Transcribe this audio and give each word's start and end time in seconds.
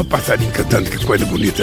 Olha 0.00 0.06
o 0.06 0.08
passarinho 0.08 0.50
cantando, 0.52 0.88
que 0.90 1.04
coisa 1.04 1.26
bonita. 1.26 1.62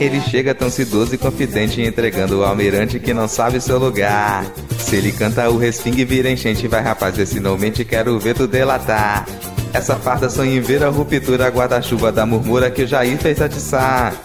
Ele 0.00 0.20
chega 0.22 0.52
tão 0.56 0.68
sedoso 0.68 1.14
e 1.14 1.18
confidente 1.18 1.80
entregando 1.80 2.40
o 2.40 2.44
almirante 2.44 2.98
que 2.98 3.14
não 3.14 3.28
sabe 3.28 3.60
seu 3.60 3.78
lugar. 3.78 4.44
Se 4.76 4.96
ele 4.96 5.12
canta 5.12 5.48
o 5.48 5.56
respingue 5.56 6.04
vira 6.04 6.28
enchente, 6.28 6.66
vai 6.66 6.82
rapaz, 6.82 7.16
esse 7.16 7.38
não 7.38 7.56
mente, 7.56 7.84
quero 7.84 8.18
ver 8.18 8.34
tu 8.34 8.48
delatar. 8.48 9.24
Essa 9.72 9.94
farda 9.94 10.28
sonha 10.28 10.56
em 10.56 10.60
ver 10.60 10.82
a 10.82 10.88
ruptura, 10.88 11.48
guarda-chuva 11.48 12.10
da 12.10 12.26
murmura 12.26 12.72
que 12.72 12.82
o 12.82 12.86
Jair 12.88 13.16
fez 13.18 13.40
atiçar. 13.40 14.20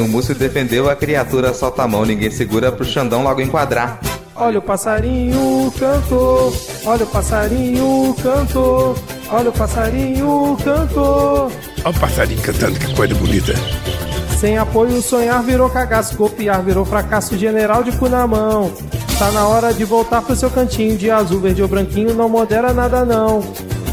O 0.00 0.06
Múcio 0.06 0.36
defendeu 0.36 0.88
a 0.88 0.94
criatura, 0.94 1.52
solta 1.52 1.82
a 1.82 1.88
mão, 1.88 2.04
ninguém 2.04 2.30
segura 2.30 2.70
pro 2.70 2.84
Xandão 2.84 3.24
logo 3.24 3.40
enquadrar. 3.40 3.98
Olha 4.36 4.58
o 4.58 4.62
passarinho 4.62 5.72
cantou, 5.78 6.52
olha 6.84 7.04
o 7.04 7.06
passarinho 7.06 8.16
cantou, 8.20 8.96
olha 9.30 9.48
o 9.48 9.52
passarinho 9.52 10.56
cantou. 10.64 11.52
Olha 11.84 11.96
o 11.96 12.00
passarinho 12.00 12.42
cantando, 12.42 12.78
que 12.78 12.94
coisa 12.94 13.14
bonita. 13.14 13.52
Sem 14.36 14.58
apoio, 14.58 15.00
sonhar 15.00 15.40
virou 15.42 15.70
cagaço, 15.70 16.16
copiar 16.16 16.62
virou 16.62 16.84
fracasso, 16.84 17.38
general 17.38 17.84
de 17.84 17.92
cu 17.92 18.08
na 18.08 18.26
mão. 18.26 18.72
Tá 19.18 19.30
na 19.30 19.46
hora 19.46 19.72
de 19.72 19.84
voltar 19.84 20.20
pro 20.22 20.34
seu 20.34 20.50
cantinho 20.50 20.96
de 20.98 21.10
azul, 21.10 21.40
verde 21.40 21.62
ou 21.62 21.68
branquinho, 21.68 22.12
não 22.12 22.28
modera 22.28 22.72
nada 22.72 23.04
não. 23.04 23.40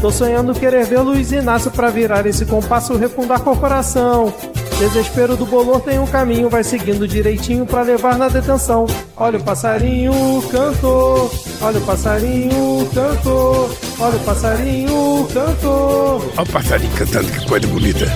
Tô 0.00 0.10
sonhando 0.10 0.52
querer 0.54 0.84
ver 0.86 0.98
Luiz 0.98 1.30
Inácio 1.30 1.70
pra 1.70 1.88
virar 1.88 2.26
esse 2.26 2.44
compasso, 2.44 2.96
refundar 2.96 3.40
corporação. 3.40 4.34
Desespero 4.82 5.36
do 5.36 5.46
bolor 5.46 5.80
tem 5.80 6.00
um 6.00 6.06
caminho, 6.08 6.50
vai 6.50 6.64
seguindo 6.64 7.06
direitinho 7.06 7.64
pra 7.64 7.82
levar 7.82 8.18
na 8.18 8.26
detenção. 8.28 8.84
Olha 9.16 9.38
o 9.38 9.42
passarinho 9.44 10.12
cantou, 10.50 11.30
olha 11.60 11.78
o 11.78 11.82
passarinho 11.82 12.90
cantou, 12.92 13.70
olha 14.00 14.16
o 14.16 14.20
passarinho 14.24 15.28
cantou. 15.32 16.32
Olha 16.36 16.42
o 16.42 16.46
passarinho 16.46 16.92
cantando, 16.96 17.30
que 17.30 17.46
coisa 17.46 17.66
bonita. 17.68 18.06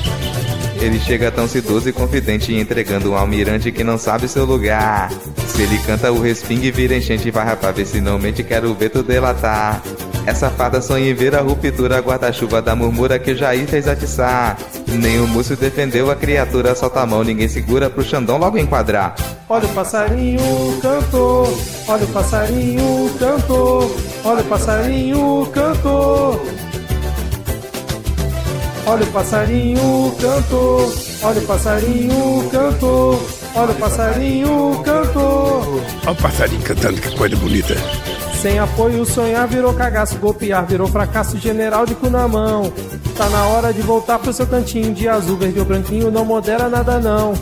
Ele 0.81 0.99
chega 0.99 1.31
tão 1.31 1.47
sedoso 1.47 1.89
e 1.89 1.93
confidente 1.93 2.53
entregando 2.53 3.13
um 3.13 3.17
almirante 3.17 3.71
que 3.71 3.85
não 3.85 3.97
sabe 3.97 4.27
seu 4.27 4.45
lugar. 4.45 5.13
Se 5.47 5.63
ele 5.63 5.79
canta 5.87 6.11
o 6.11 6.21
respingue 6.21 6.73
vira 6.73 6.97
enchente, 6.97 7.31
vai 7.31 7.45
rapaz, 7.45 7.77
ver 7.77 7.87
se 7.87 8.01
não 8.01 8.19
mente, 8.19 8.43
quero 8.43 8.75
ver 8.75 8.91
tu 8.91 9.05
delatar. 9.05 9.81
Essa 10.27 10.51
fada 10.51 10.83
sonha 10.83 11.09
em 11.09 11.15
ver 11.15 11.37
a 11.37 11.41
ruptura, 11.41 12.01
guarda-chuva 12.01 12.61
da 12.61 12.75
murmura 12.75 13.17
que 13.17 13.37
Jair 13.37 13.65
fez 13.69 13.87
atiçar. 13.87 14.59
Nem 14.89 15.21
o 15.21 15.29
Múcio 15.29 15.57
defendeu 15.57 16.11
a 16.11 16.17
criatura, 16.17 16.75
solta 16.75 17.01
a 17.01 17.07
mão, 17.07 17.23
ninguém 17.23 17.47
segura 17.47 17.89
pro 17.89 18.03
Xandão 18.03 18.37
logo 18.37 18.59
enquadrar. 18.59 19.15
Olha 19.49 19.67
o 19.67 19.69
passarinho 19.73 20.79
cantou, 20.83 21.59
olha 21.87 22.05
o 22.05 22.09
passarinho 22.09 23.15
cantou, 23.21 23.97
olha 24.25 24.41
o 24.41 24.45
passarinho 24.45 25.49
cantou. 25.53 26.47
Olha 28.89 29.03
o 29.03 29.07
passarinho 29.07 30.17
cantou, 30.21 30.95
olha 31.23 31.39
o 31.39 31.47
passarinho 31.47 32.49
cantou, 32.51 33.29
olha 33.55 33.71
o 33.71 33.75
passarinho 33.77 34.83
cantou. 34.85 35.83
Olha 36.05 36.13
o 36.13 36.17
passarinho 36.17 36.63
cantando, 36.63 37.01
que 37.01 37.17
coisa 37.17 37.37
bonita. 37.37 37.75
Sem 38.47 38.61
apoio, 38.61 39.05
sonhar 39.05 39.49
virou 39.49 39.75
cagaço, 39.75 40.19
golpear 40.19 40.65
virou 40.65 40.87
fracasso, 40.87 41.37
general 41.37 41.85
de 41.85 41.97
cu 41.97 42.09
na 42.09 42.29
mão. 42.29 42.73
Tá 43.17 43.29
na 43.29 43.45
hora 43.49 43.73
de 43.73 43.83
voltar 43.83 44.21
pro 44.21 44.33
seu 44.33 44.47
cantinho 44.47 44.95
de 44.95 45.09
azul, 45.09 45.37
verde 45.37 45.59
ou 45.59 45.65
branquinho, 45.65 46.13
não 46.13 46.25
modera 46.25 46.69
nada 46.69 47.01
não. 47.01 47.35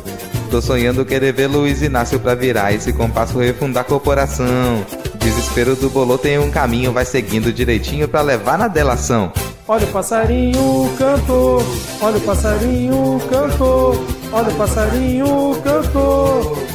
Tô 0.50 0.62
sonhando 0.62 1.04
querer 1.04 1.34
ver 1.34 1.46
Luiz 1.46 1.82
Inácio 1.82 2.18
pra 2.18 2.34
virar 2.34 2.72
esse 2.72 2.90
compasso 2.90 3.38
refundar 3.38 3.82
a 3.82 3.86
corporação. 3.86 4.82
Desespero 5.16 5.76
do 5.76 5.90
bolô 5.90 6.16
tem 6.16 6.38
um 6.38 6.50
caminho, 6.50 6.90
vai 6.90 7.04
seguindo 7.04 7.52
direitinho 7.52 8.08
pra 8.08 8.22
levar 8.22 8.56
na 8.56 8.66
delação. 8.66 9.30
Olha 9.68 9.84
o 9.84 9.90
passarinho 9.90 10.90
cantou, 10.96 11.62
olha 12.00 12.16
o 12.16 12.20
passarinho 12.22 13.20
cantou, 13.30 14.06
olha 14.32 14.48
o 14.48 14.54
passarinho 14.54 15.60
cantou. 15.62 16.73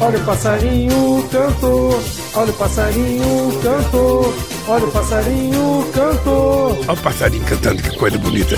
Olha 0.00 0.16
o 0.16 0.24
passarinho 0.24 1.28
cantou, 1.28 2.00
olha 2.34 2.50
o 2.50 2.54
passarinho 2.54 3.60
cantou, 3.60 4.34
olha 4.68 4.84
o 4.84 4.90
passarinho 4.92 5.84
cantou. 5.92 6.78
Olha 6.86 6.92
o 6.92 6.96
passarinho 7.02 7.44
cantando, 7.44 7.82
que 7.82 7.98
coisa 7.98 8.18
bonita. 8.18 8.56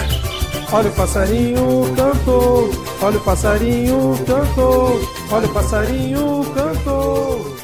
Olha 0.70 0.90
o 0.90 0.92
passarinho 0.92 1.94
cantou, 1.96 2.70
olha 3.00 3.16
o 3.16 3.20
passarinho 3.20 4.18
cantou, 4.26 5.00
olha 5.30 5.46
o 5.46 5.54
passarinho 5.54 6.44
cantou. 6.54 7.59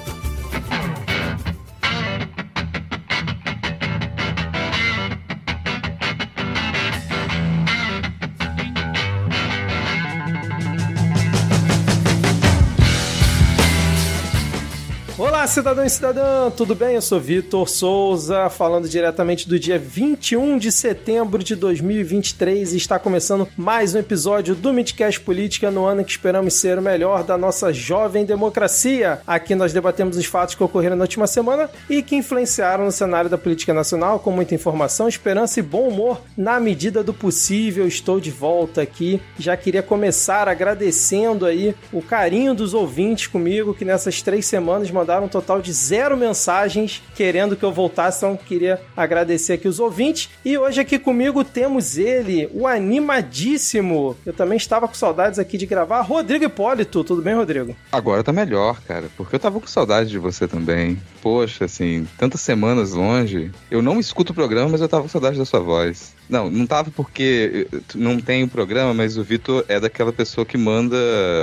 Cidadão 15.57 15.87
e 15.87 15.89
cidadã, 15.89 16.51
tudo 16.51 16.75
bem? 16.75 16.97
Eu 16.97 17.01
sou 17.01 17.19
Vitor 17.19 17.67
Souza, 17.67 18.51
falando 18.51 18.87
diretamente 18.87 19.49
do 19.49 19.59
dia 19.59 19.79
21 19.79 20.59
de 20.59 20.71
setembro 20.71 21.43
de 21.43 21.57
2023 21.57 22.75
e 22.75 22.77
está 22.77 22.99
começando 22.99 23.49
mais 23.57 23.95
um 23.95 23.99
episódio 23.99 24.55
do 24.55 24.71
Midcast 24.71 25.19
Política 25.19 25.71
no 25.71 25.87
ano 25.87 26.05
que 26.05 26.11
esperamos 26.11 26.53
ser 26.53 26.79
o 26.79 26.83
melhor 26.83 27.25
da 27.25 27.39
nossa 27.39 27.73
jovem 27.73 28.27
democracia. 28.27 29.23
Aqui 29.27 29.55
nós 29.55 29.73
debatemos 29.73 30.19
os 30.19 30.27
fatos 30.27 30.55
que 30.55 30.63
ocorreram 30.63 30.95
na 30.95 31.05
última 31.05 31.27
semana 31.27 31.71
e 31.89 32.03
que 32.03 32.17
influenciaram 32.17 32.85
no 32.85 32.93
cenário 32.93 33.31
da 33.31 33.39
política 33.39 33.73
nacional 33.73 34.19
com 34.19 34.31
muita 34.31 34.55
informação, 34.55 35.09
esperança 35.09 35.59
e 35.59 35.63
bom 35.63 35.89
humor 35.89 36.21
na 36.37 36.61
medida 36.61 37.03
do 37.03 37.15
possível. 37.15 37.89
Estou 37.89 38.21
de 38.21 38.31
volta 38.31 38.83
aqui. 38.83 39.23
Já 39.39 39.57
queria 39.57 39.83
começar 39.83 40.51
agradecendo 40.51 41.47
aí 41.47 41.75
o 41.95 42.03
carinho 42.03 42.55
dos 42.55 42.75
ouvintes 42.75 43.27
comigo 43.27 43.73
que 43.73 43.87
nessas 43.87 44.21
três 44.21 44.45
semanas 44.45 44.91
mandaram 44.91 45.27
total 45.27 45.46
de 45.63 45.73
zero 45.73 46.17
mensagens 46.17 47.03
querendo 47.15 47.57
que 47.57 47.65
eu 47.65 47.73
voltasse, 47.73 48.19
então 48.19 48.37
queria 48.37 48.81
agradecer 48.97 49.55
aqui 49.55 49.69
os 49.69 49.79
ouvintes. 49.79 50.29
E 50.45 50.59
hoje 50.59 50.81
aqui 50.81 50.99
comigo 50.99 51.45
temos 51.45 51.97
ele, 51.97 52.51
o 52.53 52.67
animadíssimo. 52.67 54.17
Eu 54.27 54.33
também 54.33 54.57
estava 54.57 54.89
com 54.89 54.95
saudades 54.95 55.39
aqui 55.39 55.57
de 55.57 55.67
gravar, 55.67 56.01
Rodrigo 56.01 56.45
Hipólito. 56.45 57.05
Tudo 57.05 57.23
bem, 57.23 57.35
Rodrigo? 57.35 57.77
Agora 57.93 58.25
tá 58.25 58.33
melhor, 58.33 58.81
cara, 58.83 59.09
porque 59.17 59.37
eu 59.37 59.41
tava 59.41 59.61
com 59.61 59.67
saudade 59.67 60.11
de 60.11 60.19
você 60.19 60.49
também. 60.49 61.01
Poxa, 61.23 61.67
assim, 61.67 62.07
tantas 62.19 62.41
semanas 62.41 62.93
longe. 62.93 63.53
Eu 63.71 63.81
não 63.81 64.01
escuto 64.01 64.33
o 64.33 64.35
programa, 64.35 64.71
mas 64.71 64.81
eu 64.81 64.89
tava 64.89 65.05
com 65.05 65.09
saudade 65.09 65.39
da 65.39 65.45
sua 65.45 65.61
voz. 65.61 66.16
Não, 66.29 66.51
não 66.51 66.67
tava 66.67 66.91
porque 66.91 67.69
não 67.95 68.21
tem 68.21 68.45
o 68.45 68.49
programa, 68.49 68.93
mas 68.93 69.17
o 69.17 69.23
Vitor 69.23 69.65
é 69.69 69.79
daquela 69.79 70.13
pessoa 70.13 70.45
que 70.45 70.59
manda 70.59 70.97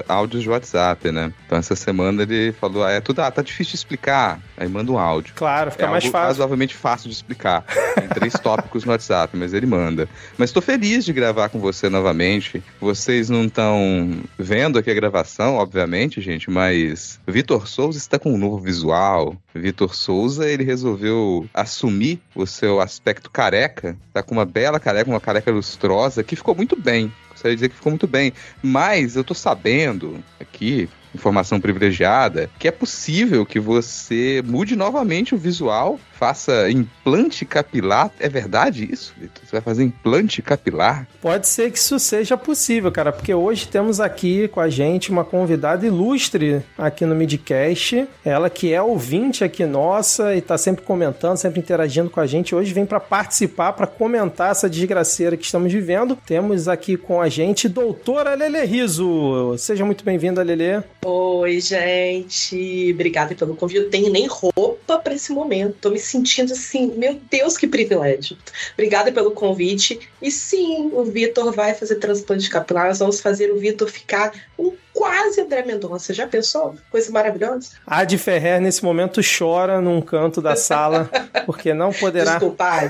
áudios 0.08 0.44
de 0.44 0.50
WhatsApp, 0.50 1.12
né? 1.12 1.32
Então 1.46 1.58
essa 1.58 1.76
semana 1.76 2.24
ele 2.24 2.52
falou: 2.54 2.84
ah, 2.84 2.92
é 2.92 3.02
tudo, 3.02 3.22
ah, 3.22 3.32
tá 3.32 3.42
difícil 3.42 3.72
de 3.72 3.78
explicar. 3.78 4.40
Aí 4.58 4.68
manda 4.68 4.92
um 4.92 4.98
áudio. 4.98 5.34
Claro, 5.36 5.72
fica 5.72 5.86
é 5.86 5.90
mais 5.90 6.06
fácil. 6.06 6.28
razoavelmente 6.28 6.76
fácil 6.76 7.10
de 7.10 7.16
explicar. 7.16 7.64
Tem 7.96 8.08
três 8.08 8.34
tópicos 8.34 8.84
no 8.86 8.92
WhatsApp, 8.92 9.36
mas 9.38 9.54
ele 9.54 9.66
manda. 9.66 10.08
Mas 10.38 10.52
tô 10.52 10.62
feliz 10.62 11.06
de 11.06 11.14
gravar 11.14 11.50
com 11.50 11.60
você 11.60 11.90
novamente. 11.90 12.64
Vocês 12.80 13.30
não 13.30 13.46
estão 13.46 14.22
vendo 14.38 14.78
aqui 14.78 14.90
a 14.90 14.94
gravação, 14.94 15.56
obviamente, 15.56 16.22
gente, 16.22 16.50
mas 16.50 17.20
Vitor 17.28 17.68
Souza 17.68 17.98
está 17.98 18.20
com 18.20 18.34
um 18.34 18.38
novo 18.38 18.58
visual. 18.58 19.36
Vitor 19.54 19.96
Souza, 19.96 20.48
ele 20.48 20.64
resolveu 20.64 21.48
assumir 21.54 22.20
o 22.36 22.46
seu 22.46 22.82
aspecto 22.82 23.30
careca, 23.30 23.96
tá 24.12 24.24
com 24.24 24.34
uma 24.34 24.46
bela 24.46 24.73
careca, 24.80 25.10
uma 25.10 25.20
careca 25.20 25.52
lustrosa, 25.52 26.24
que 26.24 26.36
ficou 26.36 26.56
muito 26.56 26.76
bem. 26.76 27.12
Gostaria 27.30 27.56
de 27.56 27.58
dizer 27.58 27.70
que 27.70 27.76
ficou 27.76 27.92
muito 27.92 28.08
bem. 28.08 28.34
Mas 28.62 29.16
eu 29.16 29.24
tô 29.24 29.34
sabendo 29.34 30.24
aqui, 30.40 30.90
informação 31.14 31.60
privilegiada, 31.60 32.50
que 32.60 32.68
é 32.68 32.72
possível 32.72 33.46
que 33.46 33.60
você 33.60 34.44
mude 34.46 34.76
novamente 34.76 35.36
o 35.36 35.38
visual, 35.38 36.00
faça 36.24 36.70
implante 36.72 37.46
capilar. 37.46 38.10
É 38.20 38.30
verdade 38.30 38.88
isso, 38.90 39.14
Vitor? 39.20 39.44
Você 39.44 39.52
vai 39.52 39.62
fazer 39.62 39.84
implante 39.84 40.42
capilar? 40.42 41.06
Pode 41.22 41.48
ser 41.48 41.70
que 41.72 41.78
isso 41.78 42.00
seja 42.00 42.38
possível, 42.38 42.92
cara, 42.92 43.12
porque 43.12 43.34
hoje 43.34 43.68
temos 43.68 44.00
aqui 44.00 44.48
com 44.48 44.62
a 44.62 44.70
gente 44.70 45.12
uma 45.12 45.26
convidada 45.26 45.86
ilustre 45.86 46.64
aqui 46.78 47.06
no 47.06 47.14
Midcast. 47.14 48.08
Ela 48.24 48.50
que 48.50 48.74
é 48.74 48.82
ouvinte 48.82 49.44
aqui 49.44 49.66
nossa 49.66 50.34
e 50.36 50.42
tá 50.42 50.58
sempre 50.58 50.86
comentando, 50.86 51.38
sempre 51.38 51.60
interagindo 51.60 52.10
com 52.10 52.20
a 52.20 52.26
gente. 52.26 52.56
Hoje 52.56 52.74
vem 52.74 52.86
para 52.86 53.00
participar, 53.00 53.74
para 53.74 53.88
comentar 53.88 54.52
essa 54.52 54.70
desgraceira 54.70 55.36
que 55.36 55.46
estamos 55.46 55.72
vivendo. 55.74 56.18
Temos 56.26 56.68
aqui 56.68 56.96
com 56.96 57.22
a 57.22 57.28
gente 57.28 57.68
doutora 57.68 58.34
Lele 58.34 58.64
Riso. 58.64 59.58
Seja 59.58 59.84
muito 59.86 60.06
bem-vinda, 60.06 60.42
Lele. 60.42 60.84
Oi, 61.06 61.60
gente. 61.60 62.92
Obrigada 62.94 63.36
pelo 63.36 63.56
convite. 63.56 63.80
Eu 63.80 63.90
tenho 63.90 64.10
nem 64.10 64.28
roupa 64.28 64.98
para 64.98 65.14
esse 65.14 65.32
momento. 65.32 65.76
Tô 65.82 65.90
me 65.90 66.00
sentindo 66.00 66.54
assim, 66.54 66.94
meu 66.96 67.20
Deus, 67.30 67.58
que 67.58 67.68
privilégio. 67.68 68.38
Obrigada 68.74 69.12
pelo 69.12 69.32
convite. 69.32 70.00
E 70.22 70.32
sim, 70.32 70.90
o 70.94 71.04
Vitor 71.04 71.52
vai 71.52 71.74
fazer 71.74 71.96
transplante 71.96 72.50
capilar. 72.50 72.88
Nós 72.88 73.00
vamos 73.00 73.20
fazer 73.20 73.52
o 73.52 73.58
Vitor 73.58 73.90
ficar 73.90 74.32
um 74.58 74.74
quase 74.94 75.42
André 75.42 75.64
Mendonça. 75.66 76.14
Já 76.14 76.28
pensou? 76.28 76.76
Coisa 76.90 77.12
maravilhosa. 77.12 77.72
A 77.86 78.04
de 78.04 78.18
Ferrer, 78.18 78.62
nesse 78.62 78.84
momento, 78.84 79.20
chora 79.22 79.82
num 79.82 80.02
canto 80.02 80.42
da 80.42 80.56
sala, 80.56 81.10
porque 81.46 81.74
não 81.74 81.92
poderá. 81.92 82.34
Desculpa. 82.34 82.90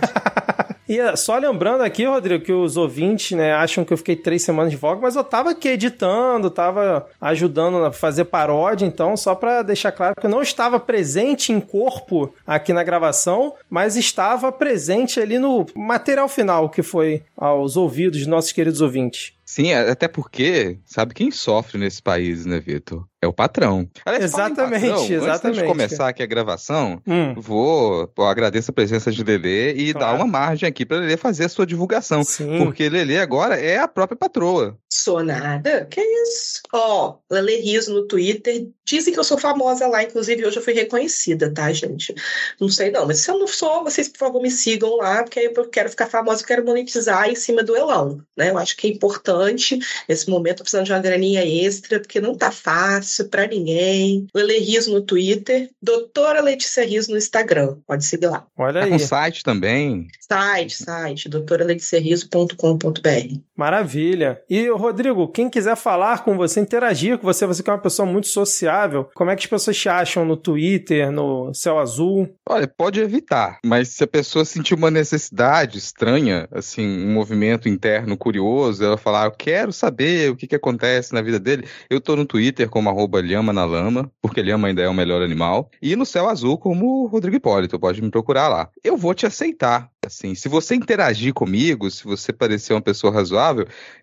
E 0.88 1.00
eh, 1.00 1.16
só 1.16 1.38
lembrando 1.38 1.82
aqui, 1.82 2.06
Rodrigo, 2.06 2.44
que 2.44 2.52
os 2.52 2.78
ouvintes, 2.78 3.38
né, 3.38 3.54
acham 3.54 3.86
que 3.86 3.94
eu 3.94 3.98
fiquei 3.98 4.16
três 4.16 4.42
semanas 4.42 4.72
de 4.72 4.78
folga, 4.78 5.02
mas 5.02 5.16
eu 5.16 5.24
tava 5.24 5.52
aqui 5.52 5.70
editando, 5.70 6.50
tava 6.50 7.08
ajudando 7.22 7.78
a 7.86 7.92
fazer 7.92 8.26
paródia, 8.26 8.86
então, 8.86 9.16
só 9.16 9.34
para 9.36 9.62
deixar 9.62 9.92
claro 9.92 10.16
que 10.20 10.26
eu 10.26 10.30
não 10.30 10.42
estava 10.42 10.80
presente 10.80 11.52
em 11.52 11.60
corpo 11.60 12.34
aqui 12.46 12.74
na 12.74 12.84
gravação, 12.84 13.54
mas 13.70 13.96
estava 13.96 14.52
presente 14.52 15.20
ali 15.20 15.40
no 15.40 15.66
material 15.76 16.28
final, 16.28 16.70
que 16.70 16.84
foi 16.84 17.24
aos 17.38 17.78
ouvidos 17.78 18.20
dos 18.20 18.28
nossos 18.28 18.52
queridos 18.52 18.82
ouvintes. 18.82 19.34
Sim, 19.46 19.74
até 19.74 20.08
porque, 20.08 20.80
sabe 20.86 21.14
quem 21.14 21.30
sofre 21.30 21.78
nesse 21.78 22.02
país, 22.02 22.46
né, 22.46 22.60
Vitor? 22.60 23.06
É 23.24 23.28
o 23.28 23.32
patrão. 23.32 23.88
Aliás, 24.06 24.26
exatamente, 24.26 24.82
patrão, 24.86 25.06
exatamente. 25.06 25.46
Antes 25.48 25.62
de 25.62 25.68
começar 25.68 26.08
aqui 26.10 26.22
a 26.22 26.26
gravação, 26.26 27.02
Hum. 27.08 27.34
vou, 27.38 28.12
vou 28.16 28.28
agradeço 28.28 28.70
a 28.72 28.74
presença 28.74 29.10
de 29.12 29.24
Lelê 29.24 29.72
e 29.74 29.94
Claro. 29.94 30.08
dar 30.08 30.14
uma 30.16 30.28
margem 30.30 30.68
aqui 30.68 30.86
para 30.86 30.98
Lelê 30.98 31.16
fazer 31.16 31.46
a 31.46 31.50
sua 31.50 31.66
divulgação. 31.66 32.22
Sim. 32.24 32.58
Porque 32.58 32.90
Lelê 32.90 33.20
agora 33.20 33.56
é 33.58 33.78
a 33.78 33.88
própria 33.88 34.18
patroa. 34.18 34.78
Sou 34.92 35.24
nada? 35.24 35.88
Que 35.90 36.02
isso? 36.02 36.62
Ó, 36.74 37.16
Lele 37.32 37.56
Riso 37.62 37.94
no 37.94 38.06
Twitter. 38.08 38.68
Dizem 38.86 39.14
que 39.14 39.20
eu 39.20 39.24
sou 39.24 39.38
famosa 39.38 39.88
lá, 39.88 40.04
inclusive 40.04 40.46
hoje 40.46 40.58
eu 40.58 40.62
fui 40.64 40.74
reconhecida, 40.74 41.50
tá, 41.52 41.72
gente? 41.72 42.14
Não 42.60 42.68
sei 42.68 42.92
não, 42.92 43.08
mas 43.08 43.20
se 43.20 43.32
eu 43.32 43.40
não 43.40 43.48
sou, 43.48 43.84
vocês 43.86 44.10
por 44.10 44.18
favor 44.18 44.42
me 44.42 44.52
sigam 44.52 44.98
lá, 44.98 45.24
porque 45.24 45.40
aí 45.40 45.46
eu 45.56 45.70
quero 45.70 45.90
ficar 45.90 46.08
famosa, 46.08 46.42
eu 46.44 46.48
quero 46.48 46.66
monetizar 46.66 47.30
em 47.30 47.36
cima 47.36 47.64
do 47.64 47.76
Elão, 47.76 48.20
né? 48.38 48.50
Eu 48.50 48.58
acho 48.58 48.76
que 48.76 48.86
é 48.88 48.90
importante 48.90 49.80
nesse 50.08 50.30
momento, 50.30 50.58
tô 50.58 50.64
precisando 50.64 50.86
de 50.86 50.92
uma 50.92 51.00
graninha 51.00 51.46
extra, 51.46 52.00
porque 52.00 52.20
não 52.20 52.36
tá 52.36 52.52
fácil 52.52 53.13
pra 53.26 53.46
ninguém. 53.48 54.28
Lele 54.34 54.60
Riso 54.60 54.94
no 54.94 55.02
Twitter, 55.02 55.70
doutora 55.82 56.42
Letícia 56.42 56.86
Riso 56.86 57.12
no 57.12 57.18
Instagram, 57.18 57.76
pode 57.86 58.06
seguir 58.06 58.28
lá. 58.28 58.48
Olha 58.58 58.80
Tá 58.80 58.86
aí. 58.86 58.92
com 58.92 59.00
site 59.00 59.44
também. 59.44 60.08
Site, 60.22 60.78
site, 60.84 61.28
doutoraleticiariso.com.br. 61.28 63.40
Maravilha. 63.56 64.42
E, 64.50 64.68
Rodrigo, 64.70 65.28
quem 65.28 65.50
quiser 65.50 65.76
falar 65.76 66.24
com 66.24 66.36
você, 66.36 66.60
interagir 66.60 67.18
com 67.18 67.26
você, 67.26 67.46
você 67.46 67.62
que 67.62 67.70
é 67.70 67.74
uma 67.74 67.80
pessoa 67.80 68.06
muito 68.06 68.28
sociável, 68.28 69.10
como 69.14 69.30
é 69.30 69.36
que 69.36 69.44
as 69.44 69.50
pessoas 69.50 69.78
te 69.78 69.88
acham 69.88 70.26
no 70.26 70.36
Twitter, 70.36 71.12
no 71.12 71.54
Céu 71.54 71.78
Azul? 71.78 72.34
Olha, 72.50 72.68
pode 72.68 73.00
evitar, 73.00 73.60
mas 73.64 73.90
se 73.90 74.04
a 74.04 74.08
pessoa 74.08 74.44
sentir 74.44 74.74
uma 74.74 74.90
necessidade 74.90 75.78
estranha, 75.78 76.48
assim, 76.52 77.06
um 77.06 77.14
movimento 77.14 77.70
interno 77.70 78.18
curioso, 78.18 78.84
ela 78.84 78.98
falar, 78.98 79.26
eu 79.26 79.32
quero 79.32 79.72
saber 79.72 80.32
o 80.32 80.36
que, 80.36 80.48
que 80.48 80.56
acontece 80.56 81.14
na 81.14 81.22
vida 81.22 81.40
dele, 81.40 81.68
eu 81.90 82.02
tô 82.02 82.16
no 82.16 82.26
Twitter 82.26 82.68
como 82.70 82.90
arroba 82.90 83.22
lhama 83.22 83.54
na 83.54 83.66
lama, 83.66 84.12
porque 84.22 84.42
lhama 84.42 84.68
ainda 84.68 84.82
é 84.82 84.90
o 84.90 84.94
melhor 84.94 85.22
animal, 85.22 85.70
e 85.82 85.96
no 85.96 86.06
Céu 86.06 86.28
Azul 86.28 86.58
como 86.58 87.06
Rodrigo 87.06 87.38
Hipólito, 87.38 87.80
pode 87.80 88.02
me 88.02 88.10
procurar 88.10 88.48
lá. 88.48 88.70
Eu 88.84 88.98
vou 88.98 89.14
te 89.14 89.28
aceitar, 89.28 89.90
assim, 90.04 90.34
se 90.34 90.50
você 90.50 90.74
interagir 90.74 91.34
comigo, 91.34 91.90
se 91.92 92.04
você 92.04 92.34
parecer 92.34 92.74
uma 92.74 92.82
pessoa 92.82 93.14
razoável, 93.14 93.43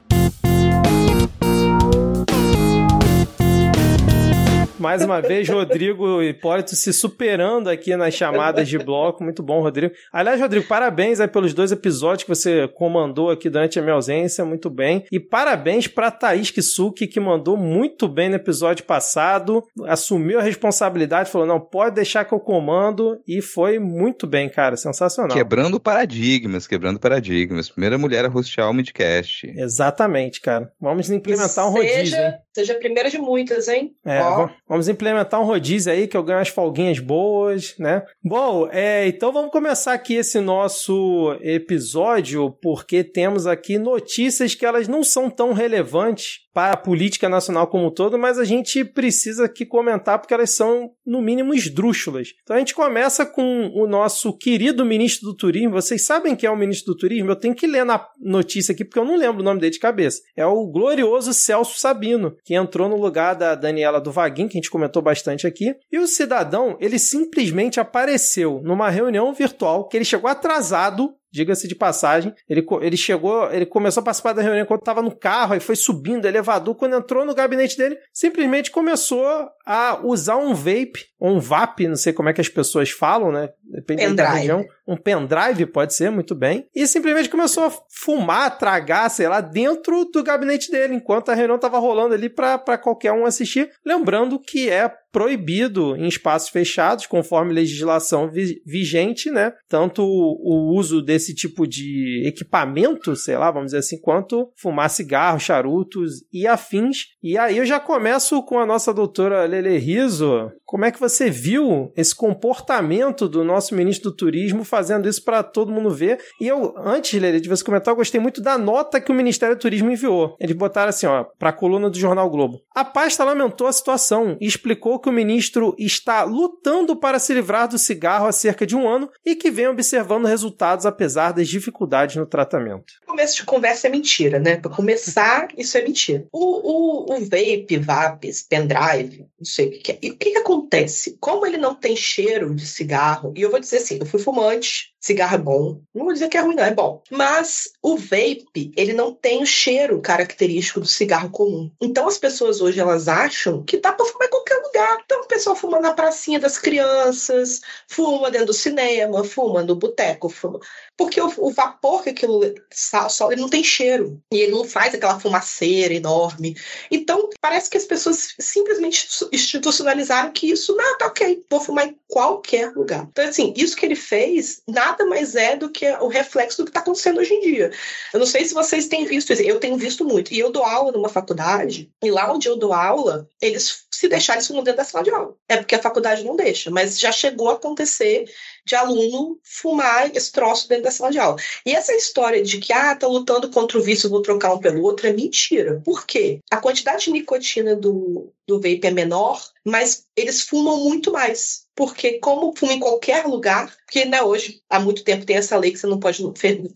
Mais 4.78 5.04
uma 5.04 5.20
vez, 5.20 5.48
Rodrigo 5.50 6.22
Hipólito 6.22 6.76
se 6.76 6.92
superando 6.92 7.68
aqui 7.68 7.96
nas 7.96 8.14
chamadas 8.14 8.68
de 8.68 8.78
bloco. 8.78 9.24
Muito 9.24 9.42
bom, 9.42 9.60
Rodrigo. 9.60 9.92
Aliás, 10.12 10.40
Rodrigo, 10.40 10.66
parabéns 10.66 11.20
aí 11.20 11.26
pelos 11.28 11.52
dois 11.52 11.72
episódios 11.72 12.22
que 12.22 12.28
você 12.28 12.68
comandou 12.68 13.30
aqui 13.30 13.50
durante 13.50 13.78
a 13.78 13.82
minha 13.82 13.94
ausência. 13.94 14.44
Muito 14.44 14.70
bem. 14.70 15.04
E 15.10 15.18
parabéns 15.18 15.88
para 15.88 16.10
Thaís 16.10 16.50
Kisuki, 16.50 17.06
que 17.06 17.18
mandou 17.18 17.56
muito 17.56 18.06
bem 18.06 18.28
no 18.28 18.36
episódio 18.36 18.84
passado. 18.84 19.64
Assumiu 19.86 20.38
a 20.38 20.42
responsabilidade, 20.42 21.30
falou: 21.30 21.46
não, 21.46 21.60
pode 21.60 21.96
deixar 21.96 22.24
que 22.24 22.32
eu 22.32 22.40
comando. 22.40 23.20
E 23.26 23.42
foi 23.42 23.78
muito 23.78 24.26
bem, 24.26 24.48
cara. 24.48 24.76
Sensacional. 24.76 25.36
Quebrando 25.36 25.80
paradigmas, 25.80 26.66
quebrando 26.66 27.00
paradigmas. 27.00 27.68
Primeira 27.68 27.98
mulher 27.98 28.24
a 28.24 28.28
hostear 28.28 28.70
o 28.70 28.72
Midcast. 28.72 29.46
Exatamente, 29.56 30.40
cara. 30.40 30.70
Vamos 30.80 31.10
implementar 31.10 31.66
um 31.66 31.70
rodízio, 31.70 31.98
hein? 31.98 32.04
Seja, 32.06 32.38
seja 32.54 32.72
a 32.74 32.76
primeira 32.76 33.10
de 33.10 33.18
muitas, 33.18 33.68
hein? 33.68 33.92
É, 34.04 34.20
Ó, 34.22 34.48
vamos 34.68 34.88
implementar 34.88 35.40
um 35.40 35.44
rodízio 35.44 35.92
aí 35.92 36.06
que 36.06 36.16
eu 36.16 36.22
ganho 36.22 36.38
umas 36.38 36.48
folguinhas 36.48 36.98
boas, 36.98 37.74
né? 37.78 38.02
Bom, 38.22 38.68
é, 38.70 39.06
então 39.06 39.32
vamos 39.32 39.50
começar 39.50 39.92
aqui 39.92 40.14
esse 40.14 40.40
nosso 40.40 41.36
episódio 41.40 42.50
porque 42.62 43.02
temos 43.02 43.46
aqui 43.46 43.78
notícias 43.78 44.54
que 44.54 44.66
elas 44.66 44.86
não 44.86 45.02
são 45.02 45.30
tão 45.30 45.52
relevantes 45.52 46.48
para 46.58 46.72
a 46.72 46.76
política 46.76 47.28
nacional 47.28 47.68
como 47.68 47.86
um 47.86 47.90
todo, 47.90 48.18
mas 48.18 48.36
a 48.36 48.44
gente 48.44 48.84
precisa 48.84 49.44
aqui 49.44 49.64
comentar 49.64 50.18
porque 50.18 50.34
elas 50.34 50.56
são, 50.56 50.90
no 51.06 51.22
mínimo, 51.22 51.54
esdrúxulas. 51.54 52.30
Então 52.42 52.56
a 52.56 52.58
gente 52.58 52.74
começa 52.74 53.24
com 53.24 53.70
o 53.72 53.86
nosso 53.86 54.36
querido 54.36 54.84
ministro 54.84 55.28
do 55.28 55.36
Turismo. 55.36 55.70
Vocês 55.70 56.04
sabem 56.04 56.34
quem 56.34 56.48
é 56.48 56.50
o 56.50 56.56
ministro 56.56 56.92
do 56.92 56.98
Turismo? 56.98 57.30
Eu 57.30 57.36
tenho 57.36 57.54
que 57.54 57.64
ler 57.64 57.84
na 57.84 58.04
notícia 58.20 58.72
aqui 58.72 58.84
porque 58.84 58.98
eu 58.98 59.04
não 59.04 59.16
lembro 59.16 59.40
o 59.40 59.44
nome 59.44 59.60
dele 59.60 59.70
de 59.70 59.78
cabeça. 59.78 60.20
É 60.36 60.44
o 60.44 60.66
glorioso 60.66 61.32
Celso 61.32 61.78
Sabino, 61.78 62.34
que 62.44 62.56
entrou 62.56 62.88
no 62.88 62.96
lugar 62.96 63.34
da 63.34 63.54
Daniela 63.54 64.00
do 64.00 64.10
Vaguinho, 64.10 64.48
que 64.48 64.57
a 64.58 64.60
gente 64.60 64.70
comentou 64.70 65.00
bastante 65.00 65.46
aqui. 65.46 65.74
E 65.90 65.98
o 65.98 66.06
cidadão, 66.06 66.76
ele 66.80 66.98
simplesmente 66.98 67.80
apareceu 67.80 68.60
numa 68.62 68.90
reunião 68.90 69.32
virtual 69.32 69.88
que 69.88 69.96
ele 69.96 70.04
chegou 70.04 70.28
atrasado 70.28 71.14
Diga-se 71.30 71.68
de 71.68 71.74
passagem, 71.74 72.34
ele, 72.48 72.64
ele 72.80 72.96
chegou, 72.96 73.50
ele 73.52 73.66
começou 73.66 74.00
a 74.00 74.04
participar 74.04 74.32
da 74.32 74.42
reunião 74.42 74.62
enquanto 74.62 74.82
estava 74.82 75.02
no 75.02 75.14
carro, 75.14 75.54
aí 75.54 75.60
foi 75.60 75.76
subindo 75.76 76.24
o 76.24 76.28
elevador. 76.28 76.74
Quando 76.74 76.96
entrou 76.96 77.24
no 77.24 77.34
gabinete 77.34 77.76
dele, 77.76 77.98
simplesmente 78.12 78.70
começou 78.70 79.26
a 79.66 80.00
usar 80.02 80.36
um 80.36 80.54
vape, 80.54 81.04
ou 81.20 81.36
um 81.36 81.40
VAP, 81.40 81.86
não 81.86 81.96
sei 81.96 82.12
como 82.12 82.28
é 82.28 82.32
que 82.32 82.40
as 82.40 82.48
pessoas 82.48 82.90
falam, 82.90 83.30
né? 83.30 83.50
Depende 83.64 84.02
da 84.02 84.08
Pendrive. 84.08 84.38
região. 84.38 84.64
Um 84.86 84.96
pendrive, 84.96 85.66
pode 85.66 85.94
ser, 85.94 86.10
muito 86.10 86.34
bem. 86.34 86.66
E 86.74 86.86
simplesmente 86.86 87.28
começou 87.28 87.64
a 87.64 87.72
fumar, 87.90 88.56
tragar, 88.56 89.10
sei 89.10 89.28
lá, 89.28 89.42
dentro 89.42 90.06
do 90.06 90.22
gabinete 90.22 90.70
dele, 90.70 90.94
enquanto 90.94 91.28
a 91.28 91.34
reunião 91.34 91.56
estava 91.56 91.78
rolando 91.78 92.14
ali 92.14 92.30
para 92.30 92.78
qualquer 92.78 93.12
um 93.12 93.26
assistir. 93.26 93.70
Lembrando 93.84 94.40
que 94.40 94.70
é 94.70 94.90
proibido 95.10 95.96
em 95.96 96.06
espaços 96.06 96.48
fechados, 96.48 97.06
conforme 97.06 97.52
legislação 97.52 98.30
vi- 98.30 98.60
vigente, 98.64 99.30
né? 99.30 99.52
Tanto 99.68 100.02
o, 100.02 100.36
o 100.42 100.76
uso 100.76 101.02
desse 101.02 101.34
tipo 101.34 101.66
de 101.66 102.22
equipamento, 102.26 103.16
sei 103.16 103.36
lá, 103.36 103.50
vamos 103.50 103.66
dizer 103.66 103.78
assim, 103.78 104.00
quanto 104.00 104.50
fumar 104.56 104.90
cigarro, 104.90 105.40
charutos 105.40 106.24
e 106.32 106.46
afins. 106.46 107.06
E 107.22 107.36
aí 107.38 107.58
eu 107.58 107.66
já 107.66 107.80
começo 107.80 108.42
com 108.42 108.58
a 108.58 108.66
nossa 108.66 108.92
doutora 108.92 109.44
Lele 109.44 109.78
Riso. 109.78 110.50
Como 110.64 110.84
é 110.84 110.92
que 110.92 111.00
você 111.00 111.30
viu 111.30 111.92
esse 111.96 112.14
comportamento 112.14 113.28
do 113.28 113.42
nosso 113.42 113.74
ministro 113.74 114.10
do 114.10 114.16
Turismo 114.16 114.64
fazendo 114.64 115.08
isso 115.08 115.24
para 115.24 115.42
todo 115.42 115.72
mundo 115.72 115.90
ver. 115.90 116.18
E 116.40 116.46
eu, 116.46 116.74
antes, 116.76 117.18
Lele, 117.20 117.40
de 117.40 117.48
você 117.48 117.64
comentar, 117.64 117.92
eu 117.92 117.96
gostei 117.96 118.20
muito 118.20 118.42
da 118.42 118.58
nota 118.58 119.00
que 119.00 119.10
o 119.10 119.14
Ministério 119.14 119.56
do 119.56 119.60
Turismo 119.60 119.90
enviou. 119.90 120.36
Eles 120.38 120.56
botaram 120.56 120.90
assim, 120.90 121.06
ó, 121.06 121.24
para 121.38 121.50
a 121.50 121.52
coluna 121.52 121.88
do 121.88 121.98
Jornal 121.98 122.28
Globo. 122.28 122.60
A 122.74 122.84
pasta 122.84 123.24
lamentou 123.24 123.66
a 123.66 123.72
situação 123.72 124.36
e 124.40 124.46
explicou 124.46 125.00
que 125.00 125.07
o 125.08 125.12
ministro 125.12 125.74
está 125.78 126.22
lutando 126.22 126.96
para 126.96 127.18
se 127.18 127.34
livrar 127.34 127.68
do 127.68 127.78
cigarro 127.78 128.26
há 128.26 128.32
cerca 128.32 128.66
de 128.66 128.76
um 128.76 128.88
ano 128.88 129.10
e 129.24 129.34
que 129.34 129.50
vem 129.50 129.68
observando 129.68 130.26
resultados 130.26 130.86
apesar 130.86 131.32
das 131.32 131.48
dificuldades 131.48 132.16
no 132.16 132.26
tratamento. 132.26 132.94
Começo 133.06 133.36
de 133.36 133.44
conversa 133.44 133.86
é 133.86 133.90
mentira, 133.90 134.38
né? 134.38 134.56
Para 134.56 134.70
começar, 134.70 135.48
isso 135.56 135.76
é 135.76 135.82
mentira. 135.82 136.26
O, 136.32 137.12
o, 137.12 137.16
o 137.16 137.20
vape, 137.20 137.76
vapes, 137.78 138.42
pendrive, 138.42 139.26
não 139.38 139.44
sei 139.44 139.66
o 139.66 139.70
que, 139.70 139.78
que 139.78 139.92
é. 139.92 139.98
E 140.02 140.10
o 140.10 140.16
que, 140.16 140.30
que 140.30 140.38
acontece? 140.38 141.16
Como 141.20 141.46
ele 141.46 141.56
não 141.56 141.74
tem 141.74 141.96
cheiro 141.96 142.54
de 142.54 142.66
cigarro, 142.66 143.32
e 143.36 143.42
eu 143.42 143.50
vou 143.50 143.60
dizer 143.60 143.78
assim, 143.78 143.98
eu 144.00 144.06
fui 144.06 144.20
fumante, 144.20 144.94
cigarro 145.00 145.34
é 145.34 145.38
bom. 145.38 145.80
Não 145.94 146.04
vou 146.04 146.12
dizer 146.12 146.28
que 146.28 146.36
é 146.36 146.40
ruim, 146.40 146.54
não, 146.54 146.64
é 146.64 146.74
bom. 146.74 147.02
Mas 147.10 147.72
o 147.82 147.96
vape, 147.96 148.72
ele 148.76 148.92
não 148.92 149.12
tem 149.12 149.42
o 149.42 149.46
cheiro 149.46 150.00
característico 150.00 150.80
do 150.80 150.86
cigarro 150.86 151.30
comum. 151.30 151.70
Então 151.80 152.06
as 152.08 152.18
pessoas 152.18 152.60
hoje 152.60 152.80
elas 152.80 153.08
acham 153.08 153.62
que 153.62 153.78
dá 153.78 153.92
para 153.92 154.06
fumar 154.06 154.26
em 154.26 154.30
qualquer 154.30 154.56
lugar. 154.62 155.00
Então 155.04 155.20
o 155.22 155.26
pessoal 155.26 155.56
fuma 155.56 155.80
na 155.80 155.94
pracinha 155.94 156.40
das 156.40 156.58
crianças, 156.58 157.60
fuma 157.88 158.30
dentro 158.30 158.48
do 158.48 158.52
cinema, 158.52 159.24
fuma 159.24 159.62
no 159.62 159.76
boteco, 159.76 160.28
fuma. 160.28 160.60
Porque 160.98 161.20
o, 161.20 161.32
o, 161.38 161.50
vapor 161.52 162.02
que 162.02 162.10
aquilo 162.10 162.40
solta, 162.72 163.32
ele 163.32 163.40
não 163.40 163.48
tem 163.48 163.62
cheiro. 163.62 164.20
E 164.32 164.38
ele 164.38 164.50
não 164.50 164.64
faz 164.64 164.92
aquela 164.92 165.20
fumaceira 165.20 165.94
enorme. 165.94 166.56
Então, 166.90 167.30
parece 167.40 167.70
que 167.70 167.76
as 167.76 167.84
pessoas 167.84 168.34
simplesmente 168.36 169.08
institucionalizaram 169.32 170.32
que 170.32 170.50
isso, 170.50 170.74
não, 170.74 170.98
tá 170.98 171.06
ok, 171.06 171.44
vou 171.48 171.60
fumar 171.60 171.86
em 171.86 171.96
qualquer 172.08 172.72
lugar. 172.74 173.06
Então, 173.12 173.24
assim, 173.24 173.54
isso 173.56 173.76
que 173.76 173.86
ele 173.86 173.94
fez 173.94 174.60
nada 174.66 175.06
mais 175.06 175.36
é 175.36 175.56
do 175.56 175.70
que 175.70 175.88
o 176.00 176.08
reflexo 176.08 176.58
do 176.58 176.64
que 176.64 176.70
está 176.70 176.80
acontecendo 176.80 177.20
hoje 177.20 177.32
em 177.32 177.40
dia. 177.42 177.70
Eu 178.12 178.18
não 178.18 178.26
sei 178.26 178.44
se 178.44 178.52
vocês 178.52 178.88
têm 178.88 179.04
visto 179.04 179.32
isso, 179.32 179.42
eu 179.42 179.60
tenho 179.60 179.76
visto 179.76 180.04
muito. 180.04 180.34
E 180.34 180.38
eu 180.40 180.50
dou 180.50 180.64
aula 180.64 180.90
numa 180.90 181.08
faculdade, 181.08 181.88
e 182.02 182.10
lá 182.10 182.32
onde 182.32 182.48
eu 182.48 182.56
dou 182.56 182.72
aula, 182.72 183.28
eles 183.40 183.86
se 183.98 184.08
deixarem 184.08 184.40
isso 184.40 184.52
dentro 184.54 184.76
da 184.76 184.84
sala 184.84 185.04
de 185.04 185.10
aula. 185.10 185.34
É 185.48 185.56
porque 185.56 185.74
a 185.74 185.82
faculdade 185.82 186.24
não 186.24 186.36
deixa, 186.36 186.70
mas 186.70 186.98
já 186.98 187.12
chegou 187.12 187.50
a 187.50 187.54
acontecer 187.54 188.24
de 188.68 188.74
aluno 188.74 189.38
fumar 189.42 190.14
esse 190.14 190.30
troço 190.30 190.68
dentro 190.68 190.84
da 190.84 190.90
sala 190.90 191.10
de 191.10 191.18
aula. 191.18 191.36
E 191.64 191.74
essa 191.74 191.94
história 191.94 192.42
de 192.42 192.58
que, 192.58 192.72
ah, 192.72 192.94
tá 192.94 193.06
lutando 193.06 193.50
contra 193.50 193.78
o 193.78 193.82
vício, 193.82 194.10
vou 194.10 194.22
trocar 194.22 194.52
um 194.54 194.60
pelo 194.60 194.82
outro, 194.82 195.06
é 195.06 195.12
mentira. 195.12 195.80
Por 195.84 196.06
quê? 196.06 196.40
A 196.50 196.58
quantidade 196.58 197.04
de 197.04 197.10
nicotina 197.10 197.74
do, 197.74 198.32
do 198.48 198.56
vape 198.56 198.80
é 198.86 198.90
menor, 198.90 199.40
mas 199.62 200.06
eles 200.16 200.40
fumam 200.40 200.78
muito 200.78 201.12
mais. 201.12 201.68
Porque 201.76 202.18
como 202.18 202.52
fuma 202.56 202.72
em 202.72 202.80
qualquer 202.80 203.24
lugar, 203.24 203.72
porque 203.86 204.04
né, 204.04 204.20
hoje, 204.20 204.60
há 204.68 204.80
muito 204.80 205.04
tempo, 205.04 205.24
tem 205.24 205.36
essa 205.36 205.56
lei 205.56 205.70
que 205.70 205.78
você 205.78 205.86
não 205.86 206.00
pode 206.00 206.24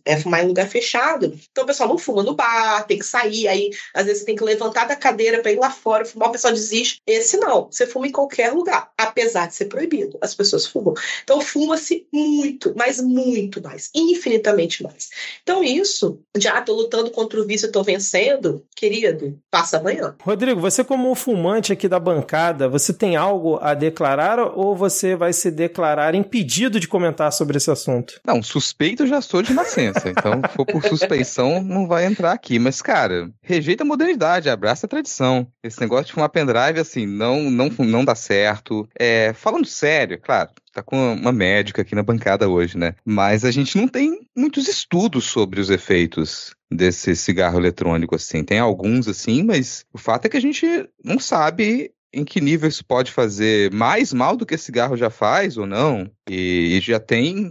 é, 0.05 0.17
fumar 0.17 0.45
em 0.45 0.47
lugar 0.47 0.69
fechado. 0.69 1.37
Então 1.50 1.64
o 1.64 1.67
pessoal 1.67 1.88
não 1.88 1.99
fuma 1.99 2.23
no 2.23 2.37
bar, 2.37 2.87
tem 2.87 3.00
que 3.00 3.05
sair, 3.05 3.49
aí 3.49 3.71
às 3.93 4.07
vezes 4.07 4.21
você 4.21 4.26
tem 4.26 4.37
que 4.37 4.45
levantar 4.45 4.87
da 4.87 4.95
cadeira 4.95 5.43
para 5.43 5.50
ir 5.50 5.59
lá 5.59 5.71
fora 5.71 6.05
fumar, 6.05 6.29
o 6.29 6.33
pessoal 6.33 6.52
desiste. 6.52 7.02
Esse 7.05 7.37
não, 7.37 7.67
você 7.67 7.85
fuma 7.85 8.07
em 8.07 8.12
qualquer 8.12 8.52
lugar, 8.52 8.93
apesar 8.97 9.49
de 9.49 9.57
ser 9.57 9.64
proibido. 9.64 10.17
As 10.23 10.35
pessoas 10.35 10.67
fumam. 10.67 10.95
Então 11.25 11.41
fuma-se 11.41 12.07
muito, 12.12 12.73
mas 12.76 13.00
muito 13.00 13.61
mais, 13.61 13.91
infinitamente 13.95 14.85
mais. 14.85 15.11
Então 15.43 15.64
isso, 15.64 16.21
já 16.37 16.62
tô 16.62 16.75
lutando 16.75 17.11
contra 17.11 17.41
o 17.41 17.45
vício, 17.45 17.73
tô 17.73 17.83
vencendo, 17.83 18.64
querido, 18.76 19.37
passa 19.50 19.79
amanhã. 19.79 20.14
Rodrigo, 20.23 20.61
você 20.61 20.85
como 20.85 21.14
fumante 21.14 21.62
aqui 21.71 21.87
da 21.87 22.00
bancada, 22.00 22.66
você 22.66 22.95
tem 22.95 23.14
algo 23.14 23.59
a 23.61 23.75
declarar 23.75 24.38
ou 24.40 24.75
você 24.75 25.14
vai 25.14 25.35
se 25.35 25.50
declarar 25.50 26.14
impedido 26.14 26.81
de 26.81 26.88
comentar 26.88 27.31
sobre 27.31 27.59
esse 27.59 27.71
assunto? 27.71 28.19
Não, 28.26 28.42
suspeito 28.42 29.07
já 29.07 29.21
sou 29.21 29.42
de 29.42 29.52
nascença, 29.52 30.09
então 30.09 30.40
se 30.49 30.57
for 30.57 30.64
por 30.64 30.83
suspeição 30.83 31.62
não 31.62 31.87
vai 31.87 32.07
entrar 32.07 32.33
aqui. 32.33 32.59
Mas, 32.59 32.81
cara, 32.81 33.31
rejeita 33.42 33.85
a 33.85 33.87
modernidade, 33.87 34.49
abraça 34.49 34.87
a 34.87 34.88
tradição. 34.88 35.47
Esse 35.62 35.81
negócio 35.81 36.07
de 36.07 36.12
fumar 36.12 36.31
pendrive, 36.31 36.81
assim, 36.81 37.07
não, 37.07 37.50
não, 37.50 37.69
não 37.78 38.04
dá 38.04 38.14
certo. 38.14 38.88
É, 38.99 39.33
falando 39.35 39.66
sério, 39.66 40.19
claro, 40.21 40.50
tá 40.73 40.83
com 40.83 41.14
uma 41.14 41.33
médica 41.33 41.83
aqui 41.83 41.95
na 41.95 42.02
bancada 42.02 42.49
hoje, 42.49 42.79
né? 42.79 42.95
Mas 43.05 43.45
a 43.45 43.50
gente 43.50 43.76
não 43.76 43.87
tem 43.87 44.26
muitos 44.37 44.67
estudos 44.69 45.25
sobre 45.25 45.61
os 45.61 45.71
efeitos 45.71 46.55
desse 46.71 47.14
cigarro 47.14 47.59
eletrônico, 47.59 48.14
assim. 48.14 48.43
Tem 48.43 48.59
alguns, 48.59 49.07
assim, 49.07 49.43
mas 49.43 49.85
o 49.93 49.99
fato 49.99 50.26
é 50.26 50.29
que 50.29 50.37
a 50.37 50.41
gente 50.41 50.67
não 51.05 51.19
sabe 51.19 51.93
em 52.12 52.25
que 52.25 52.41
nível 52.41 52.69
isso 52.69 52.85
pode 52.85 53.11
fazer 53.11 53.73
mais 53.73 54.12
mal 54.12 54.37
do 54.37 54.45
que 54.45 54.57
cigarro 54.59 54.97
já 54.97 55.09
faz 55.11 55.57
ou 55.57 55.67
não. 55.67 56.11
E, 56.29 56.76
e 56.76 56.81
já 56.81 57.00
tem 57.00 57.50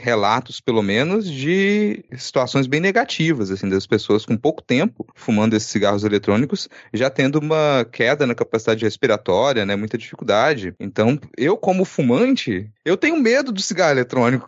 relatos, 0.00 0.60
pelo 0.60 0.82
menos, 0.82 1.30
de 1.30 2.04
situações 2.16 2.66
bem 2.66 2.80
negativas, 2.80 3.50
assim, 3.50 3.68
das 3.68 3.86
pessoas 3.86 4.24
com 4.26 4.36
pouco 4.36 4.62
tempo 4.62 5.06
fumando 5.14 5.54
esses 5.54 5.68
cigarros 5.68 6.04
eletrônicos, 6.04 6.68
já 6.92 7.08
tendo 7.08 7.38
uma 7.38 7.86
queda 7.90 8.26
na 8.26 8.34
capacidade 8.34 8.84
respiratória, 8.84 9.64
né, 9.64 9.76
muita 9.76 9.96
dificuldade. 9.96 10.74
Então, 10.78 11.18
eu 11.36 11.56
como 11.56 11.84
fumante, 11.84 12.70
eu 12.84 12.96
tenho 12.96 13.16
medo 13.16 13.52
do 13.52 13.62
cigarro 13.62 13.92
eletrônico. 13.92 14.46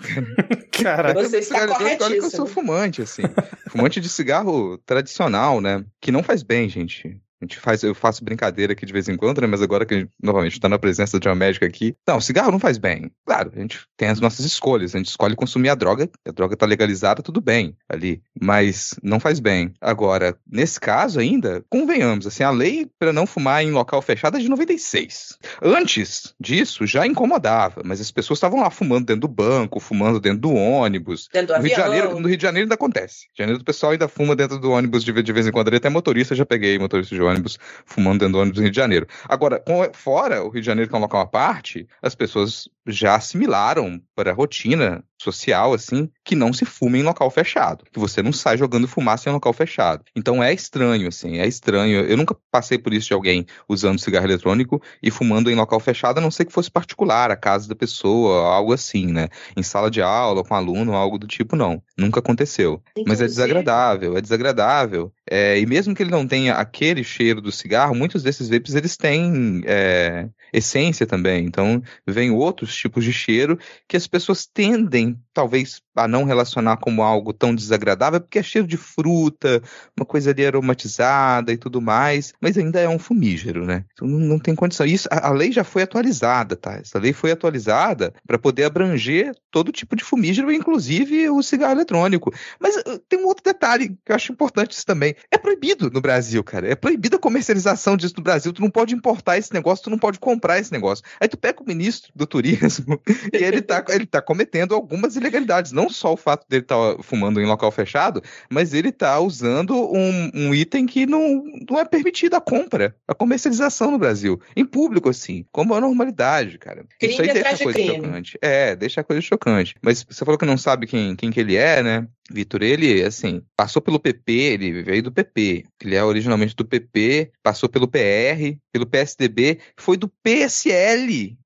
Cara, 0.71 1.12
você 1.14 1.38
está 1.38 1.66
corretíssimo. 1.66 2.04
Olha 2.04 2.19
que 2.19 2.26
eu 2.26 2.31
sou 2.31 2.47
fumante, 2.47 3.02
assim. 3.02 3.23
fumante 3.69 4.00
de 4.00 4.09
cigarro 4.09 4.78
tradicional, 4.78 5.61
né, 5.61 5.85
que 6.00 6.12
não 6.12 6.23
faz 6.23 6.43
bem, 6.43 6.69
gente. 6.69 7.21
A 7.45 7.47
gente 7.47 7.61
faz, 7.61 7.83
eu 7.83 7.95
faço 7.95 8.25
brincadeira 8.25 8.73
aqui 8.73 8.87
de 8.87 8.93
vez 8.93 9.07
em 9.07 9.17
quando, 9.17 9.41
né? 9.41 9.47
Mas 9.47 9.61
agora 9.61 9.85
que 9.85 9.95
a 9.95 9.99
gente, 9.99 10.11
novamente 10.23 10.55
está 10.55 10.67
na 10.67 10.79
presença 10.79 11.21
de 11.21 11.29
uma 11.29 11.35
médica 11.35 11.67
aqui. 11.67 11.95
Não, 12.09 12.21
cigarro 12.21 12.51
não 12.51 12.59
faz 12.59 12.79
bem. 12.79 13.11
Claro, 13.27 13.53
a 13.55 13.61
gente 13.61 13.81
tem 13.99 14.09
as 14.09 14.19
nossas 14.19 14.47
escolhas. 14.47 14.95
A 14.95 14.99
gente 14.99 15.09
escolhe 15.09 15.37
consumir 15.37 15.69
a 15.69 15.75
droga, 15.75 16.09
a 16.27 16.33
droga 16.33 16.55
está 16.55 16.65
legalizada, 16.65 17.23
tudo 17.23 17.43
bem 17.43 17.77
ali. 17.87 18.23
Mas 18.41 18.95
não 19.03 19.21
faz 19.21 19.41
bem. 19.41 19.75
Agora, 19.79 20.35
nesse 20.51 20.81
caso 20.81 21.21
ainda, 21.21 21.63
convenhamos, 21.69 22.27
assim, 22.27 22.43
a 22.43 22.51
lei 22.51 22.89
para 22.99 23.13
não 23.13 23.27
fumar 23.27 23.63
em 23.63 23.71
local 23.71 24.01
fechado 24.01 24.39
é 24.39 24.41
de 24.41 24.49
96. 24.49 25.39
Antes 25.63 26.35
disso, 26.41 26.87
já 26.87 27.07
incomodava, 27.07 27.83
mas 27.85 28.01
as 28.01 28.11
pessoas 28.11 28.39
estavam 28.39 28.61
lá 28.61 28.71
fumando 28.71 29.05
dentro 29.05 29.23
do 29.23 29.29
banco, 29.29 29.81
fumando 29.81 30.19
dentro 30.19 30.41
do 30.41 30.55
ônibus. 30.55 31.29
Dentro 31.31 31.55
do 31.55 31.59
no, 31.59 31.67
Rio 31.67 31.75
de 31.75 31.81
Janeiro, 31.81 32.21
no 32.21 32.29
Rio 32.29 32.37
de 32.39 32.43
Janeiro 32.43 32.65
ainda 32.65 32.75
acontece. 32.75 33.27
No 33.27 33.27
Rio 33.27 33.35
de 33.35 33.43
Janeiro 33.43 33.61
o 33.61 33.65
pessoal 33.65 33.93
ainda 33.93 34.09
fuma 34.09 34.35
dentro 34.35 34.59
do 34.59 34.71
ônibus 34.71 35.05
de, 35.05 35.13
de 35.23 35.33
vez 35.33 35.47
em 35.47 35.53
quando. 35.53 35.75
Até 35.75 35.91
motorista, 35.91 36.35
já 36.35 36.47
peguei 36.47 36.79
motorista 36.79 37.15
de 37.15 37.21
ônibus 37.21 37.34
ônibus, 37.35 37.59
fumando 37.85 38.21
dentro 38.21 38.35
do 38.35 38.38
ônibus 38.41 38.59
no 38.59 38.62
Rio 38.62 38.71
de 38.71 38.76
Janeiro. 38.76 39.07
Agora, 39.29 39.62
fora 39.93 40.43
o 40.43 40.49
Rio 40.49 40.61
de 40.61 40.67
Janeiro, 40.67 40.88
que 40.88 40.97
é 40.97 40.99
um 40.99 41.05
à 41.05 41.26
parte, 41.26 41.87
as 42.03 42.14
pessoas 42.14 42.69
já 42.87 43.14
assimilaram 43.17 44.00
para 44.14 44.31
a 44.31 44.35
rotina 44.35 45.05
social, 45.25 45.73
assim, 45.73 46.09
que 46.25 46.37
não 46.37 46.52
se 46.52 46.64
fuma 46.64 46.99
em 46.99 47.02
local 47.02 47.31
fechado. 47.31 47.85
Que 47.93 47.99
você 47.99 48.23
não 48.23 48.33
sai 48.33 48.57
jogando 48.57 48.87
fumaça 48.87 49.28
em 49.28 49.33
local 49.33 49.52
fechado. 49.52 50.04
Então 50.14 50.43
é 50.43 50.52
estranho, 50.52 51.09
assim, 51.09 51.38
é 51.38 51.47
estranho. 51.47 52.00
Eu 52.00 52.16
nunca 52.16 52.37
passei 52.50 52.78
por 52.78 52.93
isso 52.93 53.09
de 53.09 53.14
alguém 53.14 53.47
usando 53.69 53.99
cigarro 53.99 54.26
eletrônico 54.26 54.81
e 55.02 55.11
fumando 55.11 55.50
em 55.50 55.54
local 55.54 55.81
fechado, 55.81 56.19
a 56.19 56.21
não 56.21 56.31
ser 56.31 56.45
que 56.45 56.52
fosse 56.52 56.71
particular, 56.71 57.31
a 57.31 57.37
casa 57.37 57.69
da 57.69 57.75
pessoa, 57.75 58.54
algo 58.54 58.73
assim, 58.73 59.07
né? 59.07 59.28
Em 59.57 59.62
sala 59.62 59.90
de 59.90 60.02
aula, 60.02 60.45
com 60.45 60.54
aluno, 60.54 60.95
algo 60.95 61.19
do 61.19 61.26
tipo, 61.26 61.57
não. 61.57 61.83
Nunca 61.97 62.21
aconteceu. 62.21 62.83
Inclusive... 62.97 63.09
Mas 63.09 63.21
é 63.21 63.26
desagradável, 63.26 64.16
é 64.16 64.21
desagradável. 64.21 65.12
É, 65.28 65.59
e 65.59 65.66
mesmo 65.66 65.95
que 65.95 66.02
ele 66.02 66.11
não 66.11 66.26
tenha 66.26 66.54
aquele 66.54 67.02
cheiro 67.02 67.40
do 67.40 67.50
cigarro, 67.50 67.95
muitos 67.95 68.23
desses 68.23 68.49
vapes, 68.49 68.75
eles 68.75 68.97
têm 68.97 69.62
é, 69.64 70.28
essência 70.52 71.07
também. 71.07 71.45
Então, 71.45 71.83
vem 72.07 72.31
outros 72.31 72.75
tipos 72.75 73.04
de 73.04 73.12
cheiro 73.12 73.59
que 73.88 73.97
as 73.97 74.07
pessoas 74.07 74.47
tendem, 74.47 75.13
um, 75.14 75.24
talvez, 75.35 75.83
a 75.97 76.07
não 76.07 76.25
relacionar 76.25 76.76
como 76.76 77.03
algo 77.03 77.33
tão 77.33 77.55
desagradável, 77.55 78.21
porque 78.21 78.38
é 78.38 78.43
cheiro 78.43 78.67
de 78.67 78.76
fruta, 78.76 79.61
uma 79.97 80.07
coisa 80.07 80.31
ali 80.31 80.47
aromatizada 80.47 81.53
e 81.53 81.57
tudo 81.57 81.81
mais, 81.81 82.33
mas 82.41 82.57
ainda 82.57 82.81
é 82.81 82.88
um 82.88 82.99
fumígero, 82.99 83.67
né? 83.67 83.85
Então 83.93 84.07
não, 84.07 84.19
não 84.19 84.38
tem 84.38 84.55
condição. 84.55 84.87
Isso, 84.87 85.09
a, 85.11 85.29
a, 85.29 85.33
lei 85.33 85.50
já 85.50 85.64
foi 85.64 85.83
atualizada, 85.83 86.57
tá? 86.57 86.75
Essa 86.75 86.99
lei 86.99 87.12
foi 87.12 87.33
atualizada 87.33 88.14
para 88.26 88.38
poder 88.38 88.64
abranger 88.64 89.35
todo 89.50 89.73
tipo 89.73 89.97
de 89.97 90.05
fumígero, 90.05 90.53
inclusive 90.53 91.29
o 91.29 91.43
cigarro 91.43 91.75
eletrônico. 91.75 92.33
Mas 92.61 92.76
uh, 92.76 92.99
tem 93.09 93.19
um 93.19 93.26
outro 93.26 93.45
detalhe 93.45 93.88
que 94.05 94.12
eu 94.12 94.17
acho 94.17 94.33
importante 94.33 94.73
isso 94.73 94.87
também. 94.87 95.14
É 95.31 95.37
proibido 95.37 95.91
no 95.91 96.00
Brasil, 96.00 96.43
cara. 96.45 96.69
É 96.69 96.75
proibida 96.75 97.17
a 97.17 97.21
comercialização 97.21 97.97
disso 97.97 98.14
no 98.17 98.23
Brasil. 98.23 98.53
Tu 98.53 98.62
não 98.62 98.71
pode 98.71 98.95
importar 98.95 99.37
esse 99.37 99.53
negócio, 99.53 99.85
tu 99.85 99.91
não 99.91 99.99
pode 99.99 100.19
comprar 100.19 100.59
esse 100.59 100.71
negócio. 100.71 101.05
Aí 101.21 101.29
tu 101.29 101.37
pega 101.37 101.62
o 101.62 101.67
ministro 101.67 102.12
do 102.14 102.26
turismo 102.26 103.00
e 103.33 103.37
ele 103.37 103.61
tá, 103.61 103.85
ele 103.88 104.07
tá 104.07 104.23
cometendo 104.23 104.75
algumas 104.75 105.17
ilegalidades. 105.25 105.73
Não 105.73 105.88
só 105.88 106.12
o 106.12 106.16
fato 106.16 106.47
dele 106.49 106.62
estar 106.62 106.76
tá 106.76 107.02
fumando 107.02 107.40
em 107.40 107.47
local 107.47 107.71
fechado, 107.71 108.23
mas 108.50 108.75
ele 108.75 108.90
está 108.90 109.19
usando 109.19 109.75
um, 109.75 110.31
um, 110.35 110.54
item 110.54 110.87
que 110.87 111.07
não, 111.07 111.45
não 111.69 111.78
é 111.78 111.85
permitido 111.85 112.35
a 112.35 112.40
compra, 112.40 112.95
a 113.09 113.14
comercialização 113.14 113.90
no 113.90 113.99
Brasil, 113.99 114.40
em 114.57 114.64
público, 114.64 115.09
assim, 115.09 115.45
como 115.50 115.75
a 115.75 115.81
normalidade, 115.81 116.59
cara. 116.59 116.85
Crime 116.99 117.12
Isso 117.12 117.23
aí 117.23 117.33
deixa 117.33 117.50
a 117.50 117.59
coisa 117.59 117.78
crime. 117.78 117.97
chocante. 117.97 118.38
É, 118.40 118.76
deixa 118.76 119.00
a 119.00 119.04
coisa 119.04 119.23
chocante. 119.23 119.75
Mas 119.83 120.04
você 120.09 120.25
falou 120.25 120.38
que 120.38 120.47
não 120.47 120.59
sabe 120.59 120.87
quem, 120.87 121.16
quem 121.16 121.31
que 121.31 121.40
ele 121.40 121.57
é, 121.57 121.83
né? 121.83 122.07
Vitor, 122.31 122.62
ele, 122.62 123.02
assim, 123.02 123.43
passou 123.54 123.83
pelo 123.83 124.00
PP, 124.00 124.33
ele 124.33 124.83
veio 124.83 125.02
do 125.02 125.12
PP, 125.12 125.64
ele 125.83 125.95
é 125.95 126.02
originalmente 126.02 126.57
do 126.57 126.64
PP, 126.64 127.31
passou 127.43 127.69
pelo 127.69 127.87
PR, 127.87 128.57
pelo 128.73 128.87
PSDB, 128.87 129.59
foi 129.76 129.97
do 129.97 130.09
PSL, 130.23 131.37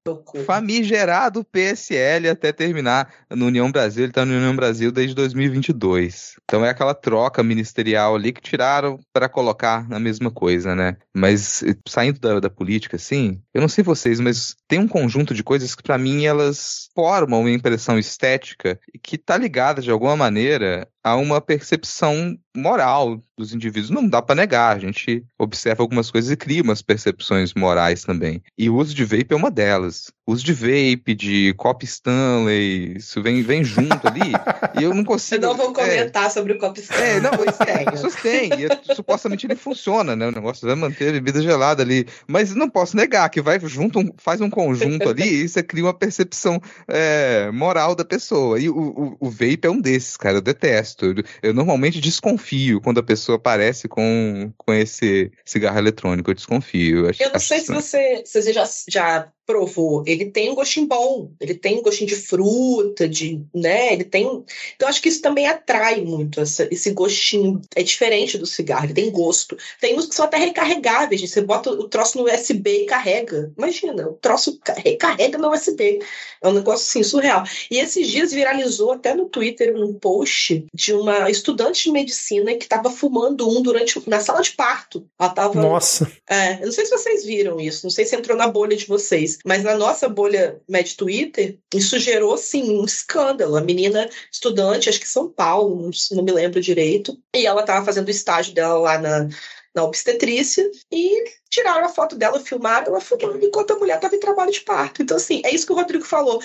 famigerado 0.47 1.45
PSL 1.45 2.29
até 2.29 2.53
terminar 2.53 3.13
no 3.31 3.47
União 3.47 3.71
Brasil, 3.71 4.05
ele 4.05 4.13
tá 4.13 4.25
no 4.25 4.35
União 4.35 4.55
Brasil 4.55 4.93
desde 4.93 5.15
2022. 5.15 6.37
Então 6.45 6.65
é 6.65 6.71
aquela 6.71 6.95
troca 6.95 7.43
ministerial 7.43 8.15
ali 8.15 8.33
que 8.33 8.41
tiraram 8.41 8.99
para 9.13 9.29
colocar 9.29 9.89
na 9.89 9.99
mesma 9.99 10.31
coisa, 10.31 10.75
né? 10.75 10.97
Mas 11.15 11.63
saindo 11.87 12.21
da, 12.21 12.41
da 12.41 12.51
política, 12.51 12.97
assim, 12.97 13.41
eu 13.53 13.61
não 13.61 13.69
sei 13.69 13.83
vocês, 13.83 14.21
mas 14.21 14.55
tem 14.67 14.79
um 14.79 14.89
conjunto 14.89 15.35
de 15.35 15.43
coisas 15.43 15.75
que 15.75 15.83
para 15.83 15.99
mim 15.99 16.25
elas 16.25 16.89
formam 16.95 17.41
uma 17.41 17.51
impressão 17.51 17.99
estética 17.99 18.79
e 18.95 18.99
que 18.99 19.19
tá 19.19 19.37
ligada 19.37 19.83
de 19.83 19.91
alguma 19.91 20.17
maneira 20.17 20.68
the 20.69 20.89
a 21.09 21.17
uma 21.17 21.41
percepção 21.41 22.39
moral 22.59 23.23
dos 23.37 23.55
indivíduos. 23.55 23.91
Não 23.91 24.07
dá 24.07 24.21
para 24.21 24.35
negar, 24.35 24.77
a 24.77 24.81
gente 24.81 25.25
observa 25.39 25.83
algumas 25.83 26.11
coisas 26.11 26.31
e 26.31 26.37
cria 26.37 26.63
umas 26.63 26.83
percepções 26.83 27.55
morais 27.55 28.03
também. 28.03 28.43
E 28.59 28.69
o 28.69 28.77
uso 28.77 28.95
de 28.95 29.05
vape 29.05 29.29
é 29.31 29.37
uma 29.37 29.51
delas. 29.51 30.11
O 30.27 30.33
uso 30.33 30.45
de 30.45 30.53
vape, 30.53 31.15
de 31.15 31.55
cop 31.57 31.85
Stanley, 31.85 32.97
isso 32.97 33.23
vem, 33.23 33.43
vem 33.43 33.65
junto 33.65 34.07
ali. 34.07 34.33
e 34.79 34.83
eu 34.83 34.93
não 34.93 35.05
consigo. 35.05 35.45
Eu 35.45 35.49
não 35.51 35.57
vou 35.57 35.73
comentar 35.73 36.27
é, 36.27 36.31
sobre 36.31 36.53
o 36.53 36.59
cop 36.59 36.79
Stanley. 36.79 37.09
É, 37.09 37.21
não, 37.21 37.31
as 37.31 37.91
pessoas 37.93 38.15
têm. 38.17 38.51
E 38.59 38.67
é, 38.67 38.95
supostamente 38.95 39.47
ele 39.47 39.57
funciona, 39.57 40.17
né? 40.17 40.27
O 40.27 40.33
negócio 40.33 40.67
vai 40.67 40.77
manter 40.77 41.11
a 41.11 41.13
bebida 41.13 41.41
gelada 41.41 41.83
ali. 41.83 42.07
Mas 42.27 42.55
não 42.55 42.69
posso 42.69 42.97
negar 42.97 43.29
que 43.31 43.41
vai 43.41 43.59
junto, 43.61 44.01
faz 44.19 44.41
um 44.41 44.51
conjunto 44.51 45.09
ali 45.09 45.23
e 45.23 45.45
isso 45.45 45.63
cria 45.65 45.85
uma 45.85 45.95
percepção 45.95 46.61
é, 46.89 47.51
moral 47.53 47.95
da 47.95 48.05
pessoa. 48.05 48.59
E 48.59 48.69
o, 48.69 48.77
o, 48.77 49.17
o 49.21 49.31
vape 49.31 49.61
é 49.63 49.71
um 49.71 49.81
desses, 49.81 50.17
cara. 50.17 50.39
Eu 50.39 50.43
detesto. 50.43 50.98
Eu, 51.07 51.15
eu 51.43 51.55
normalmente 51.55 52.01
desconfio 52.01 52.81
quando 52.81 52.99
a 52.99 53.03
pessoa 53.03 53.37
aparece 53.37 53.89
com, 53.89 54.53
com 54.57 54.73
esse 54.73 55.31
cigarro 55.45 55.79
eletrônico. 55.79 56.31
Eu 56.31 56.35
desconfio. 56.35 57.07
Eu, 57.07 57.13
eu 57.19 57.33
não 57.33 57.41
sei 57.41 57.61
se 57.61 57.73
você, 57.73 58.23
se 58.25 58.43
você 58.43 58.53
já, 58.53 58.65
já 58.89 59.33
provou, 59.49 60.05
ele 60.07 60.27
tem 60.27 60.51
um 60.51 60.55
gostinho 60.55 60.87
bom, 60.87 61.31
ele 61.41 61.55
tem 61.55 61.79
um 61.79 61.83
gostinho 61.83 62.07
de 62.07 62.17
fruta, 62.17 63.09
de, 63.09 63.41
né, 63.55 63.95
ele 63.95 64.05
tem, 64.05 64.45
então 64.77 64.87
acho 64.87 65.01
que 65.01 65.09
isso 65.09 65.23
também 65.23 65.47
atrai 65.47 66.03
muito 66.03 66.39
essa, 66.39 66.69
esse 66.71 66.91
gostinho, 66.91 67.63
é 67.75 67.83
diferente 67.83 68.37
do 68.37 68.45
cigarro, 68.45 68.85
ele 68.85 68.93
tem 68.93 69.11
gosto. 69.11 69.57
Tem 69.81 69.97
uns 69.97 70.05
que 70.05 70.15
são 70.15 70.27
até 70.27 70.37
recarregáveis, 70.37 71.23
você 71.23 71.41
bota 71.41 71.71
o 71.71 71.89
troço 71.89 72.19
no 72.19 72.25
USB 72.25 72.83
e 72.83 72.87
carrega. 72.87 73.51
Imagina, 73.57 74.09
o 74.09 74.15
troço 74.15 74.61
recarrega 74.77 75.39
no 75.39 75.51
USB. 75.51 76.01
É 76.43 76.49
um 76.49 76.53
negócio 76.53 76.87
assim 76.87 77.03
surreal. 77.03 77.45
E 77.71 77.79
esses 77.79 78.09
dias 78.09 78.33
viralizou 78.33 78.93
até 78.93 79.15
no 79.15 79.29
Twitter 79.29 79.75
um 79.77 79.95
post 79.95 80.67
de 80.73 80.93
uma 80.93 81.31
estudante 81.31 81.85
de 81.85 81.91
medicina 81.91 82.55
que 82.55 82.65
estava 82.65 82.91
fumando 82.91 83.49
um 83.49 83.63
durante 83.63 84.01
na 84.09 84.21
sala 84.21 84.43
de 84.43 84.53
parto. 84.53 85.07
Ela 85.19 85.31
tava 85.31 85.61
Nossa. 85.61 86.11
É, 86.29 86.55
eu 86.55 86.67
não 86.67 86.73
sei 86.73 86.85
se 86.85 86.91
vocês 86.91 87.25
viram 87.25 87.61
isso, 87.61 87.85
não 87.85 87.91
sei 87.91 88.05
se 88.05 88.15
entrou 88.15 88.37
na 88.37 88.49
bolha 88.49 88.77
de 88.77 88.87
vocês. 88.87 89.38
Mas 89.45 89.63
na 89.63 89.77
nossa 89.77 90.09
bolha 90.09 90.61
Med 90.69 90.97
Twitter, 90.97 91.59
isso 91.75 91.99
gerou, 91.99 92.37
sim, 92.37 92.79
um 92.79 92.85
escândalo. 92.85 93.57
A 93.57 93.61
menina 93.61 94.09
estudante, 94.33 94.89
acho 94.89 95.01
que 95.01 95.09
São 95.09 95.29
Paulo, 95.31 95.91
não 96.13 96.23
me 96.23 96.33
lembro 96.33 96.61
direito, 96.61 97.19
e 97.35 97.47
ela 97.47 97.61
estava 97.61 97.85
fazendo 97.85 98.09
o 98.09 98.11
estágio 98.11 98.55
dela 98.55 98.79
lá 98.79 98.99
na, 98.99 99.29
na 99.75 99.85
obstetrícia 99.85 100.69
e 100.91 101.25
tiraram 101.51 101.87
a 101.87 101.89
foto 101.89 102.17
dela, 102.17 102.41
filmaram 102.41 102.89
ela 102.89 103.01
filmando 103.01 103.45
enquanto 103.45 103.73
a 103.73 103.79
mulher 103.79 103.97
estava 103.97 104.17
em 104.17 104.21
trabalho 104.21 104.53
de 104.53 104.61
parto. 104.61 105.03
Então, 105.03 105.17
assim, 105.17 105.41
é 105.45 105.55
isso 105.55 105.67
que 105.67 105.73
o 105.73 105.77
Rodrigo 105.77 106.05
falou. 106.05 106.43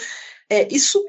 É, 0.50 0.68
isso 0.72 1.04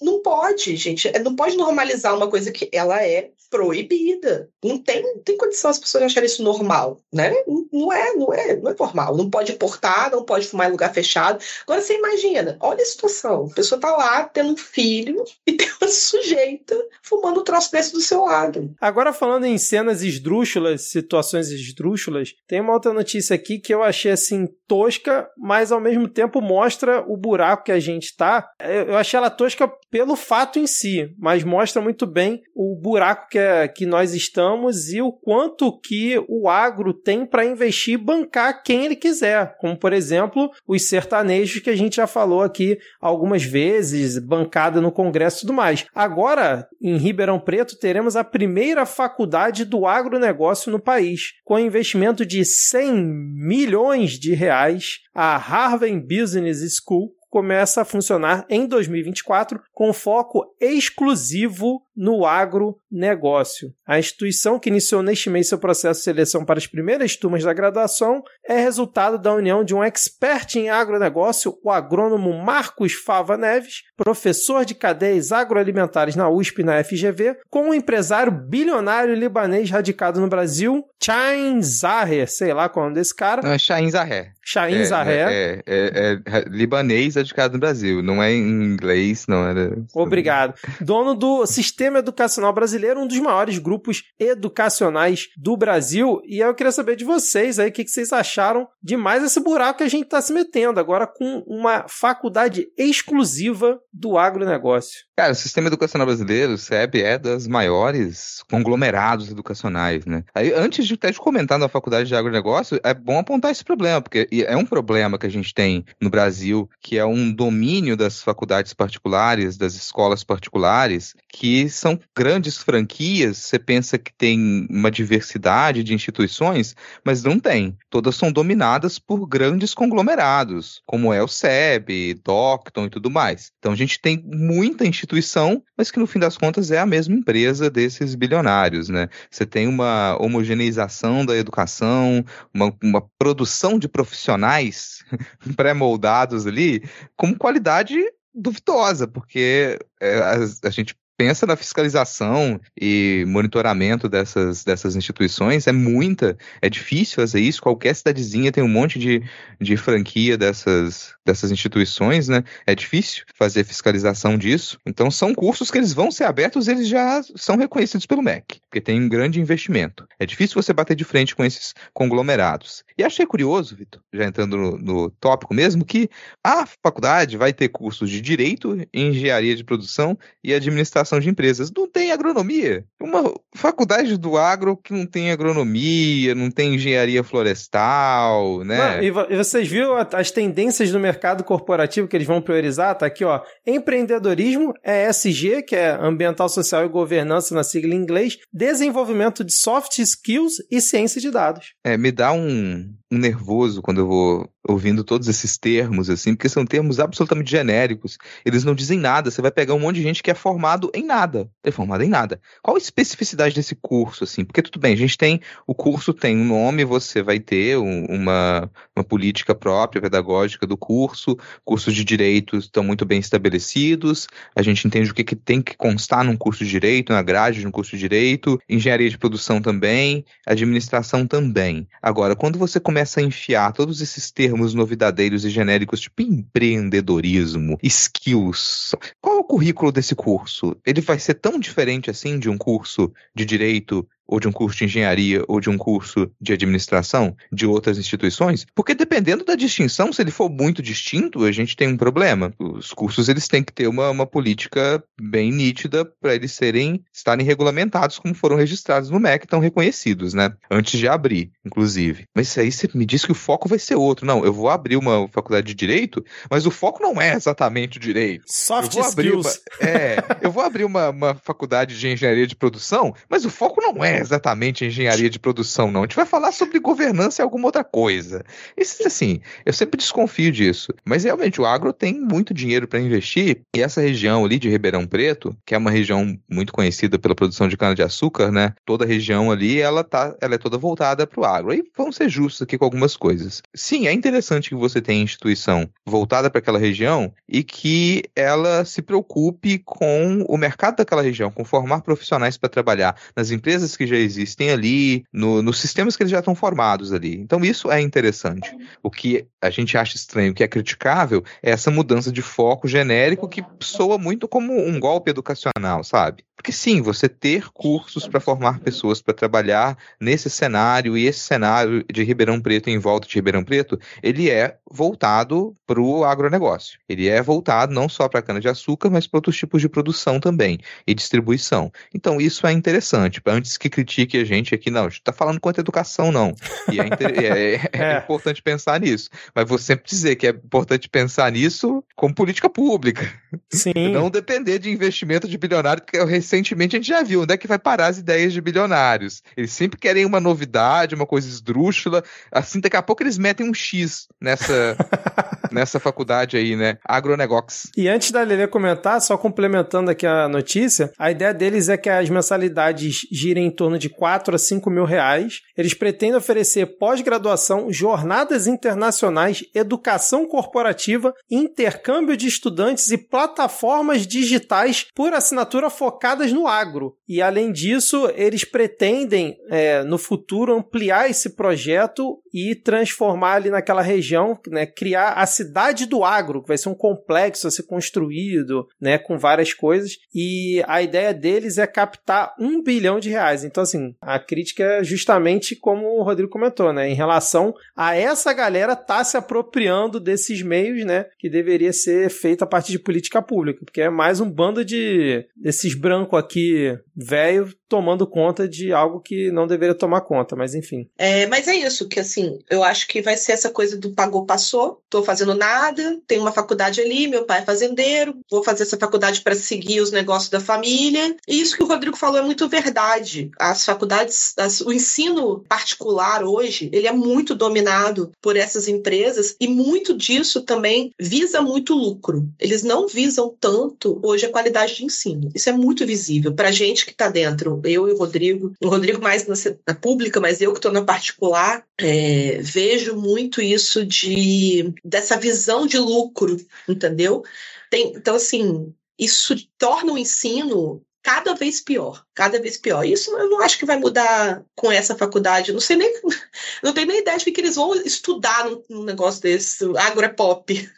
não 0.00 0.20
pode, 0.20 0.76
gente. 0.76 1.08
É, 1.08 1.18
não 1.18 1.34
pode 1.34 1.56
normalizar 1.56 2.14
uma 2.14 2.28
coisa 2.28 2.52
que 2.52 2.68
ela 2.72 3.02
é 3.02 3.30
proibida. 3.52 4.48
Não 4.64 4.78
tem, 4.78 5.02
não 5.02 5.18
tem 5.18 5.36
condição 5.36 5.70
as 5.70 5.78
pessoas 5.78 6.04
acharem 6.04 6.26
isso 6.26 6.42
normal, 6.42 6.98
né? 7.12 7.30
Não 7.70 7.92
é, 7.92 8.14
não 8.14 8.32
é, 8.32 8.56
não 8.56 8.70
é 8.70 8.74
normal. 8.78 9.14
Não 9.14 9.28
pode 9.28 9.52
portar, 9.52 10.10
não 10.10 10.24
pode 10.24 10.48
fumar 10.48 10.68
em 10.68 10.72
lugar 10.72 10.92
fechado. 10.94 11.38
Agora 11.64 11.82
você 11.82 11.98
imagina, 11.98 12.56
olha 12.60 12.80
a 12.82 12.86
situação. 12.86 13.48
A 13.50 13.54
pessoa 13.54 13.78
tá 13.78 13.94
lá 13.94 14.24
tendo 14.24 14.54
um 14.54 14.56
filho 14.56 15.22
e 15.46 15.52
tem 15.52 15.68
uma 15.80 15.90
sujeita 15.90 16.74
fumando 17.02 17.40
um 17.40 17.44
troço 17.44 17.70
desse 17.70 17.92
do 17.92 18.00
seu 18.00 18.24
lado. 18.24 18.74
Agora 18.80 19.12
falando 19.12 19.44
em 19.44 19.58
cenas 19.58 20.02
esdrúxulas, 20.02 20.88
situações 20.88 21.50
esdrúxulas, 21.50 22.34
tem 22.48 22.60
uma 22.60 22.72
outra 22.72 22.94
notícia 22.94 23.36
aqui 23.36 23.58
que 23.58 23.74
eu 23.74 23.82
achei 23.82 24.12
assim 24.12 24.48
tosca, 24.66 25.28
mas 25.36 25.70
ao 25.70 25.80
mesmo 25.80 26.08
tempo 26.08 26.40
mostra 26.40 27.04
o 27.06 27.14
buraco 27.14 27.64
que 27.64 27.72
a 27.72 27.80
gente 27.80 28.16
tá. 28.16 28.48
Eu 28.58 28.96
achei 28.96 29.18
ela 29.18 29.28
tosca 29.28 29.70
pelo 29.90 30.16
fato 30.16 30.58
em 30.58 30.66
si, 30.66 31.14
mas 31.18 31.44
mostra 31.44 31.82
muito 31.82 32.06
bem 32.06 32.42
o 32.54 32.74
buraco 32.74 33.28
que, 33.28 33.38
que 33.74 33.86
nós 33.86 34.14
estamos 34.14 34.92
e 34.92 35.00
o 35.00 35.12
quanto 35.12 35.78
que 35.80 36.22
o 36.28 36.48
agro 36.48 36.92
tem 36.92 37.24
para 37.26 37.44
investir 37.44 37.94
e 37.94 37.96
bancar 37.96 38.62
quem 38.62 38.84
ele 38.84 38.96
quiser, 38.96 39.56
como 39.58 39.76
por 39.76 39.92
exemplo 39.92 40.50
os 40.66 40.82
sertanejos 40.82 41.60
que 41.60 41.70
a 41.70 41.76
gente 41.76 41.96
já 41.96 42.06
falou 42.06 42.42
aqui 42.42 42.78
algumas 43.00 43.42
vezes, 43.42 44.18
bancada 44.18 44.80
no 44.80 44.92
Congresso 44.92 45.38
e 45.38 45.40
tudo 45.42 45.52
mais. 45.52 45.84
Agora, 45.94 46.68
em 46.80 46.96
Ribeirão 46.96 47.38
Preto, 47.38 47.78
teremos 47.78 48.16
a 48.16 48.24
primeira 48.24 48.86
faculdade 48.86 49.64
do 49.64 49.86
agronegócio 49.86 50.70
no 50.70 50.80
país, 50.80 51.34
com 51.44 51.58
investimento 51.58 52.24
de 52.24 52.44
100 52.44 52.92
milhões 52.94 54.12
de 54.18 54.34
reais. 54.34 55.00
A 55.14 55.36
Harvard 55.36 56.00
Business 56.00 56.60
School 56.76 57.12
começa 57.32 57.80
a 57.80 57.84
funcionar 57.86 58.44
em 58.46 58.66
2024 58.66 59.58
com 59.72 59.90
foco 59.94 60.54
exclusivo 60.60 61.80
no 61.96 62.26
agronegócio. 62.26 63.72
A 63.86 63.98
instituição 63.98 64.58
que 64.58 64.68
iniciou 64.68 65.02
neste 65.02 65.30
mês 65.30 65.48
seu 65.48 65.58
processo 65.58 66.00
de 66.00 66.04
seleção 66.04 66.44
para 66.44 66.58
as 66.58 66.66
primeiras 66.66 67.16
turmas 67.16 67.42
da 67.42 67.54
graduação 67.54 68.22
é 68.46 68.60
resultado 68.60 69.18
da 69.18 69.32
união 69.32 69.64
de 69.64 69.74
um 69.74 69.82
expert 69.82 70.56
em 70.56 70.68
agronegócio, 70.68 71.58
o 71.64 71.70
agrônomo 71.70 72.34
Marcos 72.34 72.92
Fava 72.92 73.38
Neves, 73.38 73.82
professor 73.96 74.66
de 74.66 74.74
cadeias 74.74 75.32
agroalimentares 75.32 76.14
na 76.14 76.28
USP 76.28 76.60
e 76.60 76.64
na 76.64 76.84
FGV, 76.84 77.38
com 77.48 77.70
um 77.70 77.74
empresário 77.74 78.32
bilionário 78.32 79.14
libanês 79.14 79.70
radicado 79.70 80.20
no 80.20 80.28
Brasil, 80.28 80.84
Chain 81.02 81.62
Zaher, 81.62 82.30
sei 82.30 82.52
lá 82.52 82.68
qual 82.68 82.84
é 82.84 82.86
o 82.86 82.90
nome 82.90 83.00
desse 83.00 83.14
cara. 83.14 83.40
Não, 83.40 83.58
Chain 83.58 83.90
Zaher. 83.90 84.32
Chain 84.44 84.74
é, 84.74 84.84
Zaher. 84.84 85.28
É, 85.28 85.62
é, 85.66 86.18
é, 86.26 86.44
libanês 86.48 87.14
radicado 87.14 87.54
no 87.54 87.60
Brasil, 87.60 88.02
não 88.02 88.22
é 88.22 88.32
em 88.32 88.64
inglês, 88.64 89.26
não 89.28 89.46
era. 89.46 89.76
Obrigado. 89.94 90.54
Dono 90.80 91.14
do 91.14 91.46
Sistema 91.46 92.00
Educacional 92.00 92.52
Brasileiro, 92.52 93.00
um 93.00 93.06
dos 93.06 93.18
maiores 93.18 93.58
grupos 93.58 94.04
educacionais 94.18 95.28
do 95.36 95.56
Brasil. 95.56 96.20
E 96.24 96.38
eu 96.38 96.54
queria 96.54 96.72
saber 96.72 96.96
de 96.96 97.04
vocês 97.04 97.58
aí 97.58 97.68
o 97.68 97.72
que, 97.72 97.84
que 97.84 97.90
vocês 97.90 98.12
acharam 98.12 98.68
de 98.82 98.96
mais 98.96 99.22
esse 99.22 99.40
buraco 99.40 99.78
que 99.78 99.84
a 99.84 99.88
gente 99.88 100.04
está 100.04 100.20
se 100.20 100.32
metendo 100.32 100.80
agora 100.80 101.06
com 101.06 101.42
uma 101.46 101.86
faculdade 101.88 102.66
exclusiva 102.76 103.80
do 103.92 104.18
agronegócio. 104.18 105.04
Cara, 105.14 105.32
o 105.32 105.34
sistema 105.34 105.66
educacional 105.66 106.06
brasileiro, 106.06 106.54
o 106.54 106.58
SEB, 106.58 107.02
é 107.02 107.18
das 107.18 107.46
maiores 107.46 108.42
conglomerados 108.50 109.30
educacionais, 109.30 110.06
né? 110.06 110.24
Aí, 110.34 110.54
antes 110.54 110.86
de 110.86 110.94
até 110.94 111.10
de 111.10 111.18
comentar 111.18 111.58
na 111.58 111.68
faculdade 111.68 112.08
de 112.08 112.14
agronegócio, 112.16 112.80
é 112.82 112.94
bom 112.94 113.18
apontar 113.18 113.50
esse 113.50 113.62
problema, 113.62 114.00
porque 114.00 114.26
é 114.32 114.56
um 114.56 114.64
problema 114.64 115.18
que 115.18 115.26
a 115.26 115.30
gente 115.30 115.52
tem 115.52 115.84
no 116.00 116.08
Brasil, 116.08 116.68
que 116.80 116.96
é 116.96 117.04
um 117.04 117.30
domínio 117.30 117.94
das 117.94 118.22
faculdades 118.22 118.72
particulares, 118.72 119.58
das 119.58 119.74
escolas 119.74 120.24
particulares, 120.24 121.14
que 121.30 121.68
são 121.68 122.00
grandes 122.16 122.56
franquias. 122.56 123.36
Você 123.36 123.58
pensa 123.58 123.98
que 123.98 124.14
tem 124.14 124.66
uma 124.70 124.90
diversidade 124.90 125.84
de 125.84 125.92
instituições, 125.92 126.74
mas 127.04 127.22
não 127.22 127.38
tem. 127.38 127.76
Todas 127.90 128.16
são 128.16 128.32
dominadas 128.32 128.98
por 128.98 129.26
grandes 129.26 129.74
conglomerados, 129.74 130.80
como 130.86 131.12
é 131.12 131.22
o 131.22 131.28
SEB, 131.28 132.14
Docton 132.24 132.86
e 132.86 132.90
tudo 132.90 133.10
mais. 133.10 133.52
Então 133.58 133.72
a 133.72 133.76
gente 133.76 134.00
tem 134.00 134.18
muita 134.24 134.86
instituição 134.86 135.11
instituição, 135.12 135.62
mas 135.76 135.90
que 135.90 135.98
no 135.98 136.06
fim 136.06 136.18
das 136.18 136.36
contas 136.36 136.70
é 136.70 136.78
a 136.78 136.86
mesma 136.86 137.14
empresa 137.14 137.70
desses 137.70 138.14
bilionários, 138.14 138.88
né? 138.88 139.08
Você 139.30 139.44
tem 139.44 139.68
uma 139.68 140.16
homogeneização 140.20 141.24
da 141.24 141.36
educação, 141.36 142.24
uma, 142.52 142.74
uma 142.82 143.06
produção 143.18 143.78
de 143.78 143.88
profissionais 143.88 145.04
pré-moldados 145.54 146.46
ali 146.46 146.82
com 147.16 147.34
qualidade 147.34 147.96
duvidosa, 148.34 149.06
porque 149.06 149.78
é, 150.00 150.18
a, 150.18 150.38
a, 150.64 150.70
gente 150.70 150.96
pensa 151.22 151.46
na 151.46 151.54
fiscalização 151.54 152.60
e 152.76 153.24
monitoramento 153.28 154.08
dessas, 154.08 154.64
dessas 154.64 154.96
instituições, 154.96 155.68
é 155.68 155.72
muita, 155.72 156.36
é 156.60 156.68
difícil 156.68 157.14
fazer 157.14 157.38
isso. 157.38 157.62
Qualquer 157.62 157.94
cidadezinha 157.94 158.50
tem 158.50 158.64
um 158.64 158.68
monte 158.68 158.98
de, 158.98 159.22
de 159.60 159.76
franquia 159.76 160.36
dessas, 160.36 161.14
dessas 161.24 161.52
instituições, 161.52 162.26
né? 162.26 162.42
É 162.66 162.74
difícil 162.74 163.24
fazer 163.36 163.62
fiscalização 163.62 164.36
disso. 164.36 164.80
Então, 164.84 165.12
são 165.12 165.32
cursos 165.32 165.70
que 165.70 165.78
eles 165.78 165.92
vão 165.92 166.10
ser 166.10 166.24
abertos, 166.24 166.66
eles 166.66 166.88
já 166.88 167.22
são 167.36 167.56
reconhecidos 167.56 168.04
pelo 168.04 168.20
MEC, 168.20 168.60
porque 168.62 168.80
tem 168.80 169.00
um 169.00 169.08
grande 169.08 169.40
investimento. 169.40 170.04
É 170.18 170.26
difícil 170.26 170.60
você 170.60 170.72
bater 170.72 170.96
de 170.96 171.04
frente 171.04 171.36
com 171.36 171.44
esses 171.44 171.72
conglomerados. 171.94 172.82
E 172.98 173.04
achei 173.04 173.24
curioso, 173.24 173.76
Vitor, 173.76 174.02
já 174.12 174.24
entrando 174.24 174.56
no, 174.56 174.76
no 174.76 175.10
tópico 175.10 175.54
mesmo, 175.54 175.84
que 175.84 176.10
a 176.42 176.66
faculdade 176.66 177.36
vai 177.36 177.52
ter 177.52 177.68
cursos 177.68 178.10
de 178.10 178.20
Direito, 178.20 178.76
Engenharia 178.92 179.54
de 179.54 179.62
Produção 179.62 180.18
e 180.42 180.52
Administração 180.52 181.11
administração 181.12 181.20
de 181.20 181.28
empresas. 181.28 181.70
Não 181.76 181.88
tem 181.88 182.12
agronomia. 182.12 182.84
Uma 183.00 183.34
faculdade 183.54 184.16
do 184.16 184.36
agro 184.36 184.76
que 184.76 184.92
não 184.92 185.06
tem 185.06 185.30
agronomia, 185.30 186.34
não 186.34 186.50
tem 186.50 186.74
engenharia 186.74 187.22
florestal, 187.22 188.64
né? 188.64 188.96
Não, 188.96 189.02
e, 189.02 189.36
vocês 189.36 189.68
viram 189.68 189.96
as 190.12 190.30
tendências 190.30 190.90
do 190.90 191.00
mercado 191.00 191.44
corporativo 191.44 192.08
que 192.08 192.16
eles 192.16 192.26
vão 192.26 192.40
priorizar? 192.40 192.96
Tá 192.96 193.06
aqui, 193.06 193.24
ó. 193.24 193.40
Empreendedorismo, 193.66 194.72
ESG, 194.84 195.62
que 195.62 195.76
é 195.76 195.90
ambiental, 195.90 196.48
social 196.48 196.84
e 196.84 196.88
governança 196.88 197.54
na 197.54 197.64
sigla 197.64 197.94
em 197.94 197.98
inglês, 197.98 198.38
desenvolvimento 198.52 199.44
de 199.44 199.52
soft 199.52 199.98
skills 199.98 200.54
e 200.70 200.80
ciência 200.80 201.20
de 201.20 201.30
dados. 201.30 201.74
É, 201.84 201.96
me 201.96 202.10
dá 202.10 202.32
um, 202.32 202.92
um 203.10 203.18
nervoso 203.18 203.82
quando 203.82 203.98
eu 203.98 204.06
vou 204.06 204.51
ouvindo 204.66 205.02
todos 205.02 205.28
esses 205.28 205.58
termos, 205.58 206.08
assim, 206.08 206.34
porque 206.34 206.48
são 206.48 206.64
termos 206.64 207.00
absolutamente 207.00 207.50
genéricos. 207.50 208.16
Eles 208.44 208.64
não 208.64 208.74
dizem 208.74 208.98
nada. 208.98 209.30
Você 209.30 209.42
vai 209.42 209.50
pegar 209.50 209.74
um 209.74 209.80
monte 209.80 209.96
de 209.96 210.02
gente 210.02 210.22
que 210.22 210.30
é 210.30 210.34
formado 210.34 210.90
em 210.94 211.04
nada. 211.04 211.50
É 211.64 211.70
formado 211.70 212.02
em 212.04 212.08
nada. 212.08 212.40
Qual 212.62 212.76
a 212.76 212.78
especificidade 212.78 213.54
desse 213.54 213.74
curso, 213.74 214.24
assim? 214.24 214.44
Porque 214.44 214.62
tudo 214.62 214.78
bem, 214.78 214.92
a 214.92 214.96
gente 214.96 215.18
tem. 215.18 215.40
O 215.66 215.74
curso 215.74 216.14
tem 216.14 216.36
um 216.36 216.44
nome, 216.44 216.84
você 216.84 217.22
vai 217.22 217.40
ter 217.40 217.76
um, 217.76 218.04
uma, 218.06 218.70
uma 218.94 219.04
política 219.04 219.54
própria, 219.54 220.00
pedagógica 220.00 220.66
do 220.66 220.76
curso. 220.76 221.36
Cursos 221.64 221.94
de 221.94 222.04
direitos 222.04 222.64
estão 222.64 222.84
muito 222.84 223.04
bem 223.04 223.18
estabelecidos. 223.18 224.28
A 224.54 224.62
gente 224.62 224.86
entende 224.86 225.10
o 225.10 225.14
que, 225.14 225.24
que 225.24 225.36
tem 225.36 225.60
que 225.60 225.76
constar 225.76 226.24
num 226.24 226.36
curso 226.36 226.64
de 226.64 226.70
direito, 226.70 227.12
na 227.12 227.22
grade 227.22 227.60
de 227.60 227.66
um 227.66 227.70
curso 227.70 227.92
de 227.92 227.98
direito. 227.98 228.60
Engenharia 228.68 229.10
de 229.10 229.18
produção 229.18 229.60
também. 229.60 230.24
Administração 230.46 231.26
também. 231.26 231.88
Agora, 232.00 232.36
quando 232.36 232.58
você 232.58 232.78
começa 232.78 233.18
a 233.18 233.22
enfiar 233.22 233.72
todos 233.72 234.00
esses 234.00 234.30
termos 234.30 234.51
termos 234.52 234.74
novidadeiros 234.74 235.46
e 235.46 235.50
genéricos 235.50 235.98
tipo 235.98 236.20
empreendedorismo, 236.20 237.78
skills. 237.82 238.94
Qual 239.18 239.38
é 239.38 239.40
o 239.40 239.44
currículo 239.44 239.90
desse 239.90 240.14
curso? 240.14 240.76
Ele 240.84 241.00
vai 241.00 241.18
ser 241.18 241.34
tão 241.34 241.58
diferente 241.58 242.10
assim 242.10 242.38
de 242.38 242.50
um 242.50 242.58
curso 242.58 243.10
de 243.34 243.46
direito 243.46 244.06
ou 244.32 244.40
de 244.40 244.48
um 244.48 244.52
curso 244.52 244.78
de 244.78 244.84
engenharia, 244.86 245.44
ou 245.46 245.60
de 245.60 245.68
um 245.68 245.76
curso 245.76 246.30
de 246.40 246.54
administração 246.54 247.36
de 247.52 247.66
outras 247.66 247.98
instituições, 247.98 248.64
porque 248.74 248.94
dependendo 248.94 249.44
da 249.44 249.54
distinção, 249.54 250.10
se 250.10 250.22
ele 250.22 250.30
for 250.30 250.48
muito 250.48 250.80
distinto, 250.80 251.44
a 251.44 251.52
gente 251.52 251.76
tem 251.76 251.88
um 251.88 251.98
problema. 251.98 252.50
Os 252.58 252.94
cursos 252.94 253.28
eles 253.28 253.46
têm 253.46 253.62
que 253.62 253.74
ter 253.74 253.86
uma, 253.88 254.08
uma 254.08 254.26
política 254.26 255.04
bem 255.20 255.52
nítida 255.52 256.06
para 256.06 256.34
eles 256.34 256.52
serem 256.52 257.04
estarem 257.12 257.44
regulamentados 257.44 258.18
como 258.18 258.34
foram 258.34 258.56
registrados 258.56 259.10
no 259.10 259.20
MEC, 259.20 259.44
estão 259.44 259.60
reconhecidos, 259.60 260.32
né? 260.32 260.54
Antes 260.70 260.98
de 260.98 261.06
abrir, 261.06 261.52
inclusive. 261.62 262.24
Mas 262.34 262.56
aí 262.56 262.72
você 262.72 262.88
me 262.94 263.04
diz 263.04 263.26
que 263.26 263.32
o 263.32 263.34
foco 263.34 263.68
vai 263.68 263.78
ser 263.78 263.96
outro. 263.96 264.24
Não, 264.24 264.46
eu 264.46 264.52
vou 264.52 264.70
abrir 264.70 264.96
uma 264.96 265.28
faculdade 265.28 265.66
de 265.66 265.74
direito, 265.74 266.24
mas 266.50 266.64
o 266.64 266.70
foco 266.70 267.02
não 267.02 267.20
é 267.20 267.34
exatamente 267.34 267.98
o 267.98 268.00
direito. 268.00 268.44
Soft 268.46 268.96
eu 268.96 269.02
skills. 269.02 269.60
Uma, 269.78 269.90
é, 269.90 270.16
eu 270.40 270.50
vou 270.50 270.62
abrir 270.62 270.84
uma, 270.84 271.10
uma 271.10 271.34
faculdade 271.34 271.98
de 271.98 272.08
engenharia 272.08 272.46
de 272.46 272.56
produção, 272.56 273.14
mas 273.28 273.44
o 273.44 273.50
foco 273.50 273.78
não 273.82 274.02
é 274.02 274.21
exatamente 274.22 274.84
engenharia 274.84 275.28
de 275.28 275.38
produção, 275.38 275.90
não. 275.90 276.00
A 276.00 276.04
gente 276.04 276.16
vai 276.16 276.26
falar 276.26 276.52
sobre 276.52 276.78
governança 276.78 277.40
e 277.40 277.44
alguma 277.44 277.66
outra 277.66 277.84
coisa. 277.84 278.44
Isso, 278.76 279.06
assim, 279.06 279.40
eu 279.64 279.72
sempre 279.72 279.98
desconfio 279.98 280.50
disso. 280.50 280.92
Mas 281.04 281.24
realmente 281.24 281.60
o 281.60 281.66
agro 281.66 281.92
tem 281.92 282.18
muito 282.18 282.54
dinheiro 282.54 282.88
para 282.88 283.00
investir 283.00 283.62
e 283.74 283.82
essa 283.82 284.00
região 284.00 284.44
ali 284.44 284.58
de 284.58 284.68
Ribeirão 284.68 285.06
Preto, 285.06 285.56
que 285.66 285.74
é 285.74 285.78
uma 285.78 285.90
região 285.90 286.38
muito 286.48 286.72
conhecida 286.72 287.18
pela 287.18 287.34
produção 287.34 287.68
de 287.68 287.76
cana-de-açúcar, 287.76 288.50
né? 288.50 288.74
Toda 288.84 289.04
a 289.04 289.08
região 289.08 289.50
ali, 289.50 289.80
ela, 289.80 290.04
tá, 290.04 290.34
ela 290.40 290.54
é 290.54 290.58
toda 290.58 290.78
voltada 290.78 291.26
para 291.26 291.40
o 291.40 291.44
agro. 291.44 291.74
E 291.74 291.84
vamos 291.96 292.16
ser 292.16 292.28
justos 292.28 292.62
aqui 292.62 292.78
com 292.78 292.84
algumas 292.84 293.16
coisas. 293.16 293.62
Sim, 293.74 294.06
é 294.06 294.12
interessante 294.12 294.68
que 294.68 294.74
você 294.74 295.00
tenha 295.00 295.22
instituição 295.22 295.88
voltada 296.06 296.50
para 296.50 296.58
aquela 296.58 296.78
região 296.78 297.32
e 297.48 297.62
que 297.62 298.22
ela 298.34 298.84
se 298.84 299.02
preocupe 299.02 299.78
com 299.78 300.44
o 300.48 300.56
mercado 300.56 300.96
daquela 300.96 301.22
região, 301.22 301.50
com 301.50 301.64
formar 301.64 302.00
profissionais 302.02 302.56
para 302.56 302.68
trabalhar 302.68 303.16
nas 303.36 303.50
empresas 303.50 303.96
que 303.96 304.01
já 304.06 304.16
existem 304.16 304.70
ali, 304.70 305.24
no, 305.32 305.62
nos 305.62 305.80
sistemas 305.80 306.16
que 306.16 306.22
eles 306.22 306.30
já 306.30 306.38
estão 306.38 306.54
formados 306.54 307.12
ali. 307.12 307.36
Então 307.36 307.64
isso 307.64 307.90
é 307.90 308.00
interessante. 308.00 308.76
O 309.02 309.10
que 309.10 309.46
a 309.60 309.70
gente 309.70 309.96
acha 309.96 310.16
estranho, 310.16 310.52
o 310.52 310.54
que 310.54 310.64
é 310.64 310.68
criticável, 310.68 311.44
é 311.62 311.70
essa 311.70 311.90
mudança 311.90 312.32
de 312.32 312.42
foco 312.42 312.88
genérico 312.88 313.48
que 313.48 313.64
soa 313.80 314.18
muito 314.18 314.48
como 314.48 314.72
um 314.72 314.98
golpe 314.98 315.30
educacional, 315.30 316.02
sabe? 316.04 316.44
Porque 316.62 316.70
sim, 316.70 317.02
você 317.02 317.28
ter 317.28 317.70
cursos 317.72 318.28
para 318.28 318.38
formar 318.38 318.78
pessoas 318.78 319.20
para 319.20 319.34
trabalhar 319.34 319.98
nesse 320.20 320.48
cenário 320.48 321.18
e 321.18 321.26
esse 321.26 321.40
cenário 321.40 322.04
de 322.10 322.22
Ribeirão 322.22 322.60
Preto 322.60 322.88
em 322.88 322.98
volta 322.98 323.26
de 323.26 323.34
Ribeirão 323.34 323.64
Preto, 323.64 323.98
ele 324.22 324.48
é 324.48 324.76
voltado 324.88 325.76
para 325.84 326.00
o 326.00 326.24
agronegócio. 326.24 327.00
Ele 327.08 327.26
é 327.26 327.42
voltado 327.42 327.92
não 327.92 328.08
só 328.08 328.28
para 328.28 328.42
cana-de-açúcar, 328.42 329.10
mas 329.10 329.26
para 329.26 329.38
outros 329.38 329.56
tipos 329.56 329.80
de 329.80 329.88
produção 329.88 330.38
também 330.38 330.78
e 331.04 331.12
distribuição. 331.12 331.90
Então 332.14 332.40
isso 332.40 332.64
é 332.64 332.70
interessante. 332.70 333.42
Antes 333.44 333.76
que 333.76 333.90
critique 333.92 334.38
a 334.38 334.44
gente 334.44 334.74
aqui, 334.74 334.90
não, 334.90 335.02
a 335.02 335.08
gente 335.08 335.20
está 335.20 335.32
falando 335.32 335.60
quanto 335.60 335.78
educação, 335.78 336.32
não. 336.32 336.54
E 336.90 336.98
é, 336.98 337.04
é, 337.04 337.74
é, 337.92 338.14
é, 338.14 338.18
importante 338.18 338.62
pensar 338.62 338.98
nisso. 338.98 339.28
Mas 339.54 339.68
vou 339.68 339.78
sempre 339.78 340.08
dizer 340.08 340.34
que 340.36 340.46
é 340.46 340.50
importante 340.50 341.08
pensar 341.08 341.52
nisso 341.52 342.02
como 342.16 342.34
política 342.34 342.68
pública. 342.68 343.30
Sim. 343.70 344.12
Não 344.12 344.30
depender 344.30 344.78
de 344.78 344.90
investimento 344.90 345.46
de 345.46 345.58
bilionário, 345.58 346.02
porque 346.02 346.22
recentemente 346.24 346.96
a 346.96 346.98
gente 346.98 347.08
já 347.08 347.22
viu 347.22 347.42
onde 347.42 347.52
é 347.52 347.56
que 347.56 347.68
vai 347.68 347.78
parar 347.78 348.06
as 348.06 348.18
ideias 348.18 348.52
de 348.52 348.60
bilionários. 348.60 349.42
Eles 349.56 349.72
sempre 349.72 349.98
querem 349.98 350.24
uma 350.24 350.40
novidade, 350.40 351.14
uma 351.14 351.26
coisa 351.26 351.46
esdrúxula. 351.46 352.24
Assim, 352.50 352.80
daqui 352.80 352.96
a 352.96 353.02
pouco 353.02 353.22
eles 353.22 353.36
metem 353.36 353.68
um 353.68 353.74
X 353.74 354.26
nessa, 354.40 354.96
nessa 355.70 356.00
faculdade 356.00 356.56
aí, 356.56 356.74
né? 356.74 356.96
Agronegox. 357.04 357.90
E 357.96 358.08
antes 358.08 358.30
da 358.30 358.42
Lele 358.42 358.66
comentar, 358.66 359.20
só 359.20 359.36
complementando 359.36 360.10
aqui 360.10 360.26
a 360.26 360.48
notícia, 360.48 361.12
a 361.18 361.30
ideia 361.30 361.52
deles 361.52 361.88
é 361.88 361.96
que 361.96 362.08
as 362.08 362.30
mensalidades 362.30 363.26
girem 363.30 363.66
em 363.66 363.70
torno 363.82 363.98
de 363.98 364.08
4 364.08 364.54
a 364.54 364.58
5 364.58 364.88
mil 364.88 365.04
reais. 365.04 365.60
Eles 365.76 365.92
pretendem 365.92 366.36
oferecer 366.36 366.98
pós-graduação, 366.98 367.92
jornadas 367.92 368.68
internacionais, 368.68 369.64
educação 369.74 370.46
corporativa, 370.46 371.34
intercâmbio 371.50 372.36
de 372.36 372.46
estudantes 372.46 373.10
e 373.10 373.18
plataformas 373.18 374.24
digitais 374.24 375.06
por 375.16 375.34
assinatura 375.34 375.90
focada 375.90 376.46
no 376.46 376.68
agro. 376.68 377.16
E 377.26 377.42
além 377.42 377.72
disso, 377.72 378.30
eles 378.36 378.64
pretendem 378.64 379.56
é, 379.68 380.04
no 380.04 380.18
futuro 380.18 380.76
ampliar 380.76 381.28
esse 381.28 381.56
projeto 381.56 382.38
e 382.52 382.74
transformar 382.74 383.54
ali 383.54 383.70
naquela 383.70 384.02
região, 384.02 384.58
né, 384.68 384.84
criar 384.84 385.32
a 385.32 385.46
cidade 385.46 386.04
do 386.04 386.22
agro, 386.22 386.62
que 386.62 386.68
vai 386.68 386.76
ser 386.76 386.90
um 386.90 386.94
complexo 386.94 387.66
a 387.66 387.70
ser 387.70 387.84
construído, 387.84 388.86
né, 389.00 389.18
com 389.18 389.38
várias 389.38 389.72
coisas. 389.72 390.18
E 390.34 390.82
a 390.86 391.00
ideia 391.00 391.32
deles 391.32 391.78
é 391.78 391.86
captar 391.86 392.54
um 392.60 392.82
bilhão 392.82 393.18
de 393.18 393.30
reais. 393.30 393.64
Então, 393.72 393.82
assim, 393.82 394.14
a 394.20 394.38
crítica 394.38 394.84
é 394.84 395.04
justamente 395.04 395.74
como 395.74 396.06
o 396.06 396.22
Rodrigo 396.22 396.50
comentou, 396.50 396.92
né, 396.92 397.08
em 397.08 397.14
relação 397.14 397.74
a 397.96 398.14
essa 398.14 398.52
galera 398.52 398.94
tá 398.94 399.24
se 399.24 399.36
apropriando 399.38 400.20
desses 400.20 400.60
meios, 400.60 401.06
né, 401.06 401.24
que 401.38 401.48
deveria 401.48 401.92
ser 401.92 402.28
feito 402.28 402.62
a 402.62 402.66
partir 402.66 402.92
de 402.92 402.98
política 402.98 403.40
pública, 403.40 403.80
porque 403.82 404.02
é 404.02 404.10
mais 404.10 404.40
um 404.40 404.50
bando 404.50 404.84
de 404.84 405.46
desses 405.56 405.94
brancos 405.94 406.38
aqui 406.38 406.98
velho 407.16 407.72
tomando 407.92 408.26
conta 408.26 408.66
de 408.66 408.90
algo 408.90 409.20
que 409.20 409.50
não 409.50 409.66
deveria 409.66 409.94
tomar 409.94 410.22
conta, 410.22 410.56
mas 410.56 410.74
enfim. 410.74 411.06
É, 411.18 411.46
mas 411.48 411.68
é 411.68 411.76
isso, 411.76 412.08
que 412.08 412.18
assim, 412.18 412.58
eu 412.70 412.82
acho 412.82 413.06
que 413.06 413.20
vai 413.20 413.36
ser 413.36 413.52
essa 413.52 413.68
coisa 413.68 413.98
do 413.98 414.14
pagou, 414.14 414.46
passou, 414.46 415.02
tô 415.10 415.22
fazendo 415.22 415.54
nada, 415.54 416.18
tenho 416.26 416.40
uma 416.40 416.52
faculdade 416.52 417.02
ali, 417.02 417.28
meu 417.28 417.44
pai 417.44 417.60
é 417.60 417.64
fazendeiro, 417.66 418.34
vou 418.50 418.64
fazer 418.64 418.84
essa 418.84 418.96
faculdade 418.96 419.42
para 419.42 419.54
seguir 419.54 420.00
os 420.00 420.10
negócios 420.10 420.48
da 420.48 420.58
família. 420.58 421.36
E 421.46 421.60
isso 421.60 421.76
que 421.76 421.82
o 421.82 421.86
Rodrigo 421.86 422.16
falou 422.16 422.38
é 422.38 422.42
muito 422.42 422.66
verdade. 422.66 423.50
As 423.58 423.84
faculdades, 423.84 424.54
as, 424.56 424.80
o 424.80 424.90
ensino 424.90 425.62
particular 425.68 426.42
hoje, 426.42 426.88
ele 426.94 427.06
é 427.06 427.12
muito 427.12 427.54
dominado 427.54 428.32
por 428.40 428.56
essas 428.56 428.88
empresas 428.88 429.54
e 429.60 429.68
muito 429.68 430.16
disso 430.16 430.62
também 430.62 431.12
visa 431.20 431.60
muito 431.60 431.92
lucro. 431.92 432.48
Eles 432.58 432.82
não 432.82 433.06
visam 433.06 433.54
tanto 433.60 434.18
hoje 434.22 434.46
a 434.46 434.50
qualidade 434.50 434.96
de 434.96 435.04
ensino. 435.04 435.50
Isso 435.54 435.68
é 435.68 435.72
muito 435.72 436.06
visível 436.06 436.54
para 436.54 436.72
gente 436.72 437.04
que 437.04 437.12
está 437.12 437.28
dentro 437.28 437.81
eu 437.84 438.08
e 438.08 438.12
o 438.12 438.16
Rodrigo, 438.16 438.72
o 438.82 438.88
Rodrigo 438.88 439.22
mais 439.22 439.46
na, 439.46 439.54
na 439.86 439.94
pública, 439.94 440.40
mas 440.40 440.60
eu 440.60 440.72
que 440.72 440.78
estou 440.78 440.92
na 440.92 441.04
particular, 441.04 441.84
é, 441.98 442.58
vejo 442.60 443.16
muito 443.16 443.60
isso 443.60 444.04
de 444.04 444.92
dessa 445.04 445.36
visão 445.36 445.86
de 445.86 445.98
lucro, 445.98 446.56
entendeu? 446.88 447.42
Tem, 447.90 448.12
então, 448.16 448.36
assim, 448.36 448.94
isso 449.18 449.54
torna 449.78 450.12
o 450.12 450.18
ensino 450.18 451.02
cada 451.22 451.54
vez 451.54 451.80
pior, 451.80 452.24
cada 452.34 452.60
vez 452.60 452.76
pior. 452.76 453.04
Isso 453.04 453.30
eu 453.30 453.48
não 453.48 453.60
acho 453.60 453.78
que 453.78 453.86
vai 453.86 453.96
mudar 453.96 454.64
com 454.74 454.90
essa 454.90 455.16
faculdade. 455.16 455.72
Não 455.72 455.80
sei 455.80 455.96
nem, 455.96 456.12
não 456.82 456.92
tenho 456.92 457.06
nem 457.06 457.20
ideia 457.20 457.38
de 457.38 457.50
que 457.50 457.60
eles 457.60 457.76
vão 457.76 457.94
estudar 457.94 458.68
num, 458.88 459.04
negócio 459.04 459.40
desse. 459.40 459.84
Agro 459.96 460.24
é. 460.24 460.34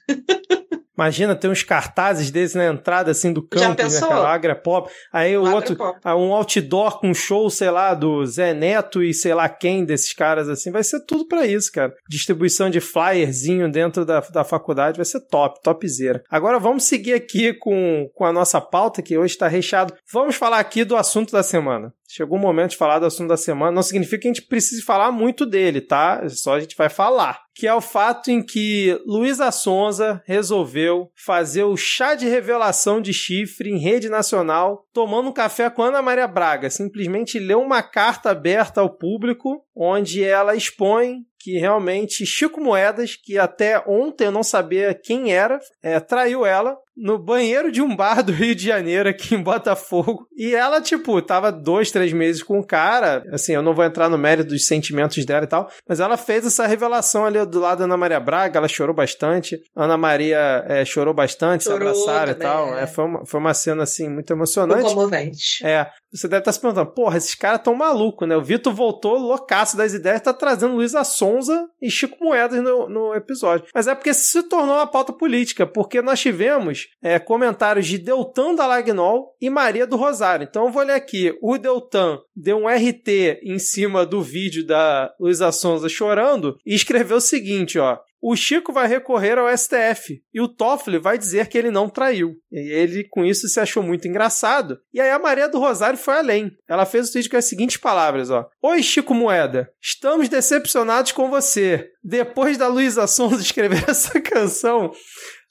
Imagina 0.97 1.35
ter 1.35 1.49
uns 1.49 1.63
cartazes 1.63 2.31
desses 2.31 2.55
na 2.55 2.67
entrada 2.67 3.11
assim 3.11 3.33
do 3.33 3.47
Já 3.53 3.61
campo, 3.61 3.83
né, 3.83 3.89
pensou? 3.89 4.09
cara, 4.09 4.29
Agrapop. 4.29 4.91
Aí 5.13 5.37
o 5.37 5.43
outro, 5.53 5.77
ah, 6.05 6.17
um 6.17 6.33
outdoor 6.33 7.01
com 7.01 7.13
show, 7.13 7.51
sei 7.51 7.71
lá, 7.71 7.95
do 7.95 8.25
Zé 8.25 8.55
Neto 8.55 9.03
e 9.03 9.13
sei 9.13 9.35
lá 9.35 9.49
quem 9.49 9.85
desses 9.85 10.13
caras 10.13 10.49
assim. 10.49 10.71
Vai 10.71 10.85
ser 10.85 11.05
tudo 11.05 11.27
pra 11.27 11.47
isso, 11.47 11.73
cara. 11.73 11.93
Distribuição 12.09 12.71
de 12.71 12.81
flyerzinho 12.81 13.71
dentro 13.71 14.05
da, 14.05 14.21
da 14.21 14.45
faculdade 14.45 14.97
vai 14.97 15.05
ser 15.05 15.21
top, 15.29 15.61
topzera. 15.63 16.23
Agora 16.31 16.59
vamos 16.59 16.85
seguir 16.85 17.15
aqui 17.15 17.53
com, 17.55 18.09
com 18.15 18.25
a 18.25 18.33
nossa 18.33 18.61
pauta, 18.61 19.03
que 19.03 19.19
hoje 19.19 19.37
tá 19.37 19.49
recheado. 19.49 19.95
Vamos 20.13 20.37
falar 20.37 20.61
aqui 20.61 20.85
do 20.85 20.97
assunto 20.97 21.33
da 21.33 21.43
semana. 21.43 21.93
Chegou 22.09 22.39
o 22.39 22.41
momento 22.41 22.71
de 22.71 22.77
falar 22.77 23.01
do 23.01 23.07
assunto 23.07 23.29
da 23.29 23.37
semana. 23.37 23.73
Não 23.73 23.83
significa 23.83 24.23
que 24.23 24.29
a 24.29 24.33
gente 24.33 24.47
precise 24.47 24.83
falar 24.83 25.11
muito 25.11 25.45
dele, 25.45 25.81
tá? 25.81 26.23
Só 26.29 26.55
a 26.55 26.61
gente 26.61 26.77
vai 26.77 26.89
falar. 26.89 27.44
Que 27.55 27.67
é 27.67 27.75
o 27.75 27.81
fato 27.81 28.31
em 28.31 28.43
que 28.43 29.01
Luísa 29.07 29.53
Sonza 29.53 30.23
resolveu 30.27 31.11
fazer 31.15 31.63
o 31.63 31.77
chá 31.77 32.15
de 32.15 32.29
revelação 32.29 33.01
de 33.01 33.13
chifre 33.13 33.71
em 33.71 33.79
rede 33.79 34.09
nacional, 34.09 34.87
tomando 34.93 35.29
um 35.29 35.33
café 35.33 35.71
com 35.71 35.83
Ana 35.83 36.03
Maria 36.03 36.27
Braga. 36.27 36.69
Simplesmente 36.69 37.39
leu 37.39 37.61
uma 37.61 37.83
carta 37.83 38.31
aberta 38.31 38.81
ao 38.81 38.91
público, 38.91 39.65
onde 39.75 40.25
ela 40.25 40.57
expõe 40.57 41.25
que 41.45 41.59
realmente 41.59 42.25
Chico 42.25 42.59
Moedas, 42.59 43.17
que 43.23 43.37
até 43.39 43.79
ontem 43.87 44.25
eu 44.25 44.33
não 44.33 44.43
sabia 44.43 44.95
quem 44.95 45.35
era, 45.35 45.61
é, 45.83 46.01
traiu 46.01 46.47
ela 46.47 46.75
no 46.97 47.19
banheiro 47.19 47.73
de 47.73 47.83
um 47.83 47.95
bar 47.95 48.23
do 48.23 48.33
Rio 48.33 48.55
de 48.55 48.65
Janeiro, 48.65 49.09
aqui 49.09 49.35
em 49.35 49.43
Botafogo. 49.43 50.27
E 50.35 50.55
ela, 50.55 50.81
tipo, 50.81 51.21
tava 51.21 51.51
dois, 51.51 51.91
três 51.91 52.13
meses 52.13 52.43
com 52.43 52.61
o 52.61 52.67
cara. 52.67 53.23
Assim, 53.33 53.53
eu 53.53 53.63
não 53.63 53.75
vou 53.75 53.85
entrar 53.85 54.09
no 54.09 54.17
mérito 54.17 54.51
dos 54.51 54.65
sentimentos 54.67 55.23
dela 55.27 55.45
e 55.45 55.49
tal, 55.49 55.69
mas 55.89 56.01
ela 56.01 56.17
fez 56.17 56.47
essa 56.47 56.67
revelação 56.67 57.27
ali 57.27 57.45
do 57.45 57.61
lado 57.61 57.81
da 57.81 57.85
Ana 57.85 57.97
Maria 57.97 58.21
Braga, 58.21 58.59
ela 58.59 58.69
chorou 58.69 58.95
bastante. 58.95 59.61
Ana 59.77 59.97
Maria 59.99 60.65
é, 60.69 60.85
chorou 60.85 61.13
bastante, 61.13 61.65
Chorou 61.65 61.95
se 61.95 62.03
abraçaram 62.09 62.33
e 62.33 62.35
também, 62.37 62.49
tal. 62.49 62.79
é. 62.79 62.83
É, 62.85 62.87
foi, 62.87 63.05
uma, 63.05 63.27
foi 63.27 63.41
uma 63.41 63.55
cena, 63.55 63.83
assim, 63.83 64.09
muito 64.09 64.29
Foi 64.29 64.37
emocionante. 64.37 64.85
comovente. 64.85 65.67
É, 65.67 65.91
você 66.15 66.29
deve 66.29 66.43
estar 66.43 66.53
se 66.53 66.61
perguntando, 66.61 66.93
porra, 66.93 67.17
esses 67.17 67.35
caras 67.35 67.63
tão 67.63 67.75
malucos, 67.75 68.29
né? 68.29 68.37
O 68.37 68.43
Vitor 68.43 68.73
voltou 68.73 69.19
loucaço 69.19 69.77
das 69.77 69.93
ideias, 69.93 70.21
tá 70.21 70.33
trazendo 70.33 70.77
Luísa 70.77 71.03
Sonza 71.03 71.69
e 71.83 71.91
Chico 71.91 72.23
Moedas 72.25 72.63
no, 72.63 72.89
no 72.89 73.15
episódio. 73.15 73.67
Mas 73.75 73.89
é 73.89 73.95
porque 73.95 74.15
se 74.15 74.43
tornou 74.45 74.77
uma 74.77 74.87
pauta 74.87 75.13
política, 75.13 75.67
porque 75.67 76.01
nós 76.01 76.21
tivemos 76.21 76.89
é, 77.03 77.19
comentários 77.19 77.87
de 77.87 77.99
Deltan 77.99 78.55
Dallagnol 78.55 79.35
e 79.41 79.51
Maria 79.51 79.87
do 79.87 79.97
Rosário. 79.97 80.47
Então 80.49 80.67
eu 80.67 80.71
vou 80.71 80.85
ler 80.85 80.95
aqui. 80.95 81.37
O 81.43 81.59
Deltan 81.59 82.21
deu 82.35 82.59
um 82.59 82.69
RT 82.69 83.41
em 83.43 83.59
cima 83.59 84.07
do 84.07 84.23
vídeo 84.23 84.65
da 84.65 85.13
Luísa 85.19 85.51
Sonza 85.51 85.89
chorando 85.89 86.57
e 86.65 86.75
escreveu 86.75 87.17
o 87.17 87.21
seguinte, 87.21 87.79
ó. 87.79 87.99
O 88.23 88.35
Chico 88.35 88.73
vai 88.73 88.89
recorrer 88.89 89.39
ao 89.39 89.55
STF 89.57 90.23
e 90.33 90.41
o 90.41 90.49
Toffoli 90.49 90.99
vai 90.99 91.19
dizer 91.19 91.49
que 91.49 91.59
ele 91.59 91.71
não 91.71 91.89
traiu. 91.89 92.35
E 92.51 92.73
ele, 92.73 93.05
com 93.11 93.25
isso, 93.25 93.47
se 93.49 93.61
achou 93.61 93.83
muito 93.83 94.09
engraçado. 94.09 94.79
E 94.93 95.01
aí 95.01 95.11
a 95.11 95.19
Maria 95.19 95.49
do 95.49 95.59
Rosário 95.59 95.99
foi 95.99 96.15
além. 96.15 96.51
Ela 96.69 96.87
fez 96.87 97.11
o 97.11 97.13
vídeo 97.13 97.31
com 97.31 97.37
as 97.37 97.45
seguintes 97.45 97.77
palavras, 97.77 98.31
ó. 98.31 98.49
Oi, 98.63 98.83
Chico 98.83 99.15
Moeda. 99.15 99.71
Estamos 99.83 100.29
decepcionados 100.29 101.13
com 101.13 101.29
você. 101.29 101.91
Depois 102.03 102.57
da 102.57 102.67
Luísa 102.67 103.07
Sonza 103.07 103.41
escrever 103.43 103.85
essa 103.89 104.21
canção, 104.21 104.91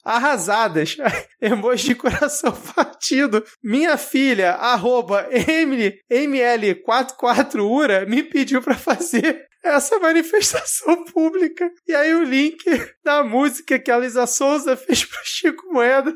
arrasadas. 0.04 0.96
Emoji 1.40 1.88
de 1.88 1.94
coração 1.94 2.52
partido. 2.74 3.44
Minha 3.62 3.96
filha, 3.96 4.52
arroba 4.52 5.28
Emily, 5.30 5.98
ML44Ura, 6.10 8.06
me 8.06 8.22
pediu 8.22 8.60
pra 8.60 8.74
fazer 8.74 9.46
essa 9.62 9.98
manifestação 9.98 11.04
pública. 11.12 11.70
E 11.86 11.94
aí 11.94 12.14
o 12.14 12.22
link 12.22 12.62
da 13.02 13.24
música 13.24 13.78
que 13.78 13.90
a 13.90 13.98
Lisa 13.98 14.26
Souza 14.26 14.76
fez 14.76 15.04
pro 15.04 15.20
Chico 15.24 15.72
Moeda. 15.72 16.14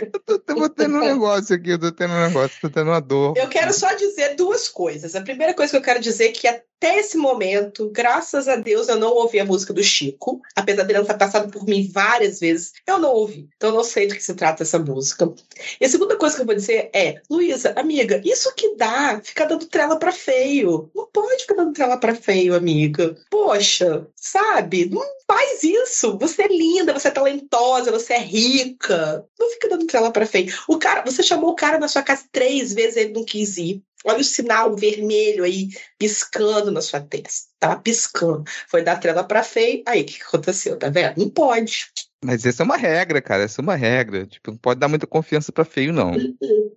Eu 0.00 0.20
tô, 0.20 0.38
tô 0.38 0.68
tendo 0.68 0.96
um 0.96 1.00
negócio 1.00 1.56
aqui, 1.56 1.70
eu 1.70 1.78
tô 1.78 1.90
tendo 1.92 2.12
um 2.12 2.26
negócio, 2.26 2.60
tô 2.60 2.68
tendo 2.68 2.90
uma 2.90 3.00
dor. 3.00 3.34
Eu 3.36 3.48
quero 3.48 3.72
só 3.72 3.94
dizer 3.94 4.34
duas 4.34 4.68
coisas. 4.68 5.14
A 5.14 5.22
primeira 5.22 5.54
coisa 5.54 5.70
que 5.70 5.76
eu 5.78 5.82
quero 5.82 6.00
dizer 6.00 6.26
é 6.26 6.32
que 6.32 6.46
até 6.82 6.98
esse 6.98 7.16
momento, 7.16 7.88
graças 7.92 8.48
a 8.48 8.56
Deus, 8.56 8.88
eu 8.88 8.96
não 8.96 9.14
ouvi 9.14 9.38
a 9.38 9.44
música 9.44 9.72
do 9.72 9.84
Chico. 9.84 10.40
Apesar 10.56 10.82
dele 10.82 11.04
ter 11.04 11.16
passado 11.16 11.48
por 11.48 11.64
mim 11.64 11.88
várias 11.88 12.40
vezes, 12.40 12.72
eu 12.84 12.98
não 12.98 13.12
ouvi. 13.12 13.48
Então 13.56 13.70
eu 13.70 13.76
não 13.76 13.84
sei 13.84 14.08
do 14.08 14.14
que 14.16 14.22
se 14.22 14.34
trata 14.34 14.64
essa 14.64 14.80
música. 14.80 15.32
E 15.80 15.84
a 15.84 15.88
segunda 15.88 16.16
coisa 16.16 16.34
que 16.34 16.42
eu 16.42 16.46
vou 16.46 16.56
dizer 16.56 16.90
é, 16.92 17.20
Luísa, 17.30 17.72
amiga, 17.76 18.20
isso 18.24 18.52
que 18.56 18.74
dá, 18.74 19.20
fica 19.22 19.46
dando 19.46 19.66
trela 19.66 19.96
pra 19.96 20.10
feio. 20.10 20.90
Não 20.92 21.06
pode 21.12 21.42
ficar 21.42 21.54
dando 21.54 21.72
trela 21.72 21.96
pra 21.96 22.16
feio, 22.16 22.52
amiga. 22.52 23.16
Poxa, 23.30 24.04
sabe? 24.16 24.90
Não 24.90 25.06
faz 25.24 25.62
isso. 25.62 26.18
Você 26.18 26.42
é 26.42 26.48
linda, 26.48 26.92
você 26.92 27.08
é 27.08 27.12
talentosa, 27.12 27.92
você 27.92 28.14
é 28.14 28.18
rica. 28.18 29.24
Não 29.38 29.50
fica 29.50 29.68
dando 29.68 29.86
trela 29.86 30.10
pra 30.10 30.26
feio. 30.26 30.52
O 30.66 30.78
cara, 30.78 31.02
você 31.02 31.22
chamou 31.22 31.50
o 31.50 31.56
cara 31.56 31.78
na 31.78 31.86
sua 31.86 32.02
casa 32.02 32.24
três 32.32 32.72
vezes, 32.72 32.96
ele 32.96 33.12
não 33.12 33.24
quis 33.24 33.56
ir. 33.56 33.82
Olha 34.04 34.20
o 34.20 34.24
sinal 34.24 34.74
vermelho 34.76 35.44
aí 35.44 35.68
piscando 35.98 36.70
na 36.70 36.80
sua 36.80 37.00
testa, 37.00 37.50
tá? 37.58 37.76
Piscando. 37.76 38.44
Foi 38.68 38.82
dar 38.82 38.96
trela 38.96 39.24
pra 39.24 39.42
feio. 39.42 39.82
Aí, 39.86 40.02
o 40.02 40.04
que 40.04 40.22
aconteceu? 40.22 40.76
Tá 40.76 40.88
vendo? 40.88 41.18
Não 41.18 41.30
pode. 41.30 41.86
Mas 42.24 42.46
essa 42.46 42.62
é 42.62 42.64
uma 42.64 42.76
regra, 42.76 43.20
cara, 43.20 43.42
essa 43.42 43.60
é 43.60 43.62
uma 43.62 43.74
regra. 43.74 44.26
Tipo, 44.26 44.52
não 44.52 44.58
pode 44.58 44.78
dar 44.78 44.88
muita 44.88 45.06
confiança 45.06 45.50
pra 45.50 45.64
feio, 45.64 45.92
não. 45.92 46.12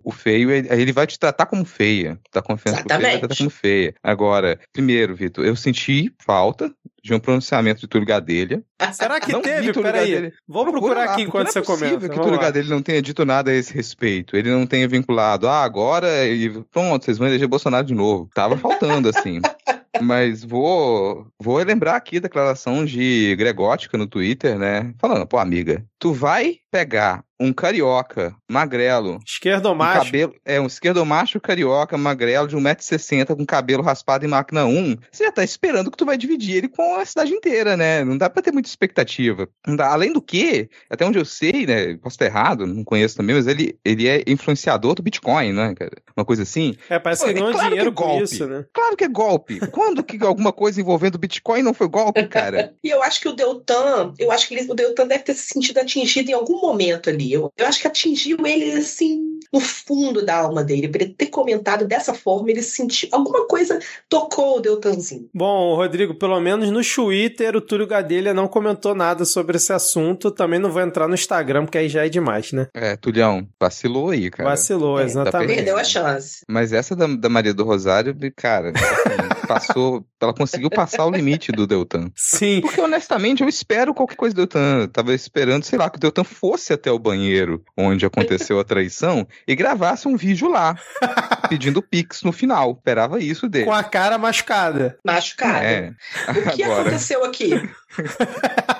O 0.02 0.10
feio, 0.10 0.50
ele, 0.50 0.68
ele 0.70 0.92
vai 0.92 1.06
te 1.06 1.18
tratar 1.18 1.46
como 1.46 1.64
feia. 1.64 2.18
Dá 2.32 2.42
confiança 2.42 2.82
pro 2.82 2.88
feio, 2.88 3.00
vai 3.02 3.10
te 3.10 3.18
tratar 3.20 3.34
Exatamente. 3.34 3.38
como 3.38 3.50
feia. 3.50 3.94
Agora, 4.02 4.58
primeiro, 4.72 5.14
Vitor, 5.14 5.44
eu 5.44 5.54
senti 5.54 6.12
falta 6.18 6.74
de 7.06 7.14
um 7.14 7.20
pronunciamento 7.20 7.80
de 7.80 7.86
Túlio 7.86 8.06
Gadelha. 8.06 8.62
Será 8.92 9.20
que 9.20 9.32
Não 9.32 9.40
teve? 9.40 9.72
Peraí. 9.72 10.32
Procura 10.44 10.72
procurar 10.72 11.04
aqui 11.04 11.22
enquanto 11.22 11.46
não 11.46 11.52
você 11.52 11.58
é 11.60 11.62
possível 11.62 12.00
que 12.00 12.08
Vamos 12.08 12.24
Túlio. 12.24 12.40
Gadelha 12.40 12.68
não 12.68 12.82
tenha 12.82 13.00
dito 13.00 13.24
nada 13.24 13.52
a 13.52 13.54
esse 13.54 13.72
respeito. 13.72 14.36
Ele 14.36 14.50
não 14.50 14.66
tenha 14.66 14.88
vinculado, 14.88 15.48
ah, 15.48 15.62
agora 15.62 16.26
e 16.26 16.50
pronto, 16.64 17.04
vocês 17.04 17.16
vão 17.16 17.28
eleger 17.28 17.46
Bolsonaro 17.46 17.86
de 17.86 17.94
novo. 17.94 18.28
Tava 18.34 18.56
faltando, 18.56 19.08
assim. 19.08 19.40
Mas 20.02 20.44
vou, 20.44 21.26
vou 21.40 21.56
lembrar 21.58 21.96
aqui 21.96 22.18
a 22.18 22.20
declaração 22.20 22.84
de 22.84 23.34
Gregótica 23.36 23.96
no 23.96 24.06
Twitter, 24.06 24.58
né? 24.58 24.92
Falando, 24.98 25.26
pô, 25.26 25.38
amiga, 25.38 25.84
tu 25.98 26.12
vai 26.12 26.56
pegar 26.70 27.24
um 27.38 27.52
carioca 27.52 28.34
magrelo 28.50 29.18
Esquerdo 29.26 29.66
ou 29.66 29.72
com 29.72 29.78
macho? 29.78 30.04
cabelo, 30.06 30.34
é 30.44 30.60
um 30.60 30.66
esquerdo 30.66 31.04
macho 31.04 31.40
carioca 31.40 31.96
magrelo 31.98 32.48
de 32.48 32.56
1,60m 32.56 33.36
com 33.36 33.44
cabelo 33.44 33.82
raspado 33.82 34.24
em 34.24 34.28
máquina 34.28 34.64
1, 34.64 34.96
você 35.10 35.24
já 35.24 35.32
tá 35.32 35.44
esperando 35.44 35.90
que 35.90 35.96
tu 35.96 36.06
vai 36.06 36.16
dividir 36.16 36.56
ele 36.56 36.68
com 36.68 36.96
a 36.96 37.04
cidade 37.04 37.32
inteira, 37.32 37.76
né? 37.76 38.04
Não 38.04 38.16
dá 38.16 38.30
pra 38.30 38.42
ter 38.42 38.52
muita 38.52 38.68
expectativa. 38.68 39.48
Não 39.66 39.76
dá- 39.76 39.92
Além 39.92 40.12
do 40.12 40.20
que, 40.22 40.68
até 40.90 41.04
onde 41.04 41.18
eu 41.18 41.24
sei, 41.24 41.66
né? 41.66 41.96
Posso 41.96 42.14
estar 42.14 42.26
errado, 42.26 42.66
não 42.66 42.82
conheço 42.84 43.16
também, 43.16 43.36
mas 43.36 43.46
ele, 43.46 43.78
ele 43.84 44.08
é 44.08 44.22
influenciador 44.26 44.94
do 44.94 45.02
Bitcoin, 45.02 45.52
né, 45.52 45.74
cara? 45.74 45.92
Uma 46.16 46.24
coisa 46.24 46.42
assim. 46.42 46.74
É, 46.88 46.98
parece 46.98 47.20
Pô, 47.22 47.26
que 47.26 47.30
é 47.32 47.34
ganhou 47.34 47.52
claro 47.52 47.64
que 47.66 47.70
dinheiro 47.70 47.90
é 47.90 47.94
com 47.94 48.02
golpe. 48.04 48.24
isso, 48.24 48.46
né? 48.46 48.64
Claro 48.72 48.96
que 48.96 49.04
é 49.04 49.08
golpe. 49.08 49.60
Quando 49.70 50.02
que 50.02 50.22
alguma 50.24 50.52
coisa 50.52 50.80
envolvendo 50.80 51.18
Bitcoin 51.18 51.62
não 51.62 51.74
foi 51.74 51.88
golpe, 51.88 52.26
cara? 52.28 52.74
E 52.82 52.88
eu 52.88 53.02
acho 53.02 53.20
que 53.20 53.28
o 53.28 53.32
Deltan, 53.32 54.12
eu 54.18 54.30
acho 54.30 54.46
que 54.48 54.54
ele- 54.54 54.70
o 54.70 54.74
Deltan 54.74 55.06
deve 55.06 55.24
ter 55.24 55.34
se 55.34 55.48
sentido 55.52 55.78
atingido 55.78 56.30
em 56.30 56.34
algum 56.34 56.60
momento 56.60 57.10
ali. 57.10 57.25
Eu, 57.32 57.52
eu 57.56 57.66
acho 57.66 57.80
que 57.80 57.86
atingiu 57.86 58.46
ele 58.46 58.72
assim 58.72 59.35
no 59.52 59.60
fundo 59.60 60.24
da 60.24 60.36
alma 60.36 60.62
dele. 60.62 60.88
Pra 60.88 61.02
ele 61.02 61.14
ter 61.14 61.26
comentado 61.26 61.86
dessa 61.86 62.14
forma, 62.14 62.50
ele 62.50 62.62
sentiu 62.62 63.08
alguma 63.12 63.46
coisa 63.46 63.78
tocou 64.08 64.58
o 64.58 64.60
Deltanzinho. 64.60 65.28
Bom, 65.34 65.74
Rodrigo, 65.74 66.14
pelo 66.14 66.40
menos 66.40 66.70
no 66.70 66.80
Twitter 66.82 67.56
o 67.56 67.60
Túlio 67.60 67.86
Gadelha 67.86 68.32
não 68.32 68.48
comentou 68.48 68.94
nada 68.94 69.24
sobre 69.24 69.56
esse 69.56 69.72
assunto. 69.72 70.30
Também 70.30 70.58
não 70.58 70.70
vou 70.70 70.82
entrar 70.82 71.08
no 71.08 71.14
Instagram, 71.14 71.64
porque 71.64 71.78
aí 71.78 71.88
já 71.88 72.06
é 72.06 72.08
demais, 72.08 72.52
né? 72.52 72.68
É, 72.74 72.96
Tulhão, 72.96 73.46
vacilou 73.60 74.10
aí, 74.10 74.30
cara. 74.30 74.50
Vacilou, 74.50 74.98
É, 74.98 75.02
tá 75.02 75.06
exatamente. 75.06 75.54
Perdeu 75.56 75.76
a 75.76 75.84
chance. 75.84 76.44
Mas 76.48 76.72
essa 76.72 76.94
da, 76.94 77.06
da 77.06 77.28
Maria 77.28 77.54
do 77.54 77.64
Rosário, 77.64 78.16
cara, 78.34 78.72
assim, 78.74 79.36
passou. 79.46 80.04
Ela 80.20 80.32
conseguiu 80.32 80.70
passar 80.70 81.04
o 81.06 81.10
limite 81.10 81.52
do 81.52 81.66
Deltan. 81.66 82.10
Sim. 82.14 82.60
Porque, 82.62 82.80
honestamente, 82.80 83.42
eu 83.42 83.48
espero 83.48 83.94
qualquer 83.94 84.16
coisa 84.16 84.34
do 84.34 84.38
Deltan. 84.38 84.80
Eu 84.80 84.88
tava 84.88 85.14
esperando, 85.14 85.64
sei 85.64 85.78
lá, 85.78 85.90
que 85.90 85.98
o 85.98 86.00
Deltan 86.00 86.24
fosse 86.24 86.72
até 86.72 86.90
o 86.90 86.98
banheiro 86.98 87.62
onde 87.76 88.06
aconteceu 88.06 88.58
a 88.58 88.64
traição 88.64 89.26
e 89.46 89.54
gravasse 89.54 90.06
um 90.06 90.16
vídeo 90.16 90.48
lá, 90.48 90.76
pedindo 91.48 91.82
pix 91.82 92.22
no 92.22 92.32
final. 92.32 92.72
Esperava 92.72 93.20
isso 93.20 93.48
dele. 93.48 93.66
Com 93.66 93.72
a 93.72 93.82
cara 93.82 94.18
machucada. 94.18 94.98
Machucado. 95.04 95.64
É. 95.64 95.92
O 96.28 96.50
que 96.52 96.62
Agora, 96.64 96.80
aconteceu 96.82 97.24
aqui? 97.24 97.50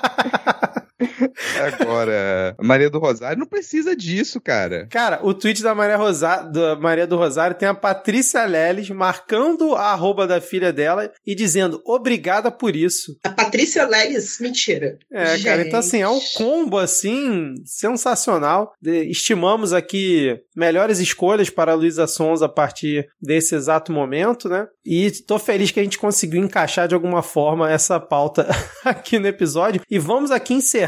Agora, 1.79 2.55
Maria 2.59 2.89
do 2.89 2.99
Rosário 2.99 3.39
não 3.39 3.45
precisa 3.45 3.95
disso, 3.95 4.41
cara. 4.41 4.87
Cara, 4.89 5.19
o 5.23 5.33
tweet 5.33 5.61
da 5.61 5.75
Maria, 5.75 5.95
Rosa... 5.95 6.37
da 6.43 6.75
Maria 6.75 7.05
do 7.05 7.15
Rosário 7.15 7.55
tem 7.55 7.67
a 7.67 7.73
Patrícia 7.73 8.43
Leles 8.45 8.89
marcando 8.89 9.75
a 9.75 9.91
arroba 9.91 10.25
da 10.25 10.41
filha 10.41 10.73
dela 10.73 11.11
e 11.25 11.35
dizendo 11.35 11.81
obrigada 11.85 12.49
por 12.51 12.75
isso. 12.75 13.17
A 13.23 13.29
Patrícia 13.29 13.85
Leles? 13.85 14.39
Mentira. 14.39 14.97
É, 15.11 15.35
Gente. 15.35 15.45
cara, 15.45 15.61
então 15.61 15.79
assim, 15.79 16.01
é 16.01 16.09
um 16.09 16.19
combo 16.35 16.77
assim 16.77 17.53
sensacional. 17.63 18.73
Estimamos 18.83 19.73
aqui 19.73 20.39
melhores 20.55 20.99
escolhas 20.99 21.49
para 21.49 21.71
a 21.71 21.75
Luísa 21.75 22.07
Sons 22.07 22.41
a 22.41 22.49
partir 22.49 23.07
desse 23.21 23.55
exato 23.55 23.91
momento, 23.91 24.49
né? 24.49 24.67
E 24.85 25.11
tô 25.11 25.37
feliz 25.37 25.69
que 25.69 25.79
a 25.79 25.83
gente 25.83 25.97
conseguiu 25.97 26.41
encaixar 26.41 26.87
de 26.87 26.95
alguma 26.95 27.21
forma 27.21 27.69
essa 27.69 27.99
pauta 27.99 28.47
aqui 28.83 29.19
no 29.19 29.27
episódio. 29.27 29.81
E 29.89 29.99
vamos 29.99 30.31
aqui 30.31 30.53
encerrar 30.53 30.86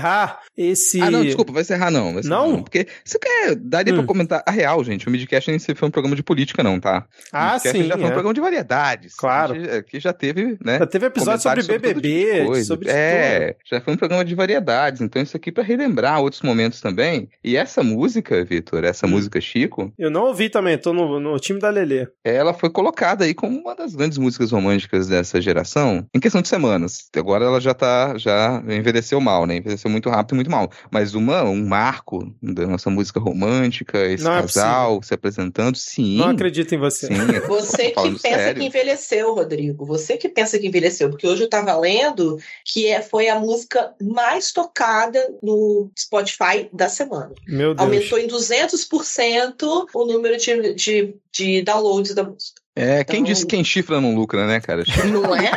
esse. 0.58 1.02
Ah, 1.02 1.12
não, 1.12 1.24
desculpa, 1.24 1.52
vai 1.52 1.62
encerrar 1.62 1.92
não. 1.92 2.14
Vai 2.14 2.20
encerrar, 2.20 2.36
não? 2.36 2.52
não? 2.52 2.64
Porque 2.64 2.88
você 3.04 3.20
quer. 3.20 3.56
Daria 3.56 3.94
hum. 3.94 3.98
pra 3.98 4.06
comentar. 4.06 4.44
A 4.46 4.52
real, 4.52 4.84
gente, 4.84 5.08
o 5.08 5.12
Midcast 5.12 5.50
nem 5.50 5.60
foi 5.60 5.88
um 5.88 5.92
programa 5.92 6.16
de 6.16 6.24
política, 6.24 6.64
não, 6.64 6.80
tá? 6.80 7.06
Ah, 7.32 7.56
o 7.56 7.60
sim. 7.60 7.84
já 7.84 7.96
foi 7.96 8.04
é. 8.04 8.08
um 8.08 8.12
programa 8.12 8.34
de 8.34 8.42
variedades. 8.42 9.16
Claro. 9.16 9.54
Que 9.84 10.00
já 10.00 10.14
teve, 10.14 10.58
né? 10.64 10.80
Já 10.80 10.88
teve 10.88 11.06
episódio 11.06 11.42
sobre 11.42 11.64
BBB, 11.64 12.46
sobre, 12.46 12.64
sobre 12.64 12.90
É, 12.90 13.56
já 13.70 13.82
foi 13.82 13.94
um 13.94 13.98
programa 13.98 14.26
de 14.26 14.36
variedades. 14.36 15.02
Então, 15.02 15.22
isso 15.22 15.36
aqui 15.36 15.52
para 15.52 15.64
relembrar 15.64 16.22
outros 16.22 16.42
momentos 16.42 16.82
também. 16.82 17.30
E 17.44 17.56
essa 17.56 17.84
música, 17.84 18.44
Vitor, 18.44 18.84
essa 18.84 19.06
hum. 19.06 19.12
música 19.12 19.40
Chico. 19.42 19.94
Eu 19.98 20.10
não 20.10 20.26
ouvi 20.26 20.50
também, 20.50 20.78
tô 20.78 20.94
no, 20.94 21.20
no 21.20 21.40
time 21.40 21.60
da 21.60 21.70
Lelê. 21.70 22.08
Ela 22.24 22.54
foi 22.54 22.70
colocada 22.70 23.26
aí 23.26 23.34
como 23.34 23.58
uma 23.58 23.76
das 23.76 23.96
grandes 23.96 24.18
músicas 24.18 24.52
românticas 24.52 25.08
dessa 25.08 25.42
geração 25.42 26.06
em 26.14 26.20
questão 26.20 26.42
de 26.42 26.48
semanas. 26.48 27.10
Agora 27.16 27.46
ela 27.46 27.60
já 27.60 27.74
tá, 27.74 28.18
já 28.18 28.62
envelheceu 28.68 29.20
mal, 29.20 29.46
né? 29.46 29.58
Envelheceu 29.58 29.89
muito 29.90 30.10
rápido 30.10 30.34
e 30.34 30.36
muito 30.36 30.52
mal. 30.52 30.72
Mas 30.92 31.14
uma, 31.14 31.44
um 31.44 31.66
marco 31.66 32.34
da 32.42 32.68
nossa 32.68 32.90
música 32.90 33.20
romântica, 33.20 34.00
esse 34.06 34.24
não 34.24 34.34
é 34.34 34.42
casal 34.42 35.00
é 35.02 35.06
se 35.06 35.14
apresentando, 35.14 35.76
sim. 35.78 36.18
Não 36.18 36.30
acredito 36.30 36.74
em 36.74 36.78
você. 36.78 37.08
Sim, 37.08 37.14
você 37.48 37.92
que 37.92 38.02
pensa 38.02 38.20
sério. 38.20 38.62
que 38.62 38.68
envelheceu, 38.68 39.34
Rodrigo. 39.34 39.86
Você 39.86 40.18
que 40.18 40.30
pensa 40.30 40.58
que 40.58 40.68
envelheceu, 40.68 41.10
porque 41.10 41.28
hoje 41.28 41.44
eu 41.44 41.50
tava 41.50 41.76
lendo 41.78 42.38
que 42.66 42.88
é, 42.88 43.02
foi 43.02 43.30
a 43.30 43.40
música 43.40 43.94
mais 44.02 44.52
tocada 44.52 45.20
no 45.42 45.92
Spotify 45.98 46.70
da 46.72 46.90
semana. 46.90 47.32
Meu 47.48 47.74
Deus. 47.74 47.86
Aumentou 47.86 48.20
em 48.20 48.28
200% 48.28 49.88
o 49.94 50.06
número 50.06 50.38
de, 50.38 50.74
de, 50.74 51.16
de 51.32 51.62
downloads 51.62 52.14
da 52.14 52.24
música. 52.24 52.59
É, 52.76 53.04
quem 53.04 53.22
então... 53.22 53.32
disse 53.32 53.46
que 53.46 53.56
quem 53.56 53.64
chifra 53.64 54.00
não 54.00 54.16
lucra, 54.16 54.48
né, 54.48 54.60
cara? 54.60 54.86
Chifre, 54.86 55.12
não 55.12 55.36
é? 55.36 55.52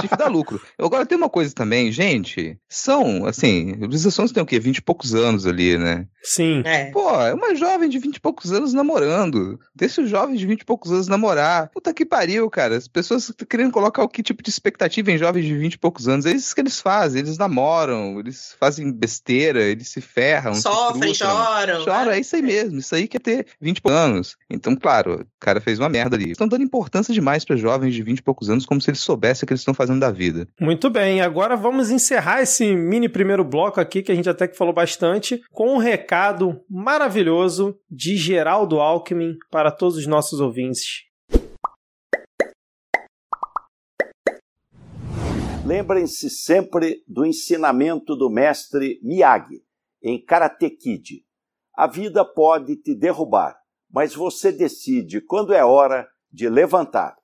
Chifre 0.00 0.16
dá 0.16 0.28
lucro. 0.28 0.60
Agora 0.78 1.06
tem 1.06 1.18
uma 1.18 1.28
coisa 1.28 1.54
também, 1.54 1.90
gente, 1.90 2.58
são, 2.68 3.26
assim, 3.26 3.76
os 3.88 4.14
Sons 4.14 4.32
têm 4.32 4.42
o 4.42 4.46
quê? 4.46 4.60
20 4.60 4.76
e 4.76 4.82
poucos 4.82 5.14
anos 5.14 5.46
ali, 5.46 5.76
né? 5.76 6.06
Sim. 6.22 6.62
É. 6.64 6.90
Pô, 6.90 7.10
é 7.20 7.32
uma 7.32 7.54
jovem 7.54 7.88
de 7.88 7.98
20 7.98 8.16
e 8.16 8.20
poucos 8.20 8.52
anos 8.52 8.74
namorando. 8.74 9.58
Deixa 9.74 10.02
os 10.02 10.10
jovens 10.10 10.38
de 10.38 10.46
20 10.46 10.60
e 10.60 10.64
poucos 10.64 10.92
anos 10.92 11.08
namorar. 11.08 11.70
Puta 11.70 11.94
que 11.94 12.04
pariu, 12.04 12.48
cara. 12.50 12.76
As 12.76 12.86
pessoas 12.86 13.28
estão 13.28 13.46
querendo 13.46 13.72
colocar 13.72 14.02
o 14.02 14.08
que 14.08 14.22
tipo 14.22 14.42
de 14.42 14.50
expectativa 14.50 15.10
em 15.10 15.18
jovens 15.18 15.46
de 15.46 15.56
20 15.56 15.74
e 15.74 15.78
poucos 15.78 16.08
anos. 16.08 16.26
É 16.26 16.32
isso 16.32 16.54
que 16.54 16.60
eles 16.60 16.80
fazem. 16.80 17.20
Eles 17.20 17.38
namoram, 17.38 18.20
eles 18.20 18.54
fazem 18.60 18.92
besteira, 18.92 19.62
eles 19.62 19.88
se 19.88 20.00
ferram. 20.00 20.54
Sofrem, 20.54 21.14
se 21.14 21.20
choram. 21.20 21.84
Choram, 21.84 22.10
né? 22.10 22.18
é 22.18 22.20
isso 22.20 22.36
aí 22.36 22.42
mesmo. 22.42 22.78
Isso 22.78 22.94
aí 22.94 23.08
quer 23.08 23.16
é 23.16 23.20
ter 23.20 23.46
20 23.60 23.78
e 23.78 23.80
poucos 23.80 23.98
anos. 23.98 24.36
Então, 24.48 24.76
claro, 24.76 25.22
o 25.22 25.26
cara 25.40 25.60
fez 25.60 25.78
uma 25.78 25.88
merda 25.88 26.16
ali. 26.16 26.32
Estão 26.32 26.48
dando 26.50 26.64
importância 26.64 27.14
demais 27.14 27.44
para 27.44 27.56
jovens 27.56 27.94
de 27.94 28.02
20 28.02 28.18
e 28.18 28.22
poucos 28.22 28.50
anos, 28.50 28.66
como 28.66 28.80
se 28.80 28.90
eles 28.90 29.00
soubessem 29.00 29.44
o 29.44 29.46
que 29.46 29.52
eles 29.52 29.60
estão 29.60 29.72
fazendo 29.72 30.00
da 30.00 30.10
vida. 30.10 30.46
Muito 30.60 30.90
bem, 30.90 31.22
agora 31.22 31.56
vamos 31.56 31.90
encerrar 31.90 32.42
esse 32.42 32.74
mini 32.74 33.08
primeiro 33.08 33.44
bloco 33.44 33.80
aqui, 33.80 34.02
que 34.02 34.12
a 34.12 34.14
gente 34.14 34.28
até 34.28 34.46
que 34.46 34.56
falou 34.56 34.74
bastante, 34.74 35.40
com 35.52 35.74
um 35.74 35.78
recado 35.78 36.60
maravilhoso 36.68 37.78
de 37.90 38.16
Geraldo 38.16 38.80
Alckmin 38.80 39.36
para 39.50 39.70
todos 39.70 39.96
os 39.96 40.06
nossos 40.06 40.40
ouvintes. 40.40 41.08
Lembrem-se 45.64 46.28
sempre 46.28 47.04
do 47.06 47.24
ensinamento 47.24 48.16
do 48.16 48.28
mestre 48.28 48.98
Miyagi 49.04 49.62
em 50.02 50.20
Karate 50.20 50.68
Kid. 50.70 51.22
A 51.76 51.86
vida 51.86 52.24
pode 52.24 52.76
te 52.76 52.94
derrubar, 52.94 53.56
mas 53.88 54.14
você 54.14 54.50
decide 54.50 55.20
quando 55.20 55.52
é 55.52 55.64
hora 55.64 56.08
de 56.30 56.48
levantar. 56.50 57.16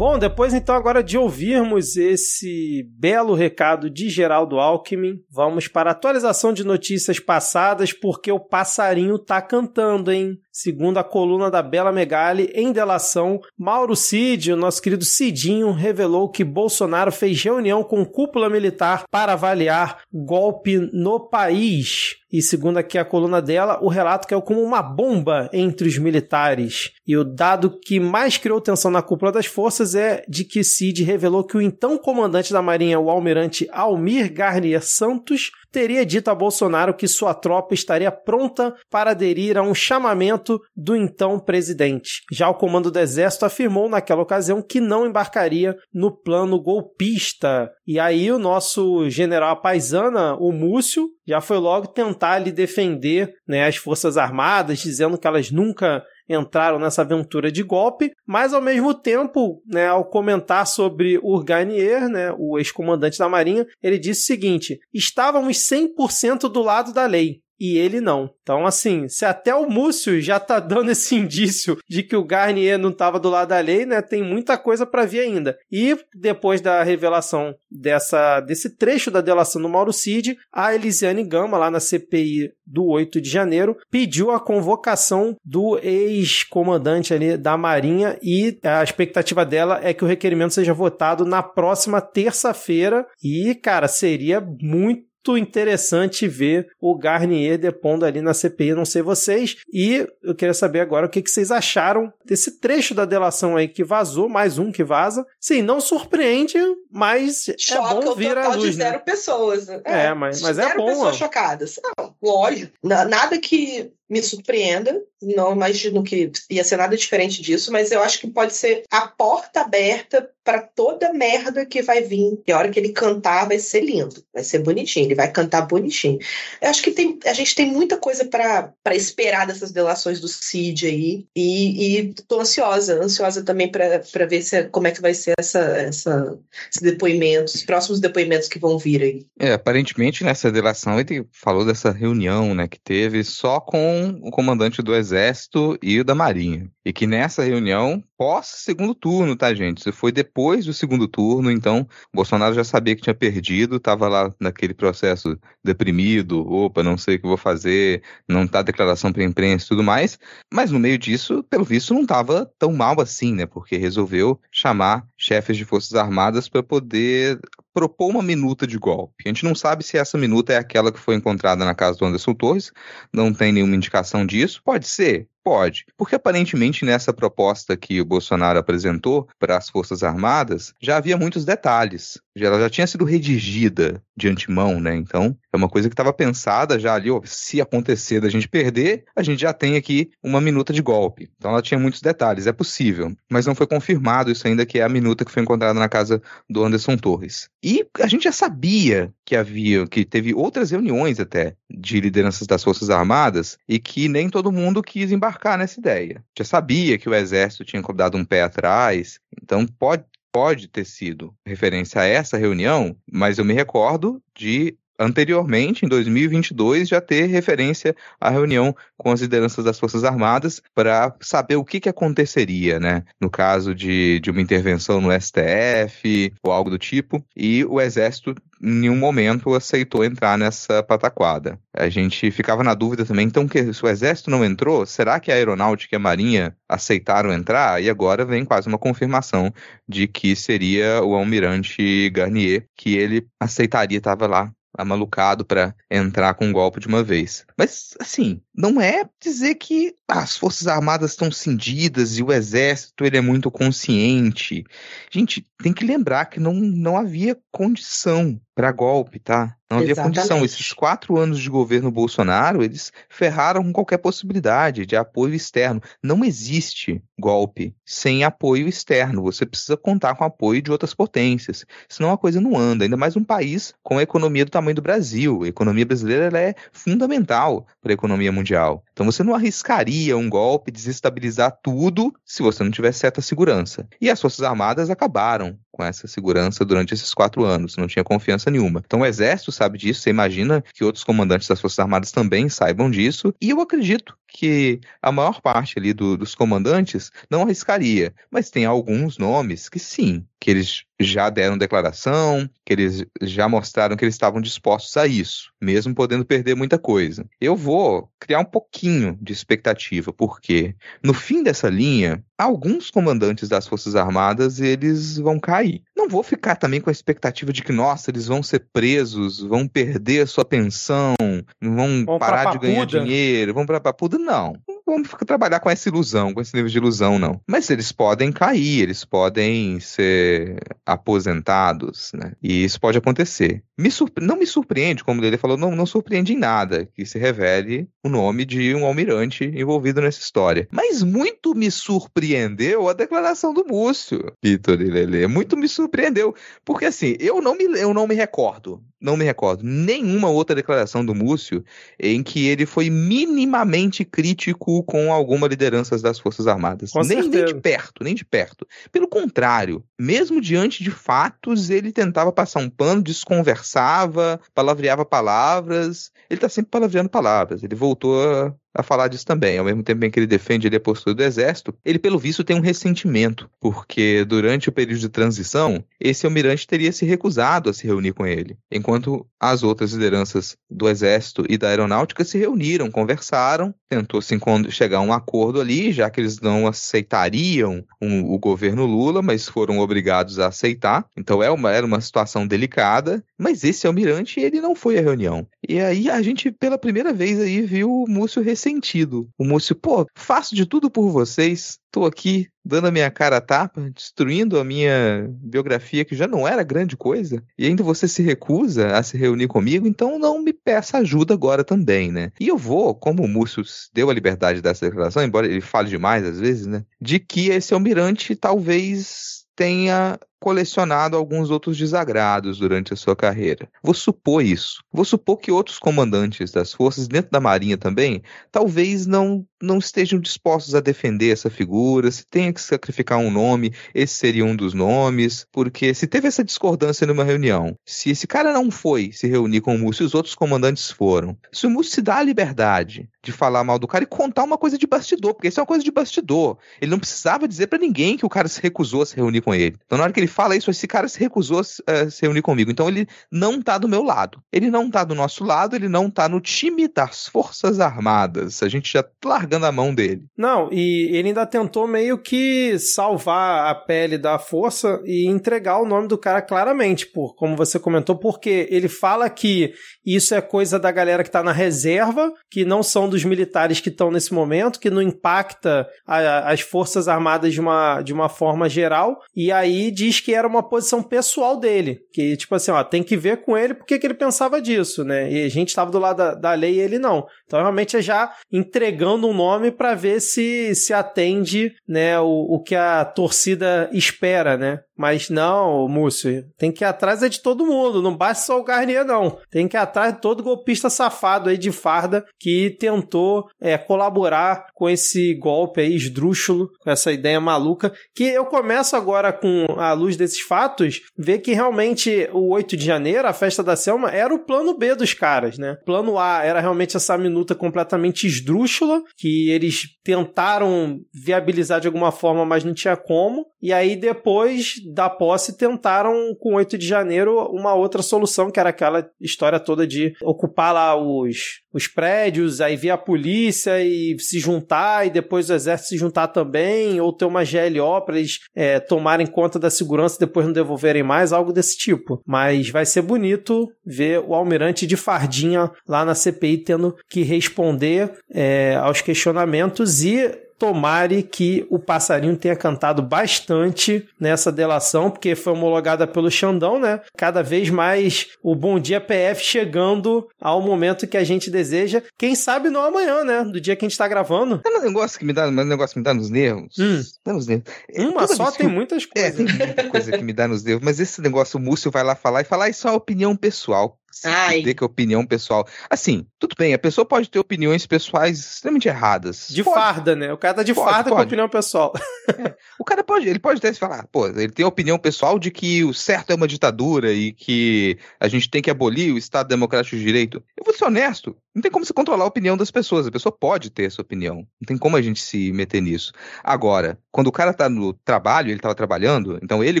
Bom, 0.00 0.18
depois 0.18 0.54
então 0.54 0.74
agora 0.74 1.04
de 1.04 1.18
ouvirmos 1.18 1.94
esse 1.94 2.88
belo 2.98 3.34
recado 3.34 3.90
de 3.90 4.08
Geraldo 4.08 4.58
Alckmin, 4.58 5.22
vamos 5.30 5.68
para 5.68 5.90
a 5.90 5.92
atualização 5.92 6.54
de 6.54 6.64
notícias 6.64 7.20
passadas, 7.20 7.92
porque 7.92 8.32
o 8.32 8.40
passarinho 8.40 9.18
tá 9.18 9.42
cantando, 9.42 10.10
hein? 10.10 10.38
Segundo 10.50 10.96
a 10.96 11.04
coluna 11.04 11.50
da 11.50 11.62
Bela 11.62 11.92
Megali, 11.92 12.50
em 12.54 12.72
delação, 12.72 13.40
Mauro 13.58 13.94
Cid, 13.94 14.54
o 14.54 14.56
nosso 14.56 14.80
querido 14.80 15.04
Cidinho, 15.04 15.70
revelou 15.70 16.30
que 16.30 16.44
Bolsonaro 16.44 17.12
fez 17.12 17.42
reunião 17.42 17.84
com 17.84 18.02
cúpula 18.02 18.48
militar 18.48 19.04
para 19.10 19.34
avaliar 19.34 20.00
golpe 20.10 20.78
no 20.94 21.28
país. 21.28 22.19
E 22.32 22.40
segundo 22.40 22.76
aqui 22.76 22.96
a 22.96 23.04
coluna 23.04 23.42
dela, 23.42 23.78
o 23.82 23.88
relato 23.88 24.28
caiu 24.28 24.40
como 24.40 24.62
uma 24.62 24.82
bomba 24.82 25.50
entre 25.52 25.88
os 25.88 25.98
militares. 25.98 26.92
E 27.06 27.16
o 27.16 27.24
dado 27.24 27.78
que 27.80 27.98
mais 27.98 28.36
criou 28.36 28.60
tensão 28.60 28.90
na 28.90 29.02
cúpula 29.02 29.32
das 29.32 29.46
forças 29.46 29.94
é 29.94 30.22
de 30.28 30.44
que 30.44 30.62
Cid 30.62 31.02
revelou 31.02 31.44
que 31.44 31.56
o 31.56 31.62
então 31.62 31.98
comandante 31.98 32.52
da 32.52 32.62
Marinha, 32.62 33.00
o 33.00 33.10
almirante 33.10 33.68
Almir 33.72 34.32
Garnier 34.32 34.82
Santos, 34.82 35.50
teria 35.70 36.04
dito 36.04 36.30
a 36.30 36.34
Bolsonaro 36.34 36.94
que 36.94 37.08
sua 37.08 37.34
tropa 37.34 37.74
estaria 37.74 38.10
pronta 38.10 38.74
para 38.90 39.10
aderir 39.10 39.56
a 39.56 39.62
um 39.62 39.74
chamamento 39.74 40.60
do 40.76 40.96
então 40.96 41.38
presidente. 41.38 42.22
Já 42.32 42.48
o 42.48 42.54
comando 42.54 42.90
do 42.90 42.98
exército 42.98 43.46
afirmou 43.46 43.88
naquela 43.88 44.22
ocasião 44.22 44.62
que 44.62 44.80
não 44.80 45.06
embarcaria 45.06 45.76
no 45.92 46.10
plano 46.10 46.60
golpista. 46.60 47.70
E 47.86 47.98
aí 47.98 48.30
o 48.30 48.38
nosso 48.38 49.08
general 49.08 49.60
paisana, 49.60 50.36
o 50.36 50.52
Múcio, 50.52 51.08
já 51.26 51.40
foi 51.40 51.58
logo 51.58 51.88
tentar 51.88 52.38
lhe 52.38 52.50
defender 52.50 53.32
né, 53.46 53.66
as 53.66 53.76
Forças 53.76 54.16
Armadas, 54.16 54.78
dizendo 54.80 55.18
que 55.18 55.26
elas 55.26 55.50
nunca 55.50 56.02
entraram 56.30 56.78
nessa 56.78 57.02
aventura 57.02 57.50
de 57.50 57.62
golpe, 57.62 58.12
mas 58.26 58.54
ao 58.54 58.62
mesmo 58.62 58.94
tempo, 58.94 59.62
né, 59.66 59.88
ao 59.88 60.04
comentar 60.04 60.66
sobre 60.66 61.18
Urganier, 61.18 62.08
né, 62.08 62.32
o 62.38 62.58
ex-comandante 62.58 63.18
da 63.18 63.28
Marinha, 63.28 63.66
ele 63.82 63.98
disse 63.98 64.22
o 64.22 64.26
seguinte: 64.26 64.78
estávamos 64.94 65.58
100% 65.58 66.48
do 66.48 66.62
lado 66.62 66.92
da 66.92 67.06
lei 67.06 67.40
e 67.60 67.76
ele 67.76 68.00
não. 68.00 68.30
Então, 68.42 68.66
assim, 68.66 69.06
se 69.06 69.24
até 69.24 69.54
o 69.54 69.68
Múcio 69.68 70.20
já 70.20 70.40
tá 70.40 70.58
dando 70.58 70.90
esse 70.90 71.14
indício 71.14 71.76
de 71.88 72.02
que 72.02 72.16
o 72.16 72.24
Garnier 72.24 72.78
não 72.78 72.90
estava 72.90 73.20
do 73.20 73.28
lado 73.28 73.48
da 73.48 73.60
lei, 73.60 73.84
né, 73.84 74.00
tem 74.00 74.22
muita 74.22 74.56
coisa 74.56 74.86
para 74.86 75.04
vir 75.04 75.20
ainda. 75.20 75.58
E 75.70 75.96
depois 76.14 76.60
da 76.60 76.82
revelação 76.82 77.54
dessa 77.70 78.40
desse 78.40 78.70
trecho 78.76 79.10
da 79.10 79.20
delação 79.20 79.60
do 79.60 79.68
Mauro 79.68 79.92
Cid, 79.92 80.38
a 80.52 80.74
Elisiane 80.74 81.22
Gama, 81.24 81.58
lá 81.58 81.70
na 81.70 81.80
CPI 81.80 82.52
do 82.66 82.86
8 82.86 83.20
de 83.20 83.28
janeiro, 83.28 83.76
pediu 83.90 84.30
a 84.30 84.40
convocação 84.40 85.36
do 85.44 85.78
ex-comandante 85.82 87.12
ali 87.12 87.36
da 87.36 87.56
Marinha 87.56 88.16
e 88.22 88.58
a 88.62 88.82
expectativa 88.82 89.44
dela 89.44 89.80
é 89.82 89.92
que 89.92 90.04
o 90.04 90.06
requerimento 90.06 90.54
seja 90.54 90.72
votado 90.72 91.24
na 91.24 91.42
próxima 91.42 92.00
terça-feira 92.00 93.06
e, 93.22 93.54
cara, 93.56 93.88
seria 93.88 94.40
muito 94.40 95.09
interessante 95.38 96.26
ver 96.26 96.68
o 96.80 96.96
Garnier 96.96 97.58
depondo 97.58 98.04
ali 98.04 98.20
na 98.20 98.34
CPI, 98.34 98.74
não 98.74 98.84
sei 98.84 99.02
vocês. 99.02 99.56
E 99.72 100.06
eu 100.22 100.34
queria 100.34 100.54
saber 100.54 100.80
agora 100.80 101.06
o 101.06 101.08
que, 101.08 101.22
que 101.22 101.30
vocês 101.30 101.50
acharam 101.50 102.12
desse 102.24 102.58
trecho 102.58 102.94
da 102.94 103.04
delação 103.04 103.56
aí 103.56 103.68
que 103.68 103.84
vazou, 103.84 104.28
mais 104.28 104.58
um 104.58 104.72
que 104.72 104.84
vaza. 104.84 105.26
Sim, 105.38 105.62
não 105.62 105.80
surpreende, 105.80 106.58
mas 106.90 107.48
é 107.48 107.54
Choca 107.58 107.90
é 107.90 108.04
bom 108.04 108.14
vir 108.14 108.36
à 108.36 108.48
luz. 108.48 108.62
de 108.62 108.72
zero 108.72 108.96
né? 108.96 109.02
pessoas. 109.04 109.68
É, 109.68 109.82
é 109.84 110.14
mas, 110.14 110.40
mas 110.40 110.58
é 110.58 110.74
bom. 110.76 110.86
pessoas 110.86 111.16
chocadas. 111.16 111.80
Não, 111.98 112.14
lógico. 112.22 112.72
Nada 112.82 113.38
que 113.38 113.92
me 114.10 114.20
surpreenda. 114.20 115.00
Não 115.22 115.52
imagino 115.52 116.02
que 116.02 116.32
ia 116.50 116.64
ser 116.64 116.76
nada 116.76 116.96
diferente 116.96 117.40
disso, 117.40 117.70
mas 117.70 117.92
eu 117.92 118.02
acho 118.02 118.18
que 118.18 118.26
pode 118.26 118.54
ser 118.54 118.82
a 118.90 119.06
porta 119.06 119.60
aberta 119.60 120.28
para 120.42 120.62
toda 120.62 121.12
merda 121.12 121.64
que 121.66 121.82
vai 121.82 122.02
vir. 122.02 122.40
E 122.46 122.50
a 122.50 122.58
hora 122.58 122.70
que 122.70 122.80
ele 122.80 122.92
cantar 122.92 123.46
vai 123.46 123.58
ser 123.58 123.82
lindo, 123.82 124.24
vai 124.32 124.42
ser 124.42 124.60
bonitinho, 124.60 125.06
ele 125.06 125.14
vai 125.14 125.30
cantar 125.30 125.62
bonitinho. 125.62 126.18
Eu 126.60 126.70
acho 126.70 126.82
que 126.82 126.90
tem, 126.90 127.18
a 127.26 127.32
gente 127.32 127.54
tem 127.54 127.66
muita 127.66 127.96
coisa 127.96 128.24
para 128.24 128.74
esperar 128.96 129.46
dessas 129.46 129.70
delações 129.70 130.18
do 130.18 130.26
Cid 130.26 130.86
aí, 130.86 131.26
e, 131.36 131.98
e 131.98 132.14
tô 132.26 132.40
ansiosa, 132.40 133.00
ansiosa 133.02 133.44
também 133.44 133.70
para 133.70 134.26
ver 134.26 134.42
se, 134.42 134.64
como 134.64 134.88
é 134.88 134.90
que 134.90 135.02
vai 135.02 135.14
ser 135.14 135.34
essa, 135.38 135.60
essa, 135.60 136.38
esse 136.72 136.82
depoimento, 136.82 137.52
os 137.54 137.62
próximos 137.62 138.00
depoimentos 138.00 138.48
que 138.48 138.58
vão 138.58 138.78
vir 138.78 139.02
aí. 139.02 139.26
É, 139.38 139.52
aparentemente 139.52 140.24
nessa 140.24 140.50
delação 140.50 140.98
ele 140.98 141.26
falou 141.32 141.64
dessa 141.64 141.92
reunião 141.92 142.54
né, 142.54 142.66
que 142.66 142.80
teve 142.80 143.22
só 143.22 143.60
com 143.60 143.99
o 144.22 144.30
comandante 144.30 144.82
do 144.82 144.94
Exército 144.94 145.78
e 145.82 146.02
da 146.02 146.14
Marinha. 146.14 146.70
E 146.90 146.92
que 146.92 147.06
nessa 147.06 147.44
reunião, 147.44 148.02
pós 148.18 148.46
segundo 148.48 148.96
turno, 148.96 149.36
tá, 149.36 149.54
gente? 149.54 149.78
Isso 149.78 149.92
foi 149.92 150.10
depois 150.10 150.66
do 150.66 150.74
segundo 150.74 151.06
turno, 151.06 151.48
então 151.48 151.86
Bolsonaro 152.12 152.52
já 152.52 152.64
sabia 152.64 152.96
que 152.96 153.02
tinha 153.02 153.14
perdido, 153.14 153.76
estava 153.76 154.08
lá 154.08 154.34
naquele 154.40 154.74
processo 154.74 155.38
deprimido, 155.62 156.44
opa, 156.52 156.82
não 156.82 156.98
sei 156.98 157.14
o 157.14 157.20
que 157.20 157.28
vou 157.28 157.36
fazer, 157.36 158.02
não 158.28 158.44
tá 158.44 158.60
declaração 158.60 159.12
para 159.12 159.22
imprensa 159.22 159.66
e 159.66 159.68
tudo 159.68 159.84
mais. 159.84 160.18
Mas 160.52 160.72
no 160.72 160.80
meio 160.80 160.98
disso, 160.98 161.44
pelo 161.44 161.62
visto, 161.64 161.94
não 161.94 162.02
estava 162.02 162.52
tão 162.58 162.72
mal 162.72 163.00
assim, 163.00 163.36
né? 163.36 163.46
Porque 163.46 163.76
resolveu 163.76 164.40
chamar 164.50 165.06
chefes 165.16 165.56
de 165.56 165.64
forças 165.64 165.94
armadas 165.94 166.48
para 166.48 166.60
poder 166.60 167.38
propor 167.72 168.10
uma 168.10 168.22
minuta 168.22 168.66
de 168.66 168.76
golpe. 168.76 169.22
A 169.24 169.28
gente 169.28 169.44
não 169.44 169.54
sabe 169.54 169.84
se 169.84 169.96
essa 169.96 170.18
minuta 170.18 170.52
é 170.52 170.56
aquela 170.56 170.90
que 170.90 170.98
foi 170.98 171.14
encontrada 171.14 171.64
na 171.64 171.74
casa 171.74 171.98
do 171.98 172.04
Anderson 172.04 172.34
Torres, 172.34 172.72
não 173.12 173.32
tem 173.32 173.52
nenhuma 173.52 173.76
indicação 173.76 174.26
disso. 174.26 174.60
Pode 174.64 174.88
ser, 174.88 175.28
Pode, 175.42 175.86
porque 175.96 176.14
aparentemente 176.14 176.84
nessa 176.84 177.14
proposta 177.14 177.74
que 177.76 178.00
o 178.00 178.04
Bolsonaro 178.04 178.58
apresentou 178.58 179.26
para 179.38 179.56
as 179.56 179.70
Forças 179.70 180.02
Armadas 180.02 180.74
já 180.80 180.98
havia 180.98 181.16
muitos 181.16 181.46
detalhes. 181.46 182.18
Ela 182.36 182.60
já 182.60 182.70
tinha 182.70 182.86
sido 182.86 183.04
redigida 183.04 184.02
de 184.16 184.28
antemão, 184.28 184.80
né? 184.80 184.94
Então 184.94 185.36
é 185.52 185.56
uma 185.56 185.68
coisa 185.68 185.88
que 185.88 185.92
estava 185.92 186.12
pensada 186.12 186.78
já 186.78 186.94
ali, 186.94 187.10
ó, 187.10 187.20
se 187.24 187.60
acontecer 187.60 188.20
da 188.20 188.28
gente 188.28 188.48
perder, 188.48 189.04
a 189.16 189.22
gente 189.22 189.40
já 189.40 189.52
tem 189.52 189.76
aqui 189.76 190.10
uma 190.22 190.40
minuta 190.40 190.72
de 190.72 190.82
golpe. 190.82 191.30
Então 191.36 191.50
ela 191.50 191.62
tinha 191.62 191.80
muitos 191.80 192.00
detalhes, 192.00 192.46
é 192.46 192.52
possível, 192.52 193.14
mas 193.30 193.46
não 193.46 193.54
foi 193.54 193.66
confirmado 193.66 194.30
isso 194.30 194.46
ainda 194.46 194.66
que 194.66 194.78
é 194.78 194.82
a 194.82 194.88
minuta 194.88 195.24
que 195.24 195.30
foi 195.30 195.42
encontrada 195.42 195.78
na 195.78 195.88
casa 195.88 196.22
do 196.48 196.62
Anderson 196.64 196.96
Torres. 196.96 197.48
E 197.62 197.86
a 197.98 198.06
gente 198.06 198.24
já 198.24 198.32
sabia 198.32 199.12
que 199.24 199.36
havia, 199.36 199.86
que 199.86 200.04
teve 200.04 200.34
outras 200.34 200.70
reuniões 200.70 201.18
até 201.18 201.56
de 201.70 202.00
lideranças 202.00 202.46
das 202.46 202.64
Forças 202.64 202.90
Armadas 202.90 203.56
e 203.68 203.78
que 203.78 204.08
nem 204.08 204.28
todo 204.28 204.52
mundo 204.52 204.82
quis 204.82 205.12
embarcar 205.12 205.56
nessa 205.56 205.78
ideia. 205.78 206.24
Já 206.36 206.44
sabia 206.44 206.98
que 206.98 207.08
o 207.08 207.14
exército 207.14 207.64
tinha 207.64 207.82
dado 207.94 208.16
um 208.16 208.24
pé 208.24 208.42
atrás, 208.42 209.20
então 209.40 209.66
pode, 209.66 210.04
pode 210.32 210.68
ter 210.68 210.84
sido 210.84 211.34
referência 211.46 212.00
a 212.00 212.04
essa 212.04 212.36
reunião, 212.36 212.96
mas 213.10 213.38
eu 213.38 213.44
me 213.44 213.54
recordo 213.54 214.22
de 214.34 214.76
anteriormente, 215.00 215.86
em 215.86 215.88
2022, 215.88 216.88
já 216.88 217.00
ter 217.00 217.26
referência 217.26 217.96
à 218.20 218.28
reunião 218.28 218.76
com 218.98 219.10
as 219.10 219.22
lideranças 219.22 219.64
das 219.64 219.78
Forças 219.78 220.04
Armadas 220.04 220.60
para 220.74 221.14
saber 221.20 221.56
o 221.56 221.64
que, 221.64 221.80
que 221.80 221.88
aconteceria, 221.88 222.78
né? 222.78 223.02
No 223.18 223.30
caso 223.30 223.74
de, 223.74 224.20
de 224.20 224.30
uma 224.30 224.42
intervenção 224.42 225.00
no 225.00 225.10
STF 225.10 226.34
ou 226.44 226.52
algo 226.52 226.68
do 226.68 226.78
tipo, 226.78 227.24
e 227.34 227.64
o 227.64 227.80
Exército 227.80 228.34
em 228.62 228.72
nenhum 228.72 228.96
momento 228.96 229.54
aceitou 229.54 230.04
entrar 230.04 230.36
nessa 230.36 230.82
pataquada. 230.82 231.58
A 231.74 231.88
gente 231.88 232.30
ficava 232.30 232.62
na 232.62 232.74
dúvida 232.74 233.06
também, 233.06 233.26
então, 233.26 233.48
que 233.48 233.72
se 233.72 233.82
o 233.82 233.88
Exército 233.88 234.30
não 234.30 234.44
entrou, 234.44 234.84
será 234.84 235.18
que 235.18 235.32
a 235.32 235.34
Aeronáutica 235.34 235.94
e 235.94 235.96
a 235.96 236.00
Marinha 236.00 236.54
aceitaram 236.68 237.32
entrar? 237.32 237.82
E 237.82 237.88
agora 237.88 238.22
vem 238.24 238.44
quase 238.44 238.68
uma 238.68 238.76
confirmação 238.78 239.50
de 239.88 240.06
que 240.06 240.36
seria 240.36 241.02
o 241.02 241.14
almirante 241.14 242.10
Garnier, 242.10 242.66
que 242.76 242.96
ele 242.96 243.26
aceitaria, 243.40 243.96
estava 243.96 244.26
lá 244.26 244.52
amalucado 244.76 245.44
para 245.44 245.74
entrar 245.90 246.34
com 246.34 246.46
um 246.46 246.52
golpe 246.52 246.80
de 246.80 246.86
uma 246.86 247.02
vez. 247.02 247.44
Mas, 247.56 247.94
assim, 247.98 248.40
não 248.54 248.80
é 248.80 249.08
dizer 249.20 249.56
que 249.56 249.94
as 250.08 250.36
Forças 250.36 250.66
Armadas 250.66 251.10
estão 251.10 251.30
cindidas 251.30 252.18
e 252.18 252.22
o 252.22 252.32
Exército 252.32 253.04
ele 253.04 253.16
é 253.16 253.20
muito 253.20 253.50
consciente. 253.50 254.64
Gente, 255.10 255.44
tem 255.62 255.72
que 255.72 255.84
lembrar 255.84 256.26
que 256.26 256.40
não, 256.40 256.54
não 256.54 256.96
havia 256.96 257.38
condição 257.50 258.40
para 258.60 258.72
golpe, 258.72 259.18
tá? 259.18 259.56
Não 259.70 259.78
havia 259.78 259.92
Exatamente. 259.92 260.16
condição. 260.16 260.44
Esses 260.44 260.72
quatro 260.72 261.16
anos 261.16 261.38
de 261.38 261.48
governo 261.48 261.90
Bolsonaro, 261.90 262.62
eles 262.62 262.92
ferraram 263.08 263.62
com 263.62 263.72
qualquer 263.72 263.98
possibilidade 263.98 264.84
de 264.84 264.96
apoio 264.96 265.32
externo. 265.32 265.80
Não 266.02 266.24
existe 266.24 267.00
golpe 267.18 267.72
sem 267.84 268.24
apoio 268.24 268.66
externo. 268.66 269.22
Você 269.22 269.46
precisa 269.46 269.76
contar 269.76 270.16
com 270.16 270.24
apoio 270.24 270.60
de 270.60 270.72
outras 270.72 270.92
potências. 270.92 271.64
Senão 271.88 272.10
a 272.10 272.18
coisa 272.18 272.40
não 272.40 272.58
anda. 272.58 272.84
Ainda 272.84 272.96
mais 272.96 273.16
um 273.16 273.22
país 273.22 273.72
com 273.82 273.98
a 273.98 274.02
economia 274.02 274.44
do 274.44 274.50
tamanho 274.50 274.74
do 274.74 274.82
Brasil. 274.82 275.44
A 275.44 275.48
economia 275.48 275.86
brasileira 275.86 276.36
é 276.36 276.54
fundamental 276.72 277.64
para 277.80 277.92
a 277.92 277.94
economia 277.94 278.32
mundial. 278.32 278.84
Então 278.92 279.06
você 279.06 279.22
não 279.22 279.36
arriscaria 279.36 280.18
um 280.18 280.28
golpe, 280.28 280.72
desestabilizar 280.72 281.56
tudo, 281.62 282.12
se 282.24 282.42
você 282.42 282.64
não 282.64 282.72
tiver 282.72 282.92
certa 282.92 283.22
segurança. 283.22 283.86
E 284.00 284.10
as 284.10 284.20
Forças 284.20 284.42
Armadas 284.42 284.90
acabaram 284.90 285.56
com 285.80 285.84
essa 285.84 286.06
segurança 286.06 286.62
durante 286.62 286.92
esses 286.92 287.14
quatro 287.14 287.42
anos, 287.42 287.78
não 287.78 287.86
tinha 287.86 288.04
confiança 288.04 288.50
nenhuma. 288.50 288.82
Então 288.84 289.00
o 289.00 289.06
Exército 289.06 289.50
sabe 289.50 289.78
disso, 289.78 290.02
você 290.02 290.10
imagina 290.10 290.62
que 290.74 290.84
outros 290.84 291.02
comandantes 291.02 291.48
das 291.48 291.58
Forças 291.58 291.78
Armadas 291.78 292.12
também 292.12 292.50
saibam 292.50 292.90
disso, 292.90 293.34
e 293.40 293.48
eu 293.48 293.60
acredito 293.62 294.14
que 294.32 294.80
a 295.02 295.10
maior 295.12 295.40
parte 295.40 295.78
ali 295.78 295.92
do, 295.92 296.16
dos 296.16 296.34
comandantes 296.34 297.10
não 297.30 297.42
arriscaria, 297.42 298.14
mas 298.30 298.50
tem 298.50 298.64
alguns 298.64 299.18
nomes 299.18 299.68
que 299.68 299.78
sim, 299.78 300.24
que 300.38 300.50
eles 300.50 300.84
já 300.98 301.28
deram 301.30 301.58
declaração, 301.58 302.48
que 302.64 302.72
eles 302.72 303.04
já 303.22 303.48
mostraram 303.48 303.96
que 303.96 304.04
eles 304.04 304.14
estavam 304.14 304.40
dispostos 304.40 304.96
a 304.96 305.06
isso, 305.06 305.52
mesmo 305.60 305.94
podendo 305.94 306.24
perder 306.24 306.54
muita 306.54 306.78
coisa. 306.78 307.26
Eu 307.40 307.56
vou 307.56 308.10
criar 308.18 308.40
um 308.40 308.44
pouquinho 308.44 309.18
de 309.20 309.32
expectativa, 309.32 310.12
porque 310.12 310.74
no 311.02 311.12
fim 311.12 311.42
dessa 311.42 311.68
linha, 311.68 312.24
alguns 312.38 312.90
comandantes 312.90 313.48
das 313.48 313.66
Forças 313.66 313.96
Armadas, 313.96 314.60
eles 314.60 315.16
vão 315.18 315.38
cair. 315.38 315.82
Não 316.00 316.08
vou 316.08 316.22
ficar 316.22 316.56
também 316.56 316.80
com 316.80 316.88
a 316.88 316.92
expectativa 316.92 317.52
de 317.52 317.62
que, 317.62 317.72
nossa, 317.72 318.10
eles 318.10 318.26
vão 318.26 318.42
ser 318.42 318.64
presos, 318.72 319.38
vão 319.38 319.68
perder 319.68 320.22
a 320.22 320.26
sua 320.26 320.46
pensão, 320.46 321.14
vão, 321.60 322.06
vão 322.06 322.18
parar 322.18 322.52
de 322.52 322.58
ganhar 322.58 322.86
dinheiro, 322.86 323.52
vão 323.52 323.66
para 323.66 323.78
papuda, 323.78 324.16
não 324.16 324.54
vamos 324.90 325.08
trabalhar 325.26 325.60
com 325.60 325.70
essa 325.70 325.88
ilusão, 325.88 326.34
com 326.34 326.40
esse 326.40 326.54
nível 326.54 326.70
de 326.70 326.78
ilusão, 326.78 327.18
não. 327.18 327.40
Mas 327.46 327.70
eles 327.70 327.92
podem 327.92 328.32
cair, 328.32 328.82
eles 328.82 329.04
podem 329.04 329.78
ser 329.80 330.58
aposentados, 330.84 332.10
né? 332.14 332.32
E 332.42 332.64
isso 332.64 332.80
pode 332.80 332.98
acontecer. 332.98 333.62
Me 333.78 333.88
não 334.20 334.36
me 334.36 334.46
surpreende, 334.46 335.04
como 335.04 335.24
ele 335.24 335.38
falou, 335.38 335.56
não, 335.56 335.74
não 335.74 335.86
surpreende 335.86 336.32
em 336.32 336.38
nada 336.38 336.86
que 336.94 337.06
se 337.06 337.18
revele 337.18 337.88
o 338.04 338.08
nome 338.08 338.44
de 338.44 338.74
um 338.74 338.84
almirante 338.84 339.44
envolvido 339.44 340.00
nessa 340.00 340.20
história. 340.20 340.68
Mas 340.70 341.02
muito 341.02 341.54
me 341.54 341.70
surpreendeu 341.70 342.88
a 342.88 342.92
declaração 342.92 343.54
do 343.54 343.64
Múcio, 343.64 344.32
Vitor 344.42 344.80
e 344.80 344.90
Lele. 344.90 345.26
Muito 345.26 345.56
me 345.56 345.68
surpreendeu. 345.68 346.34
Porque 346.64 346.84
assim, 346.84 347.16
eu 347.18 347.40
não 347.40 347.56
me, 347.56 347.64
eu 347.78 347.94
não 347.94 348.06
me 348.06 348.14
recordo, 348.14 348.82
não 349.00 349.16
me 349.16 349.24
recordo 349.24 349.64
nenhuma 349.64 350.28
outra 350.28 350.54
declaração 350.54 351.04
do 351.04 351.14
Múcio 351.14 351.64
em 351.98 352.22
que 352.22 352.46
ele 352.46 352.66
foi 352.66 352.90
minimamente 352.90 354.04
crítico 354.04 354.79
com 354.82 355.12
alguma 355.12 355.46
liderança 355.46 355.98
das 355.98 356.18
Forças 356.18 356.46
Armadas. 356.46 356.92
Nem, 356.94 357.28
nem, 357.28 357.44
de 357.44 357.54
perto, 357.54 358.04
nem 358.04 358.14
de 358.14 358.24
perto. 358.24 358.66
Pelo 358.90 359.08
contrário, 359.08 359.84
mesmo 359.98 360.40
diante 360.40 360.82
de 360.82 360.90
fatos, 360.90 361.70
ele 361.70 361.92
tentava 361.92 362.32
passar 362.32 362.60
um 362.60 362.70
pano, 362.70 363.02
desconversava, 363.02 364.40
palavreava 364.54 365.04
palavras. 365.04 366.10
Ele 366.28 366.38
está 366.38 366.48
sempre 366.48 366.70
palavreando 366.70 367.08
palavras. 367.08 367.62
Ele 367.62 367.74
voltou 367.74 368.54
a 368.74 368.82
falar 368.82 369.08
disso 369.08 369.26
também. 369.26 369.58
Ao 369.58 369.64
mesmo 369.64 369.82
tempo 369.82 370.04
em 370.04 370.10
que 370.10 370.18
ele 370.18 370.26
defende 370.26 370.68
a 370.68 370.80
postura 370.80 371.14
do 371.14 371.22
exército, 371.22 371.74
ele, 371.84 371.98
pelo 371.98 372.18
visto, 372.18 372.44
tem 372.44 372.56
um 372.56 372.60
ressentimento, 372.60 373.50
porque 373.60 374.24
durante 374.24 374.68
o 374.68 374.72
período 374.72 375.00
de 375.00 375.08
transição, 375.08 375.84
esse 375.98 376.26
almirante 376.26 376.66
teria 376.66 376.92
se 376.92 377.04
recusado 377.04 377.70
a 377.70 377.74
se 377.74 377.86
reunir 377.86 378.12
com 378.12 378.26
ele, 378.26 378.56
enquanto 378.70 379.26
as 379.38 379.62
outras 379.62 379.92
lideranças 379.92 380.56
do 380.70 380.88
exército 380.88 381.44
e 381.48 381.56
da 381.56 381.68
aeronáutica 381.68 382.24
se 382.24 382.38
reuniram, 382.38 382.90
conversaram, 382.90 383.74
tentou 383.88 384.20
se 384.20 384.38
chegar 384.70 384.98
a 384.98 385.02
um 385.02 385.12
acordo 385.12 385.60
ali, 385.60 385.92
já 385.92 386.10
que 386.10 386.20
eles 386.20 386.40
não 386.40 386.66
aceitariam 386.66 387.84
um, 388.00 388.32
o 388.32 388.38
governo 388.38 388.86
Lula, 388.86 389.22
mas 389.22 389.48
foram 389.48 389.78
obrigados 389.78 390.38
a 390.38 390.48
aceitar. 390.48 391.06
Então 391.16 391.42
é 391.42 391.50
uma, 391.50 391.72
era 391.72 391.86
uma 391.86 392.00
situação 392.00 392.46
delicada, 392.46 393.24
mas 393.36 393.64
esse 393.64 393.86
almirante, 393.86 394.40
ele 394.40 394.60
não 394.60 394.74
foi 394.74 394.98
à 394.98 395.02
reunião. 395.02 395.46
E 395.68 395.80
aí 395.80 396.10
a 396.10 396.20
gente, 396.22 396.50
pela 396.50 396.78
primeira 396.78 397.12
vez 397.12 397.40
aí, 397.40 397.62
viu 397.62 397.90
o 397.90 398.08
Múcio 398.08 398.42
ressentido. 398.60 399.28
O 399.38 399.44
Múcio, 399.44 399.74
pô, 399.74 400.06
faço 400.14 400.54
de 400.54 400.66
tudo 400.66 400.90
por 400.90 401.10
vocês, 401.10 401.78
tô 401.90 402.04
aqui 402.04 402.48
dando 402.62 402.88
a 402.88 402.90
minha 402.90 403.10
cara 403.10 403.38
a 403.38 403.40
tapa, 403.40 403.90
destruindo 403.90 404.58
a 404.58 404.64
minha 404.64 405.26
biografia, 405.42 406.04
que 406.04 406.14
já 406.14 406.26
não 406.26 406.46
era 406.46 406.62
grande 406.62 406.96
coisa, 406.96 407.42
e 407.58 407.66
ainda 407.66 407.82
você 407.82 408.06
se 408.06 408.22
recusa 408.22 408.96
a 408.96 409.02
se 409.02 409.16
reunir 409.16 409.48
comigo, 409.48 409.86
então 409.86 410.18
não 410.18 410.42
me 410.42 410.52
peça 410.52 410.98
ajuda 410.98 411.32
agora 411.32 411.64
também, 411.64 412.12
né? 412.12 412.30
E 412.38 412.48
eu 412.48 412.58
vou, 412.58 412.94
como 412.94 413.24
o 413.24 413.28
Múcio 413.28 413.62
deu 413.94 414.10
a 414.10 414.14
liberdade 414.14 414.60
dessa 414.60 414.86
declaração, 414.86 415.22
embora 415.22 415.46
ele 415.46 415.62
fale 415.62 415.88
demais 415.88 416.24
às 416.24 416.38
vezes, 416.38 416.66
né? 416.66 416.84
De 417.00 417.18
que 417.18 417.48
esse 417.48 417.72
almirante 417.72 418.36
talvez 418.36 419.44
tenha 419.56 420.18
colecionado 420.40 421.16
alguns 421.16 421.50
outros 421.50 421.76
desagrados 421.76 422.58
durante 422.58 422.92
a 422.92 422.96
sua 422.96 423.14
carreira. 423.14 423.68
Vou 423.82 423.94
supor 423.94 424.42
isso. 424.42 424.82
Vou 424.90 425.04
supor 425.04 425.36
que 425.36 425.52
outros 425.52 425.78
comandantes 425.78 426.50
das 426.50 426.72
forças, 426.72 427.06
dentro 427.06 427.30
da 427.30 427.40
Marinha 427.40 427.76
também, 427.76 428.22
talvez 428.50 429.06
não, 429.06 429.46
não 429.62 429.78
estejam 429.78 430.18
dispostos 430.18 430.74
a 430.74 430.80
defender 430.80 431.30
essa 431.30 431.50
figura, 431.50 432.10
se 432.10 432.24
tenha 432.26 432.52
que 432.52 432.60
sacrificar 432.60 433.18
um 433.18 433.30
nome, 433.30 433.72
esse 433.94 434.14
seria 434.14 434.44
um 434.44 434.56
dos 434.56 434.72
nomes, 434.72 435.46
porque 435.52 435.92
se 435.92 436.06
teve 436.06 436.26
essa 436.26 436.42
discordância 436.42 437.06
numa 437.06 437.24
reunião, 437.24 437.76
se 437.84 438.10
esse 438.10 438.26
cara 438.26 438.52
não 438.52 438.70
foi 438.70 439.12
se 439.12 439.28
reunir 439.28 439.60
com 439.60 439.74
o 439.74 439.78
Múcio 439.78 440.06
os 440.06 440.14
outros 440.14 440.34
comandantes 440.34 440.90
foram, 440.90 441.36
se 441.52 441.66
o 441.66 441.70
Múcio 441.70 441.92
se 441.92 442.02
dá 442.02 442.16
a 442.16 442.22
liberdade 442.22 443.08
de 443.22 443.32
falar 443.32 443.62
mal 443.62 443.78
do 443.78 443.86
cara 443.86 444.04
e 444.04 444.06
contar 444.06 444.44
uma 444.44 444.56
coisa 444.56 444.78
de 444.78 444.86
bastidor, 444.86 445.34
porque 445.34 445.48
isso 445.48 445.60
é 445.60 445.62
uma 445.62 445.66
coisa 445.66 445.84
de 445.84 445.90
bastidor. 445.90 446.56
Ele 446.80 446.90
não 446.90 446.98
precisava 446.98 447.46
dizer 447.46 447.66
para 447.66 447.78
ninguém 447.78 448.16
que 448.16 448.24
o 448.24 448.30
cara 448.30 448.48
se 448.48 448.60
recusou 448.62 449.02
a 449.02 449.06
se 449.06 449.16
reunir 449.16 449.42
com 449.42 449.54
ele. 449.54 449.76
Então, 449.84 449.98
na 449.98 450.04
hora 450.04 450.12
que 450.12 450.20
ele 450.20 450.26
fala 450.30 450.56
isso, 450.56 450.70
esse 450.70 450.86
cara 450.86 451.08
se 451.08 451.18
recusou 451.18 451.60
a 451.60 452.10
se 452.10 452.22
reunir 452.22 452.42
comigo. 452.42 452.70
Então, 452.70 452.88
ele 452.88 453.06
não 453.30 453.60
tá 453.60 453.76
do 453.78 453.88
meu 453.88 454.02
lado. 454.02 454.42
Ele 454.52 454.70
não 454.70 454.90
tá 454.90 455.04
do 455.04 455.14
nosso 455.14 455.44
lado, 455.44 455.76
ele 455.76 455.88
não 455.88 456.10
tá 456.10 456.28
no 456.28 456.40
time 456.40 456.88
das 456.88 457.26
Forças 457.26 457.80
Armadas. 457.80 458.62
A 458.62 458.68
gente 458.68 458.92
já 458.92 459.02
tá 459.02 459.10
largando 459.28 459.66
a 459.66 459.72
mão 459.72 459.94
dele. 459.94 460.24
Não, 460.36 460.68
e 460.72 461.08
ele 461.12 461.28
ainda 461.28 461.46
tentou 461.46 461.86
meio 461.86 462.18
que 462.18 462.78
salvar 462.78 463.70
a 463.70 463.74
pele 463.74 464.16
da 464.16 464.38
força 464.38 465.00
e 465.04 465.26
entregar 465.26 465.78
o 465.78 465.86
nome 465.86 466.08
do 466.08 466.18
cara 466.18 466.40
claramente, 466.40 467.06
por 467.06 467.34
como 467.34 467.56
você 467.56 467.78
comentou, 467.78 468.16
porque 468.16 468.68
ele 468.70 468.88
fala 468.88 469.28
que 469.28 469.72
isso 470.04 470.34
é 470.34 470.40
coisa 470.40 470.78
da 470.78 470.90
galera 470.90 471.24
que 471.24 471.30
tá 471.30 471.42
na 471.42 471.52
reserva, 471.52 472.32
que 472.50 472.64
não 472.64 472.82
são 472.82 473.08
dos 473.08 473.24
militares 473.24 473.80
que 473.80 473.88
estão 473.88 474.10
nesse 474.10 474.32
momento, 474.32 474.80
que 474.80 474.90
não 474.90 475.02
impacta 475.02 475.86
a, 476.06 476.50
as 476.50 476.60
forças 476.60 477.08
armadas 477.08 477.52
de 477.52 477.60
uma, 477.60 478.02
de 478.02 478.12
uma 478.12 478.28
forma 478.28 478.68
geral, 478.68 479.20
e 479.34 479.50
aí 479.50 479.90
diz 479.90 480.19
que 480.20 480.34
era 480.34 480.46
uma 480.46 480.62
posição 480.62 481.02
pessoal 481.02 481.56
dele, 481.56 482.02
que 482.12 482.36
tipo 482.36 482.54
assim, 482.54 482.70
ó, 482.70 482.82
tem 482.84 483.02
que 483.02 483.16
ver 483.16 483.38
com 483.42 483.56
ele 483.56 483.74
porque 483.74 483.98
que 483.98 484.06
ele 484.06 484.14
pensava 484.14 484.60
disso, 484.60 485.04
né? 485.04 485.30
E 485.30 485.44
a 485.44 485.48
gente 485.48 485.68
estava 485.68 485.90
do 485.90 485.98
lado 485.98 486.16
da, 486.16 486.34
da 486.34 486.54
lei 486.54 486.74
e 486.74 486.80
ele 486.80 486.98
não. 486.98 487.26
Então 487.50 487.58
realmente 487.58 487.96
é 487.96 488.00
já 488.00 488.32
entregando 488.52 489.26
um 489.26 489.34
nome 489.34 489.72
para 489.72 489.96
ver 489.96 490.20
se 490.20 490.72
se 490.72 490.92
atende, 490.92 491.74
né, 491.86 492.20
o, 492.20 492.46
o 492.48 492.62
que 492.62 492.76
a 492.76 493.04
torcida 493.04 493.90
espera, 493.92 494.56
né? 494.56 494.78
Mas 495.00 495.30
não, 495.30 495.88
Múcio, 495.88 496.44
tem 496.58 496.70
que 496.70 496.84
ir 496.84 496.86
atrás 496.86 497.22
é 497.22 497.28
de 497.30 497.40
todo 497.40 497.64
mundo, 497.64 498.02
não 498.02 498.14
basta 498.14 498.44
só 498.44 498.60
o 498.60 498.62
Garnier, 498.62 499.02
não. 499.02 499.38
Tem 499.50 499.66
que 499.66 499.74
ir 499.74 499.80
atrás 499.80 500.12
de 500.12 500.20
todo 500.20 500.42
golpista 500.42 500.90
safado 500.90 501.48
aí 501.48 501.56
de 501.56 501.72
farda 501.72 502.22
que 502.38 502.76
tentou 502.78 503.48
é, 503.58 503.78
colaborar 503.78 504.66
com 504.74 504.90
esse 504.90 505.34
golpe 505.36 505.80
aí 505.80 505.96
esdrúxulo, 505.96 506.68
com 506.78 506.90
essa 506.90 507.10
ideia 507.10 507.40
maluca, 507.40 507.90
que 508.14 508.24
eu 508.24 508.44
começo 508.44 508.94
agora 508.94 509.32
com 509.32 509.64
a 509.78 509.94
luz 509.94 510.18
desses 510.18 510.42
fatos, 510.42 511.00
ver 511.16 511.38
que 511.38 511.54
realmente 511.54 512.28
o 512.34 512.52
8 512.52 512.76
de 512.76 512.84
janeiro, 512.84 513.26
a 513.26 513.32
festa 513.32 513.62
da 513.62 513.76
Selma, 513.76 514.10
era 514.10 514.34
o 514.34 514.44
plano 514.44 514.76
B 514.76 514.94
dos 514.94 515.14
caras, 515.14 515.56
né? 515.56 515.78
Plano 515.86 516.18
A 516.18 516.44
era 516.44 516.60
realmente 516.60 516.98
essa 516.98 517.16
minuta 517.16 517.39
completamente 517.54 518.26
esdrúxula, 518.26 519.02
que 519.16 519.50
eles 519.50 519.88
tentaram 520.02 521.00
viabilizar 521.12 521.80
de 521.80 521.86
alguma 521.86 522.12
forma, 522.12 522.44
mas 522.44 522.64
não 522.64 522.74
tinha 522.74 522.96
como. 522.96 523.46
E 523.62 523.72
aí 523.72 523.94
depois 523.94 524.74
da 524.94 525.10
posse 525.10 525.56
tentaram 525.56 526.34
com 526.38 526.54
8 526.54 526.78
de 526.78 526.86
janeiro 526.86 527.38
uma 527.52 527.74
outra 527.74 528.02
solução, 528.02 528.50
que 528.50 528.58
era 528.58 528.70
aquela 528.70 529.08
história 529.20 529.60
toda 529.60 529.86
de 529.86 530.14
ocupar 530.22 530.72
lá 530.72 530.96
os, 530.96 531.60
os 531.72 531.86
prédios, 531.86 532.60
aí 532.60 532.76
vir 532.76 532.90
a 532.90 532.98
polícia 532.98 533.82
e 533.82 534.16
se 534.18 534.38
juntar, 534.38 535.06
e 535.06 535.10
depois 535.10 535.50
o 535.50 535.54
exército 535.54 535.90
se 535.90 535.98
juntar 535.98 536.28
também, 536.28 537.00
ou 537.00 537.12
ter 537.12 537.26
uma 537.26 537.44
GLO 537.44 538.00
para 538.04 538.18
eles 538.18 538.38
é, 538.54 538.80
tomarem 538.80 539.26
conta 539.26 539.58
da 539.58 539.70
segurança 539.70 540.16
e 540.16 540.20
depois 540.20 540.46
não 540.46 540.52
devolverem 540.52 541.02
mais, 541.02 541.32
algo 541.32 541.52
desse 541.52 541.76
tipo. 541.76 542.22
Mas 542.26 542.70
vai 542.70 542.86
ser 542.86 543.02
bonito 543.02 543.68
ver 543.84 544.20
o 544.20 544.34
almirante 544.34 544.86
de 544.86 544.96
fardinha 544.96 545.70
lá 545.86 546.04
na 546.04 546.14
CPI 546.14 546.58
tendo 546.58 546.96
que 547.08 547.22
responder 547.30 548.10
é, 548.32 548.76
aos 548.80 549.00
questionamentos 549.00 550.02
e 550.02 550.30
Tomare 550.60 551.22
que 551.22 551.66
o 551.70 551.78
passarinho 551.78 552.36
tenha 552.36 552.54
cantado 552.54 553.00
bastante 553.00 554.06
nessa 554.20 554.52
delação, 554.52 555.10
porque 555.10 555.34
foi 555.34 555.54
homologada 555.54 556.06
pelo 556.06 556.30
Xandão, 556.30 556.78
né? 556.78 557.00
Cada 557.16 557.42
vez 557.42 557.70
mais 557.70 558.26
o 558.42 558.54
Bom 558.54 558.78
Dia 558.78 559.00
PF 559.00 559.42
chegando 559.42 560.28
ao 560.38 560.60
momento 560.60 561.06
que 561.06 561.16
a 561.16 561.24
gente 561.24 561.50
deseja. 561.50 562.02
Quem 562.18 562.34
sabe 562.34 562.68
não 562.68 562.82
amanhã, 562.82 563.24
né? 563.24 563.42
Do 563.42 563.58
dia 563.58 563.74
que 563.74 563.86
a 563.86 563.88
gente 563.88 563.96
tá 563.96 564.06
gravando. 564.06 564.60
É 564.62 564.68
um 564.68 564.82
negócio 564.82 565.18
que 565.18 565.24
me 565.24 565.32
dá, 565.32 565.48
um 565.48 565.50
negócio 565.50 565.94
que 565.94 566.00
me 566.00 566.04
dá 566.04 566.12
nos 566.12 566.28
nervos. 566.28 566.78
Hum. 566.78 567.00
Dá 567.24 567.32
nos 567.32 567.46
nervos. 567.46 567.72
É, 567.90 568.02
Uma 568.02 568.26
só 568.26 568.52
tem 568.52 568.68
que... 568.68 568.74
muitas 568.74 569.06
coisas. 569.06 569.40
É, 569.40 569.44
tem 569.44 569.66
muita 569.66 569.88
coisa 569.88 570.12
que 570.12 570.22
me 570.22 570.34
dá 570.34 570.46
nos 570.46 570.62
nervos, 570.62 570.84
mas 570.84 571.00
esse 571.00 571.22
negócio 571.22 571.58
o 571.58 571.62
Múcio 571.62 571.90
vai 571.90 572.04
lá 572.04 572.14
falar 572.14 572.42
e 572.42 572.44
falar, 572.44 572.68
isso 572.68 572.86
é 572.86 572.92
opinião 572.92 573.34
pessoal. 573.34 573.98
Ai. 574.24 574.60
Dizer 574.60 574.74
que 574.74 574.82
é 574.82 574.86
opinião 574.86 575.24
pessoal. 575.24 575.66
Assim, 575.88 576.26
tudo 576.38 576.54
bem, 576.58 576.74
a 576.74 576.78
pessoa 576.78 577.04
pode 577.04 577.30
ter 577.30 577.38
opiniões 577.38 577.86
pessoais 577.86 578.38
extremamente 578.38 578.88
erradas. 578.88 579.48
De 579.48 579.62
pode. 579.62 579.76
farda, 579.76 580.16
né? 580.16 580.32
O 580.32 580.38
cara 580.38 580.54
tá 580.54 580.62
de 580.62 580.74
pode, 580.74 580.90
farda 580.90 581.10
pode. 581.10 581.16
com 581.22 581.26
opinião 581.26 581.48
pessoal. 581.48 581.92
É. 582.30 582.54
O 582.78 582.84
cara 582.84 583.02
pode, 583.02 583.28
ele 583.28 583.40
pode 583.40 583.58
até 583.58 583.72
falar, 583.74 584.06
pô, 584.06 584.28
ele 584.28 584.52
tem 584.52 584.64
a 584.64 584.68
opinião 584.68 584.96
pessoal 584.96 585.36
de 585.36 585.50
que 585.50 585.82
o 585.82 585.92
certo 585.92 586.30
é 586.30 586.34
uma 586.36 586.46
ditadura 586.46 587.12
e 587.12 587.32
que 587.32 587.98
a 588.20 588.28
gente 588.28 588.48
tem 588.48 588.62
que 588.62 588.70
abolir 588.70 589.12
o 589.12 589.18
Estado 589.18 589.48
Democrático 589.48 589.96
de 589.96 590.02
Direito. 590.04 590.40
Eu 590.56 590.64
vou 590.64 590.72
ser 590.72 590.84
honesto, 590.84 591.36
não 591.52 591.60
tem 591.60 591.70
como 591.72 591.84
você 591.84 591.92
controlar 591.92 592.22
a 592.22 592.28
opinião 592.28 592.56
das 592.56 592.70
pessoas. 592.70 593.06
A 593.06 593.10
pessoa 593.10 593.32
pode 593.32 593.70
ter 593.70 593.84
essa 593.84 594.00
opinião. 594.00 594.36
Não 594.60 594.66
tem 594.66 594.78
como 594.78 594.96
a 594.96 595.02
gente 595.02 595.20
se 595.20 595.52
meter 595.52 595.80
nisso. 595.80 596.12
Agora, 596.44 596.96
quando 597.10 597.26
o 597.26 597.32
cara 597.32 597.52
tá 597.52 597.68
no 597.68 597.92
trabalho, 597.92 598.48
ele 598.48 598.56
estava 598.56 598.74
trabalhando, 598.74 599.38
então 599.42 599.64
ele, 599.64 599.80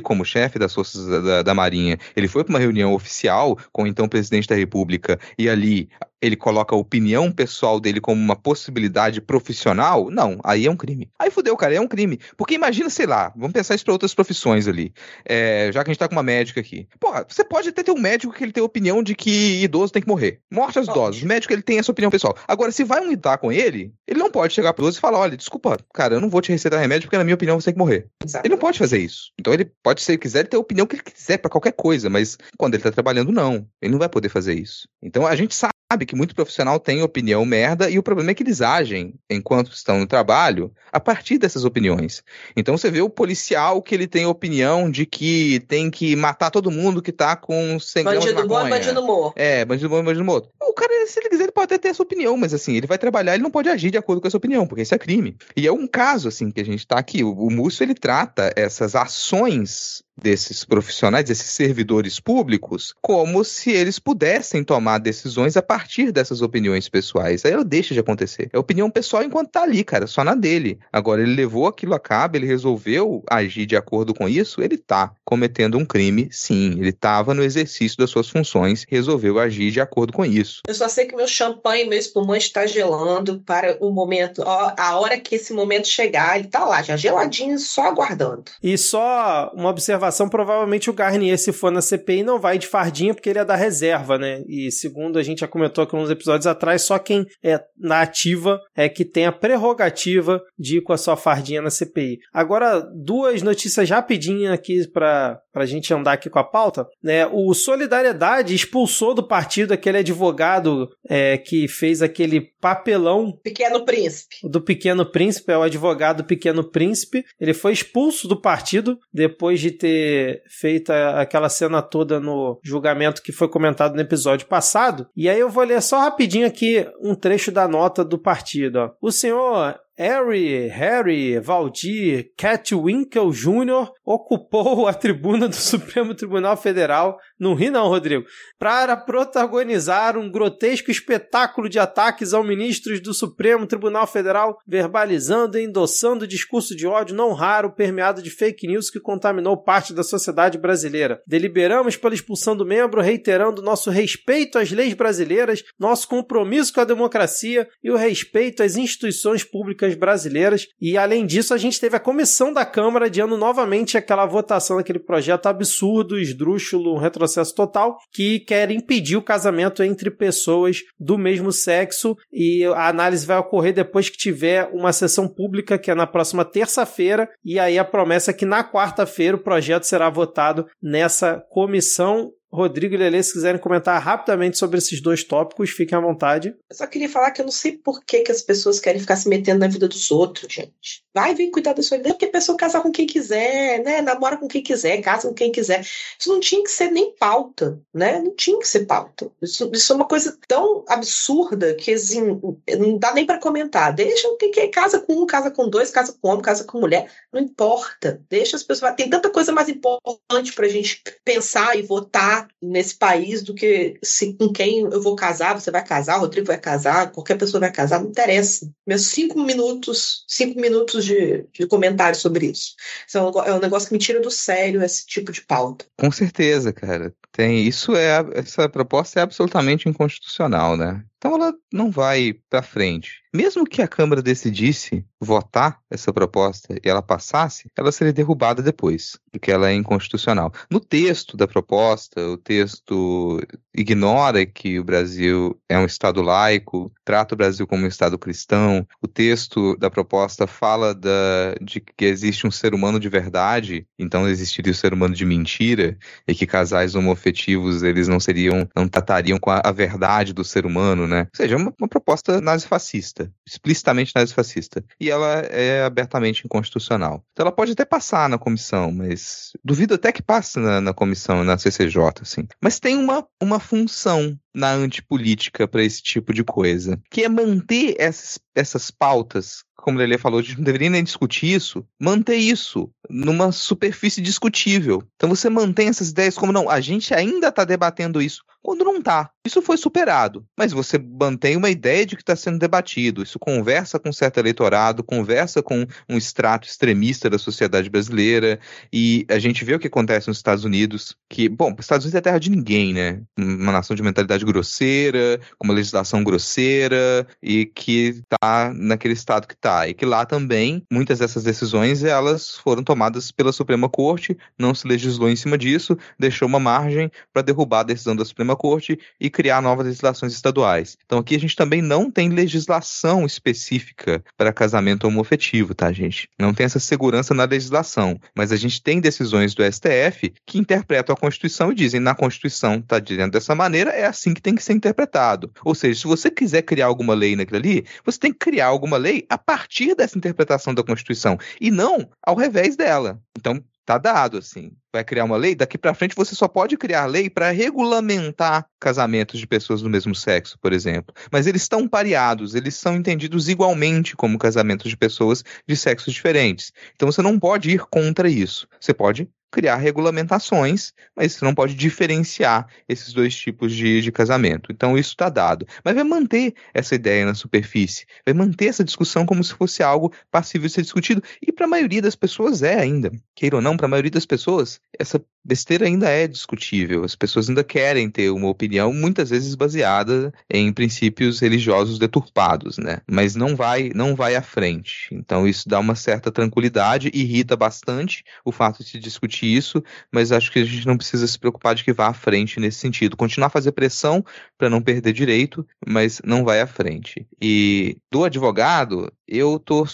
como 0.00 0.24
chefe 0.24 0.58
das 0.58 0.74
forças 0.74 1.06
da, 1.06 1.20
da, 1.20 1.42
da 1.42 1.54
Marinha, 1.54 1.98
ele 2.16 2.26
foi 2.26 2.42
para 2.42 2.52
uma 2.52 2.58
reunião 2.58 2.92
oficial 2.92 3.56
com 3.72 3.84
o 3.84 3.86
então 3.86 4.08
presidente 4.08 4.19
da 4.48 4.56
República 4.56 5.18
e 5.38 5.48
ali 5.48 5.88
ele 6.20 6.36
coloca 6.36 6.74
a 6.74 6.78
opinião 6.78 7.32
pessoal 7.32 7.80
dele 7.80 8.00
como 8.00 8.20
uma 8.20 8.36
possibilidade 8.36 9.20
profissional, 9.20 10.10
não, 10.10 10.38
aí 10.44 10.66
é 10.66 10.70
um 10.70 10.76
crime. 10.76 11.10
Aí 11.18 11.30
fudeu, 11.30 11.56
cara, 11.56 11.74
é 11.74 11.80
um 11.80 11.88
crime. 11.88 12.18
Porque 12.36 12.54
imagina, 12.54 12.90
sei 12.90 13.06
lá, 13.06 13.32
vamos 13.34 13.52
pensar 13.52 13.74
isso 13.74 13.84
para 13.84 13.92
outras 13.92 14.14
profissões 14.14 14.68
ali. 14.68 14.92
É, 15.24 15.70
já 15.72 15.82
que 15.82 15.90
a 15.90 15.92
gente 15.92 15.98
tá 15.98 16.08
com 16.08 16.14
uma 16.14 16.22
médica 16.22 16.60
aqui. 16.60 16.86
Porra, 16.98 17.24
você 17.28 17.42
pode 17.42 17.68
até 17.68 17.82
ter 17.82 17.90
um 17.90 18.00
médico 18.00 18.32
que 18.32 18.44
ele 18.44 18.52
tem 18.52 18.62
a 18.62 18.66
opinião 18.66 19.02
de 19.02 19.14
que 19.14 19.62
idoso 19.62 19.92
tem 19.92 20.02
que 20.02 20.08
morrer. 20.08 20.40
Morte 20.50 20.78
aos 20.78 20.88
idosos. 20.88 21.22
O 21.22 21.26
médico 21.26 21.52
ele 21.52 21.62
tem 21.62 21.78
essa 21.78 21.90
opinião 21.90 22.10
pessoal. 22.10 22.36
Agora, 22.46 22.70
se 22.72 22.84
vai 22.84 23.00
um 23.00 23.08
lidar 23.08 23.38
com 23.38 23.50
ele, 23.50 23.92
ele 24.06 24.18
não 24.18 24.30
pode 24.30 24.52
chegar 24.52 24.72
pro 24.72 24.84
idoso 24.84 24.98
e 24.98 25.00
falar: 25.00 25.18
olha, 25.18 25.36
desculpa, 25.36 25.78
cara, 25.94 26.14
eu 26.14 26.20
não 26.20 26.28
vou 26.28 26.40
te 26.40 26.52
receitar 26.52 26.80
remédio 26.80 27.06
porque 27.06 27.16
na 27.16 27.24
minha 27.24 27.34
opinião 27.34 27.58
você 27.58 27.66
tem 27.66 27.74
que 27.74 27.78
morrer. 27.78 28.08
Exatamente. 28.24 28.46
Ele 28.46 28.54
não 28.54 28.60
pode 28.60 28.78
fazer 28.78 28.98
isso. 28.98 29.32
Então 29.38 29.52
ele 29.52 29.70
pode, 29.82 30.02
se 30.02 30.12
ele 30.12 30.18
quiser, 30.18 30.40
ele 30.40 30.48
ter 30.48 30.56
a 30.56 30.60
opinião 30.60 30.86
que 30.86 30.96
ele 30.96 31.02
quiser 31.02 31.38
para 31.38 31.50
qualquer 31.50 31.72
coisa, 31.72 32.10
mas 32.10 32.36
quando 32.58 32.74
ele 32.74 32.82
tá 32.82 32.90
trabalhando, 32.90 33.32
não. 33.32 33.66
Ele 33.80 33.92
não 33.92 33.98
vai 33.98 34.08
poder 34.08 34.28
fazer 34.28 34.54
isso. 34.54 34.88
Então 35.02 35.26
a 35.26 35.34
gente 35.34 35.54
sabe 35.54 35.69
sabe 35.90 36.06
que 36.06 36.14
muito 36.14 36.36
profissional 36.36 36.78
tem 36.78 37.02
opinião 37.02 37.44
merda 37.44 37.90
e 37.90 37.98
o 37.98 38.02
problema 38.02 38.30
é 38.30 38.34
que 38.34 38.44
eles 38.44 38.62
agem 38.62 39.14
enquanto 39.28 39.72
estão 39.72 39.98
no 39.98 40.06
trabalho 40.06 40.72
a 40.92 41.00
partir 41.00 41.36
dessas 41.36 41.64
opiniões. 41.64 42.22
Então 42.56 42.78
você 42.78 42.88
vê 42.90 43.00
o 43.00 43.10
policial 43.10 43.82
que 43.82 43.92
ele 43.92 44.06
tem 44.06 44.24
opinião 44.24 44.88
de 44.88 45.04
que 45.04 45.58
tem 45.66 45.90
que 45.90 46.14
matar 46.14 46.50
todo 46.50 46.70
mundo 46.70 47.02
que 47.02 47.10
tá 47.10 47.34
com 47.34 47.80
100 47.80 48.04
bandido 48.04 48.24
gramas 48.24 48.42
de 48.42 48.48
bom, 48.48 48.70
bandido 48.70 49.02
morto. 49.02 49.34
É, 49.36 49.64
bandido 49.64 49.88
bom, 49.88 50.04
bandido 50.04 50.24
morto. 50.24 50.48
O 50.60 50.72
cara, 50.72 51.06
se 51.08 51.18
ele 51.18 51.28
quiser, 51.28 51.44
ele 51.44 51.52
pode 51.52 51.64
até 51.64 51.78
ter 51.78 51.88
essa 51.88 52.02
opinião, 52.02 52.36
mas 52.36 52.54
assim, 52.54 52.76
ele 52.76 52.86
vai 52.86 52.96
trabalhar, 52.96 53.34
ele 53.34 53.42
não 53.42 53.50
pode 53.50 53.68
agir 53.68 53.90
de 53.90 53.98
acordo 53.98 54.20
com 54.20 54.28
essa 54.28 54.36
opinião, 54.36 54.68
porque 54.68 54.82
isso 54.82 54.94
é 54.94 54.98
crime. 54.98 55.36
E 55.56 55.66
é 55.66 55.72
um 55.72 55.88
caso, 55.88 56.28
assim, 56.28 56.52
que 56.52 56.60
a 56.60 56.64
gente 56.64 56.86
tá 56.86 56.98
aqui. 56.98 57.24
O, 57.24 57.32
o 57.32 57.50
Múcio, 57.50 57.82
ele 57.82 57.94
trata 57.94 58.52
essas 58.54 58.94
ações 58.94 60.04
desses 60.22 60.64
profissionais, 60.64 61.24
desses 61.24 61.50
servidores 61.50 62.20
públicos, 62.20 62.94
como 63.00 63.44
se 63.44 63.70
eles 63.70 63.98
pudessem 63.98 64.62
tomar 64.62 64.98
decisões 64.98 65.56
a 65.56 65.62
partir 65.62 66.12
dessas 66.12 66.42
opiniões 66.42 66.88
pessoais. 66.88 67.44
Aí 67.44 67.52
ela 67.52 67.64
deixa 67.64 67.94
de 67.94 68.00
acontecer. 68.00 68.48
É 68.52 68.58
opinião 68.58 68.90
pessoal 68.90 69.22
enquanto 69.22 69.50
tá 69.50 69.62
ali, 69.62 69.82
cara, 69.84 70.06
só 70.06 70.22
na 70.22 70.34
dele. 70.34 70.78
Agora, 70.92 71.22
ele 71.22 71.34
levou 71.34 71.66
aquilo 71.66 71.94
a 71.94 72.00
cabo, 72.00 72.36
ele 72.36 72.46
resolveu 72.46 73.22
agir 73.28 73.66
de 73.66 73.76
acordo 73.76 74.14
com 74.14 74.28
isso, 74.28 74.62
ele 74.62 74.76
tá 74.76 75.12
cometendo 75.24 75.78
um 75.78 75.84
crime, 75.84 76.28
sim. 76.30 76.76
Ele 76.78 76.92
tava 76.92 77.34
no 77.34 77.42
exercício 77.42 77.96
das 77.98 78.10
suas 78.10 78.28
funções, 78.28 78.84
resolveu 78.88 79.38
agir 79.38 79.70
de 79.70 79.80
acordo 79.80 80.12
com 80.12 80.24
isso. 80.24 80.62
Eu 80.66 80.74
só 80.74 80.88
sei 80.88 81.06
que 81.06 81.16
meu 81.16 81.26
champanhe, 81.26 81.88
meu 81.88 81.98
espumante 81.98 82.46
está 82.46 82.66
gelando 82.66 83.40
para 83.40 83.76
o 83.80 83.90
momento, 83.90 84.42
ó, 84.44 84.72
a 84.76 84.98
hora 84.98 85.18
que 85.18 85.34
esse 85.34 85.52
momento 85.52 85.86
chegar, 85.88 86.38
ele 86.38 86.48
tá 86.48 86.64
lá, 86.64 86.82
já 86.82 86.96
geladinho, 86.96 87.58
só 87.58 87.82
aguardando. 87.82 88.44
E 88.62 88.76
só 88.76 89.50
uma 89.54 89.70
observação, 89.70 90.09
provavelmente 90.28 90.90
o 90.90 90.92
Garnier, 90.92 91.38
se 91.38 91.52
for 91.52 91.70
na 91.70 91.80
CPI, 91.80 92.22
não 92.22 92.38
vai 92.38 92.58
de 92.58 92.66
fardinha, 92.66 93.14
porque 93.14 93.28
ele 93.28 93.38
é 93.38 93.44
da 93.44 93.56
reserva, 93.56 94.18
né? 94.18 94.42
E 94.48 94.70
segundo 94.70 95.18
a 95.18 95.22
gente 95.22 95.40
já 95.40 95.48
comentou 95.48 95.84
aqui 95.84 95.96
uns 95.96 96.10
episódios 96.10 96.46
atrás, 96.46 96.82
só 96.82 96.98
quem 96.98 97.26
é 97.42 97.60
na 97.78 98.02
ativa 98.02 98.60
é 98.76 98.88
que 98.88 99.04
tem 99.04 99.26
a 99.26 99.32
prerrogativa 99.32 100.40
de 100.58 100.78
ir 100.78 100.80
com 100.82 100.92
a 100.92 100.98
sua 100.98 101.16
fardinha 101.16 101.62
na 101.62 101.70
CPI. 101.70 102.18
Agora, 102.32 102.80
duas 102.80 103.42
notícias 103.42 103.88
rapidinhas 103.88 104.52
aqui 104.52 104.86
para 104.88 105.40
para 105.52 105.64
a 105.64 105.66
gente 105.66 105.92
andar 105.92 106.12
aqui 106.12 106.30
com 106.30 106.38
a 106.38 106.44
pauta, 106.44 106.86
né? 107.02 107.26
O 107.26 107.52
Solidariedade 107.54 108.54
expulsou 108.54 109.14
do 109.14 109.26
partido 109.26 109.72
aquele 109.72 109.98
advogado 109.98 110.88
é, 111.08 111.36
que 111.38 111.68
fez 111.68 112.02
aquele 112.02 112.40
papelão. 112.60 113.32
Pequeno 113.42 113.84
Príncipe. 113.84 114.36
Do 114.44 114.60
Pequeno 114.60 115.04
Príncipe, 115.04 115.52
é 115.52 115.58
o 115.58 115.62
advogado 115.62 116.24
Pequeno 116.24 116.64
Príncipe. 116.64 117.24
Ele 117.40 117.54
foi 117.54 117.72
expulso 117.72 118.28
do 118.28 118.40
partido 118.40 118.98
depois 119.12 119.60
de 119.60 119.70
ter 119.70 120.42
feito 120.48 120.90
aquela 120.90 121.48
cena 121.48 121.82
toda 121.82 122.20
no 122.20 122.58
julgamento 122.62 123.22
que 123.22 123.32
foi 123.32 123.48
comentado 123.48 123.94
no 123.94 124.00
episódio 124.00 124.46
passado. 124.46 125.08
E 125.16 125.28
aí 125.28 125.38
eu 125.38 125.48
vou 125.48 125.64
ler 125.64 125.80
só 125.82 125.98
rapidinho 126.00 126.46
aqui 126.46 126.86
um 127.00 127.14
trecho 127.14 127.50
da 127.50 127.66
nota 127.66 128.04
do 128.04 128.18
partido. 128.18 128.76
Ó. 128.76 128.90
O 129.00 129.10
senhor 129.10 129.78
Harry, 130.00 130.66
Harry 130.68 131.38
Valdir 131.38 132.32
Catwinkle 132.34 133.30
Jr. 133.34 133.92
ocupou 134.02 134.86
a 134.88 134.94
tribuna 134.94 135.46
do 135.46 135.54
Supremo 135.54 136.14
Tribunal 136.14 136.56
Federal, 136.56 137.18
não 137.40 137.54
ri 137.54 137.70
não, 137.70 137.88
Rodrigo, 137.88 138.26
para 138.58 138.94
protagonizar 138.96 140.18
um 140.18 140.30
grotesco 140.30 140.90
espetáculo 140.90 141.68
de 141.68 141.78
ataques 141.78 142.34
ao 142.34 142.44
ministros 142.44 143.00
do 143.00 143.14
Supremo 143.14 143.66
Tribunal 143.66 144.06
Federal, 144.06 144.58
verbalizando 144.66 145.58
e 145.58 145.64
endossando 145.64 146.26
discurso 146.26 146.76
de 146.76 146.86
ódio 146.86 147.16
não 147.16 147.32
raro 147.32 147.72
permeado 147.72 148.22
de 148.22 148.30
fake 148.30 148.66
news 148.66 148.90
que 148.90 149.00
contaminou 149.00 149.56
parte 149.56 149.94
da 149.94 150.02
sociedade 150.02 150.58
brasileira. 150.58 151.22
Deliberamos 151.26 151.96
pela 151.96 152.14
expulsão 152.14 152.54
do 152.54 152.66
membro, 152.66 153.00
reiterando 153.00 153.62
nosso 153.62 153.88
respeito 153.88 154.58
às 154.58 154.70
leis 154.70 154.92
brasileiras, 154.92 155.64
nosso 155.78 156.06
compromisso 156.06 156.74
com 156.74 156.80
a 156.80 156.84
democracia 156.84 157.66
e 157.82 157.90
o 157.90 157.96
respeito 157.96 158.62
às 158.62 158.76
instituições 158.76 159.42
públicas 159.42 159.94
brasileiras. 159.94 160.66
E 160.78 160.98
além 160.98 161.24
disso, 161.24 161.54
a 161.54 161.58
gente 161.58 161.80
teve 161.80 161.96
a 161.96 162.00
comissão 162.00 162.52
da 162.52 162.66
Câmara 162.66 163.06
adiando 163.06 163.38
novamente 163.38 163.96
aquela 163.96 164.26
votação 164.26 164.76
daquele 164.76 164.98
projeto 164.98 165.46
absurdo, 165.46 166.18
esdrúxulo, 166.18 166.94
um 166.94 166.98
retrocesso 167.30 167.54
total, 167.54 167.98
que 168.12 168.40
quer 168.40 168.70
impedir 168.70 169.16
o 169.16 169.22
casamento 169.22 169.82
entre 169.82 170.10
pessoas 170.10 170.78
do 170.98 171.16
mesmo 171.16 171.52
sexo. 171.52 172.16
E 172.32 172.64
a 172.64 172.88
análise 172.88 173.26
vai 173.26 173.38
ocorrer 173.38 173.72
depois 173.72 174.08
que 174.08 174.16
tiver 174.16 174.68
uma 174.72 174.92
sessão 174.92 175.28
pública, 175.28 175.78
que 175.78 175.90
é 175.90 175.94
na 175.94 176.06
próxima 176.06 176.44
terça-feira. 176.44 177.28
E 177.44 177.58
aí 177.58 177.78
a 177.78 177.84
promessa 177.84 178.30
é 178.30 178.34
que 178.34 178.44
na 178.44 178.64
quarta-feira 178.64 179.36
o 179.36 179.42
projeto 179.42 179.84
será 179.84 180.10
votado 180.10 180.66
nessa 180.82 181.42
comissão 181.50 182.32
Rodrigo 182.52 182.94
e 182.94 182.98
Lele, 182.98 183.22
se 183.22 183.32
quiserem 183.32 183.60
comentar 183.60 184.00
rapidamente 184.02 184.58
sobre 184.58 184.78
esses 184.78 185.00
dois 185.00 185.22
tópicos, 185.22 185.70
fiquem 185.70 185.96
à 185.96 186.00
vontade. 186.00 186.48
Eu 186.68 186.76
só 186.76 186.86
queria 186.86 187.08
falar 187.08 187.30
que 187.30 187.40
eu 187.40 187.44
não 187.44 187.52
sei 187.52 187.78
por 187.78 188.04
que, 188.04 188.20
que 188.20 188.32
as 188.32 188.42
pessoas 188.42 188.80
querem 188.80 189.00
ficar 189.00 189.14
se 189.16 189.28
metendo 189.28 189.60
na 189.60 189.68
vida 189.68 189.86
dos 189.86 190.10
outros, 190.10 190.52
gente. 190.52 191.04
Vai 191.14 191.34
vir 191.34 191.50
cuidar 191.50 191.74
da 191.74 191.82
sua 191.82 191.98
vida, 191.98 192.10
porque 192.10 192.24
a 192.24 192.30
pessoa 192.30 192.58
casa 192.58 192.80
com 192.80 192.90
quem 192.90 193.06
quiser, 193.06 193.82
né? 193.84 194.02
Namora 194.02 194.36
com 194.36 194.48
quem 194.48 194.62
quiser, 194.62 195.00
casa 195.00 195.28
com 195.28 195.34
quem 195.34 195.52
quiser. 195.52 195.80
Isso 195.80 196.28
não 196.28 196.40
tinha 196.40 196.62
que 196.62 196.70
ser 196.70 196.90
nem 196.90 197.14
pauta, 197.16 197.80
né? 197.94 198.20
Não 198.20 198.34
tinha 198.34 198.58
que 198.58 198.66
ser 198.66 198.84
pauta. 198.84 199.30
Isso, 199.40 199.70
isso 199.72 199.92
é 199.92 199.96
uma 199.96 200.08
coisa 200.08 200.36
tão 200.48 200.84
absurda 200.88 201.74
que 201.74 201.92
assim, 201.92 202.40
não 202.78 202.98
dá 202.98 203.14
nem 203.14 203.26
para 203.26 203.38
comentar. 203.38 203.92
Deixa 203.94 204.26
o 204.28 204.36
que, 204.36 204.48
que 204.48 204.68
casa 204.68 205.00
com 205.00 205.22
um, 205.22 205.26
casa 205.26 205.50
com 205.50 205.68
dois, 205.68 205.90
casa 205.90 206.16
com 206.20 206.28
homem, 206.28 206.42
casa 206.42 206.64
com 206.64 206.80
mulher. 206.80 207.10
Não 207.32 207.40
importa. 207.40 208.20
Deixa 208.28 208.56
as 208.56 208.62
pessoas. 208.62 208.94
Tem 208.94 209.08
tanta 209.08 209.30
coisa 209.30 209.52
mais 209.52 209.68
importante 209.68 210.52
pra 210.52 210.68
gente 210.68 211.02
pensar 211.24 211.78
e 211.78 211.82
votar 211.82 212.39
nesse 212.62 212.96
país 212.96 213.42
do 213.42 213.54
que 213.54 213.98
se 214.02 214.34
com 214.34 214.52
quem 214.52 214.80
eu 214.80 215.02
vou 215.02 215.16
casar, 215.16 215.58
você 215.58 215.70
vai 215.70 215.84
casar, 215.84 216.18
o 216.18 216.20
Rodrigo 216.20 216.46
vai 216.46 216.58
casar, 216.58 217.10
qualquer 217.12 217.36
pessoa 217.36 217.60
vai 217.60 217.72
casar, 217.72 218.00
não 218.00 218.10
interessa. 218.10 218.70
Meus 218.86 219.06
cinco 219.06 219.40
minutos, 219.40 220.24
cinco 220.28 220.60
minutos 220.60 221.04
de, 221.04 221.46
de 221.52 221.66
comentário 221.66 222.16
sobre 222.16 222.46
isso. 222.46 222.74
Isso 223.06 223.18
é 223.18 223.22
um, 223.22 223.30
é 223.44 223.54
um 223.54 223.60
negócio 223.60 223.88
que 223.88 223.94
me 223.94 224.00
tira 224.00 224.20
do 224.20 224.30
sério 224.30 224.82
esse 224.82 225.06
tipo 225.06 225.32
de 225.32 225.42
pauta. 225.42 225.84
Com 225.98 226.10
certeza, 226.10 226.72
cara. 226.72 227.14
Tem, 227.32 227.66
isso 227.66 227.94
é 227.94 228.24
essa 228.34 228.68
proposta 228.68 229.20
é 229.20 229.22
absolutamente 229.22 229.88
inconstitucional, 229.88 230.76
né? 230.76 231.04
Então 231.20 231.34
ela 231.34 231.52
não 231.70 231.90
vai 231.90 232.32
para 232.48 232.62
frente. 232.62 233.20
Mesmo 233.32 233.64
que 233.64 233.82
a 233.82 233.86
Câmara 233.86 234.22
decidisse 234.22 235.04
votar 235.20 235.78
essa 235.88 236.12
proposta 236.12 236.74
e 236.82 236.88
ela 236.88 237.02
passasse, 237.02 237.68
ela 237.76 237.92
seria 237.92 238.12
derrubada 238.12 238.62
depois, 238.62 239.18
porque 239.30 239.52
ela 239.52 239.70
é 239.70 239.74
inconstitucional. 239.74 240.52
No 240.68 240.80
texto 240.80 241.36
da 241.36 241.46
proposta, 241.46 242.20
o 242.26 242.36
texto 242.36 243.38
ignora 243.72 244.44
que 244.44 244.80
o 244.80 244.84
Brasil 244.84 245.56
é 245.68 245.78
um 245.78 245.84
Estado 245.84 246.22
laico, 246.22 246.90
trata 247.04 247.34
o 247.34 247.38
Brasil 247.38 247.66
como 247.66 247.84
um 247.84 247.88
Estado 247.88 248.18
cristão. 248.18 248.84
O 249.00 249.06
texto 249.06 249.76
da 249.76 249.90
proposta 249.90 250.46
fala 250.46 250.92
da, 250.92 251.54
de 251.60 251.80
que 251.80 252.04
existe 252.06 252.46
um 252.46 252.50
ser 252.50 252.74
humano 252.74 252.98
de 252.98 253.08
verdade, 253.08 253.86
então 253.98 254.28
existiria 254.28 254.72
o 254.72 254.74
ser 254.74 254.92
humano 254.92 255.14
de 255.14 255.24
mentira, 255.24 255.96
e 256.26 256.34
que 256.34 256.46
casais 256.46 256.96
homoafetivos 256.96 257.82
eles 257.84 258.08
não 258.08 258.18
seriam, 258.18 258.68
não 258.74 258.88
tratariam 258.88 259.38
com 259.38 259.50
a, 259.50 259.60
a 259.62 259.70
verdade 259.70 260.32
do 260.32 260.42
ser 260.42 260.66
humano, 260.66 261.06
né? 261.10 261.22
Ou 261.22 261.36
seja, 261.36 261.56
uma, 261.56 261.74
uma 261.78 261.88
proposta 261.88 262.40
nazifascista, 262.40 263.30
explicitamente 263.46 264.12
nazifascista. 264.14 264.82
E 264.98 265.10
ela 265.10 265.40
é 265.40 265.84
abertamente 265.84 266.44
inconstitucional. 266.44 267.22
Então 267.32 267.44
ela 267.44 267.54
pode 267.54 267.72
até 267.72 267.84
passar 267.84 268.28
na 268.28 268.38
comissão, 268.38 268.90
mas 268.90 269.52
duvido 269.62 269.94
até 269.94 270.12
que 270.12 270.22
passe 270.22 270.58
na, 270.58 270.80
na 270.80 270.94
comissão, 270.94 271.44
na 271.44 271.58
CCJ, 271.58 272.22
assim. 272.22 272.46
Mas 272.62 272.80
tem 272.80 272.96
uma, 272.96 273.26
uma 273.42 273.60
função 273.60 274.38
na 274.54 274.72
antipolítica 274.72 275.66
para 275.66 275.82
esse 275.82 276.02
tipo 276.02 276.32
de 276.32 276.44
coisa, 276.44 277.00
que 277.10 277.22
é 277.22 277.28
manter 277.28 277.94
essas, 277.98 278.38
essas 278.54 278.90
pautas 278.90 279.64
como 279.80 279.96
o 279.96 279.98
Lele 279.98 280.18
falou, 280.18 280.40
a 280.40 280.42
gente 280.42 280.58
não 280.58 280.64
deveria 280.64 280.90
nem 280.90 281.02
discutir 281.02 281.54
isso, 281.54 281.84
manter 281.98 282.36
isso 282.36 282.90
numa 283.08 283.50
superfície 283.50 284.20
discutível. 284.20 285.02
Então 285.16 285.28
você 285.28 285.48
mantém 285.48 285.88
essas 285.88 286.10
ideias 286.10 286.36
como 286.36 286.52
não, 286.52 286.68
a 286.68 286.80
gente 286.80 287.14
ainda 287.14 287.48
está 287.48 287.64
debatendo 287.64 288.20
isso 288.20 288.42
quando 288.62 288.84
não 288.84 288.98
está. 288.98 289.30
Isso 289.44 289.62
foi 289.62 289.78
superado, 289.78 290.44
mas 290.56 290.70
você 290.70 290.98
mantém 290.98 291.56
uma 291.56 291.70
ideia 291.70 292.04
de 292.04 292.14
que 292.14 292.22
está 292.22 292.36
sendo 292.36 292.58
debatido. 292.58 293.22
Isso 293.22 293.38
conversa 293.38 293.98
com 293.98 294.12
certo 294.12 294.38
eleitorado, 294.38 295.02
conversa 295.02 295.62
com 295.62 295.86
um 296.08 296.18
extrato 296.18 296.68
extremista 296.68 297.30
da 297.30 297.38
sociedade 297.38 297.88
brasileira, 297.88 298.60
e 298.92 299.24
a 299.30 299.38
gente 299.38 299.64
vê 299.64 299.74
o 299.74 299.78
que 299.78 299.86
acontece 299.86 300.28
nos 300.28 300.36
Estados 300.36 300.64
Unidos, 300.64 301.16
que, 301.28 301.48
bom, 301.48 301.72
os 301.72 301.80
Estados 301.80 302.04
Unidos 302.04 302.18
é 302.18 302.20
terra 302.20 302.38
de 302.38 302.50
ninguém, 302.50 302.92
né? 302.92 303.22
Uma 303.38 303.72
nação 303.72 303.96
de 303.96 304.02
mentalidade 304.02 304.39
grosseira, 304.44 305.40
com 305.58 305.66
uma 305.66 305.74
legislação 305.74 306.22
grosseira, 306.22 307.26
e 307.42 307.66
que 307.66 308.22
está 308.30 308.72
naquele 308.74 309.14
estado 309.14 309.46
que 309.46 309.54
está. 309.54 309.88
E 309.88 309.94
que 309.94 310.04
lá 310.04 310.24
também, 310.24 310.82
muitas 310.90 311.18
dessas 311.18 311.44
decisões, 311.44 312.02
elas 312.04 312.56
foram 312.56 312.82
tomadas 312.82 313.30
pela 313.30 313.52
Suprema 313.52 313.88
Corte, 313.88 314.36
não 314.58 314.74
se 314.74 314.86
legislou 314.86 315.28
em 315.28 315.36
cima 315.36 315.56
disso, 315.56 315.96
deixou 316.18 316.48
uma 316.48 316.60
margem 316.60 317.10
para 317.32 317.42
derrubar 317.42 317.80
a 317.80 317.84
decisão 317.84 318.16
da 318.16 318.24
Suprema 318.24 318.56
Corte 318.56 318.98
e 319.20 319.30
criar 319.30 319.62
novas 319.62 319.86
legislações 319.86 320.32
estaduais. 320.32 320.96
Então 321.04 321.18
aqui 321.18 321.34
a 321.36 321.40
gente 321.40 321.56
também 321.56 321.82
não 321.82 322.10
tem 322.10 322.28
legislação 322.30 323.24
específica 323.24 324.22
para 324.36 324.52
casamento 324.52 325.06
homoafetivo, 325.06 325.74
tá, 325.74 325.92
gente? 325.92 326.28
Não 326.38 326.52
tem 326.54 326.66
essa 326.66 326.80
segurança 326.80 327.34
na 327.34 327.44
legislação, 327.44 328.18
mas 328.36 328.52
a 328.52 328.56
gente 328.56 328.82
tem 328.82 329.00
decisões 329.00 329.54
do 329.54 329.62
STF 329.64 330.32
que 330.46 330.58
interpretam 330.58 331.14
a 331.14 331.18
Constituição 331.18 331.72
e 331.72 331.74
dizem 331.74 332.00
na 332.00 332.14
Constituição 332.14 332.76
está 332.76 332.98
dizendo 332.98 333.32
dessa 333.32 333.54
maneira, 333.54 333.90
é 333.90 334.04
assim 334.30 334.34
que 334.34 334.42
tem 334.42 334.54
que 334.54 334.62
ser 334.62 334.72
interpretado. 334.72 335.52
Ou 335.64 335.74
seja, 335.74 336.00
se 336.00 336.06
você 336.06 336.30
quiser 336.30 336.62
criar 336.62 336.86
alguma 336.86 337.14
lei 337.14 337.36
naquilo 337.36 337.58
ali, 337.58 337.84
você 338.04 338.18
tem 338.18 338.32
que 338.32 338.38
criar 338.38 338.66
alguma 338.66 338.96
lei 338.96 339.26
a 339.28 339.36
partir 339.36 339.94
dessa 339.94 340.16
interpretação 340.16 340.74
da 340.74 340.82
Constituição 340.82 341.38
e 341.60 341.70
não 341.70 342.08
ao 342.24 342.36
revés 342.36 342.76
dela. 342.76 343.20
Então, 343.36 343.62
tá 343.84 343.98
dado 343.98 344.38
assim 344.38 344.72
vai 344.92 345.04
criar 345.04 345.24
uma 345.24 345.36
lei, 345.36 345.54
daqui 345.54 345.78
para 345.78 345.94
frente 345.94 346.16
você 346.16 346.34
só 346.34 346.48
pode 346.48 346.76
criar 346.76 347.06
lei 347.06 347.30
para 347.30 347.50
regulamentar 347.50 348.66
casamentos 348.80 349.38
de 349.38 349.46
pessoas 349.46 349.82
do 349.82 349.88
mesmo 349.88 350.14
sexo, 350.14 350.58
por 350.60 350.72
exemplo. 350.72 351.14
Mas 351.30 351.46
eles 351.46 351.62
estão 351.62 351.86
pareados, 351.86 352.54
eles 352.54 352.74
são 352.74 352.96
entendidos 352.96 353.48
igualmente 353.48 354.16
como 354.16 354.38
casamentos 354.38 354.90
de 354.90 354.96
pessoas 354.96 355.44
de 355.66 355.76
sexos 355.76 356.12
diferentes. 356.12 356.72
Então 356.94 357.10
você 357.10 357.22
não 357.22 357.38
pode 357.38 357.70
ir 357.70 357.84
contra 357.88 358.28
isso. 358.28 358.66
Você 358.80 358.92
pode 358.92 359.28
criar 359.50 359.76
regulamentações, 359.76 360.92
mas 361.14 361.32
você 361.32 361.44
não 361.44 361.54
pode 361.54 361.74
diferenciar 361.74 362.68
esses 362.88 363.12
dois 363.12 363.34
tipos 363.34 363.74
de, 363.74 364.00
de 364.00 364.12
casamento. 364.12 364.70
Então 364.72 364.96
isso 364.96 365.10
está 365.10 365.28
dado. 365.28 365.66
Mas 365.84 365.94
vai 365.94 366.04
manter 366.04 366.54
essa 366.72 366.94
ideia 366.94 367.26
na 367.26 367.34
superfície, 367.34 368.06
vai 368.24 368.34
manter 368.34 368.66
essa 368.66 368.84
discussão 368.84 369.26
como 369.26 369.42
se 369.42 369.54
fosse 369.54 369.82
algo 369.82 370.12
passível 370.30 370.66
de 370.66 370.74
ser 370.74 370.82
discutido. 370.82 371.22
E 371.42 371.52
para 371.52 371.66
a 371.66 371.68
maioria 371.68 372.02
das 372.02 372.14
pessoas 372.14 372.62
é 372.62 372.78
ainda. 372.78 373.10
Queira 373.34 373.56
ou 373.56 373.62
não, 373.62 373.76
para 373.76 373.86
a 373.86 373.88
maioria 373.88 374.10
das 374.10 374.26
pessoas, 374.26 374.80
essa 374.98 375.22
besteira 375.44 375.86
ainda 375.86 376.08
é 376.08 376.26
discutível. 376.26 377.04
As 377.04 377.14
pessoas 377.14 377.48
ainda 377.48 377.64
querem 377.64 378.10
ter 378.10 378.30
uma 378.30 378.48
opinião, 378.48 378.92
muitas 378.92 379.30
vezes 379.30 379.54
baseada 379.54 380.32
em 380.48 380.72
princípios 380.72 381.40
religiosos 381.40 381.98
deturpados, 381.98 382.78
né? 382.78 382.98
Mas 383.10 383.34
não 383.34 383.56
vai, 383.56 383.90
não 383.94 384.14
vai 384.14 384.36
à 384.36 384.42
frente. 384.42 385.08
Então 385.12 385.46
isso 385.46 385.68
dá 385.68 385.78
uma 385.78 385.94
certa 385.94 386.30
tranquilidade, 386.30 387.10
irrita 387.12 387.56
bastante 387.56 388.24
o 388.44 388.52
fato 388.52 388.82
de 388.82 388.90
se 388.90 388.98
discutir 388.98 389.46
isso, 389.46 389.82
mas 390.12 390.32
acho 390.32 390.52
que 390.52 390.60
a 390.60 390.64
gente 390.64 390.86
não 390.86 390.96
precisa 390.96 391.26
se 391.26 391.38
preocupar 391.38 391.74
de 391.74 391.84
que 391.84 391.92
vá 391.92 392.08
à 392.08 392.14
frente 392.14 392.60
nesse 392.60 392.78
sentido. 392.78 393.16
Continuar 393.16 393.48
a 393.48 393.50
fazer 393.50 393.72
pressão 393.72 394.24
para 394.58 394.70
não 394.70 394.82
perder 394.82 395.12
direito, 395.12 395.66
mas 395.86 396.20
não 396.24 396.44
vai 396.44 396.60
à 396.60 396.66
frente. 396.66 397.26
E 397.40 397.96
do 398.10 398.24
advogado, 398.24 399.12
eu 399.30 399.58
tô, 399.58 399.86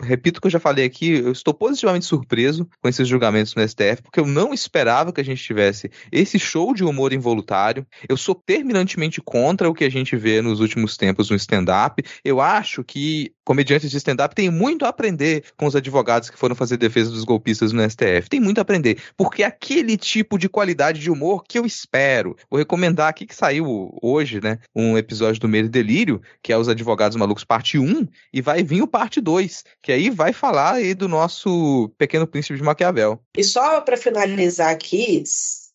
repito 0.00 0.38
o 0.38 0.40
que 0.40 0.46
eu 0.46 0.50
já 0.50 0.58
falei 0.58 0.84
aqui, 0.84 1.10
eu 1.10 1.32
estou 1.32 1.52
positivamente 1.52 2.06
surpreso 2.06 2.66
com 2.80 2.88
esses 2.88 3.06
julgamentos 3.06 3.54
no 3.54 3.68
STF, 3.68 4.02
porque 4.02 4.18
eu 4.18 4.26
não 4.26 4.54
esperava 4.54 5.12
que 5.12 5.20
a 5.20 5.24
gente 5.24 5.42
tivesse 5.42 5.90
esse 6.10 6.38
show 6.38 6.72
de 6.74 6.82
humor 6.82 7.12
involuntário. 7.12 7.86
Eu 8.08 8.16
sou 8.16 8.34
terminantemente 8.34 9.20
contra 9.20 9.68
o 9.68 9.74
que 9.74 9.84
a 9.84 9.90
gente 9.90 10.16
vê 10.16 10.40
nos 10.40 10.60
últimos 10.60 10.96
tempos 10.96 11.28
no 11.28 11.36
stand-up. 11.36 12.02
Eu 12.24 12.40
acho 12.40 12.82
que 12.82 13.32
comediantes 13.44 13.90
de 13.90 13.96
stand-up 13.96 14.34
têm 14.34 14.50
muito 14.50 14.84
a 14.84 14.88
aprender 14.88 15.44
com 15.56 15.66
os 15.66 15.74
advogados 15.74 16.28
que 16.28 16.38
foram 16.38 16.54
fazer 16.54 16.76
defesa 16.76 17.10
dos 17.10 17.24
golpistas 17.24 17.72
no 17.72 17.82
STF. 17.82 18.28
Tem 18.28 18.40
muito 18.40 18.58
a 18.58 18.62
aprender, 18.62 18.98
porque 19.16 19.42
é 19.42 19.46
aquele 19.46 19.96
tipo 19.96 20.38
de 20.38 20.48
qualidade 20.48 21.00
de 21.00 21.10
humor 21.10 21.44
que 21.48 21.58
eu 21.58 21.64
espero. 21.64 22.36
Vou 22.50 22.58
recomendar 22.58 23.08
aqui 23.08 23.26
que 23.26 23.34
saiu 23.34 23.96
hoje, 24.02 24.40
né, 24.42 24.58
um 24.74 24.98
episódio 24.98 25.40
do 25.40 25.48
Medo 25.48 25.66
e 25.66 25.70
Delírio, 25.70 26.20
que 26.42 26.52
é 26.52 26.58
os 26.58 26.68
Advogados 26.68 27.16
Malucos 27.16 27.44
parte 27.44 27.78
1, 27.78 28.06
e 28.32 28.42
vai 28.42 28.62
vir 28.62 28.77
o 28.82 28.86
parte 28.86 29.20
2, 29.20 29.64
que 29.82 29.92
aí 29.92 30.10
vai 30.10 30.32
falar 30.32 30.74
aí 30.74 30.94
do 30.94 31.08
nosso 31.08 31.90
Pequeno 31.98 32.26
Príncipe 32.26 32.56
de 32.56 32.62
Maquiavel. 32.62 33.20
E 33.36 33.44
só 33.44 33.80
para 33.80 33.96
finalizar 33.96 34.70
aqui, 34.70 35.22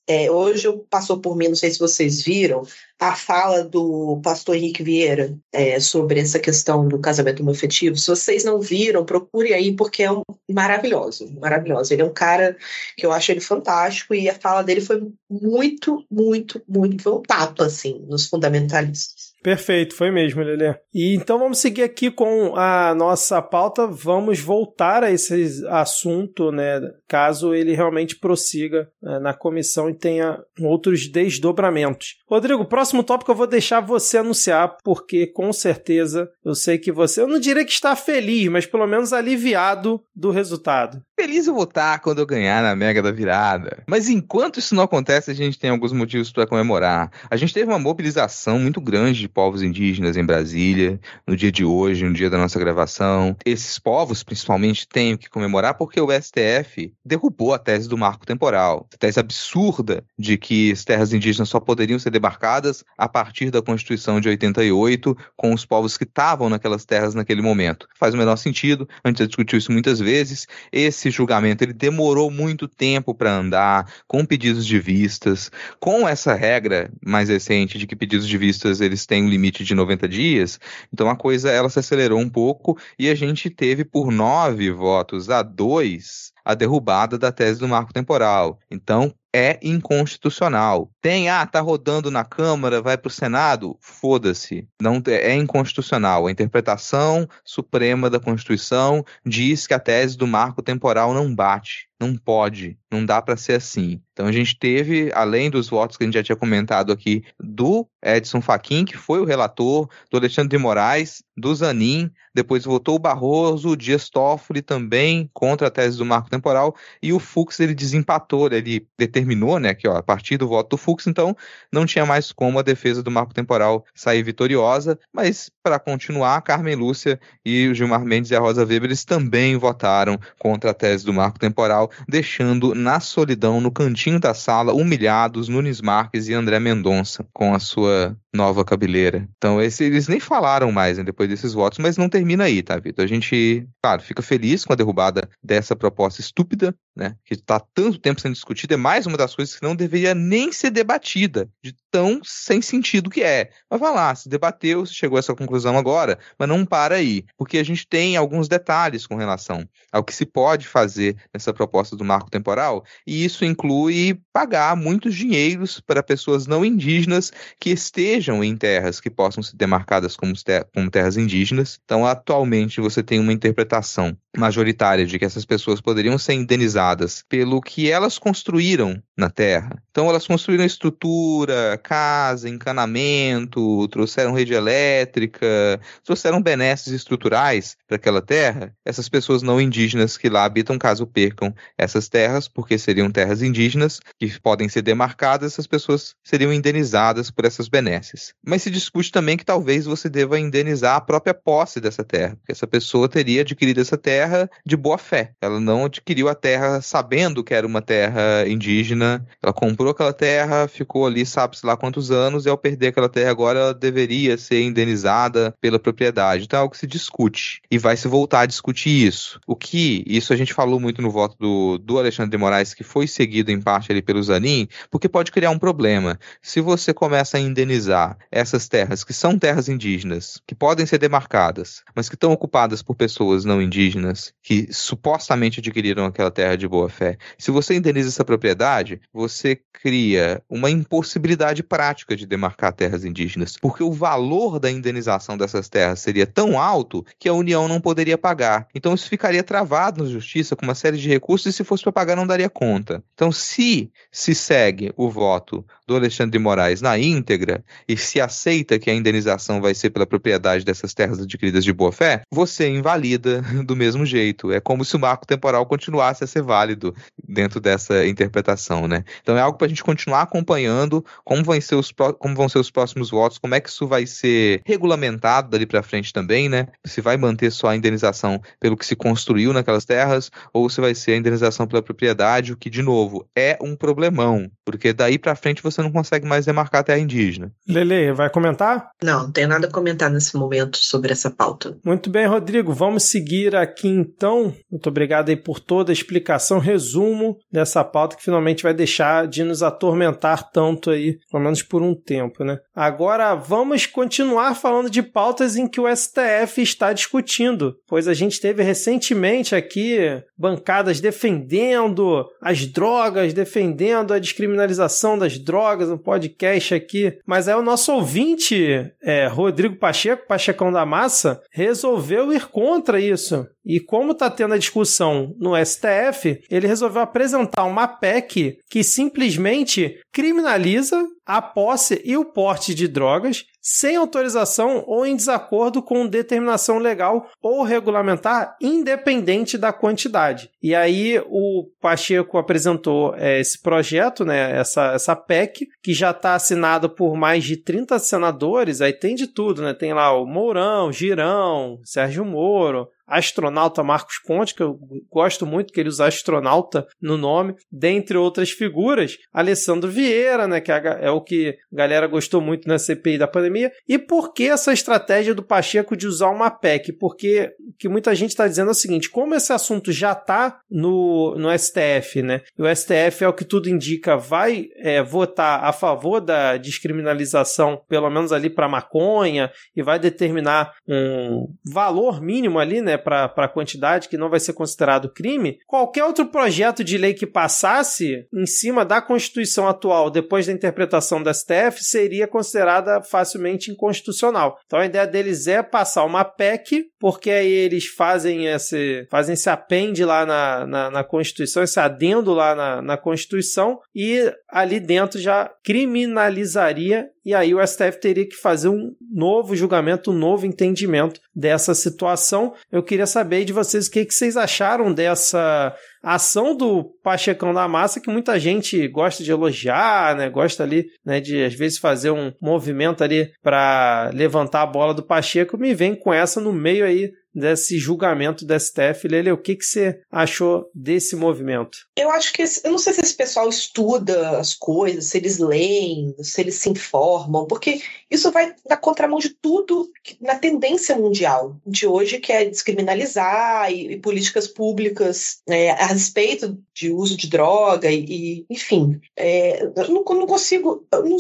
é, 0.07 0.29
hoje 0.29 0.67
passou 0.89 1.19
por 1.19 1.35
mim, 1.35 1.47
não 1.47 1.55
sei 1.55 1.71
se 1.71 1.79
vocês 1.79 2.21
viram, 2.21 2.63
a 2.99 3.15
fala 3.15 3.63
do 3.63 4.19
pastor 4.21 4.55
Henrique 4.55 4.83
Vieira 4.83 5.37
é, 5.51 5.79
sobre 5.79 6.19
essa 6.19 6.39
questão 6.39 6.87
do 6.87 6.99
casamento 6.99 7.41
homoafetivo. 7.41 7.97
Se 7.97 8.07
vocês 8.07 8.43
não 8.43 8.59
viram, 8.59 9.05
procure 9.05 9.53
aí, 9.53 9.75
porque 9.75 10.03
é 10.03 10.11
um 10.11 10.23
maravilhoso, 10.51 11.31
maravilhoso. 11.39 11.93
Ele 11.93 12.01
é 12.01 12.05
um 12.05 12.13
cara 12.13 12.57
que 12.97 13.05
eu 13.05 13.11
acho 13.11 13.31
ele 13.31 13.39
fantástico 13.41 14.13
e 14.13 14.29
a 14.29 14.35
fala 14.35 14.63
dele 14.63 14.81
foi 14.81 15.01
muito, 15.29 16.05
muito, 16.09 16.61
muito, 16.67 17.01
foi 17.01 17.13
um 17.13 17.21
tapa, 17.21 17.65
assim, 17.65 18.05
nos 18.07 18.27
fundamentalistas. 18.27 19.32
Perfeito, 19.43 19.93
foi 19.93 20.09
mesmo, 20.09 20.41
Lelê. 20.41 20.73
E 20.93 21.13
então 21.13 21.37
vamos 21.37 21.57
seguir 21.57 21.83
aqui 21.83 22.09
com 22.09 22.55
a 22.55 22.95
nossa 22.95 23.41
pauta. 23.41 23.85
Vamos 23.85 24.39
voltar 24.39 25.03
a 25.03 25.11
esse 25.11 25.67
assunto, 25.67 26.49
né? 26.49 26.79
Caso 27.09 27.53
ele 27.53 27.75
realmente 27.75 28.17
prossiga 28.17 28.89
né, 29.01 29.19
na 29.19 29.33
comissão 29.33 29.89
e 29.89 29.93
tenha 29.93 30.39
outros 30.61 31.09
desdobramentos. 31.11 32.15
Rodrigo, 32.33 32.65
próximo 32.65 33.03
tópico 33.03 33.29
eu 33.29 33.35
vou 33.35 33.45
deixar 33.45 33.79
você 33.79 34.17
anunciar, 34.17 34.77
porque 34.83 35.27
com 35.27 35.53
certeza 35.53 36.31
eu 36.43 36.55
sei 36.55 36.79
que 36.79 36.91
você, 36.91 37.21
eu 37.21 37.27
não 37.27 37.39
diria 37.39 37.63
que 37.63 37.71
está 37.71 37.95
feliz, 37.95 38.47
mas 38.47 38.65
pelo 38.65 38.87
menos 38.87 39.13
aliviado 39.13 40.03
do 40.15 40.31
resultado. 40.31 40.99
Feliz 41.15 41.45
eu 41.45 41.53
vou 41.53 41.65
estar 41.65 41.99
quando 41.99 42.17
eu 42.17 42.25
ganhar 42.25 42.63
na 42.63 42.75
Mega 42.75 43.03
da 43.03 43.11
Virada. 43.11 43.83
Mas 43.87 44.09
enquanto 44.09 44.57
isso 44.57 44.73
não 44.73 44.83
acontece, 44.83 45.29
a 45.29 45.33
gente 45.33 45.59
tem 45.59 45.69
alguns 45.69 45.93
motivos 45.93 46.31
para 46.31 46.47
comemorar. 46.47 47.11
A 47.29 47.37
gente 47.37 47.53
teve 47.53 47.71
uma 47.71 47.77
mobilização 47.77 48.57
muito 48.57 48.81
grande 48.81 49.29
povos 49.29 49.61
indígenas 49.61 50.17
em 50.17 50.25
Brasília, 50.25 50.99
no 51.27 51.37
dia 51.37 51.51
de 51.51 51.63
hoje, 51.63 52.03
no 52.03 52.13
dia 52.13 52.31
da 52.31 52.37
nossa 52.39 52.57
gravação. 52.57 53.37
Esses 53.45 53.77
povos, 53.77 54.23
principalmente, 54.23 54.87
têm 54.87 55.15
que 55.15 55.29
comemorar 55.29 55.75
porque 55.75 56.01
o 56.01 56.09
STF 56.11 56.91
derrubou 57.05 57.53
a 57.53 57.59
tese 57.59 57.87
do 57.87 57.97
marco 57.97 58.25
temporal. 58.25 58.87
A 58.91 58.97
tese 58.97 59.19
absurda 59.19 60.03
de 60.17 60.35
que 60.35 60.71
as 60.71 60.83
terras 60.83 61.13
indígenas 61.13 61.47
só 61.47 61.59
poderiam 61.59 61.99
ser 61.99 62.09
demarcadas 62.23 62.85
a 62.97 63.09
partir 63.09 63.51
da 63.51 63.61
Constituição 63.61 64.21
de 64.21 64.29
88, 64.29 65.17
com 65.35 65.53
os 65.53 65.65
povos 65.65 65.97
que 65.97 66.05
estavam 66.05 66.49
naquelas 66.49 66.85
terras 66.85 67.13
naquele 67.13 67.41
momento. 67.41 67.87
Faz 67.99 68.13
o 68.13 68.17
menor 68.17 68.37
sentido, 68.37 68.87
a 69.03 69.09
gente 69.09 69.19
já 69.19 69.25
discutiu 69.25 69.59
isso 69.59 69.71
muitas 69.71 69.99
vezes. 69.99 70.47
Esse 70.71 71.11
julgamento 71.11 71.63
ele 71.63 71.73
demorou 71.73 72.31
muito 72.31 72.67
tempo 72.67 73.13
para 73.13 73.35
andar, 73.35 73.91
com 74.07 74.25
pedidos 74.25 74.65
de 74.65 74.79
vistas, 74.79 75.51
com 75.79 76.07
essa 76.07 76.33
regra 76.33 76.89
mais 77.05 77.27
recente 77.27 77.77
de 77.77 77.85
que 77.85 77.95
pedidos 77.95 78.27
de 78.27 78.37
vistas 78.37 78.79
eles 78.79 79.05
têm 79.05 79.23
um 79.23 79.29
limite 79.29 79.65
de 79.65 79.75
90 79.75 80.07
dias, 80.07 80.59
então 80.93 81.09
a 81.09 81.15
coisa 81.15 81.51
ela 81.51 81.69
se 81.69 81.79
acelerou 81.79 82.19
um 82.19 82.29
pouco 82.29 82.77
e 82.97 83.09
a 83.09 83.15
gente 83.15 83.49
teve 83.49 83.83
por 83.83 84.11
nove 84.11 84.71
votos 84.71 85.29
a 85.29 85.41
dois 85.41 86.32
a 86.43 86.53
derrubada 86.53 87.17
da 87.17 87.31
tese 87.31 87.59
do 87.59 87.67
marco 87.67 87.93
temporal. 87.93 88.59
Então, 88.69 89.13
é 89.33 89.59
inconstitucional. 89.63 90.91
Tem, 91.01 91.27
ah, 91.27 91.45
tá 91.45 91.59
rodando 91.59 92.11
na 92.11 92.23
Câmara, 92.23 92.81
vai 92.81 92.97
para 92.97 93.07
o 93.07 93.11
Senado, 93.11 93.75
foda-se. 93.81 94.67
Não 94.79 95.01
é 95.07 95.35
inconstitucional. 95.35 96.27
A 96.27 96.31
interpretação 96.31 97.27
suprema 97.43 98.09
da 98.09 98.19
Constituição 98.19 99.03
diz 99.25 99.65
que 99.65 99.73
a 99.73 99.79
tese 99.79 100.15
do 100.15 100.27
marco 100.27 100.61
temporal 100.61 101.13
não 101.13 101.33
bate. 101.33 101.89
Não 102.03 102.17
pode, 102.17 102.77
não 102.91 103.05
dá 103.05 103.21
para 103.21 103.37
ser 103.37 103.53
assim. 103.53 104.01
Então 104.11 104.27
a 104.27 104.31
gente 104.31 104.59
teve, 104.59 105.09
além 105.15 105.49
dos 105.49 105.69
votos 105.69 105.95
que 105.95 106.03
a 106.03 106.05
gente 106.07 106.15
já 106.15 106.23
tinha 106.23 106.35
comentado 106.35 106.91
aqui, 106.91 107.23
do 107.39 107.87
Edson 108.03 108.41
Fachin, 108.41 108.83
que 108.83 108.97
foi 108.97 109.21
o 109.21 109.25
relator, 109.25 109.87
do 110.11 110.17
Alexandre 110.17 110.49
de 110.49 110.57
Moraes, 110.57 111.23
do 111.35 111.55
Zanin, 111.55 112.11
depois 112.35 112.65
votou 112.65 112.95
o 112.95 112.99
Barroso, 112.99 113.69
o 113.69 113.77
Dias 113.77 114.09
Toffoli 114.09 114.61
também 114.61 115.29
contra 115.33 115.67
a 115.67 115.71
tese 115.71 115.97
do 115.97 116.05
marco 116.05 116.29
temporal, 116.29 116.75
e 117.01 117.13
o 117.13 117.19
Fux 117.19 117.59
ele 117.59 117.73
desempatou, 117.73 118.51
ele 118.51 118.87
determinou, 118.97 119.59
né, 119.59 119.73
que 119.73 119.87
ó, 119.87 119.95
a 119.95 120.03
partir 120.03 120.37
do 120.37 120.47
voto 120.47 120.71
do 120.71 120.77
Fux, 120.77 121.07
então 121.07 121.35
não 121.71 121.85
tinha 121.85 122.05
mais 122.05 122.31
como 122.31 122.59
a 122.59 122.63
defesa 122.63 123.01
do 123.01 123.09
marco 123.09 123.33
temporal 123.33 123.85
sair 123.95 124.21
vitoriosa, 124.21 124.99
mas 125.11 125.49
para 125.63 125.79
continuar, 125.79 126.41
Carmen 126.41 126.75
Lúcia 126.75 127.19
e 127.45 127.67
o 127.67 127.73
Gilmar 127.73 128.03
Mendes 128.03 128.29
e 128.31 128.35
a 128.35 128.39
Rosa 128.39 128.65
Weber 128.65 128.85
eles 128.85 129.05
também 129.05 129.55
votaram 129.57 130.19
contra 130.37 130.71
a 130.71 130.73
tese 130.73 131.05
do 131.05 131.13
marco 131.13 131.39
temporal, 131.39 131.89
deixando 132.07 132.73
na 132.73 132.99
solidão, 132.99 133.61
no 133.61 133.71
cantinho 133.71 134.19
da 134.19 134.33
sala, 134.33 134.73
humilhados 134.73 135.47
Nunes 135.47 135.81
Marques 135.81 136.27
e 136.27 136.33
André 136.33 136.59
Mendonça 136.59 137.25
com 137.33 137.53
a 137.53 137.59
sua 137.59 138.17
nova 138.33 138.65
cabeleira. 138.65 139.27
Então, 139.37 139.61
esse, 139.61 139.83
eles 139.83 140.07
nem 140.07 140.19
falaram 140.19 140.71
mais 140.71 140.97
né, 140.97 141.03
depois 141.03 141.29
desses 141.29 141.53
votos, 141.53 141.79
mas 141.79 141.97
não 141.97 142.09
termina 142.09 142.45
aí, 142.45 142.63
tá, 142.63 142.77
Vitor? 142.77 143.05
A 143.05 143.07
gente, 143.07 143.67
claro, 143.81 144.01
fica 144.01 144.21
feliz 144.21 144.65
com 144.65 144.73
a 144.73 144.75
derrubada 144.75 145.29
dessa 145.43 145.75
proposta 145.75 146.19
estúpida, 146.19 146.75
né, 146.95 147.15
que 147.25 147.33
está 147.33 147.59
tanto 147.59 147.97
tempo 147.97 148.21
sendo 148.21 148.33
discutida, 148.33 148.75
é 148.75 148.77
mais 148.77 149.07
uma 149.07 149.17
das 149.17 149.35
coisas 149.35 149.55
que 149.55 149.63
não 149.63 149.75
deveria 149.75 150.13
nem 150.13 150.51
ser 150.51 150.69
debatida, 150.69 151.49
de 151.63 151.75
tão 151.89 152.21
sem 152.23 152.61
sentido 152.61 153.09
que 153.09 153.23
é. 153.23 153.49
Mas 153.69 153.79
vai 153.79 153.93
lá, 153.93 154.13
se 154.13 154.29
debateu, 154.29 154.85
se 154.85 154.93
chegou 154.93 155.17
a 155.17 155.19
essa 155.19 155.35
conclusão 155.35 155.77
agora, 155.77 156.19
mas 156.37 156.47
não 156.47 156.65
para 156.65 156.95
aí, 156.95 157.25
porque 157.35 157.57
a 157.57 157.63
gente 157.63 157.87
tem 157.87 158.15
alguns 158.15 158.47
detalhes 158.47 159.07
com 159.07 159.15
relação 159.15 159.67
ao 159.91 160.03
que 160.03 160.13
se 160.13 160.25
pode 160.25 160.67
fazer 160.67 161.15
nessa 161.33 161.53
proposta 161.53 161.95
do 161.95 162.05
marco 162.05 162.29
temporal, 162.29 162.83
e 163.07 163.25
isso 163.25 163.43
inclui 163.43 164.19
pagar 164.31 164.75
muitos 164.75 165.15
dinheiros 165.15 165.79
para 165.79 166.03
pessoas 166.03 166.45
não 166.45 166.63
indígenas 166.63 167.31
que 167.59 167.71
estejam 167.71 168.43
em 168.43 168.55
terras 168.55 168.99
que 168.99 169.09
possam 169.09 169.41
ser 169.41 169.55
demarcadas 169.55 170.15
como, 170.15 170.33
como 170.73 170.91
terras 170.91 171.17
indígenas. 171.17 171.79
Então, 171.83 172.05
atualmente, 172.05 172.81
você 172.81 173.01
tem 173.01 173.19
uma 173.19 173.33
interpretação 173.33 174.15
majoritária 174.37 175.05
de 175.05 175.17
que 175.17 175.25
essas 175.25 175.45
pessoas 175.45 175.81
poderiam 175.81 176.17
ser 176.17 176.33
indenizadas 176.33 176.82
pelo 177.29 177.61
que 177.61 177.89
elas 177.89 178.19
construíram 178.19 179.01
na 179.15 179.29
terra. 179.29 179.81
Então, 179.91 180.09
elas 180.09 180.25
construíram 180.25 180.65
estrutura, 180.65 181.79
casa, 181.83 182.49
encanamento, 182.49 183.87
trouxeram 183.89 184.33
rede 184.33 184.53
elétrica, 184.53 185.79
trouxeram 186.03 186.41
benesses 186.41 186.91
estruturais 186.91 187.77
para 187.87 187.97
aquela 187.97 188.21
terra. 188.21 188.73
Essas 188.83 189.07
pessoas 189.07 189.43
não 189.43 189.61
indígenas 189.61 190.17
que 190.17 190.29
lá 190.29 190.45
habitam, 190.45 190.79
caso 190.79 191.05
percam 191.05 191.53
essas 191.77 192.09
terras, 192.09 192.47
porque 192.47 192.77
seriam 192.77 193.11
terras 193.11 193.43
indígenas 193.43 193.99
que 194.19 194.39
podem 194.39 194.67
ser 194.67 194.81
demarcadas, 194.81 195.53
essas 195.53 195.67
pessoas 195.67 196.15
seriam 196.23 196.51
indenizadas 196.51 197.29
por 197.29 197.45
essas 197.45 197.67
benesses. 197.67 198.33
Mas 198.43 198.63
se 198.63 198.71
discute 198.71 199.11
também 199.11 199.37
que 199.37 199.45
talvez 199.45 199.85
você 199.85 200.09
deva 200.09 200.39
indenizar 200.39 200.95
a 200.95 201.01
própria 201.01 201.35
posse 201.35 201.79
dessa 201.79 202.03
terra, 202.03 202.35
porque 202.37 202.51
essa 202.51 202.65
pessoa 202.65 203.07
teria 203.07 203.41
adquirido 203.41 203.79
essa 203.79 203.97
terra 203.97 204.49
de 204.65 204.75
boa 204.75 204.97
fé. 204.97 205.33
Ela 205.39 205.59
não 205.59 205.85
adquiriu 205.85 206.27
a 206.29 206.35
terra 206.35 206.81
sabendo 206.81 207.43
que 207.43 207.53
era 207.53 207.67
uma 207.67 207.81
terra 207.81 208.47
indígena, 208.47 209.02
ela 209.41 209.53
comprou 209.53 209.91
aquela 209.91 210.13
terra, 210.13 210.67
ficou 210.67 211.05
ali, 211.05 211.25
sabe-se 211.25 211.65
lá 211.65 211.75
quantos 211.75 212.11
anos 212.11 212.45
e 212.45 212.49
ao 212.49 212.57
perder 212.57 212.87
aquela 212.87 213.09
terra 213.09 213.31
agora 213.31 213.59
ela 213.59 213.73
deveria 213.73 214.37
ser 214.37 214.61
indenizada 214.61 215.53
pela 215.59 215.79
propriedade. 215.79 216.43
Então 216.43 216.57
é 216.57 216.61
algo 216.61 216.73
que 216.73 216.79
se 216.79 216.87
discute 216.87 217.61
e 217.69 217.77
vai 217.77 217.97
se 217.97 218.07
voltar 218.07 218.41
a 218.41 218.45
discutir 218.45 219.07
isso. 219.07 219.39
O 219.47 219.55
que, 219.55 220.03
isso 220.07 220.33
a 220.33 220.35
gente 220.35 220.53
falou 220.53 220.79
muito 220.79 221.01
no 221.01 221.11
voto 221.11 221.35
do, 221.39 221.77
do 221.77 221.99
Alexandre 221.99 222.31
de 222.31 222.37
Moraes, 222.37 222.73
que 222.73 222.83
foi 222.83 223.07
seguido 223.07 223.51
em 223.51 223.61
parte 223.61 223.91
ali 223.91 224.01
pelo 224.01 224.21
Zanin, 224.21 224.67
porque 224.89 225.09
pode 225.09 225.31
criar 225.31 225.49
um 225.49 225.59
problema. 225.59 226.19
Se 226.41 226.61
você 226.61 226.93
começa 226.93 227.37
a 227.37 227.39
indenizar 227.39 228.17
essas 228.31 228.67
terras 228.67 229.03
que 229.03 229.13
são 229.13 229.37
terras 229.37 229.69
indígenas, 229.69 230.41
que 230.47 230.55
podem 230.55 230.85
ser 230.85 230.97
demarcadas, 230.97 231.83
mas 231.95 232.09
que 232.09 232.15
estão 232.15 232.31
ocupadas 232.31 232.81
por 232.81 232.95
pessoas 232.95 233.45
não 233.45 233.61
indígenas, 233.61 234.33
que 234.41 234.67
supostamente 234.71 235.59
adquiriram 235.59 236.05
aquela 236.05 236.31
terra 236.31 236.55
de 236.55 236.67
boa 236.67 236.89
fé, 236.89 237.17
se 237.37 237.51
você 237.51 237.75
indeniza 237.75 238.09
essa 238.09 238.25
propriedade, 238.25 238.92
propriedade, 238.93 239.01
você 239.13 239.59
cria 239.71 240.41
uma 240.49 240.69
impossibilidade 240.69 241.63
prática 241.63 242.15
de 242.15 242.25
demarcar 242.25 242.73
terras 242.73 243.03
indígenas, 243.03 243.57
porque 243.59 243.83
o 243.83 243.91
valor 243.91 244.59
da 244.59 244.69
indenização 244.69 245.37
dessas 245.37 245.67
terras 245.67 245.99
seria 245.99 246.25
tão 246.25 246.59
alto 246.59 247.05
que 247.19 247.27
a 247.27 247.33
União 247.33 247.67
não 247.67 247.81
poderia 247.81 248.17
pagar. 248.17 248.67
Então 248.73 248.93
isso 248.93 249.09
ficaria 249.09 249.43
travado 249.43 250.03
na 250.03 250.09
justiça 250.09 250.55
com 250.55 250.65
uma 250.65 250.75
série 250.75 250.97
de 250.97 251.09
recursos 251.09 251.47
e 251.47 251.53
se 251.53 251.63
fosse 251.63 251.83
para 251.83 251.91
pagar 251.91 252.15
não 252.15 252.27
daria 252.27 252.49
conta. 252.49 253.03
Então 253.13 253.31
se 253.31 253.91
se 254.11 254.35
segue 254.35 254.93
o 254.95 255.09
voto 255.09 255.65
do 255.87 255.95
Alexandre 255.95 256.31
de 256.31 256.39
Moraes 256.39 256.81
na 256.81 256.97
íntegra 256.97 257.63
e 257.87 257.97
se 257.97 258.21
aceita 258.21 258.79
que 258.79 258.89
a 258.89 258.93
indenização 258.93 259.61
vai 259.61 259.73
ser 259.73 259.89
pela 259.89 260.05
propriedade 260.05 260.63
dessas 260.63 260.93
terras 260.93 261.19
adquiridas 261.19 261.63
de 261.63 261.73
boa 261.73 261.91
fé, 261.91 262.21
você 262.31 262.69
invalida 262.69 263.41
do 263.65 263.75
mesmo 263.75 264.05
jeito. 264.05 264.51
É 264.51 264.59
como 264.59 264.85
se 264.85 264.95
o 264.95 264.99
marco 264.99 265.25
temporal 265.25 265.65
continuasse 265.65 266.23
a 266.23 266.27
ser 266.27 266.41
válido 266.41 266.95
dentro 267.27 267.59
dessa 267.59 268.05
interpretação, 268.07 268.82
né? 268.87 269.03
Então 269.21 269.37
é 269.37 269.41
algo 269.41 269.57
para 269.57 269.65
a 269.65 269.69
gente 269.69 269.83
continuar 269.83 270.21
acompanhando 270.21 271.03
como, 271.23 271.43
vão 271.43 271.59
ser 271.59 271.75
os, 271.75 271.91
como 272.19 272.35
vão 272.35 272.49
ser 272.49 272.59
os 272.59 272.71
próximos 272.71 273.09
votos, 273.09 273.37
como 273.37 273.55
é 273.55 273.59
que 273.59 273.69
isso 273.69 273.87
vai 273.87 274.05
ser 274.05 274.61
regulamentado 274.65 275.49
dali 275.49 275.65
para 275.65 275.83
frente 275.83 276.13
também, 276.13 276.49
né? 276.49 276.67
Se 276.85 277.01
vai 277.01 277.17
manter 277.17 277.51
só 277.51 277.67
a 277.67 277.75
indenização 277.75 278.41
pelo 278.59 278.77
que 278.77 278.85
se 278.85 278.95
construiu 278.95 279.53
naquelas 279.53 279.85
terras 279.85 280.31
ou 280.53 280.69
se 280.69 280.81
vai 280.81 280.95
ser 280.95 281.13
a 281.13 281.17
indenização 281.17 281.67
pela 281.67 281.81
propriedade, 281.81 282.53
o 282.53 282.57
que 282.57 282.69
de 282.69 282.81
novo 282.81 283.27
é 283.35 283.57
um 283.61 283.75
problemão, 283.75 284.49
porque 284.65 284.93
daí 284.93 285.17
para 285.17 285.35
frente 285.35 285.63
você 285.63 285.81
não 285.81 285.91
consegue 285.91 286.25
mais 286.25 286.45
demarcar 286.45 286.81
a 286.81 286.83
terra 286.83 286.99
indígena. 286.99 287.51
Lele, 287.67 288.11
vai 288.13 288.29
comentar? 288.29 288.89
Não, 289.01 289.23
não 289.23 289.31
tem 289.31 289.47
nada 289.47 289.67
a 289.67 289.71
comentar 289.71 290.09
nesse 290.09 290.35
momento 290.35 290.77
sobre 290.77 291.11
essa 291.11 291.29
pauta. 291.29 291.77
Muito 291.85 292.09
bem, 292.09 292.25
Rodrigo, 292.25 292.73
vamos 292.73 293.03
seguir 293.03 293.55
aqui 293.55 293.87
então. 293.87 294.53
Muito 294.71 294.87
obrigado 294.87 295.29
aí 295.29 295.35
por 295.35 295.59
toda 295.59 295.91
a 295.91 295.93
explicação, 295.93 296.59
resumo 296.59 297.37
dessa 297.51 297.83
pauta 297.83 298.15
que 298.15 298.23
finalmente 298.23 298.63
vai 298.63 298.72
deixar 298.73 299.27
de 299.27 299.43
nos 299.43 299.63
atormentar 299.63 300.51
tanto 300.51 300.89
aí, 300.89 301.17
pelo 301.29 301.43
menos 301.43 301.61
por 301.61 301.81
um 301.81 301.93
tempo, 301.95 302.43
né? 302.43 302.59
Agora 302.75 303.35
vamos 303.35 303.85
continuar 303.85 304.55
falando 304.55 304.89
de 304.89 305.01
pautas 305.01 305.55
em 305.55 305.67
que 305.67 305.79
o 305.79 305.95
STF 305.95 306.61
está 306.61 306.93
discutindo, 306.93 307.75
pois 307.87 308.07
a 308.07 308.13
gente 308.13 308.39
teve 308.39 308.63
recentemente 308.63 309.55
aqui 309.55 309.97
bancadas 310.37 310.99
defendendo 310.99 312.25
as 312.41 312.65
drogas, 312.65 313.33
defendendo 313.33 314.13
a 314.13 314.19
descriminalização 314.19 315.17
das 315.17 315.37
drogas, 315.37 315.89
um 315.89 315.97
podcast 315.97 316.73
aqui, 316.73 317.17
mas 317.25 317.47
é 317.47 317.55
o 317.55 317.61
nosso 317.61 317.93
ouvinte, 317.93 318.91
é, 319.01 319.27
Rodrigo 319.27 319.77
Pacheco, 319.77 320.27
Pachecão 320.27 320.71
da 320.71 320.85
Massa, 320.85 321.41
resolveu 321.51 322.33
ir 322.33 322.47
contra 322.47 322.99
isso. 322.99 323.47
E 323.65 323.79
como 323.79 324.11
está 324.11 324.29
tendo 324.29 324.53
a 324.53 324.57
discussão 324.57 325.35
no 325.39 325.53
STF, 325.55 326.43
ele 326.49 326.67
resolveu 326.67 327.01
apresentar 327.01 327.63
uma 327.63 327.87
PEC 327.87 328.59
que 328.69 328.83
simplesmente 328.83 329.99
criminaliza 330.13 331.07
a 331.25 331.41
posse 331.41 331.99
e 332.05 332.15
o 332.15 332.23
porte 332.23 332.75
de 332.75 332.87
drogas 332.87 333.45
sem 333.59 333.95
autorização 333.95 334.83
ou 334.85 335.05
em 335.05 335.15
desacordo 335.15 335.81
com 335.81 336.05
determinação 336.05 336.77
legal 336.77 337.29
ou 337.41 337.63
regulamentar, 337.63 338.57
independente 338.61 339.57
da 339.57 339.71
quantidade. 339.73 340.49
E 340.61 340.75
aí 340.75 341.19
o 341.27 341.69
Pacheco 341.81 342.37
apresentou 342.37 343.15
é, 343.15 343.39
esse 343.39 343.59
projeto, 343.61 344.25
né, 344.25 344.59
essa, 344.59 344.91
essa 344.93 345.15
PEC, 345.15 345.67
que 345.81 345.93
já 345.93 346.11
está 346.11 346.35
assinada 346.35 346.89
por 346.89 347.15
mais 347.15 347.45
de 347.45 347.57
30 347.57 347.97
senadores, 347.99 348.81
aí 348.81 348.91
tem 348.91 349.15
de 349.15 349.27
tudo, 349.27 349.61
né? 349.61 349.73
Tem 349.73 349.93
lá 349.93 350.11
o 350.11 350.25
Mourão, 350.25 350.91
Girão, 350.91 351.79
Sérgio 351.85 352.25
Moro, 352.25 352.89
astronauta 353.07 353.83
Marcos 353.83 354.19
Ponte, 354.25 354.55
que 354.55 354.63
eu 354.63 354.79
gosto 355.09 355.45
muito 355.45 355.71
que 355.71 355.79
ele 355.79 355.89
usa 355.89 356.07
astronauta 356.07 356.87
no 357.01 357.17
nome, 357.17 357.55
dentre 357.71 358.17
outras 358.17 358.51
figuras, 358.51 359.17
Alessandro 359.31 359.89
Vieira, 359.89 360.02
né, 360.47 360.59
que 360.59 360.71
é 360.71 361.11
o 361.11 361.21
que 361.21 361.57
a 361.71 361.75
galera 361.75 362.07
gostou 362.07 362.41
muito 362.41 362.67
na 362.67 362.79
CPI 362.79 363.17
da 363.17 363.27
pandemia. 363.27 363.71
E 363.87 363.97
por 363.97 364.33
que 364.33 364.49
essa 364.49 364.73
estratégia 364.73 365.35
do 365.35 365.43
Pacheco 365.43 365.95
de 365.95 366.07
usar 366.07 366.29
uma 366.29 366.49
PEC? 366.49 366.93
Porque 366.93 367.53
o 367.59 367.73
que 367.77 367.87
muita 367.87 368.15
gente 368.15 368.31
está 368.31 368.47
dizendo 368.47 368.69
é 368.69 368.71
o 368.71 368.75
seguinte: 368.75 369.09
como 369.09 369.35
esse 369.35 369.53
assunto 369.53 369.91
já 369.91 370.13
está 370.13 370.59
no, 370.69 371.35
no 371.37 371.57
STF, 371.57 372.21
né? 372.21 372.41
E 372.57 372.61
o 372.61 372.75
STF, 372.75 373.23
é 373.23 373.27
o 373.27 373.33
que 373.33 373.45
tudo 373.45 373.69
indica, 373.69 374.17
vai 374.17 374.69
é, 374.77 375.03
votar 375.03 375.63
a 375.63 375.71
favor 375.71 376.19
da 376.19 376.57
descriminalização, 376.57 377.81
pelo 377.87 378.09
menos 378.09 378.31
ali 378.31 378.49
para 378.49 378.67
maconha, 378.67 379.51
e 379.75 379.83
vai 379.83 379.99
determinar 379.99 380.73
um 380.87 381.47
valor 381.63 382.21
mínimo 382.21 382.59
ali, 382.59 382.81
né? 382.81 382.97
para 383.03 383.25
a 383.35 383.47
quantidade 383.47 384.07
que 384.07 384.17
não 384.17 384.29
vai 384.29 384.39
ser 384.39 384.53
considerado 384.53 385.09
crime, 385.09 385.59
qualquer 385.67 386.03
outro 386.03 386.25
projeto 386.25 386.83
de 386.83 386.97
lei 386.97 387.13
que 387.13 387.27
passasse 387.27 388.25
em 388.33 388.45
cima 388.45 388.85
da 388.85 389.01
Constituição 389.01 389.67
atual 389.67 389.92
depois 390.09 390.47
da 390.47 390.53
interpretação 390.53 391.21
da 391.21 391.33
STF 391.33 391.83
seria 391.83 392.27
considerada 392.27 393.01
facilmente 393.01 393.71
inconstitucional. 393.71 394.59
Então 394.65 394.79
a 394.79 394.85
ideia 394.85 395.07
deles 395.07 395.47
é 395.47 395.61
passar 395.61 396.05
uma 396.05 396.23
PEC, 396.23 396.85
porque 396.99 397.29
aí 397.31 397.51
eles 397.51 397.87
fazem 397.87 398.47
esse, 398.47 399.07
fazem 399.09 399.33
esse 399.33 399.49
apende 399.49 400.03
lá 400.03 400.25
na, 400.25 400.65
na, 400.65 400.91
na 400.91 401.03
Constituição, 401.03 401.63
esse 401.63 401.79
adendo 401.79 402.33
lá 402.33 402.55
na, 402.55 402.81
na 402.81 402.97
Constituição, 402.97 403.79
e 403.95 404.31
ali 404.49 404.79
dentro 404.79 405.19
já 405.19 405.51
criminalizaria 405.63 407.09
e 407.25 407.33
aí 407.33 407.55
o 407.55 407.65
STF 407.65 407.99
teria 408.01 408.27
que 408.27 408.35
fazer 408.35 408.67
um 408.67 408.93
novo 409.11 409.55
julgamento, 409.55 410.11
um 410.11 410.13
novo 410.15 410.45
entendimento 410.45 411.21
dessa 411.33 411.73
situação. 411.73 412.53
Eu 412.71 412.83
queria 412.83 413.07
saber 413.07 413.45
de 413.45 413.53
vocês 413.53 413.87
o 413.87 413.91
que, 413.91 414.05
que 414.05 414.13
vocês 414.13 414.35
acharam 414.35 414.93
dessa 414.93 415.73
ação 416.03 416.55
do 416.55 416.83
Pachecão 417.01 417.53
da 417.53 417.67
Massa, 417.67 418.01
que 418.01 418.11
muita 418.11 418.37
gente 418.37 418.85
gosta 418.89 419.23
de 419.23 419.31
elogiar, 419.31 420.15
né? 420.17 420.29
Gosta 420.29 420.61
ali, 420.61 420.85
né, 421.05 421.21
de 421.21 421.41
às 421.43 421.53
vezes 421.53 421.77
fazer 421.77 422.11
um 422.11 422.33
movimento 422.41 423.03
ali 423.03 423.31
para 423.41 424.11
levantar 424.13 424.63
a 424.63 424.67
bola 424.67 424.93
do 424.93 425.01
Pacheco, 425.01 425.57
me 425.57 425.73
vem 425.73 425.95
com 425.95 426.13
essa 426.13 426.41
no 426.41 426.51
meio 426.51 426.85
aí 426.85 427.09
desse 427.33 427.77
julgamento 427.77 428.45
da 428.45 428.59
STF. 428.59 429.07
Lele, 429.07 429.31
o 429.31 429.37
que, 429.37 429.55
que 429.55 429.65
você 429.65 429.99
achou 430.11 430.69
desse 430.73 431.15
movimento? 431.15 431.79
Eu 431.95 432.11
acho 432.11 432.31
que, 432.33 432.43
eu 432.43 432.71
não 432.71 432.77
sei 432.77 432.93
se 432.93 433.01
esse 433.01 433.15
pessoal 433.15 433.49
estuda 433.49 434.37
as 434.37 434.53
coisas, 434.53 435.05
se 435.05 435.17
eles 435.17 435.39
leem, 435.39 436.15
se 436.19 436.41
eles 436.41 436.55
se 436.55 436.69
informam, 436.69 437.47
porque 437.47 437.81
isso 438.09 438.31
vai 438.31 438.53
na 438.69 438.77
contramão 438.77 439.19
de 439.19 439.29
tudo 439.29 439.89
na 440.21 440.35
tendência 440.35 440.95
mundial 440.95 441.55
de 441.65 441.87
hoje, 441.87 442.19
que 442.19 442.31
é 442.31 442.45
descriminalizar 442.45 443.71
e, 443.71 443.93
e 443.93 443.99
políticas 443.99 444.47
públicas 444.47 445.41
é, 445.47 445.71
a 445.71 445.87
respeito 445.87 446.57
de 446.73 446.91
uso 446.91 447.17
de 447.17 447.27
droga 447.27 447.89
e, 447.89 448.05
e 448.05 448.45
enfim, 448.49 448.99
é, 449.15 449.63
eu 449.63 449.89
não, 449.89 450.03
não 450.03 450.27
consigo, 450.27 450.85
não, 450.91 451.17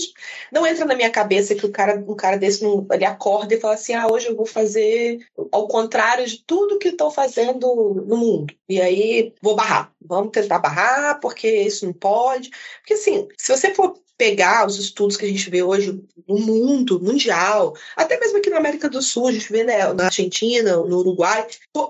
não, 0.51 0.67
entra 0.67 0.85
na 0.85 0.95
minha 0.95 1.09
cabeça 1.09 1.55
que 1.55 1.65
o 1.65 1.71
cara, 1.71 2.03
um 2.07 2.15
cara 2.15 2.37
desse 2.37 2.63
não, 2.63 2.85
ele 2.91 3.05
acorda 3.05 3.53
e 3.53 3.59
fala 3.59 3.73
assim, 3.73 3.93
ah, 3.93 4.07
hoje 4.07 4.27
eu 4.27 4.35
vou 4.35 4.45
fazer 4.45 5.19
ao 5.51 5.67
contrário 5.67 6.02
de 6.25 6.43
tudo 6.45 6.77
que 6.77 6.89
estão 6.89 7.09
fazendo 7.09 8.03
no 8.05 8.17
mundo. 8.17 8.53
E 8.67 8.81
aí 8.81 9.33
vou 9.41 9.55
barrar. 9.55 9.91
Vamos 10.01 10.31
tentar 10.31 10.59
barrar 10.59 11.19
porque 11.19 11.49
isso 11.49 11.85
não 11.85 11.93
pode. 11.93 12.49
Porque 12.79 12.93
assim, 12.93 13.27
se 13.37 13.55
você 13.55 13.73
for 13.73 13.95
pegar 14.17 14.67
os 14.67 14.77
estudos 14.77 15.17
que 15.17 15.25
a 15.25 15.27
gente 15.27 15.49
vê 15.49 15.63
hoje 15.63 15.99
no 16.27 16.39
mundo, 16.39 17.01
mundial, 17.01 17.75
até 17.95 18.19
mesmo 18.19 18.37
aqui 18.37 18.49
na 18.49 18.57
América 18.57 18.89
do 18.89 19.01
Sul, 19.01 19.27
a 19.27 19.31
gente 19.31 19.51
vê 19.51 19.63
né, 19.63 19.91
na 19.93 20.05
Argentina, 20.05 20.77
no 20.77 20.99
Uruguai, 20.99 21.47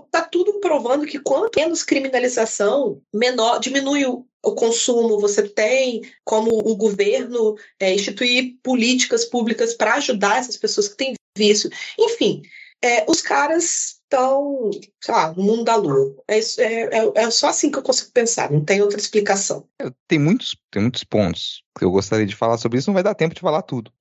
tá 0.09 0.22
tudo 0.22 0.59
provando 0.59 1.05
que 1.05 1.20
quanto 1.20 1.59
menos 1.59 1.84
criminalização, 1.84 3.01
menor 3.14 3.59
diminui 3.59 4.05
o, 4.05 4.26
o 4.43 4.55
consumo, 4.55 5.20
você 5.20 5.43
tem 5.43 6.01
como 6.24 6.49
o 6.51 6.76
governo 6.76 7.55
é, 7.80 7.93
instituir 7.93 8.55
políticas 8.64 9.26
públicas 9.26 9.74
para 9.74 9.95
ajudar 9.95 10.39
essas 10.39 10.57
pessoas 10.57 10.88
que 10.88 10.97
têm 10.97 11.14
vício. 11.38 11.70
Enfim, 11.99 12.41
é, 12.82 13.05
os 13.07 13.22
caras 13.22 14.01
estão, 14.14 14.70
sei 15.01 15.14
lá, 15.14 15.34
no 15.34 15.43
mundo 15.43 15.64
da 15.64 15.76
lua. 15.76 16.16
É, 16.28 16.38
é, 16.38 16.99
é, 16.99 17.11
é, 17.16 17.32
só 17.32 17.49
assim 17.49 17.72
que 17.72 17.78
eu 17.78 17.84
consigo 17.84 18.11
pensar, 18.11 18.51
não 18.51 18.64
tem 18.64 18.82
outra 18.82 18.99
explicação. 18.99 19.68
É, 19.82 19.91
tem 20.07 20.20
muitos, 20.20 20.55
tem 20.72 20.82
muitos 20.82 21.03
pontos 21.03 21.64
que 21.78 21.84
eu 21.84 21.91
gostaria 21.91 22.26
de 22.26 22.36
falar 22.36 22.57
sobre 22.57 22.78
isso, 22.78 22.89
não 22.89 22.93
vai 22.93 23.03
dar 23.03 23.16
tempo 23.16 23.34
de 23.34 23.41
falar 23.41 23.64
tudo. 23.64 23.91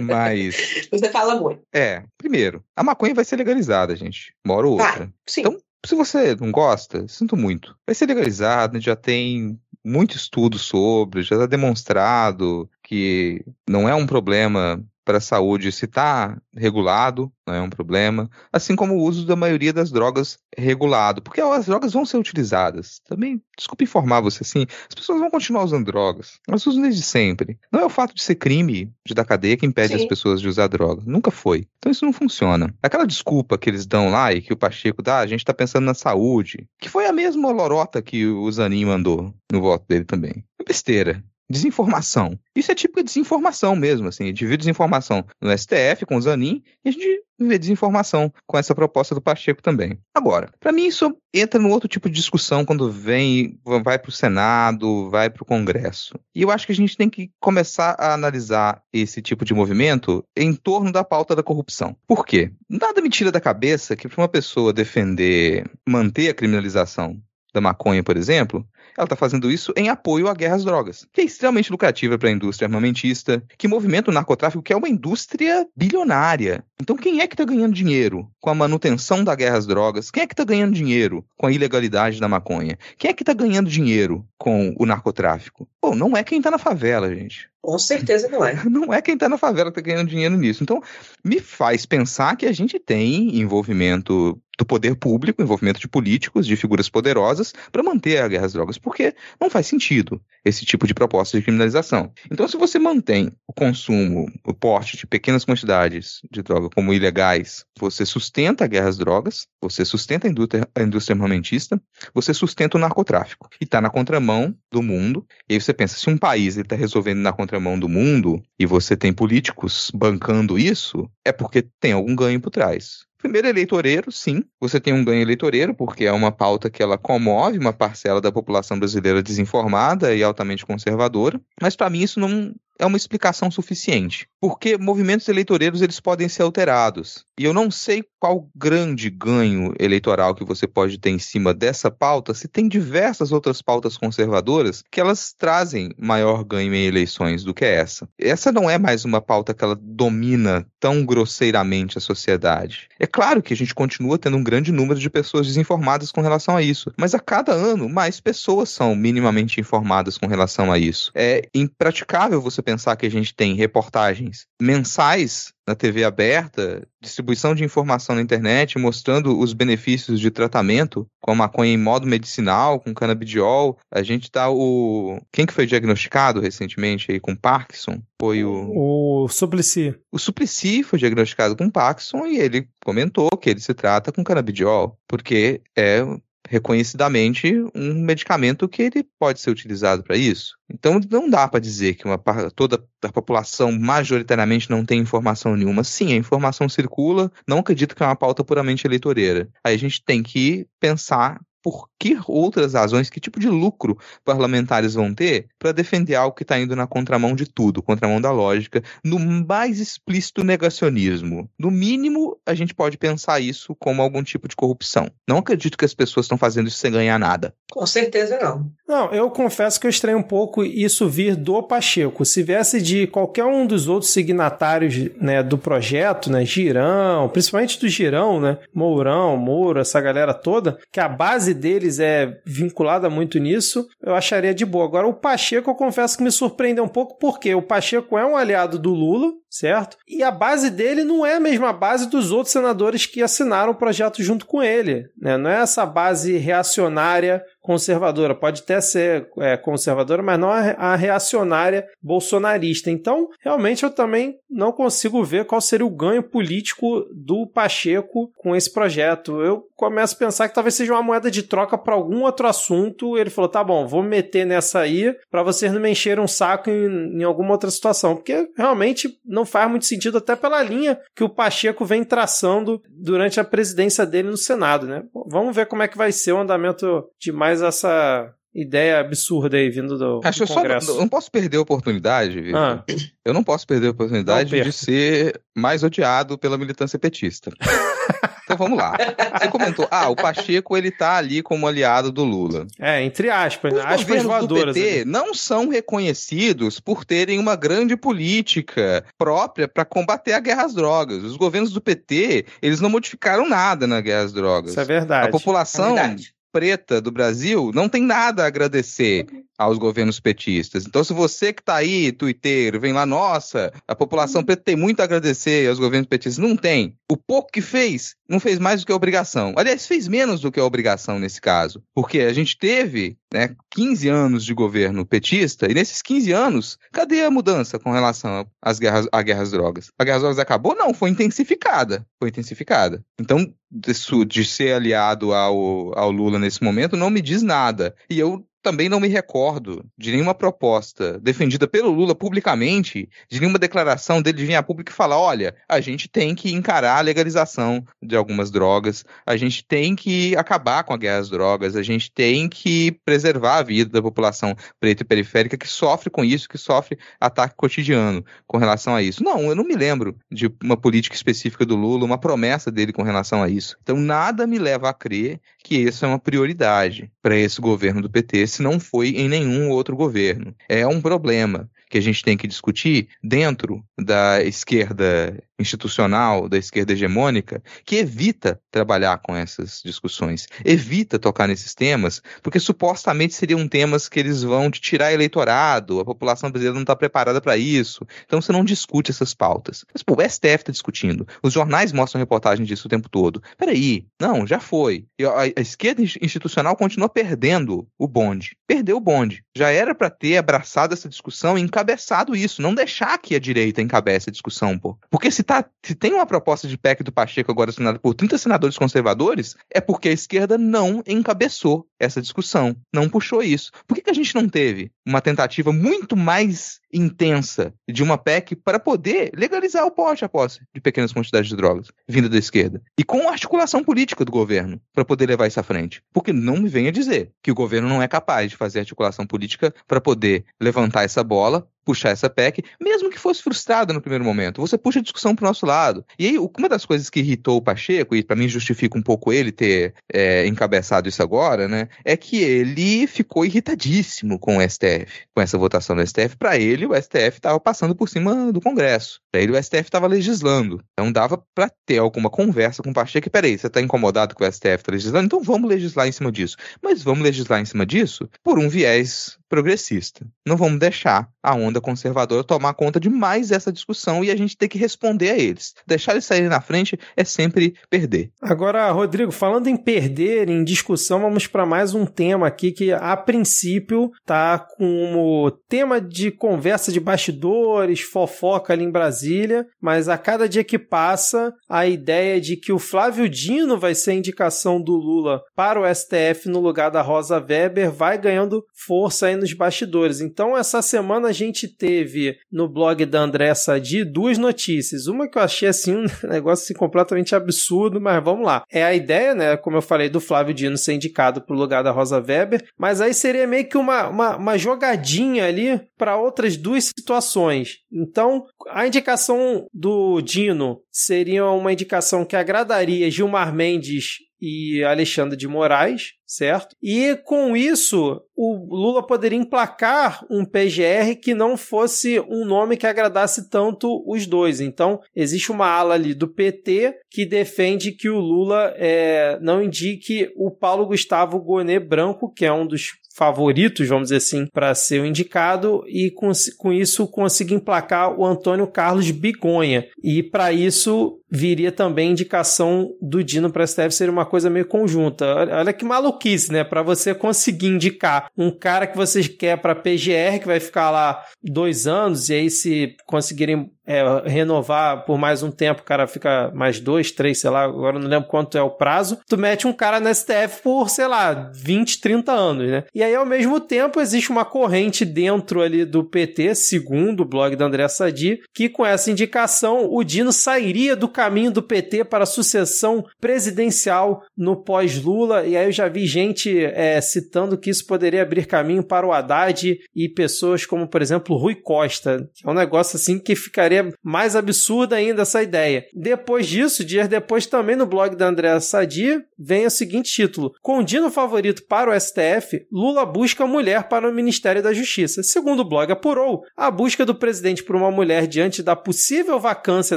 Mas. 0.00 0.56
Você 0.92 1.10
fala 1.10 1.40
muito. 1.40 1.62
É, 1.74 2.04
primeiro, 2.16 2.64
a 2.76 2.84
maconha 2.84 3.14
vai 3.14 3.24
ser 3.24 3.36
legalizada, 3.36 3.96
gente. 3.96 4.32
Uma 4.44 4.54
hora 4.54 4.66
ou 4.66 4.72
outra. 4.74 4.98
Vai, 4.98 5.12
sim. 5.26 5.40
Então, 5.40 5.58
se 5.84 5.94
você 5.94 6.34
não 6.34 6.50
gosta, 6.50 7.06
sinto 7.08 7.36
muito. 7.36 7.76
Vai 7.86 7.94
ser 7.94 8.06
legalizado, 8.06 8.80
já 8.80 8.96
tem 8.96 9.58
muito 9.84 10.16
estudo 10.16 10.58
sobre, 10.58 11.22
já 11.22 11.36
está 11.36 11.46
demonstrado 11.46 12.68
que 12.82 13.44
não 13.68 13.88
é 13.88 13.94
um 13.94 14.06
problema 14.06 14.84
para 15.08 15.16
a 15.16 15.22
saúde 15.22 15.72
se 15.72 15.86
está 15.86 16.36
regulado, 16.54 17.32
não 17.46 17.54
é 17.54 17.62
um 17.62 17.70
problema, 17.70 18.28
assim 18.52 18.76
como 18.76 18.92
o 18.92 19.02
uso 19.02 19.24
da 19.24 19.34
maioria 19.34 19.72
das 19.72 19.90
drogas 19.90 20.38
regulado, 20.54 21.22
porque 21.22 21.40
as 21.40 21.64
drogas 21.64 21.94
vão 21.94 22.04
ser 22.04 22.18
utilizadas. 22.18 23.00
Também, 23.08 23.40
desculpe 23.56 23.84
informar 23.84 24.20
você 24.20 24.42
assim, 24.42 24.66
as 24.86 24.94
pessoas 24.94 25.18
vão 25.18 25.30
continuar 25.30 25.64
usando 25.64 25.86
drogas, 25.86 26.38
elas 26.46 26.66
usam 26.66 26.82
desde 26.82 27.00
sempre. 27.00 27.58
Não 27.72 27.80
é 27.80 27.86
o 27.86 27.88
fato 27.88 28.14
de 28.14 28.22
ser 28.22 28.34
crime 28.34 28.92
de 29.02 29.14
da 29.14 29.24
cadeia 29.24 29.56
que 29.56 29.64
impede 29.64 29.94
Sim. 29.94 30.02
as 30.02 30.04
pessoas 30.04 30.42
de 30.42 30.48
usar 30.48 30.66
droga, 30.66 31.02
nunca 31.06 31.30
foi. 31.30 31.66
Então 31.78 31.90
isso 31.90 32.04
não 32.04 32.12
funciona. 32.12 32.74
Aquela 32.82 33.06
desculpa 33.06 33.56
que 33.56 33.70
eles 33.70 33.86
dão 33.86 34.10
lá 34.10 34.34
e 34.34 34.42
que 34.42 34.52
o 34.52 34.58
Pacheco 34.58 35.00
dá, 35.00 35.20
a 35.20 35.26
gente 35.26 35.40
está 35.40 35.54
pensando 35.54 35.86
na 35.86 35.94
saúde, 35.94 36.68
que 36.78 36.90
foi 36.90 37.06
a 37.06 37.14
mesma 37.14 37.50
lorota 37.50 38.02
que 38.02 38.26
o 38.26 38.52
Zanin 38.52 38.84
mandou 38.84 39.34
no 39.50 39.62
voto 39.62 39.86
dele 39.88 40.04
também. 40.04 40.44
É 40.60 40.64
besteira. 40.64 41.24
Desinformação. 41.50 42.38
Isso 42.54 42.70
é 42.70 42.74
tipo 42.74 42.96
de 42.98 43.04
desinformação 43.04 43.74
mesmo, 43.74 44.08
assim. 44.08 44.24
A 44.24 44.26
gente 44.28 44.44
viu 44.44 44.56
desinformação 44.56 45.24
no 45.40 45.56
STF 45.56 46.04
com 46.06 46.16
o 46.16 46.20
Zanin 46.20 46.62
e 46.84 46.88
a 46.88 46.92
gente 46.92 47.22
vê 47.38 47.58
desinformação 47.58 48.32
com 48.46 48.58
essa 48.58 48.74
proposta 48.74 49.14
do 49.14 49.20
Pacheco 49.20 49.62
também. 49.62 49.98
Agora, 50.14 50.50
para 50.58 50.72
mim 50.72 50.86
isso 50.86 51.16
entra 51.32 51.60
num 51.60 51.70
outro 51.70 51.88
tipo 51.88 52.08
de 52.08 52.16
discussão 52.16 52.64
quando 52.64 52.90
vem, 52.90 53.58
vai 53.64 53.98
para 53.98 54.08
o 54.08 54.12
Senado, 54.12 55.08
vai 55.08 55.30
para 55.30 55.42
o 55.42 55.46
Congresso. 55.46 56.18
E 56.34 56.42
eu 56.42 56.50
acho 56.50 56.66
que 56.66 56.72
a 56.72 56.76
gente 56.76 56.96
tem 56.96 57.08
que 57.08 57.30
começar 57.40 57.94
a 57.98 58.12
analisar 58.12 58.82
esse 58.92 59.22
tipo 59.22 59.44
de 59.44 59.54
movimento 59.54 60.24
em 60.36 60.54
torno 60.54 60.90
da 60.90 61.04
pauta 61.04 61.36
da 61.36 61.42
corrupção. 61.42 61.96
Por 62.06 62.26
quê? 62.26 62.50
Nada 62.68 63.00
me 63.00 63.08
tira 63.08 63.30
da 63.30 63.40
cabeça 63.40 63.94
que 63.94 64.08
para 64.08 64.20
uma 64.20 64.28
pessoa 64.28 64.72
defender, 64.72 65.64
manter 65.86 66.30
a 66.30 66.34
criminalização 66.34 67.20
da 67.58 67.60
maconha, 67.60 68.02
por 68.02 68.16
exemplo, 68.16 68.64
ela 68.96 69.04
está 69.04 69.16
fazendo 69.16 69.50
isso 69.50 69.72
em 69.76 69.88
apoio 69.88 70.28
à 70.28 70.34
guerra 70.34 70.56
às 70.56 70.64
drogas, 70.64 71.06
que 71.12 71.20
é 71.20 71.24
extremamente 71.24 71.70
lucrativa 71.70 72.18
para 72.18 72.28
a 72.28 72.32
indústria 72.32 72.66
armamentista, 72.66 73.42
que 73.56 73.68
movimenta 73.68 74.10
o 74.10 74.14
narcotráfico, 74.14 74.62
que 74.62 74.72
é 74.72 74.76
uma 74.76 74.88
indústria 74.88 75.66
bilionária. 75.76 76.64
Então, 76.80 76.96
quem 76.96 77.20
é 77.20 77.26
que 77.26 77.34
está 77.34 77.44
ganhando 77.44 77.74
dinheiro 77.74 78.28
com 78.40 78.50
a 78.50 78.54
manutenção 78.54 79.22
da 79.22 79.34
guerra 79.34 79.58
às 79.58 79.66
drogas? 79.66 80.10
Quem 80.10 80.22
é 80.22 80.26
que 80.26 80.32
está 80.32 80.44
ganhando 80.44 80.74
dinheiro 80.74 81.24
com 81.36 81.46
a 81.46 81.52
ilegalidade 81.52 82.20
da 82.20 82.28
maconha? 82.28 82.78
Quem 82.96 83.10
é 83.10 83.14
que 83.14 83.22
está 83.22 83.32
ganhando 83.32 83.68
dinheiro 83.68 84.24
com 84.36 84.74
o 84.78 84.86
narcotráfico? 84.86 85.68
Bom, 85.82 85.94
não 85.94 86.16
é 86.16 86.24
quem 86.24 86.38
está 86.38 86.50
na 86.50 86.58
favela, 86.58 87.12
gente. 87.14 87.48
Com 87.60 87.78
certeza 87.78 88.28
não 88.28 88.44
é. 88.44 88.54
Não 88.68 88.94
é 88.94 89.02
quem 89.02 89.14
está 89.14 89.28
na 89.28 89.36
favela 89.36 89.70
que 89.70 89.80
está 89.80 89.92
ganhando 89.92 90.08
dinheiro 90.08 90.36
nisso. 90.36 90.62
Então, 90.62 90.80
me 91.24 91.40
faz 91.40 91.84
pensar 91.84 92.36
que 92.36 92.46
a 92.46 92.52
gente 92.52 92.78
tem 92.78 93.40
envolvimento 93.40 94.40
do 94.58 94.66
poder 94.66 94.96
público, 94.96 95.40
envolvimento 95.40 95.78
de 95.78 95.88
políticos, 95.88 96.46
de 96.46 96.56
figuras 96.56 96.88
poderosas, 96.88 97.54
para 97.70 97.82
manter 97.82 98.18
a 98.18 98.28
guerra 98.28 98.46
às 98.46 98.52
drogas, 98.52 98.76
porque 98.76 99.14
não 99.40 99.48
faz 99.48 99.68
sentido 99.68 100.20
esse 100.44 100.64
tipo 100.66 100.86
de 100.86 100.92
proposta 100.92 101.38
de 101.38 101.44
criminalização. 101.44 102.12
Então, 102.30 102.48
se 102.48 102.56
você 102.56 102.78
mantém 102.78 103.30
o 103.46 103.52
consumo, 103.52 104.26
o 104.44 104.52
porte 104.52 104.96
de 104.96 105.06
pequenas 105.06 105.44
quantidades 105.44 106.20
de 106.30 106.42
droga 106.42 106.68
como 106.74 106.92
ilegais, 106.92 107.64
você 107.78 108.04
sustenta 108.04 108.64
a 108.64 108.66
guerra 108.66 108.88
às 108.88 108.98
drogas, 108.98 109.46
você 109.62 109.84
sustenta 109.84 110.26
a 110.26 110.30
indústria, 110.30 110.68
a 110.74 110.82
indústria 110.82 111.14
armamentista, 111.14 111.80
você 112.12 112.34
sustenta 112.34 112.76
o 112.76 112.80
narcotráfico. 112.80 113.48
E 113.60 113.64
está 113.64 113.80
na 113.80 113.90
contramão 113.90 114.54
do 114.72 114.82
mundo. 114.82 115.24
E 115.48 115.54
aí 115.54 115.60
você 115.60 115.72
pensa, 115.72 115.96
se 115.96 116.10
um 116.10 116.18
país 116.18 116.56
está 116.56 116.74
resolvendo 116.74 117.18
na 117.18 117.32
contramão 117.32 117.78
do 117.78 117.88
mundo 117.88 118.42
e 118.58 118.66
você 118.66 118.96
tem 118.96 119.12
políticos 119.12 119.90
bancando 119.94 120.58
isso, 120.58 121.08
é 121.24 121.30
porque 121.30 121.62
tem 121.80 121.92
algum 121.92 122.16
ganho 122.16 122.40
por 122.40 122.50
trás. 122.50 123.07
Primeiro, 123.18 123.48
eleitoreiro, 123.48 124.12
sim. 124.12 124.44
Você 124.60 124.80
tem 124.80 124.94
um 124.94 125.04
ganho 125.04 125.20
eleitoreiro, 125.20 125.74
porque 125.74 126.04
é 126.04 126.12
uma 126.12 126.30
pauta 126.30 126.70
que 126.70 126.82
ela 126.82 126.96
comove 126.96 127.58
uma 127.58 127.72
parcela 127.72 128.20
da 128.20 128.30
população 128.30 128.78
brasileira 128.78 129.22
desinformada 129.22 130.14
e 130.14 130.22
altamente 130.22 130.64
conservadora. 130.64 131.40
Mas 131.60 131.74
para 131.74 131.90
mim 131.90 132.00
isso 132.00 132.20
não, 132.20 132.54
é 132.78 132.86
uma 132.86 132.96
explicação 132.96 133.50
suficiente, 133.50 134.26
porque 134.40 134.78
movimentos 134.78 135.28
eleitoreiros 135.28 135.82
eles 135.82 136.00
podem 136.00 136.28
ser 136.28 136.42
alterados. 136.42 137.24
E 137.38 137.44
eu 137.44 137.52
não 137.52 137.70
sei 137.70 138.04
qual 138.20 138.48
grande 138.54 139.10
ganho 139.10 139.72
eleitoral 139.78 140.34
que 140.34 140.44
você 140.44 140.66
pode 140.66 140.98
ter 140.98 141.10
em 141.10 141.18
cima 141.18 141.54
dessa 141.54 141.90
pauta, 141.90 142.34
se 142.34 142.48
tem 142.48 142.68
diversas 142.68 143.32
outras 143.32 143.62
pautas 143.62 143.96
conservadoras 143.96 144.82
que 144.90 145.00
elas 145.00 145.32
trazem 145.36 145.90
maior 145.98 146.44
ganho 146.44 146.74
em 146.74 146.86
eleições 146.86 147.44
do 147.44 147.54
que 147.54 147.64
essa. 147.64 148.08
Essa 148.18 148.50
não 148.50 148.68
é 148.68 148.78
mais 148.78 149.04
uma 149.04 149.20
pauta 149.20 149.54
que 149.54 149.62
ela 149.62 149.78
domina 149.80 150.66
tão 150.80 151.04
grosseiramente 151.04 151.98
a 151.98 152.00
sociedade. 152.00 152.88
É 152.98 153.06
claro 153.06 153.42
que 153.42 153.52
a 153.52 153.56
gente 153.56 153.74
continua 153.74 154.18
tendo 154.18 154.36
um 154.36 154.42
grande 154.42 154.72
número 154.72 154.98
de 154.98 155.10
pessoas 155.10 155.46
desinformadas 155.46 156.10
com 156.10 156.20
relação 156.20 156.56
a 156.56 156.62
isso, 156.62 156.92
mas 156.96 157.14
a 157.14 157.20
cada 157.20 157.52
ano 157.52 157.88
mais 157.88 158.20
pessoas 158.20 158.68
são 158.68 158.94
minimamente 158.94 159.60
informadas 159.60 160.18
com 160.18 160.26
relação 160.26 160.72
a 160.72 160.78
isso. 160.78 161.10
É 161.14 161.48
impraticável 161.54 162.40
você 162.40 162.62
pensar 162.68 162.96
que 162.96 163.06
a 163.06 163.10
gente 163.10 163.34
tem 163.34 163.54
reportagens 163.54 164.46
mensais 164.60 165.54
na 165.66 165.74
TV 165.74 166.04
aberta, 166.04 166.86
distribuição 167.00 167.54
de 167.54 167.64
informação 167.64 168.14
na 168.14 168.20
internet, 168.20 168.78
mostrando 168.78 169.38
os 169.38 169.54
benefícios 169.54 170.20
de 170.20 170.30
tratamento 170.30 171.06
com 171.18 171.30
a 171.30 171.34
maconha 171.34 171.72
em 171.72 171.78
modo 171.78 172.06
medicinal, 172.06 172.78
com 172.78 172.92
canabidiol. 172.92 173.78
A 173.90 174.02
gente 174.02 174.30
tá 174.30 174.50
o... 174.50 175.18
Quem 175.32 175.46
que 175.46 175.52
foi 175.54 175.64
diagnosticado 175.64 176.40
recentemente 176.40 177.10
aí 177.10 177.18
com 177.18 177.34
Parkinson? 177.34 178.02
Foi 178.20 178.44
o... 178.44 179.24
O 179.24 179.28
Suplicy. 179.28 179.94
O 180.12 180.18
Suplicy 180.18 180.82
foi 180.82 180.98
diagnosticado 180.98 181.56
com 181.56 181.70
Parkinson 181.70 182.26
e 182.26 182.38
ele 182.38 182.68
comentou 182.84 183.30
que 183.40 183.48
ele 183.48 183.60
se 183.60 183.72
trata 183.72 184.12
com 184.12 184.22
canabidiol, 184.22 184.98
porque 185.08 185.62
é 185.74 186.02
reconhecidamente 186.48 187.52
um 187.74 187.94
medicamento 188.02 188.68
que 188.68 188.82
ele 188.82 189.06
pode 189.18 189.40
ser 189.40 189.50
utilizado 189.50 190.02
para 190.02 190.16
isso. 190.16 190.56
Então 190.68 191.00
não 191.10 191.28
dá 191.28 191.46
para 191.46 191.60
dizer 191.60 191.94
que 191.94 192.04
uma, 192.04 192.18
toda 192.54 192.82
a 193.02 193.12
população 193.12 193.70
majoritariamente 193.72 194.70
não 194.70 194.84
tem 194.84 195.00
informação 195.00 195.56
nenhuma. 195.56 195.84
Sim, 195.84 196.12
a 196.12 196.16
informação 196.16 196.68
circula, 196.68 197.30
não 197.46 197.58
acredito 197.58 197.94
que 197.94 198.02
é 198.02 198.06
uma 198.06 198.16
pauta 198.16 198.42
puramente 198.42 198.86
eleitoreira. 198.86 199.48
Aí 199.62 199.74
a 199.74 199.78
gente 199.78 200.02
tem 200.02 200.22
que 200.22 200.66
pensar 200.80 201.38
por 201.62 201.88
que 201.98 202.18
outras 202.26 202.74
razões, 202.74 203.10
que 203.10 203.20
tipo 203.20 203.40
de 203.40 203.48
lucro 203.48 203.98
parlamentares 204.24 204.94
vão 204.94 205.12
ter 205.12 205.46
para 205.58 205.72
defender 205.72 206.14
algo 206.14 206.36
que 206.36 206.42
está 206.42 206.58
indo 206.58 206.76
na 206.76 206.86
contramão 206.86 207.34
de 207.34 207.46
tudo, 207.46 207.82
contramão 207.82 208.20
da 208.20 208.30
lógica, 208.30 208.82
no 209.04 209.18
mais 209.18 209.80
explícito 209.80 210.44
negacionismo. 210.44 211.48
No 211.58 211.70
mínimo, 211.70 212.38
a 212.46 212.54
gente 212.54 212.74
pode 212.74 212.96
pensar 212.96 213.40
isso 213.40 213.74
como 213.74 214.02
algum 214.02 214.22
tipo 214.22 214.48
de 214.48 214.56
corrupção. 214.56 215.10
Não 215.28 215.38
acredito 215.38 215.76
que 215.76 215.84
as 215.84 215.94
pessoas 215.94 216.24
estão 216.24 216.38
fazendo 216.38 216.68
isso 216.68 216.78
sem 216.78 216.92
ganhar 216.92 217.18
nada. 217.18 217.54
Com 217.70 217.86
certeza 217.86 218.38
não. 218.40 218.70
Não, 218.86 219.12
eu 219.12 219.30
confesso 219.30 219.78
que 219.78 219.86
eu 219.86 219.90
estranho 219.90 220.18
um 220.18 220.22
pouco 220.22 220.64
isso 220.64 221.08
vir 221.08 221.36
do 221.36 221.62
Pacheco. 221.62 222.24
Se 222.24 222.42
viesse 222.42 222.80
de 222.80 223.06
qualquer 223.06 223.44
um 223.44 223.66
dos 223.66 223.88
outros 223.88 224.12
signatários 224.12 224.94
né, 225.20 225.42
do 225.42 225.58
projeto, 225.58 226.30
né, 226.30 226.44
Girão, 226.44 227.28
principalmente 227.28 227.78
do 227.78 227.88
Girão, 227.88 228.40
né, 228.40 228.58
Mourão, 228.74 229.36
Moura, 229.36 229.82
essa 229.82 230.00
galera 230.00 230.32
toda, 230.32 230.78
que 230.90 231.00
a 231.00 231.08
base 231.08 231.47
deles 231.54 231.98
é 231.98 232.40
vinculada 232.44 233.08
muito 233.10 233.38
nisso, 233.38 233.86
eu 234.02 234.14
acharia 234.14 234.54
de 234.54 234.64
boa. 234.64 234.84
Agora, 234.84 235.06
o 235.06 235.14
Pacheco, 235.14 235.70
eu 235.70 235.74
confesso 235.74 236.16
que 236.16 236.24
me 236.24 236.30
surpreendeu 236.30 236.84
um 236.84 236.88
pouco, 236.88 237.18
porque 237.18 237.54
o 237.54 237.62
Pacheco 237.62 238.16
é 238.18 238.24
um 238.24 238.36
aliado 238.36 238.78
do 238.78 238.90
Lula, 238.90 239.32
certo? 239.48 239.96
E 240.06 240.22
a 240.22 240.30
base 240.30 240.70
dele 240.70 241.04
não 241.04 241.24
é 241.24 241.34
a 241.34 241.40
mesma 241.40 241.72
base 241.72 242.08
dos 242.08 242.30
outros 242.30 242.52
senadores 242.52 243.06
que 243.06 243.22
assinaram 243.22 243.72
o 243.72 243.76
projeto 243.76 244.22
junto 244.22 244.46
com 244.46 244.62
ele. 244.62 245.08
Né? 245.20 245.36
Não 245.36 245.50
é 245.50 245.60
essa 245.60 245.84
base 245.86 246.36
reacionária 246.36 247.42
conservadora. 247.68 248.34
Pode 248.34 248.62
até 248.62 248.80
ser 248.80 249.28
é, 249.40 249.54
conservadora, 249.54 250.22
mas 250.22 250.38
não 250.40 250.48
a, 250.48 250.96
reacionária 250.96 251.86
bolsonarista. 252.02 252.90
Então, 252.90 253.28
realmente, 253.42 253.84
eu 253.84 253.90
também 253.90 254.38
não 254.48 254.72
consigo 254.72 255.22
ver 255.22 255.44
qual 255.44 255.60
seria 255.60 255.84
o 255.84 255.90
ganho 255.90 256.22
político 256.22 257.04
do 257.12 257.46
Pacheco 257.46 258.32
com 258.38 258.56
esse 258.56 258.72
projeto. 258.72 259.42
Eu 259.42 259.66
começo 259.76 260.14
a 260.14 260.18
pensar 260.18 260.48
que 260.48 260.54
talvez 260.54 260.76
seja 260.76 260.94
uma 260.94 261.02
moeda 261.02 261.30
de 261.30 261.42
troca 261.42 261.76
para 261.76 261.94
algum 261.94 262.22
outro 262.22 262.48
assunto. 262.48 263.18
Ele 263.18 263.28
falou: 263.28 263.50
tá 263.50 263.62
bom, 263.62 263.86
vou 263.86 264.02
meter 264.02 264.46
nessa 264.46 264.78
aí 264.78 265.14
para 265.30 265.42
vocês 265.42 265.70
não 265.70 265.78
me 265.78 265.90
encherem 265.90 266.24
um 266.24 266.28
saco 266.28 266.70
em, 266.70 267.20
em 267.20 267.22
alguma 267.22 267.52
outra 267.52 267.70
situação. 267.70 268.16
Porque 268.16 268.48
realmente 268.56 269.20
não 269.26 269.44
faz 269.44 269.68
muito 269.68 269.84
sentido, 269.84 270.16
até 270.16 270.34
pela 270.34 270.62
linha 270.62 270.98
que 271.14 271.22
o 271.22 271.28
Pacheco 271.28 271.84
vem 271.84 272.02
traçando 272.02 272.80
durante 272.88 273.38
a 273.38 273.44
presidência 273.44 274.06
dele 274.06 274.30
no 274.30 274.38
Senado, 274.38 274.86
né? 274.86 275.04
Vamos 275.26 275.54
ver 275.54 275.66
como 275.66 275.82
é 275.82 275.88
que 275.88 275.98
vai 275.98 276.12
ser 276.12 276.32
o 276.32 276.38
andamento 276.38 277.04
de 277.20 277.30
mais 277.30 277.57
mais 277.58 277.62
essa 277.62 278.32
ideia 278.54 279.00
absurda 279.00 279.56
aí 279.56 279.70
vindo 279.70 279.98
do, 279.98 280.20
Acho 280.24 280.44
do 280.44 280.52
Congresso. 280.52 280.86
Só 280.86 280.92
não, 280.94 281.00
não 281.00 281.08
posso 281.08 281.30
perder 281.30 281.58
a 281.58 281.60
oportunidade, 281.60 282.40
Vitor. 282.40 282.60
Ah. 282.60 282.84
Eu 283.24 283.34
não 283.34 283.44
posso 283.44 283.66
perder 283.66 283.88
a 283.88 283.90
oportunidade 283.90 284.50
de 284.50 284.72
ser 284.72 285.40
mais 285.56 285.82
odiado 285.82 286.38
pela 286.38 286.58
militância 286.58 286.98
petista. 286.98 287.50
Então 288.48 288.56
vamos 288.56 288.78
lá. 288.78 288.96
Você 289.38 289.48
comentou, 289.48 289.86
ah, 289.90 290.08
o 290.08 290.16
Pacheco 290.16 290.74
ele 290.74 290.90
tá 290.90 291.18
ali 291.18 291.42
como 291.42 291.68
aliado 291.68 292.10
do 292.10 292.24
Lula. 292.24 292.66
É, 292.80 293.02
entre 293.02 293.28
aspas, 293.28 293.74
Os 293.74 293.80
aspas 293.80 294.22
voadoras. 294.22 294.74
Do 294.74 294.80
PT 294.80 295.00
ali. 295.00 295.04
não 295.04 295.34
são 295.34 295.68
reconhecidos 295.68 296.80
por 296.80 297.04
terem 297.04 297.38
uma 297.38 297.54
grande 297.54 297.94
política 297.94 299.04
própria 299.18 299.68
para 299.68 299.84
combater 299.84 300.32
a 300.32 300.40
guerra 300.40 300.64
às 300.64 300.72
drogas. 300.72 301.22
Os 301.24 301.36
governos 301.36 301.72
do 301.72 301.80
PT, 301.82 302.46
eles 302.62 302.80
não 302.80 302.88
modificaram 302.88 303.46
nada 303.46 303.86
na 303.86 304.00
guerra 304.00 304.22
às 304.22 304.32
drogas. 304.32 304.70
Isso 304.70 304.80
é 304.80 304.84
verdade. 304.86 305.28
A 305.28 305.30
população 305.30 305.90
é 305.98 306.04
verdade 306.06 306.37
preta 306.52 307.00
do 307.00 307.10
Brasil 307.10 307.70
não 307.74 307.88
tem 307.88 308.02
nada 308.02 308.44
a 308.44 308.46
agradecer 308.46 309.26
aos 309.58 309.76
governos 309.76 310.20
petistas. 310.20 310.86
Então, 310.86 311.02
se 311.02 311.12
você 311.12 311.52
que 311.52 311.60
está 311.60 311.74
aí, 311.74 312.12
Twitter, 312.12 312.78
vem 312.78 312.92
lá, 312.92 313.04
nossa, 313.04 313.72
a 313.88 313.94
população 313.94 314.44
preta 314.44 314.62
tem 314.62 314.76
muito 314.76 315.00
a 315.00 315.04
agradecer 315.04 315.68
aos 315.68 315.80
governos 315.80 316.06
petistas. 316.06 316.38
Não 316.38 316.56
tem. 316.56 316.96
O 317.10 317.16
pouco 317.16 317.50
que 317.50 317.60
fez, 317.60 318.14
não 318.28 318.38
fez 318.38 318.58
mais 318.58 318.80
do 318.80 318.86
que 318.86 318.92
a 318.92 318.96
obrigação. 318.96 319.54
Aliás, 319.56 319.86
fez 319.86 320.06
menos 320.06 320.40
do 320.40 320.52
que 320.52 320.60
a 320.60 320.64
obrigação 320.64 321.18
nesse 321.18 321.40
caso. 321.40 321.82
Porque 321.92 322.20
a 322.20 322.32
gente 322.32 322.56
teve 322.56 323.18
né, 323.34 323.54
15 323.70 324.08
anos 324.08 324.44
de 324.44 324.54
governo 324.54 325.04
petista, 325.04 325.70
e 325.70 325.74
nesses 325.74 326.00
15 326.02 326.32
anos, 326.32 326.78
cadê 326.92 327.24
a 327.24 327.30
mudança 327.30 327.78
com 327.78 327.90
relação 327.90 328.46
às 328.62 328.78
guerras, 328.78 329.08
à 329.10 329.22
guerra 329.22 329.42
às 329.42 329.50
drogas? 329.50 329.90
A 329.98 330.04
guerra 330.04 330.16
às 330.16 330.22
drogas 330.22 330.38
acabou? 330.38 330.76
Não, 330.76 330.94
foi 330.94 331.10
intensificada. 331.10 332.06
Foi 332.18 332.28
intensificada. 332.28 333.02
Então, 333.20 333.52
de, 333.70 333.92
de 334.26 334.44
ser 334.44 334.74
aliado 334.74 335.32
ao, 335.32 335.98
ao 335.98 336.10
Lula 336.10 336.38
nesse 336.38 336.62
momento 336.62 336.96
não 336.96 337.10
me 337.10 337.20
diz 337.20 337.42
nada. 337.42 337.94
E 338.08 338.18
eu 338.18 338.46
também 338.68 338.86
não 338.90 339.00
me 339.00 339.08
recordo 339.08 339.82
de 339.96 340.12
nenhuma 340.12 340.34
proposta 340.34 341.18
defendida 341.18 341.66
pelo 341.66 341.90
Lula 341.90 342.14
publicamente, 342.14 343.08
de 343.26 343.40
nenhuma 343.40 343.58
declaração 343.58 344.20
dele 344.20 344.36
de 344.36 344.44
vir 344.44 344.56
a 344.56 344.62
público 344.62 344.90
e 344.90 344.94
falar: 344.94 345.18
olha, 345.18 345.54
a 345.66 345.80
gente 345.80 346.06
tem 346.06 346.34
que 346.34 346.52
encarar 346.52 346.98
a 346.98 347.00
legalização 347.00 347.82
de 348.02 348.14
algumas 348.14 348.50
drogas, 348.50 349.06
a 349.24 349.38
gente 349.38 349.64
tem 349.64 349.96
que 349.96 350.36
acabar 350.36 350.84
com 350.84 350.92
a 350.92 350.98
guerra 350.98 351.16
às 351.16 351.30
drogas, 351.30 351.76
a 351.76 351.82
gente 351.82 352.12
tem 352.12 352.46
que 352.46 352.92
preservar 353.06 353.56
a 353.56 353.62
vida 353.62 353.90
da 353.90 354.02
população 354.02 354.54
preta 354.78 355.02
e 355.02 355.06
periférica 355.06 355.56
que 355.56 355.66
sofre 355.66 356.10
com 356.10 356.22
isso, 356.22 356.46
que 356.46 356.58
sofre 356.58 356.98
ataque 357.18 357.54
cotidiano 357.56 358.22
com 358.46 358.58
relação 358.58 358.94
a 358.94 359.02
isso. 359.02 359.24
Não, 359.24 359.48
eu 359.48 359.54
não 359.54 359.64
me 359.64 359.74
lembro 359.74 360.14
de 360.30 360.52
uma 360.62 360.76
política 360.76 361.16
específica 361.16 361.64
do 361.64 361.74
Lula, 361.74 362.04
uma 362.04 362.18
promessa 362.18 362.70
dele 362.70 362.92
com 362.92 363.02
relação 363.02 363.42
a 363.42 363.48
isso. 363.48 363.78
Então, 363.82 363.96
nada 363.96 364.46
me 364.46 364.58
leva 364.58 364.90
a 364.90 364.94
crer 364.94 365.40
que 365.64 365.76
isso 365.76 366.04
é 366.04 366.08
uma 366.08 366.18
prioridade 366.18 367.10
para 367.22 367.34
esse 367.34 367.60
governo 367.62 368.02
do 368.02 368.10
PT 368.10 368.46
esse 368.58 368.62
não 368.62 368.80
foi 368.80 369.10
em 369.10 369.28
nenhum 369.28 369.70
outro 369.70 369.96
governo. 369.96 370.54
É 370.68 370.86
um 370.86 371.00
problema 371.00 371.70
que 371.88 371.96
a 371.96 372.02
gente 372.02 372.22
tem 372.22 372.36
que 372.36 372.46
discutir 372.46 373.08
dentro 373.22 373.82
da 373.98 374.42
esquerda 374.42 375.42
institucional, 375.58 376.48
da 376.48 376.56
esquerda 376.56 376.92
hegemônica, 376.92 377.62
que 377.84 377.96
evita 377.96 378.60
trabalhar 378.70 379.18
com 379.18 379.34
essas 379.34 379.82
discussões, 379.84 380.46
evita 380.64 381.18
tocar 381.18 381.48
nesses 381.48 381.74
temas, 381.74 382.22
porque 382.42 382.60
supostamente 382.60 383.34
seriam 383.34 383.66
temas 383.66 384.08
que 384.08 384.20
eles 384.20 384.42
vão 384.42 384.70
te 384.70 384.80
tirar 384.80 385.12
eleitorado, 385.12 385.98
a 385.98 386.04
população 386.04 386.50
brasileira 386.50 386.74
não 386.74 386.82
está 386.82 386.94
preparada 386.94 387.40
para 387.40 387.56
isso, 387.56 388.06
então 388.24 388.40
você 388.40 388.52
não 388.52 388.64
discute 388.64 389.10
essas 389.10 389.34
pautas. 389.34 389.84
Mas, 389.92 390.02
pô, 390.02 390.14
o 390.14 390.22
STF 390.22 390.46
está 390.46 390.72
discutindo, 390.72 391.26
os 391.42 391.52
jornais 391.52 391.92
mostram 391.92 392.20
reportagens 392.20 392.68
disso 392.68 392.86
o 392.86 392.90
tempo 392.90 393.08
todo. 393.08 393.42
Peraí, 393.56 394.06
não, 394.20 394.46
já 394.46 394.60
foi. 394.60 395.06
A, 395.22 395.42
a 395.58 395.60
esquerda 395.60 396.02
institucional 396.02 396.76
continua 396.76 397.08
perdendo 397.08 397.88
o 397.98 398.06
bonde. 398.06 398.37
Perdeu 398.66 398.96
o 398.96 399.00
bonde. 399.00 399.44
Já 399.56 399.70
era 399.70 399.94
para 399.94 400.10
ter 400.10 400.36
abraçado 400.36 400.94
essa 400.94 401.08
discussão 401.08 401.58
e 401.58 401.60
encabeçado 401.60 402.36
isso, 402.36 402.62
não 402.62 402.74
deixar 402.74 403.18
que 403.18 403.34
a 403.34 403.40
direita 403.40 403.82
encabece 403.82 404.28
a 404.28 404.32
discussão, 404.32 404.78
pô. 404.78 404.98
Porque 405.10 405.30
se, 405.30 405.42
tá, 405.42 405.64
se 405.84 405.94
tem 405.94 406.12
uma 406.12 406.26
proposta 406.26 406.68
de 406.68 406.76
PEC 406.76 407.02
do 407.02 407.12
Pacheco 407.12 407.50
agora 407.50 407.70
assinada 407.70 407.98
por 407.98 408.14
30 408.14 408.38
senadores 408.38 408.78
conservadores, 408.78 409.56
é 409.72 409.80
porque 409.80 410.08
a 410.08 410.12
esquerda 410.12 410.56
não 410.56 411.02
encabeçou 411.06 411.86
essa 411.98 412.20
discussão, 412.20 412.76
não 412.92 413.08
puxou 413.08 413.42
isso. 413.42 413.72
Por 413.86 413.94
que, 413.94 414.02
que 414.02 414.10
a 414.10 414.14
gente 414.14 414.34
não 414.34 414.48
teve 414.48 414.92
uma 415.06 415.20
tentativa 415.20 415.72
muito 415.72 416.16
mais 416.16 416.80
intensa 416.92 417.72
de 417.88 418.02
uma 418.02 418.16
PEC 418.16 418.56
para 418.56 418.78
poder 418.78 419.30
legalizar 419.34 419.84
o 419.84 419.90
porte 419.90 420.24
a 420.24 420.28
posse 420.28 420.60
de 420.74 420.80
pequenas 420.80 421.12
quantidades 421.12 421.48
de 421.48 421.56
drogas 421.56 421.90
vinda 422.08 422.28
da 422.28 422.38
esquerda? 422.38 422.82
E 422.98 423.04
com 423.04 423.28
articulação 423.28 423.84
política 423.84 424.24
do 424.24 424.32
governo 424.32 424.80
para 424.92 425.04
poder 425.04 425.26
levar 425.26 425.46
isso 425.46 425.60
à 425.60 425.62
frente. 425.62 426.02
Porque 426.12 426.32
não 426.32 426.56
me 426.56 426.68
venha 426.68 426.92
dizer 426.92 427.30
que 427.42 427.50
o 427.50 427.54
governo 427.54 427.88
não 427.88 428.02
é 428.02 428.08
capaz 428.08 428.50
de 428.50 428.56
fazer 428.56 428.80
articulação 428.80 429.26
política 429.26 429.74
para 429.86 430.00
poder 430.00 430.44
levantar 430.60 431.04
essa 431.04 431.22
bola 431.22 431.68
puxar 431.88 432.10
essa 432.10 432.28
PEC, 432.28 432.62
mesmo 432.78 433.08
que 433.08 433.18
fosse 433.18 433.42
frustrada 433.42 433.94
no 433.94 434.00
primeiro 434.02 434.22
momento. 434.22 434.60
Você 434.60 434.76
puxa 434.76 434.98
a 434.98 435.02
discussão 435.02 435.34
para 435.34 435.46
o 435.46 435.48
nosso 435.48 435.64
lado. 435.64 436.04
E 436.18 436.26
aí, 436.26 436.38
uma 436.38 436.68
das 436.68 436.84
coisas 436.84 437.08
que 437.08 437.20
irritou 437.20 437.56
o 437.56 437.62
Pacheco, 437.62 438.14
e 438.14 438.22
para 438.22 438.36
mim 438.36 438.46
justifica 438.46 438.98
um 438.98 439.02
pouco 439.02 439.32
ele 439.32 439.50
ter 439.50 439.94
é, 440.12 440.46
encabeçado 440.46 441.08
isso 441.08 441.22
agora, 441.22 441.66
né, 441.66 441.88
é 442.04 442.14
que 442.14 442.42
ele 442.42 443.06
ficou 443.06 443.42
irritadíssimo 443.42 444.38
com 444.38 444.58
o 444.58 444.60
STF, 444.60 445.24
com 445.34 445.40
essa 445.40 445.56
votação 445.56 445.96
do 445.96 446.06
STF. 446.06 446.36
Para 446.36 446.58
ele, 446.58 446.84
o 446.84 446.94
STF 446.94 447.38
estava 447.38 447.58
passando 447.58 447.96
por 447.96 448.06
cima 448.06 448.52
do 448.52 448.60
Congresso. 448.60 449.22
Para 449.32 449.40
ele, 449.40 449.52
o 449.52 449.62
STF 449.62 449.84
estava 449.84 450.06
legislando. 450.06 450.84
Então, 450.92 451.10
dava 451.10 451.42
para 451.54 451.70
ter 451.86 451.96
alguma 451.96 452.28
conversa 452.28 452.82
com 452.82 452.90
o 452.90 452.94
Pacheco. 452.94 453.30
Peraí, 453.30 453.56
você 453.56 453.66
está 453.66 453.80
incomodado 453.80 454.34
com 454.34 454.44
o 454.44 454.52
STF 454.52 454.74
está 454.74 454.92
legislando? 454.92 455.24
Então, 455.24 455.42
vamos 455.42 455.70
legislar 455.70 456.06
em 456.06 456.12
cima 456.12 456.30
disso. 456.30 456.58
Mas 456.82 457.02
vamos 457.02 457.24
legislar 457.24 457.62
em 457.62 457.64
cima 457.64 457.86
disso 457.86 458.28
por 458.44 458.58
um 458.58 458.68
viés 458.68 459.38
progressista. 459.48 460.26
Não 460.46 460.56
vamos 460.56 460.78
deixar 460.78 461.28
a 461.42 461.54
onda 461.54 461.80
conservadora 461.80 462.44
tomar 462.44 462.74
conta 462.74 463.00
de 463.00 463.08
mais 463.08 463.50
essa 463.50 463.72
discussão 463.72 464.22
e 464.22 464.30
a 464.30 464.36
gente 464.36 464.56
ter 464.56 464.68
que 464.68 464.78
responder 464.78 465.30
a 465.30 465.38
eles. 465.38 465.74
Deixar 465.86 466.12
eles 466.12 466.24
saírem 466.24 466.48
na 466.48 466.60
frente 466.60 466.98
é 467.16 467.24
sempre 467.24 467.74
perder. 467.88 468.30
Agora, 468.40 468.90
Rodrigo, 468.90 469.32
falando 469.32 469.68
em 469.68 469.76
perder, 469.76 470.48
em 470.48 470.62
discussão, 470.62 471.20
vamos 471.20 471.46
para 471.46 471.64
mais 471.64 471.94
um 471.94 472.04
tema 472.04 472.46
aqui 472.46 472.72
que 472.72 472.92
a 472.92 473.16
princípio 473.16 474.10
tá 474.26 474.58
como 474.58 475.50
tema 475.68 476.00
de 476.00 476.30
conversa 476.30 476.92
de 476.92 477.00
bastidores, 477.00 478.00
fofoca 478.00 478.72
ali 478.72 478.84
em 478.84 478.90
Brasília, 478.90 479.66
mas 479.80 480.08
a 480.08 480.18
cada 480.18 480.48
dia 480.48 480.64
que 480.64 480.78
passa, 480.78 481.52
a 481.68 481.86
ideia 481.86 482.40
de 482.40 482.56
que 482.56 482.72
o 482.72 482.78
Flávio 482.78 483.28
Dino 483.28 483.78
vai 483.78 483.94
ser 483.94 484.10
a 484.10 484.14
indicação 484.14 484.80
do 484.80 484.92
Lula 484.92 485.40
para 485.56 485.80
o 485.80 485.94
STF 485.94 486.48
no 486.48 486.60
lugar 486.60 486.90
da 486.90 487.02
Rosa 487.02 487.38
Weber 487.38 487.90
vai 487.90 488.18
ganhando 488.18 488.62
força 488.86 489.26
aí 489.26 489.37
nos 489.38 489.52
bastidores. 489.52 490.20
Então, 490.20 490.56
essa 490.56 490.82
semana 490.82 491.28
a 491.28 491.32
gente 491.32 491.68
teve 491.68 492.36
no 492.50 492.68
blog 492.68 493.04
da 493.06 493.20
André 493.20 493.54
Sadi 493.54 494.04
duas 494.04 494.36
notícias. 494.38 495.06
Uma 495.06 495.28
que 495.28 495.38
eu 495.38 495.42
achei 495.42 495.68
assim 495.68 495.96
um 495.96 496.06
negócio 496.28 496.64
assim, 496.64 496.74
completamente 496.74 497.34
absurdo, 497.34 498.00
mas 498.00 498.22
vamos 498.22 498.44
lá. 498.44 498.64
É 498.70 498.84
a 498.84 498.94
ideia, 498.94 499.34
né, 499.34 499.56
como 499.56 499.76
eu 499.76 499.82
falei, 499.82 500.08
do 500.08 500.20
Flávio 500.20 500.54
Dino 500.54 500.76
ser 500.76 500.94
indicado 500.94 501.40
para 501.40 501.54
o 501.54 501.58
lugar 501.58 501.82
da 501.82 501.90
Rosa 501.90 502.18
Weber, 502.18 502.64
mas 502.76 503.00
aí 503.00 503.14
seria 503.14 503.46
meio 503.46 503.68
que 503.68 503.78
uma, 503.78 504.08
uma, 504.08 504.36
uma 504.36 504.58
jogadinha 504.58 505.46
ali 505.46 505.80
para 505.96 506.16
outras 506.16 506.56
duas 506.56 506.84
situações. 506.84 507.78
Então, 507.92 508.44
a 508.68 508.86
indicação 508.86 509.66
do 509.72 510.20
Dino 510.20 510.82
seria 510.90 511.46
uma 511.46 511.72
indicação 511.72 512.24
que 512.24 512.36
agradaria 512.36 513.10
Gilmar 513.10 513.54
Mendes 513.54 514.18
e 514.40 514.84
Alexandre 514.84 515.36
de 515.36 515.48
Moraes, 515.48 516.12
certo? 516.24 516.76
E 516.82 517.16
com 517.24 517.56
isso, 517.56 518.20
o 518.36 518.68
Lula 518.70 519.04
poderia 519.04 519.38
emplacar 519.38 520.24
um 520.30 520.44
PGR 520.44 521.16
que 521.20 521.34
não 521.34 521.56
fosse 521.56 522.20
um 522.20 522.44
nome 522.44 522.76
que 522.76 522.86
agradasse 522.86 523.50
tanto 523.50 524.04
os 524.06 524.26
dois. 524.26 524.60
Então, 524.60 525.00
existe 525.14 525.50
uma 525.50 525.66
ala 525.66 525.94
ali 525.94 526.14
do 526.14 526.28
PT 526.28 526.94
que 527.10 527.26
defende 527.26 527.92
que 527.92 528.08
o 528.08 528.18
Lula 528.18 528.72
é, 528.76 529.38
não 529.40 529.62
indique 529.62 530.30
o 530.36 530.50
Paulo 530.50 530.86
Gustavo 530.86 531.40
Gonet 531.40 531.84
Branco, 531.84 532.32
que 532.32 532.44
é 532.44 532.52
um 532.52 532.66
dos 532.66 532.92
favoritos, 533.18 533.88
vamos 533.88 534.04
dizer 534.04 534.18
assim, 534.18 534.46
para 534.46 534.72
ser 534.76 535.00
o 535.00 535.04
indicado 535.04 535.82
e 535.88 536.08
com, 536.12 536.30
com 536.56 536.72
isso 536.72 537.08
consiga 537.08 537.52
emplacar 537.52 537.77
o 538.16 538.24
Antônio 538.24 538.66
Carlos 538.66 539.10
Bigonha. 539.10 539.86
E 540.02 540.22
para 540.22 540.52
isso 540.52 541.17
viria 541.30 541.70
também 541.70 542.10
indicação 542.10 542.94
do 543.00 543.22
Dino 543.22 543.50
para 543.50 543.66
STF 543.66 543.90
ser 543.90 544.10
uma 544.10 544.24
coisa 544.24 544.48
meio 544.48 544.66
conjunta. 544.66 545.26
Olha 545.34 545.72
que 545.72 545.84
maluquice, 545.84 546.52
né? 546.52 546.64
Para 546.64 546.82
você 546.82 547.14
conseguir 547.14 547.68
indicar 547.68 548.30
um 548.36 548.50
cara 548.50 548.86
que 548.86 548.96
você 548.96 549.22
quer 549.22 549.58
para 549.58 549.74
PGR, 549.74 550.40
que 550.40 550.46
vai 550.46 550.60
ficar 550.60 550.90
lá 550.90 551.24
dois 551.42 551.86
anos, 551.86 552.28
e 552.28 552.34
aí 552.34 552.50
se 552.50 552.96
conseguirem 553.06 553.70
é, 553.88 554.02
renovar 554.26 555.06
por 555.06 555.16
mais 555.16 555.42
um 555.42 555.50
tempo, 555.50 555.80
o 555.80 555.84
cara 555.84 556.06
fica 556.06 556.52
mais 556.54 556.78
dois, 556.78 557.10
três, 557.10 557.40
sei 557.40 557.48
lá, 557.48 557.64
agora 557.64 557.98
não 557.98 558.06
lembro 558.06 558.28
quanto 558.28 558.58
é 558.58 558.62
o 558.62 558.70
prazo, 558.70 559.18
tu 559.26 559.38
mete 559.38 559.66
um 559.66 559.72
cara 559.72 559.98
na 559.98 560.12
STF 560.12 560.62
por, 560.62 560.90
sei 560.90 561.08
lá, 561.08 561.50
20, 561.54 561.98
30 561.98 562.30
anos, 562.30 562.68
né? 562.68 562.84
E 562.94 563.02
aí, 563.02 563.14
ao 563.14 563.24
mesmo 563.24 563.58
tempo, 563.58 563.98
existe 563.98 564.30
uma 564.30 564.44
corrente 564.44 565.06
dentro 565.06 565.62
ali 565.62 565.86
do 565.86 566.04
PT, 566.04 566.54
segundo 566.54 567.22
o 567.22 567.24
blog 567.24 567.56
da 567.56 567.64
André 567.64 567.88
Sadi, 567.88 568.40
que 568.52 568.68
com 568.68 568.84
essa 568.84 569.10
indicação 569.10 569.88
o 569.90 570.04
Dino 570.04 570.32
sairia 570.32 570.94
do 570.94 571.08
caminho 571.18 571.50
do 571.50 571.60
PT 571.60 572.04
para 572.04 572.22
a 572.22 572.26
sucessão 572.26 573.04
presidencial 573.20 574.22
no 574.36 574.54
pós-Lula, 574.54 575.44
e 575.44 575.56
aí 575.56 575.66
eu 575.66 575.72
já 575.72 575.88
vi 575.88 576.06
gente 576.06 576.64
é, 576.64 577.00
citando 577.00 577.58
que 577.58 577.70
isso 577.70 577.84
poderia 577.88 578.22
abrir 578.22 578.46
caminho 578.46 578.84
para 578.84 579.04
o 579.04 579.12
Haddad 579.12 579.80
e 579.96 580.08
pessoas 580.08 580.64
como, 580.64 580.86
por 580.86 581.02
exemplo, 581.02 581.36
Rui 581.36 581.56
Costa, 581.56 582.30
que 582.32 582.46
é 582.46 582.50
um 582.50 582.54
negócio 582.54 582.96
assim 582.96 583.18
que 583.18 583.34
ficaria 583.34 583.92
mais 584.00 584.36
absurda 584.36 584.94
ainda 584.94 585.22
essa 585.22 585.42
ideia. 585.42 585.86
Depois 585.92 586.46
disso, 586.46 586.84
dias 586.84 587.08
depois, 587.08 587.46
também 587.46 587.74
no 587.74 587.84
blog 587.84 588.14
da 588.14 588.28
Andréa 588.28 588.60
Sadi, 588.60 589.20
vem 589.36 589.66
o 589.66 589.70
seguinte 589.70 590.12
título: 590.12 590.52
Com 590.62 590.84
Dino 590.84 591.10
favorito 591.10 591.64
para 591.68 591.90
o 591.90 592.00
STF, 592.00 592.64
Lula 592.70 593.04
busca 593.04 593.44
mulher 593.44 593.88
para 593.88 594.08
o 594.08 594.14
Ministério 594.14 594.62
da 594.62 594.72
Justiça. 594.72 595.24
Segundo 595.24 595.60
o 595.60 595.68
blog 595.68 595.90
apurou, 595.90 596.44
a 596.56 596.70
busca 596.70 597.04
do 597.04 597.14
presidente 597.14 597.64
por 597.64 597.74
uma 597.74 597.90
mulher 597.90 598.28
diante 598.28 598.62
da 598.62 598.76
possível 598.76 599.40
vacância 599.40 599.96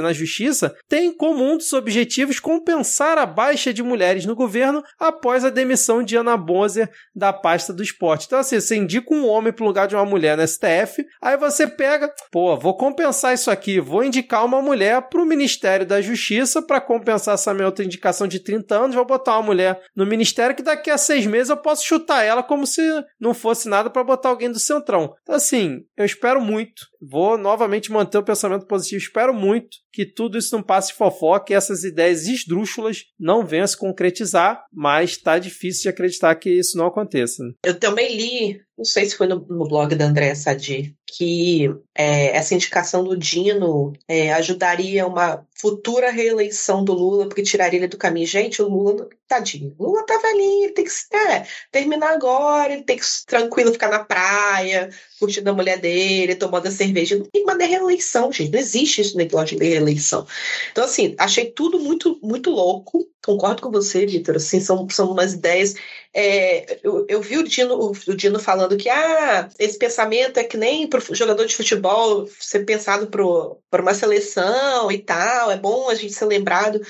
na 0.00 0.12
Justiça 0.12 0.74
tem 0.88 1.11
como 1.12 1.44
um 1.44 1.56
dos 1.56 1.72
objetivos 1.72 2.40
compensar 2.40 3.18
a 3.18 3.26
baixa 3.26 3.72
de 3.72 3.82
mulheres 3.82 4.26
no 4.26 4.34
governo 4.34 4.82
após 4.98 5.44
a 5.44 5.50
demissão 5.50 6.02
de 6.02 6.16
Ana 6.16 6.36
Bonzer 6.36 6.90
da 7.14 7.32
pasta 7.32 7.72
do 7.72 7.82
esporte. 7.82 8.26
Então, 8.26 8.38
assim, 8.38 8.60
você 8.60 8.76
indica 8.76 9.14
um 9.14 9.26
homem 9.26 9.52
para 9.52 9.64
o 9.64 9.66
lugar 9.66 9.86
de 9.86 9.94
uma 9.94 10.04
mulher 10.04 10.36
no 10.36 10.46
STF, 10.46 11.04
aí 11.20 11.36
você 11.36 11.66
pega, 11.66 12.12
pô, 12.30 12.56
vou 12.56 12.76
compensar 12.76 13.34
isso 13.34 13.50
aqui, 13.50 13.80
vou 13.80 14.04
indicar 14.04 14.44
uma 14.44 14.60
mulher 14.62 15.02
para 15.02 15.20
o 15.20 15.26
Ministério 15.26 15.86
da 15.86 16.00
Justiça 16.00 16.62
para 16.62 16.80
compensar 16.80 17.34
essa 17.34 17.54
minha 17.54 17.66
outra 17.66 17.84
indicação 17.84 18.26
de 18.26 18.40
30 18.40 18.74
anos, 18.74 18.96
vou 18.96 19.04
botar 19.04 19.32
uma 19.32 19.42
mulher 19.42 19.80
no 19.94 20.06
Ministério 20.06 20.56
que 20.56 20.62
daqui 20.62 20.90
a 20.90 20.98
seis 20.98 21.26
meses 21.26 21.50
eu 21.50 21.56
posso 21.56 21.84
chutar 21.84 22.22
ela 22.22 22.42
como 22.42 22.66
se 22.66 22.82
não 23.20 23.34
fosse 23.34 23.68
nada 23.68 23.90
para 23.90 24.04
botar 24.04 24.28
alguém 24.28 24.50
do 24.50 24.58
Centrão. 24.58 25.14
Então, 25.22 25.34
assim, 25.34 25.84
eu 25.96 26.04
espero 26.04 26.40
muito 26.40 26.92
vou 27.02 27.36
novamente 27.36 27.90
manter 27.90 28.18
o 28.18 28.22
pensamento 28.22 28.66
positivo. 28.66 29.02
Espero 29.02 29.34
muito 29.34 29.78
que 29.92 30.06
tudo 30.06 30.38
isso 30.38 30.54
não 30.54 30.62
passe 30.62 30.94
fofoca 31.02 31.52
e 31.52 31.56
essas 31.56 31.82
ideias 31.82 32.26
esdrúxulas 32.26 33.04
não 33.18 33.44
venham 33.44 33.64
a 33.64 33.66
se 33.66 33.76
concretizar, 33.76 34.64
mas 34.72 35.10
está 35.10 35.38
difícil 35.38 35.82
de 35.82 35.88
acreditar 35.88 36.34
que 36.36 36.50
isso 36.50 36.78
não 36.78 36.86
aconteça. 36.86 37.42
Eu 37.64 37.78
também 37.78 38.14
li, 38.14 38.60
não 38.76 38.84
sei 38.84 39.06
se 39.06 39.16
foi 39.16 39.26
no, 39.26 39.44
no 39.48 39.66
blog 39.66 39.94
da 39.94 40.06
Andréa 40.06 40.34
Sadi, 40.34 40.96
que 41.14 41.68
é, 41.94 42.34
essa 42.36 42.54
indicação 42.54 43.04
do 43.04 43.14
Dino 43.14 43.92
é, 44.08 44.32
ajudaria 44.32 45.06
uma 45.06 45.46
futura 45.54 46.10
reeleição 46.10 46.82
do 46.82 46.94
Lula, 46.94 47.26
porque 47.26 47.42
tiraria 47.42 47.78
ele 47.78 47.86
do 47.86 47.98
caminho. 47.98 48.26
Gente, 48.26 48.62
o 48.62 48.68
Lula, 48.68 49.08
tadinho, 49.28 49.74
o 49.78 49.84
Lula 49.84 50.06
tá 50.06 50.18
velhinho, 50.18 50.64
ele 50.64 50.72
tem 50.72 50.84
que 50.86 50.90
é, 51.14 51.46
terminar 51.70 52.14
agora, 52.14 52.72
ele 52.72 52.82
tem 52.82 52.96
que 52.96 53.04
tranquilo 53.26 53.72
ficar 53.72 53.90
na 53.90 54.02
praia, 54.02 54.88
curtindo 55.18 55.50
a 55.50 55.52
mulher 55.52 55.78
dele, 55.78 56.34
tomando 56.34 56.66
a 56.66 56.70
cerveja. 56.70 57.18
Não 57.18 57.26
tem 57.26 57.42
uma 57.42 57.54
reeleição, 57.56 58.32
gente. 58.32 58.50
Não 58.50 58.58
existe 58.58 59.02
esse 59.02 59.14
negócio 59.14 59.56
de 59.56 59.62
reeleição. 59.62 60.26
Então, 60.70 60.84
assim, 60.84 61.14
achei 61.18 61.50
tudo 61.50 61.78
muito, 61.78 62.18
muito 62.22 62.50
louco. 62.50 63.06
Concordo 63.24 63.62
com 63.62 63.70
você, 63.70 64.04
Vitor. 64.04 64.36
Assim, 64.36 64.60
são, 64.60 64.88
são 64.90 65.12
umas 65.12 65.34
ideias. 65.34 65.74
É, 66.12 66.80
eu, 66.82 67.06
eu, 67.08 67.22
vi 67.22 67.38
o 67.38 67.44
Dino, 67.44 67.76
o, 67.76 68.16
Dino 68.16 68.38
falando 68.38 68.76
que 68.76 68.88
ah, 68.88 69.48
esse 69.58 69.78
pensamento 69.78 70.38
é 70.38 70.44
que 70.44 70.56
nem 70.56 70.88
para 70.88 71.00
jogador 71.12 71.46
de 71.46 71.54
futebol 71.54 72.26
ser 72.40 72.64
pensado 72.64 73.06
para 73.06 73.82
uma 73.82 73.94
seleção 73.94 74.90
e 74.90 74.98
tal. 74.98 75.50
É 75.50 75.56
bom 75.56 75.88
a 75.88 75.94
gente 75.94 76.12
ser 76.12 76.26
lembrado 76.26 76.80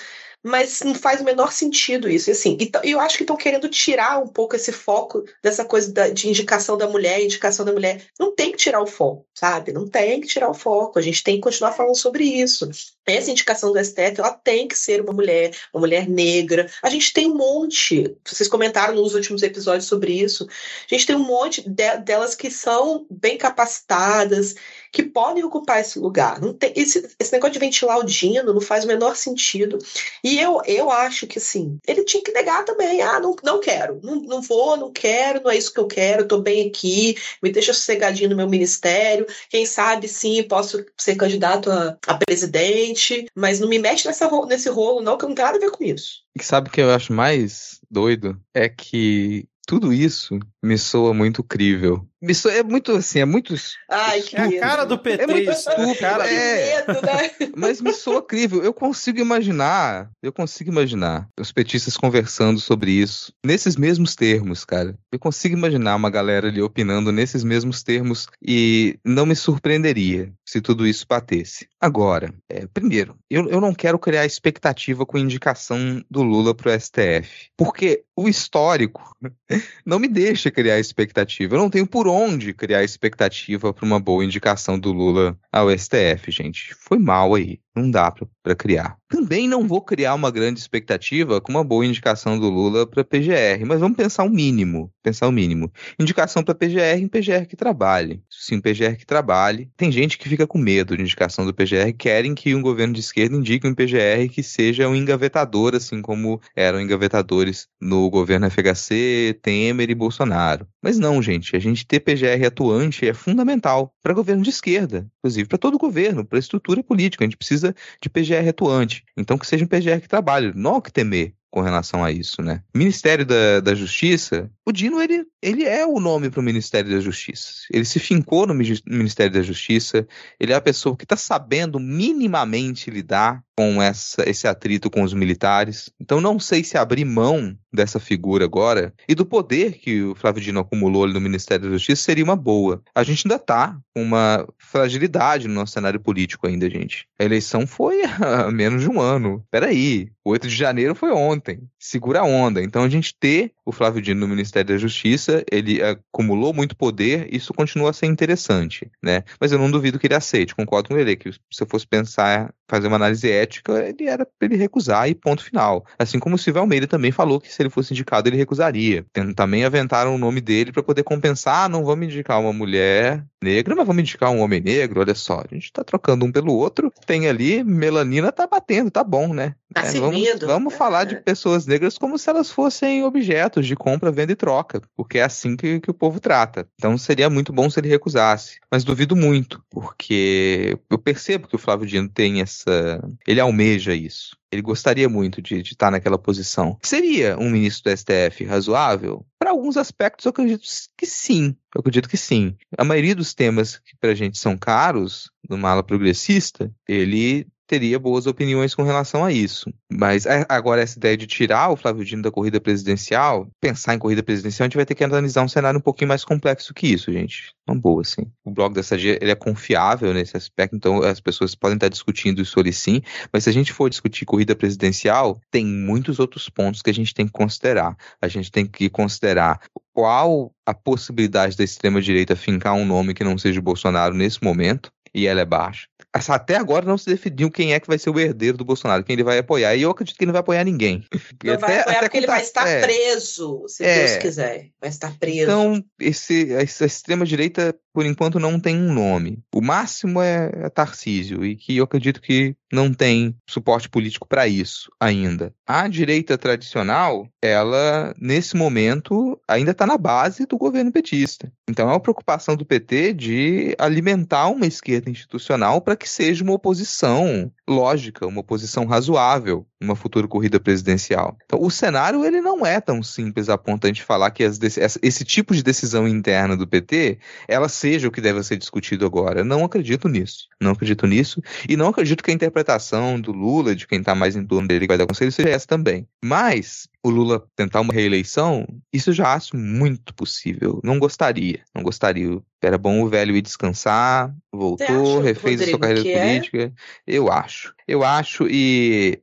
mas 0.42 0.80
não 0.80 0.94
faz 0.94 1.20
o 1.20 1.24
menor 1.24 1.52
sentido 1.52 2.08
isso. 2.08 2.28
E 2.28 2.32
assim, 2.32 2.58
eu 2.82 2.98
acho 2.98 3.16
que 3.16 3.22
estão 3.22 3.36
querendo 3.36 3.68
tirar 3.68 4.18
um 4.18 4.26
pouco 4.26 4.56
esse 4.56 4.72
foco 4.72 5.24
dessa 5.42 5.64
coisa 5.64 5.92
da, 5.92 6.08
de 6.08 6.28
indicação 6.28 6.76
da 6.76 6.88
mulher, 6.88 7.22
indicação 7.22 7.64
da 7.64 7.72
mulher. 7.72 8.04
Não 8.18 8.34
tem 8.34 8.50
que 8.50 8.58
tirar 8.58 8.82
o 8.82 8.86
foco, 8.86 9.24
sabe? 9.34 9.72
Não 9.72 9.86
tem 9.86 10.20
que 10.20 10.26
tirar 10.26 10.50
o 10.50 10.54
foco. 10.54 10.98
A 10.98 11.02
gente 11.02 11.22
tem 11.22 11.36
que 11.36 11.42
continuar 11.42 11.72
falando 11.72 11.96
sobre 11.96 12.24
isso. 12.24 12.68
Essa 13.06 13.30
indicação 13.30 13.72
do 13.72 13.84
STF, 13.84 14.18
ela 14.18 14.32
tem 14.32 14.66
que 14.66 14.76
ser 14.76 15.00
uma 15.00 15.12
mulher, 15.12 15.52
uma 15.72 15.80
mulher 15.80 16.08
negra. 16.08 16.68
A 16.82 16.90
gente 16.90 17.12
tem 17.12 17.30
um 17.30 17.36
monte, 17.36 18.16
vocês 18.24 18.48
comentaram 18.48 18.94
nos 18.94 19.14
últimos 19.14 19.42
episódios 19.42 19.86
sobre 19.86 20.12
isso. 20.12 20.46
A 20.90 20.94
gente 20.94 21.06
tem 21.06 21.16
um 21.16 21.24
monte 21.24 21.62
de, 21.68 21.98
delas 21.98 22.34
que 22.34 22.50
são 22.50 23.06
bem 23.10 23.38
capacitadas, 23.38 24.54
que 24.92 25.02
podem 25.02 25.42
ocupar 25.42 25.80
esse 25.80 25.98
lugar. 25.98 26.40
Não 26.40 26.52
tem, 26.52 26.72
esse, 26.76 27.08
esse 27.18 27.32
negócio 27.32 27.54
de 27.54 27.58
ventilar 27.58 27.98
o 27.98 28.04
Dino 28.04 28.52
não 28.52 28.60
faz 28.60 28.84
o 28.84 28.86
menor 28.86 29.16
sentido. 29.16 29.78
E 30.22 30.38
eu, 30.38 30.60
eu 30.66 30.90
acho 30.90 31.26
que, 31.26 31.38
assim, 31.38 31.78
ele 31.86 32.04
tinha 32.04 32.22
que 32.22 32.32
negar 32.32 32.64
também. 32.64 33.00
Ah, 33.00 33.18
não, 33.18 33.34
não 33.42 33.58
quero, 33.58 33.98
não, 34.02 34.16
não 34.16 34.42
vou, 34.42 34.76
não 34.76 34.92
quero, 34.92 35.42
não 35.42 35.50
é 35.50 35.56
isso 35.56 35.72
que 35.72 35.80
eu 35.80 35.86
quero, 35.86 36.22
estou 36.22 36.42
bem 36.42 36.68
aqui, 36.68 37.16
me 37.42 37.50
deixa 37.50 37.72
sossegadinho 37.72 38.30
no 38.30 38.36
meu 38.36 38.48
ministério. 38.48 39.26
Quem 39.48 39.64
sabe, 39.64 40.06
sim, 40.06 40.42
posso 40.42 40.84
ser 40.98 41.16
candidato 41.16 41.70
a, 41.70 41.96
a 42.06 42.14
presidente, 42.14 43.26
mas 43.34 43.58
não 43.58 43.68
me 43.68 43.78
mexe 43.78 44.06
nessa, 44.06 44.28
nesse 44.46 44.68
rolo, 44.68 45.00
não, 45.00 45.16
que 45.16 45.26
não 45.26 45.34
tem 45.34 45.44
nada 45.44 45.56
a 45.56 45.60
ver 45.60 45.70
com 45.70 45.82
isso. 45.82 46.22
E 46.38 46.42
sabe 46.42 46.68
o 46.68 46.72
que 46.72 46.80
eu 46.80 46.90
acho 46.90 47.12
mais 47.12 47.80
doido? 47.90 48.38
É 48.54 48.68
que 48.68 49.46
tudo 49.66 49.92
isso 49.92 50.38
me 50.62 50.76
soa 50.76 51.14
muito 51.14 51.42
crível. 51.42 52.06
Me 52.22 52.34
soa, 52.34 52.52
é 52.52 52.62
muito 52.62 52.92
assim, 52.92 53.18
é 53.18 53.24
muito. 53.24 53.52
Ai, 53.90 54.20
que 54.22 54.36
é 54.36 54.42
a 54.42 54.60
cara 54.60 54.84
do 54.84 54.96
PT. 54.96 55.24
É 55.24 55.26
muito 55.26 55.50
estúpido, 55.50 55.96
cara. 55.96 56.24
É, 56.26 56.86
medo, 56.86 57.02
né? 57.02 57.30
Mas 57.56 57.80
me 57.80 57.92
soa 57.92 58.22
crível. 58.22 58.62
Eu 58.62 58.72
consigo 58.72 59.18
imaginar, 59.18 60.08
eu 60.22 60.32
consigo 60.32 60.70
imaginar 60.70 61.28
os 61.38 61.50
petistas 61.50 61.96
conversando 61.96 62.60
sobre 62.60 62.92
isso 62.92 63.32
nesses 63.44 63.74
mesmos 63.74 64.14
termos, 64.14 64.64
cara. 64.64 64.96
Eu 65.10 65.18
consigo 65.18 65.56
imaginar 65.56 65.96
uma 65.96 66.10
galera 66.10 66.46
ali 66.46 66.62
opinando 66.62 67.10
nesses 67.10 67.42
mesmos 67.42 67.82
termos 67.82 68.28
e 68.40 68.96
não 69.04 69.26
me 69.26 69.34
surpreenderia 69.34 70.32
se 70.46 70.60
tudo 70.60 70.86
isso 70.86 71.04
batesse. 71.08 71.66
Agora, 71.80 72.32
é, 72.48 72.66
primeiro, 72.66 73.16
eu, 73.28 73.48
eu 73.48 73.60
não 73.60 73.74
quero 73.74 73.98
criar 73.98 74.24
expectativa 74.24 75.04
com 75.04 75.16
a 75.16 75.20
indicação 75.20 76.04
do 76.08 76.22
Lula 76.22 76.54
pro 76.54 76.70
STF, 76.70 77.48
porque 77.56 78.04
o 78.14 78.28
histórico 78.28 79.16
não 79.84 79.98
me 79.98 80.08
deixa 80.08 80.50
criar 80.50 80.78
expectativa. 80.78 81.54
Eu 81.54 81.60
não 81.60 81.70
tenho 81.70 81.86
por 81.86 82.06
onde 82.12 82.52
criar 82.52 82.84
expectativa 82.84 83.72
para 83.72 83.84
uma 83.84 83.98
boa 83.98 84.24
indicação 84.24 84.78
do 84.78 84.92
Lula 84.92 85.38
ao 85.50 85.70
STF, 85.70 86.30
gente. 86.30 86.74
Foi 86.74 86.98
mal 86.98 87.34
aí. 87.34 87.60
Não 87.74 87.90
dá 87.90 88.12
para 88.42 88.54
criar. 88.54 88.96
Também 89.12 89.46
não 89.46 89.66
vou 89.66 89.80
criar 89.80 90.14
uma 90.14 90.30
grande 90.30 90.58
expectativa 90.58 91.40
com 91.40 91.52
uma 91.52 91.62
boa 91.62 91.86
indicação 91.86 92.38
do 92.38 92.48
Lula 92.48 92.86
para 92.86 93.04
PGR, 93.04 93.64
mas 93.66 93.80
vamos 93.80 93.96
pensar 93.96 94.24
o 94.24 94.26
um 94.26 94.30
mínimo. 94.30 94.92
Pensar 95.02 95.26
o 95.26 95.28
um 95.30 95.32
mínimo. 95.32 95.70
Indicação 95.98 96.42
para 96.42 96.54
PGR 96.54 96.98
em 97.00 97.08
PGR 97.08 97.46
que 97.46 97.56
trabalhe. 97.56 98.22
Sim, 98.28 98.60
PGR 98.60 98.96
que 98.96 99.06
trabalhe. 99.06 99.70
Tem 99.76 99.90
gente 99.92 100.18
que 100.18 100.28
fica 100.28 100.46
com 100.46 100.58
medo 100.58 100.96
de 100.96 101.02
indicação 101.02 101.46
do 101.46 101.54
PGR, 101.54 101.92
querem 101.96 102.34
que 102.34 102.54
um 102.54 102.62
governo 102.62 102.94
de 102.94 103.00
esquerda 103.00 103.36
indique 103.36 103.66
um 103.66 103.74
PGR 103.74 104.28
que 104.30 104.42
seja 104.42 104.88
um 104.88 104.94
engavetador, 104.94 105.74
assim 105.74 106.02
como 106.02 106.40
eram 106.56 106.80
engavetadores 106.80 107.68
no 107.80 108.08
governo 108.10 108.50
FHC, 108.50 109.38
Temer 109.42 109.90
e 109.90 109.94
Bolsonaro. 109.94 110.66
Mas 110.82 110.98
não, 110.98 111.22
gente. 111.22 111.54
A 111.54 111.58
gente 111.58 111.86
ter 111.86 112.00
PGR 112.00 112.46
atuante 112.46 113.06
é 113.06 113.14
fundamental 113.14 113.94
para 114.02 114.14
governo 114.14 114.42
de 114.42 114.50
esquerda, 114.50 115.06
inclusive 115.18 115.48
para 115.48 115.58
todo 115.58 115.78
governo, 115.78 116.24
para 116.24 116.38
a 116.38 116.40
estrutura 116.40 116.82
política. 116.82 117.24
A 117.24 117.26
gente 117.26 117.36
precisa 117.36 117.62
precisa 117.62 117.74
de 118.00 118.08
PGR 118.08 118.48
atuante. 118.48 119.01
Então 119.16 119.38
que 119.38 119.46
seja 119.46 119.64
um 119.64 119.68
PGR 119.68 120.00
que 120.00 120.08
trabalhe, 120.08 120.52
não 120.54 120.76
o 120.76 120.82
que 120.82 120.92
temer 120.92 121.34
com 121.52 121.60
relação 121.60 122.02
a 122.02 122.10
isso, 122.10 122.40
né? 122.40 122.62
Ministério 122.74 123.26
da, 123.26 123.60
da 123.60 123.74
Justiça, 123.74 124.50
o 124.66 124.72
Dino, 124.72 125.02
ele, 125.02 125.22
ele 125.42 125.64
é 125.64 125.86
o 125.86 126.00
nome 126.00 126.30
para 126.30 126.40
o 126.40 126.42
Ministério 126.42 126.90
da 126.90 126.98
Justiça. 126.98 127.66
Ele 127.70 127.84
se 127.84 128.00
fincou 128.00 128.46
no 128.46 128.54
Ministério 128.54 129.34
da 129.34 129.42
Justiça, 129.42 130.08
ele 130.40 130.54
é 130.54 130.56
a 130.56 130.62
pessoa 130.62 130.96
que 130.96 131.04
está 131.04 131.14
sabendo 131.14 131.78
minimamente 131.78 132.90
lidar 132.90 133.44
com 133.56 133.82
essa, 133.82 134.28
esse 134.28 134.46
atrito 134.46 134.90
com 134.90 135.02
os 135.02 135.12
militares. 135.12 135.90
Então 136.00 136.20
não 136.20 136.38
sei 136.38 136.64
se 136.64 136.78
abrir 136.78 137.04
mão 137.04 137.56
dessa 137.72 137.98
figura 137.98 138.44
agora 138.44 138.92
e 139.08 139.14
do 139.14 139.24
poder 139.24 139.78
que 139.78 140.02
o 140.02 140.14
Flávio 140.14 140.42
Dino 140.42 140.60
acumulou 140.60 141.04
ali 141.04 141.12
no 141.12 141.20
Ministério 141.20 141.64
da 141.64 141.72
Justiça 141.72 142.02
seria 142.02 142.24
uma 142.24 142.36
boa. 142.36 142.82
A 142.94 143.02
gente 143.02 143.26
ainda 143.26 143.36
está 143.36 143.78
com 143.94 144.02
uma 144.02 144.46
fragilidade 144.58 145.48
no 145.48 145.54
nosso 145.54 145.72
cenário 145.72 146.00
político 146.00 146.46
ainda, 146.46 146.68
gente. 146.68 147.06
A 147.18 147.24
eleição 147.24 147.66
foi 147.66 148.02
há 148.20 148.50
menos 148.50 148.82
de 148.82 148.88
um 148.88 149.00
ano. 149.00 149.44
Peraí, 149.50 150.10
o 150.24 150.30
8 150.30 150.48
de 150.48 150.54
janeiro 150.54 150.94
foi 150.94 151.10
ontem. 151.10 151.60
Segura 151.78 152.20
a 152.20 152.24
onda. 152.24 152.62
Então 152.62 152.84
a 152.84 152.88
gente 152.88 153.14
ter 153.18 153.52
o 153.64 153.72
Flávio 153.72 154.02
Dino 154.02 154.20
no 154.20 154.28
Ministério 154.28 154.68
da 154.68 154.78
Justiça, 154.78 155.44
ele 155.50 155.80
acumulou 155.82 156.52
muito 156.52 156.76
poder, 156.76 157.32
isso 157.32 157.54
continua 157.54 157.90
a 157.90 157.92
ser 157.92 158.06
interessante, 158.06 158.90
né? 159.02 159.22
Mas 159.40 159.52
eu 159.52 159.58
não 159.58 159.70
duvido 159.70 159.98
que 159.98 160.06
ele 160.06 160.14
aceite. 160.14 160.54
Concordo 160.54 160.88
com 160.88 160.98
ele 160.98 161.16
que 161.16 161.30
se 161.32 161.62
eu 161.62 161.66
fosse 161.66 161.86
pensar, 161.86 162.52
fazer 162.68 162.88
uma 162.88 162.96
análise 162.96 163.30
ética, 163.30 163.41
ele 163.86 164.08
era 164.08 164.24
para 164.24 164.46
ele 164.46 164.56
recusar 164.56 165.08
e 165.08 165.14
ponto 165.14 165.44
final. 165.44 165.84
Assim 165.98 166.18
como 166.18 166.36
o 166.36 166.38
Silvio 166.38 166.60
Almeida 166.60 166.86
também 166.86 167.12
falou 167.12 167.40
que 167.40 167.52
se 167.52 167.62
ele 167.62 167.70
fosse 167.70 167.92
indicado, 167.92 168.28
ele 168.28 168.36
recusaria. 168.36 169.04
Também 169.34 169.64
aventaram 169.64 170.14
o 170.14 170.18
nome 170.18 170.40
dele 170.40 170.72
para 170.72 170.82
poder 170.82 171.02
compensar, 171.02 171.64
ah, 171.64 171.68
não 171.68 171.84
vamos 171.84 172.06
indicar 172.06 172.40
uma 172.40 172.52
mulher 172.52 173.24
negra, 173.42 173.74
mas 173.74 173.86
vamos 173.86 174.00
indicar 174.02 174.30
um 174.30 174.40
homem 174.40 174.60
negro, 174.60 175.00
olha 175.00 175.14
só, 175.14 175.40
a 175.40 175.54
gente 175.54 175.72
tá 175.72 175.82
trocando 175.82 176.24
um 176.24 176.32
pelo 176.32 176.54
outro, 176.54 176.92
tem 177.06 177.28
ali, 177.28 177.64
melanina 177.64 178.30
tá 178.30 178.46
batendo, 178.46 178.90
tá 178.90 179.02
bom, 179.02 179.34
né? 179.34 179.54
Tá 179.72 179.86
é, 179.86 179.92
vamos, 179.92 180.22
vamos 180.40 180.74
falar 180.74 181.04
de 181.04 181.16
pessoas 181.16 181.66
negras 181.66 181.96
como 181.98 182.18
se 182.18 182.28
elas 182.28 182.50
fossem 182.50 183.04
objetos 183.04 183.66
de 183.66 183.76
compra, 183.76 184.12
venda 184.12 184.32
e 184.32 184.36
troca, 184.36 184.80
porque 184.96 185.18
é 185.18 185.22
assim 185.22 185.56
que, 185.56 185.80
que 185.80 185.90
o 185.90 185.94
povo 185.94 186.20
trata. 186.20 186.66
Então 186.78 186.96
seria 186.98 187.30
muito 187.30 187.52
bom 187.52 187.68
se 187.70 187.80
ele 187.80 187.88
recusasse. 187.88 188.58
Mas 188.70 188.84
duvido 188.84 189.16
muito, 189.16 189.62
porque 189.70 190.78
eu 190.90 190.98
percebo 190.98 191.48
que 191.48 191.56
o 191.56 191.58
Flávio 191.58 191.86
Dino 191.86 192.08
tem 192.08 192.40
essa. 192.40 193.02
Ele 193.26 193.40
almeja 193.40 193.94
isso. 193.94 194.36
Ele 194.52 194.60
gostaria 194.60 195.08
muito 195.08 195.40
de, 195.40 195.62
de 195.62 195.72
estar 195.72 195.90
naquela 195.90 196.18
posição. 196.18 196.78
Seria 196.82 197.38
um 197.38 197.48
ministro 197.48 197.90
do 197.90 197.96
STF 197.96 198.44
razoável? 198.44 199.24
Para 199.38 199.50
alguns 199.50 199.78
aspectos, 199.78 200.26
eu 200.26 200.30
acredito 200.30 200.62
que 200.96 201.06
sim. 201.06 201.56
Eu 201.74 201.80
acredito 201.80 202.06
que 202.08 202.18
sim. 202.18 202.54
A 202.76 202.84
maioria 202.84 203.14
dos 203.14 203.32
temas 203.32 203.78
que 203.78 203.96
para 203.98 204.10
a 204.10 204.14
gente 204.14 204.36
são 204.36 204.58
caros, 204.58 205.30
numa 205.48 205.70
ala 205.70 205.82
progressista, 205.82 206.70
ele 206.86 207.46
teria 207.66 207.98
boas 207.98 208.26
opiniões 208.26 208.74
com 208.74 208.82
relação 208.82 209.24
a 209.24 209.32
isso. 209.32 209.72
Mas 209.90 210.26
é, 210.26 210.44
agora, 210.48 210.82
essa 210.82 210.98
ideia 210.98 211.16
de 211.16 211.26
tirar 211.26 211.70
o 211.70 211.76
Flávio 211.76 212.04
Dino 212.04 212.22
da 212.22 212.30
corrida 212.30 212.60
presidencial, 212.60 213.48
pensar 213.60 213.94
em 213.94 213.98
corrida 213.98 214.22
presidencial, 214.22 214.64
a 214.64 214.68
gente 214.68 214.76
vai 214.76 214.86
ter 214.86 214.94
que 214.94 215.04
analisar 215.04 215.42
um 215.42 215.48
cenário 215.48 215.78
um 215.78 215.82
pouquinho 215.82 216.08
mais 216.08 216.24
complexo 216.24 216.74
que 216.74 216.86
isso, 216.86 217.12
gente. 217.12 217.52
Uma 217.66 217.78
boa, 217.78 218.02
assim. 218.02 218.30
O 218.44 218.50
blog 218.50 218.74
da 218.74 218.82
Sadia, 218.82 219.18
ele 219.20 219.30
é 219.30 219.34
confiável 219.34 220.12
nesse 220.12 220.36
aspecto, 220.36 220.76
então 220.76 221.02
as 221.02 221.20
pessoas 221.20 221.54
podem 221.54 221.76
estar 221.76 221.88
discutindo 221.88 222.42
isso 222.42 222.58
ali 222.58 222.72
sim, 222.72 223.00
mas 223.32 223.44
se 223.44 223.50
a 223.50 223.52
gente 223.52 223.72
for 223.72 223.88
discutir 223.88 224.24
corrida 224.24 224.54
presidencial, 224.54 225.40
tem 225.50 225.64
muitos 225.64 226.18
outros 226.18 226.48
pontos 226.48 226.82
que 226.82 226.90
a 226.90 226.94
gente 226.94 227.14
tem 227.14 227.26
que 227.26 227.32
considerar. 227.32 227.96
A 228.20 228.28
gente 228.28 228.50
tem 228.50 228.66
que 228.66 228.90
considerar 228.90 229.60
qual 229.92 230.52
a 230.66 230.74
possibilidade 230.74 231.56
da 231.56 231.64
extrema-direita 231.64 232.34
fincar 232.34 232.74
um 232.74 232.86
nome 232.86 233.14
que 233.14 233.24
não 233.24 233.38
seja 233.38 233.60
o 233.60 233.62
Bolsonaro 233.62 234.14
nesse 234.14 234.42
momento, 234.42 234.90
e 235.14 235.26
ela 235.26 235.40
é 235.40 235.44
baixa. 235.44 235.86
Até 236.12 236.56
agora 236.56 236.84
não 236.84 236.98
se 236.98 237.06
definiu 237.06 237.50
quem 237.50 237.72
é 237.72 237.80
que 237.80 237.86
vai 237.86 237.98
ser 237.98 238.10
o 238.10 238.20
herdeiro 238.20 238.58
do 238.58 238.64
Bolsonaro, 238.64 239.02
quem 239.02 239.14
ele 239.14 239.24
vai 239.24 239.38
apoiar. 239.38 239.74
E 239.74 239.82
eu 239.82 239.90
acredito 239.90 240.16
que 240.16 240.24
ele 240.24 240.28
não 240.28 240.34
vai 240.34 240.40
apoiar 240.40 240.62
ninguém. 240.62 241.04
Não 241.42 241.54
até, 241.54 241.66
vai 241.66 241.80
apoiar 241.80 242.00
porque 242.00 242.16
ele 242.18 242.26
vai 242.26 242.42
estar 242.42 242.68
é. 242.68 242.82
preso, 242.82 243.64
se 243.66 243.84
é. 243.84 244.06
Deus 244.06 244.16
quiser. 244.18 244.68
Vai 244.80 244.90
estar 244.90 245.18
preso. 245.18 245.42
Então, 245.42 245.84
esse, 245.98 246.52
essa 246.52 246.84
extrema-direita, 246.84 247.74
por 247.94 248.04
enquanto, 248.04 248.38
não 248.38 248.60
tem 248.60 248.76
um 248.76 248.92
nome. 248.92 249.38
O 249.54 249.62
máximo 249.62 250.20
é, 250.20 250.50
é 250.54 250.68
Tarcísio, 250.68 251.44
e 251.44 251.56
que 251.56 251.78
eu 251.78 251.84
acredito 251.84 252.20
que 252.20 252.54
não 252.72 252.92
tem 252.92 253.36
suporte 253.48 253.88
político 253.88 254.26
para 254.26 254.48
isso 254.48 254.90
ainda. 254.98 255.54
A 255.66 255.86
direita 255.88 256.38
tradicional, 256.38 257.28
ela, 257.40 258.14
nesse 258.18 258.56
momento, 258.56 259.38
ainda 259.46 259.72
está 259.72 259.86
na 259.86 259.98
base 259.98 260.46
do 260.46 260.56
governo 260.56 260.92
petista. 260.92 261.52
Então, 261.68 261.88
é 261.88 261.92
uma 261.92 262.00
preocupação 262.00 262.56
do 262.56 262.64
PT 262.64 263.12
de 263.14 263.74
alimentar 263.78 264.48
uma 264.48 264.66
esquerda 264.66 265.10
institucional 265.10 265.80
para 265.80 265.96
que 266.02 266.08
seja 266.08 266.42
uma 266.42 266.54
oposição 266.54 267.52
lógica, 267.68 268.26
uma 268.26 268.40
oposição 268.40 268.84
razoável 268.86 269.64
numa 269.80 269.94
futura 269.94 270.26
corrida 270.26 270.58
presidencial. 270.58 271.36
Então, 271.44 271.62
o 271.62 271.70
cenário 271.70 272.24
ele 272.24 272.40
não 272.40 272.66
é 272.66 272.80
tão 272.80 273.04
simples 273.04 273.48
a 273.48 273.56
ponto 273.56 273.82
de 273.82 273.86
a 273.86 273.90
gente 273.92 274.02
falar 274.02 274.32
que 274.32 274.42
as, 274.42 274.58
esse 275.00 275.24
tipo 275.24 275.54
de 275.54 275.62
decisão 275.62 276.08
interna 276.08 276.56
do 276.56 276.66
PT 276.66 277.18
ela 277.46 277.68
seja 277.68 278.08
o 278.08 278.10
que 278.10 278.20
deve 278.20 278.42
ser 278.42 278.56
discutido 278.56 279.06
agora. 279.06 279.40
Eu 279.40 279.44
não 279.44 279.64
acredito 279.64 280.08
nisso. 280.08 280.48
Não 280.60 280.72
acredito 280.72 281.06
nisso 281.06 281.40
e 281.68 281.76
não 281.76 281.88
acredito 281.88 282.24
que 282.24 282.32
a 282.32 282.34
interpretação 282.34 283.20
do 283.20 283.30
Lula, 283.30 283.76
de 283.76 283.86
quem 283.86 284.00
está 284.00 284.12
mais 284.12 284.34
em 284.34 284.44
torno 284.44 284.66
dele 284.66 284.88
vai 284.88 284.98
dar 284.98 285.06
conselho, 285.06 285.30
seja 285.30 285.50
essa 285.50 285.68
também. 285.68 286.08
Mas 286.24 286.88
o 287.04 287.10
Lula 287.10 287.44
tentar 287.56 287.80
uma 287.80 287.92
reeleição, 287.92 288.66
isso 288.92 289.10
eu 289.10 289.14
já 289.14 289.34
acho 289.34 289.56
muito 289.56 290.14
possível. 290.14 290.80
Não 290.84 290.98
gostaria, 290.98 291.60
não 291.74 291.82
gostaria. 291.82 292.40
Era 292.60 292.78
bom 292.78 293.02
o 293.02 293.08
velho 293.08 293.36
ir 293.36 293.42
descansar, 293.42 294.32
voltou, 294.52 295.18
acha, 295.18 295.22
refez 295.22 295.60
Rodrigo, 295.60 295.62
a 295.62 295.70
sua 295.70 295.78
carreira 295.80 296.08
é? 296.08 296.20
política. 296.20 296.62
É? 296.64 296.72
Eu 297.06 297.30
acho. 297.30 297.74
Eu 297.92 298.02
acho, 298.02 298.46
e 298.48 299.20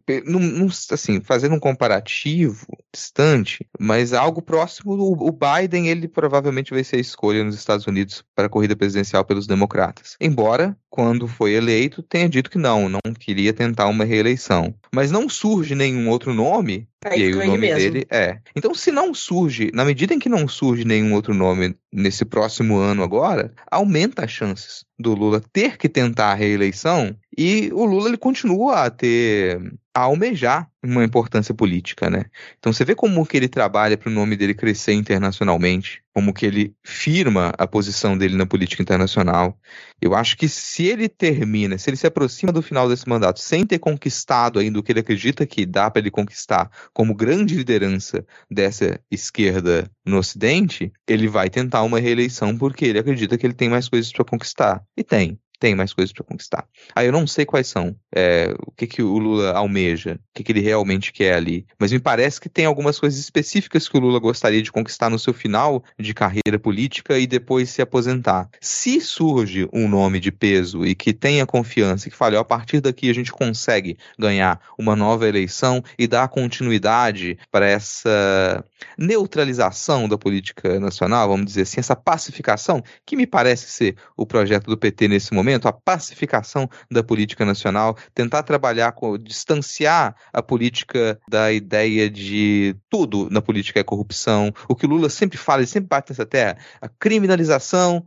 assim, 0.91 1.19
fazendo 1.21 1.55
um 1.55 1.59
comparativo 1.59 2.67
distante, 2.93 3.65
mas 3.79 4.13
algo 4.13 4.43
próximo, 4.43 4.93
o 4.93 5.31
Biden, 5.31 5.89
ele 5.89 6.07
provavelmente 6.07 6.69
vai 6.69 6.83
ser 6.83 6.97
a 6.97 6.99
escolha 6.99 7.43
nos 7.43 7.55
Estados 7.55 7.87
Unidos 7.87 8.23
para 8.35 8.45
a 8.45 8.49
corrida 8.49 8.75
presidencial 8.75 9.25
pelos 9.25 9.47
democratas. 9.47 10.15
Embora, 10.21 10.77
quando 10.87 11.27
foi 11.27 11.53
eleito, 11.53 12.03
tenha 12.03 12.29
dito 12.29 12.51
que 12.51 12.59
não, 12.59 12.87
não 12.87 12.99
queria 13.17 13.53
tentar 13.53 13.87
uma 13.87 14.05
reeleição. 14.05 14.71
Mas 14.93 15.09
não 15.09 15.27
surge 15.27 15.73
nenhum 15.73 16.07
outro 16.07 16.31
nome 16.31 16.87
Aí 17.05 17.21
e 17.21 17.23
aí 17.23 17.33
o 17.33 17.45
nome 17.47 17.57
mesmo. 17.57 17.77
dele 17.77 18.05
é. 18.11 18.39
Então, 18.55 18.75
se 18.75 18.91
não 18.91 19.15
surge, 19.15 19.71
na 19.73 19.83
medida 19.83 20.13
em 20.13 20.19
que 20.19 20.29
não 20.29 20.47
surge 20.47 20.85
nenhum 20.85 21.13
outro 21.15 21.33
nome 21.33 21.75
nesse 21.91 22.23
próximo 22.23 22.77
ano 22.77 23.01
agora, 23.01 23.51
aumenta 23.71 24.25
as 24.25 24.31
chances 24.31 24.85
do 24.99 25.15
Lula 25.15 25.41
ter 25.53 25.77
que 25.77 25.87
tentar 25.87 26.31
a 26.31 26.35
reeleição 26.35 27.15
e 27.37 27.71
o 27.73 27.85
Lula 27.85 28.09
ele 28.09 28.17
continua 28.17 28.85
a 28.85 28.89
ter 28.89 29.59
a 29.93 30.01
almejar 30.01 30.69
uma 30.83 31.03
importância 31.03 31.53
política, 31.53 32.09
né? 32.09 32.25
Então 32.57 32.71
você 32.71 32.85
vê 32.85 32.95
como 32.95 33.25
que 33.25 33.35
ele 33.35 33.49
trabalha 33.49 33.97
para 33.97 34.09
o 34.09 34.13
nome 34.13 34.37
dele 34.37 34.53
crescer 34.53 34.93
internacionalmente, 34.93 36.01
como 36.13 36.33
que 36.33 36.45
ele 36.45 36.73
firma 36.83 37.51
a 37.57 37.67
posição 37.67 38.17
dele 38.17 38.35
na 38.35 38.45
política 38.45 38.81
internacional. 38.81 39.59
Eu 40.01 40.15
acho 40.15 40.37
que 40.37 40.47
se 40.47 40.85
ele 40.85 41.09
termina, 41.09 41.77
se 41.77 41.89
ele 41.89 41.97
se 41.97 42.07
aproxima 42.07 42.51
do 42.51 42.61
final 42.61 42.87
desse 42.87 43.07
mandato 43.09 43.39
sem 43.39 43.65
ter 43.65 43.79
conquistado 43.79 44.59
ainda 44.59 44.79
o 44.79 44.83
que 44.83 44.91
ele 44.91 45.01
acredita 45.01 45.45
que 45.45 45.65
dá 45.65 45.89
para 45.89 46.01
ele 46.01 46.11
conquistar 46.11 46.69
como 46.93 47.15
grande 47.15 47.55
liderança 47.55 48.25
dessa 48.49 48.99
esquerda 49.11 49.89
no 50.05 50.17
Ocidente, 50.17 50.91
ele 51.07 51.27
vai 51.27 51.49
tentar 51.49 51.83
uma 51.83 51.99
reeleição 51.99 52.57
porque 52.57 52.85
ele 52.85 52.99
acredita 52.99 53.37
que 53.37 53.45
ele 53.45 53.53
tem 53.53 53.69
mais 53.69 53.89
coisas 53.89 54.11
para 54.11 54.23
conquistar. 54.23 54.83
E 54.95 55.03
tem 55.03 55.39
tem 55.59 55.75
mais 55.75 55.93
coisas 55.93 56.13
para 56.13 56.23
conquistar. 56.23 56.65
Aí 56.95 57.07
eu 57.07 57.11
não 57.11 57.27
sei 57.27 57.45
quais 57.45 57.67
são, 57.67 57.95
é, 58.15 58.53
o 58.65 58.71
que, 58.71 58.87
que 58.87 59.01
o 59.03 59.17
Lula 59.17 59.51
almeja, 59.51 60.15
o 60.15 60.19
que, 60.33 60.43
que 60.43 60.51
ele 60.51 60.61
realmente 60.61 61.11
quer 61.11 61.35
ali, 61.35 61.65
mas 61.77 61.91
me 61.91 61.99
parece 61.99 62.39
que 62.39 62.49
tem 62.49 62.65
algumas 62.65 62.99
coisas 62.99 63.19
específicas 63.19 63.87
que 63.87 63.97
o 63.97 63.99
Lula 63.99 64.19
gostaria 64.19 64.61
de 64.61 64.71
conquistar 64.71 65.09
no 65.09 65.19
seu 65.19 65.33
final 65.33 65.83
de 65.99 66.13
carreira 66.13 66.57
política 66.57 67.19
e 67.19 67.27
depois 67.27 67.69
se 67.69 67.81
aposentar. 67.81 68.49
Se 68.61 69.01
surge 69.01 69.67
um 69.73 69.87
nome 69.87 70.19
de 70.19 70.31
peso 70.31 70.85
e 70.85 70.95
que 70.95 71.13
tenha 71.13 71.45
confiança, 71.45 72.09
que 72.09 72.15
fale, 72.15 72.37
a 72.37 72.43
partir 72.43 72.79
daqui 72.79 73.09
a 73.09 73.13
gente 73.13 73.31
consegue 73.31 73.97
ganhar 74.17 74.59
uma 74.77 74.95
nova 74.95 75.27
eleição 75.27 75.83
e 75.97 76.07
dar 76.07 76.27
continuidade 76.29 77.37
para 77.51 77.67
essa 77.67 78.63
neutralização 78.97 80.07
da 80.07 80.17
política 80.17 80.79
nacional, 80.79 81.27
vamos 81.29 81.47
dizer 81.47 81.63
assim, 81.63 81.79
essa 81.79 81.95
pacificação, 81.95 82.81
que 83.05 83.15
me 83.15 83.27
parece 83.27 83.69
ser 83.69 83.95
o 84.15 84.25
projeto 84.25 84.67
do 84.67 84.77
PT 84.77 85.07
nesse 85.07 85.33
momento, 85.33 85.48
momento, 85.49 85.67
a 85.67 85.73
pacificação 85.73 86.69
da 86.89 87.03
política 87.03 87.45
nacional, 87.45 87.97
tentar 88.13 88.43
trabalhar 88.43 88.91
com 88.91 89.17
distanciar 89.17 90.15
a 90.31 90.41
política 90.41 91.19
da 91.27 91.51
ideia 91.51 92.09
de 92.09 92.75
tudo 92.89 93.27
na 93.31 93.41
política 93.41 93.79
é 93.79 93.83
corrupção. 93.83 94.53
O 94.67 94.75
que 94.75 94.85
Lula 94.85 95.09
sempre 95.09 95.37
fala, 95.37 95.61
ele 95.61 95.67
sempre 95.67 95.87
bate 95.89 96.11
nessa 96.11 96.25
terra, 96.25 96.57
a 96.81 96.87
criminalização 96.87 98.03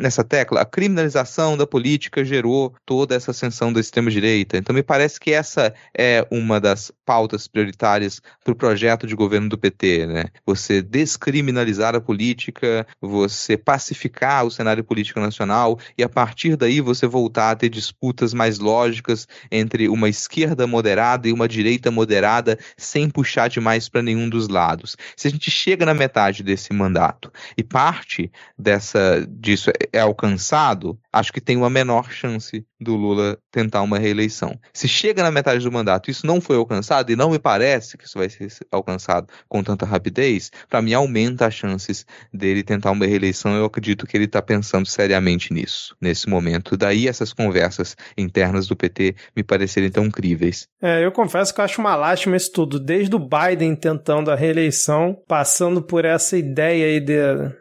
nessa 0.00 0.24
tecla, 0.24 0.62
a 0.62 0.64
criminalização 0.64 1.56
da 1.56 1.66
política 1.66 2.24
gerou 2.24 2.74
toda 2.86 3.14
essa 3.14 3.30
ascensão 3.30 3.72
da 3.72 3.80
extrema 3.80 4.10
direita. 4.10 4.56
Então 4.56 4.74
me 4.74 4.82
parece 4.82 5.20
que 5.20 5.32
essa 5.32 5.74
é 5.96 6.26
uma 6.30 6.60
das 6.60 6.92
pautas 7.04 7.46
prioritárias 7.46 8.20
para 8.42 8.52
o 8.52 8.56
projeto 8.56 9.06
de 9.06 9.14
governo 9.14 9.48
do 9.48 9.58
PT, 9.58 10.06
né? 10.06 10.24
Você 10.46 10.80
descriminalizar 10.80 11.94
a 11.94 12.00
política, 12.00 12.86
você 13.00 13.56
pacificar 13.56 14.44
o 14.44 14.50
cenário 14.50 14.84
político 14.84 15.20
nacional 15.20 15.78
e 15.98 16.02
a 16.02 16.08
partir 16.08 16.56
daí 16.56 16.69
aí 16.70 16.80
você 16.80 17.06
voltar 17.06 17.50
a 17.50 17.56
ter 17.56 17.68
disputas 17.68 18.32
mais 18.32 18.58
lógicas 18.58 19.26
entre 19.50 19.88
uma 19.88 20.08
esquerda 20.08 20.66
moderada 20.66 21.28
e 21.28 21.32
uma 21.32 21.48
direita 21.48 21.90
moderada, 21.90 22.58
sem 22.76 23.10
puxar 23.10 23.48
demais 23.48 23.88
para 23.88 24.02
nenhum 24.02 24.28
dos 24.28 24.48
lados. 24.48 24.96
Se 25.16 25.28
a 25.28 25.30
gente 25.30 25.50
chega 25.50 25.84
na 25.84 25.94
metade 25.94 26.42
desse 26.42 26.72
mandato 26.72 27.32
e 27.56 27.62
parte 27.62 28.30
dessa 28.58 29.26
disso 29.28 29.70
é, 29.70 29.98
é 29.98 30.00
alcançado, 30.00 30.98
acho 31.12 31.32
que 31.32 31.40
tem 31.40 31.56
uma 31.56 31.70
menor 31.70 32.10
chance 32.10 32.64
do 32.80 32.96
Lula 32.96 33.38
tentar 33.50 33.82
uma 33.82 33.98
reeleição. 33.98 34.58
Se 34.72 34.88
chega 34.88 35.22
na 35.22 35.30
metade 35.30 35.62
do 35.62 35.72
mandato 35.72 36.10
isso 36.10 36.26
não 36.26 36.40
foi 36.40 36.56
alcançado, 36.56 37.10
e 37.10 37.16
não 37.16 37.30
me 37.30 37.38
parece 37.38 37.98
que 37.98 38.04
isso 38.04 38.18
vai 38.18 38.30
ser 38.30 38.48
alcançado 38.70 39.28
com 39.48 39.62
tanta 39.62 39.84
rapidez, 39.84 40.50
para 40.68 40.80
mim 40.80 40.94
aumenta 40.94 41.46
as 41.46 41.54
chances 41.54 42.06
dele 42.32 42.62
tentar 42.62 42.90
uma 42.90 43.06
reeleição. 43.06 43.54
Eu 43.54 43.64
acredito 43.64 44.06
que 44.06 44.16
ele 44.16 44.24
está 44.24 44.40
pensando 44.40 44.86
seriamente 44.86 45.52
nisso, 45.52 45.96
nesse 46.00 46.28
momento. 46.28 46.59
Daí 46.76 47.08
essas 47.08 47.32
conversas 47.32 47.96
internas 48.16 48.66
do 48.66 48.76
PT 48.76 49.14
me 49.36 49.42
parecerem 49.42 49.90
tão 49.90 50.10
críveis. 50.10 50.66
É, 50.80 51.04
eu 51.04 51.12
confesso 51.12 51.54
que 51.54 51.60
eu 51.60 51.64
acho 51.64 51.80
uma 51.80 51.96
lástima 51.96 52.36
isso 52.36 52.52
tudo, 52.52 52.78
desde 52.78 53.14
o 53.14 53.18
Biden 53.18 53.74
tentando 53.74 54.30
a 54.30 54.34
reeleição, 54.34 55.16
passando 55.26 55.82
por 55.82 56.04
essa 56.04 56.36
ideia 56.36 56.86
aí 56.86 57.00
de, 57.00 57.14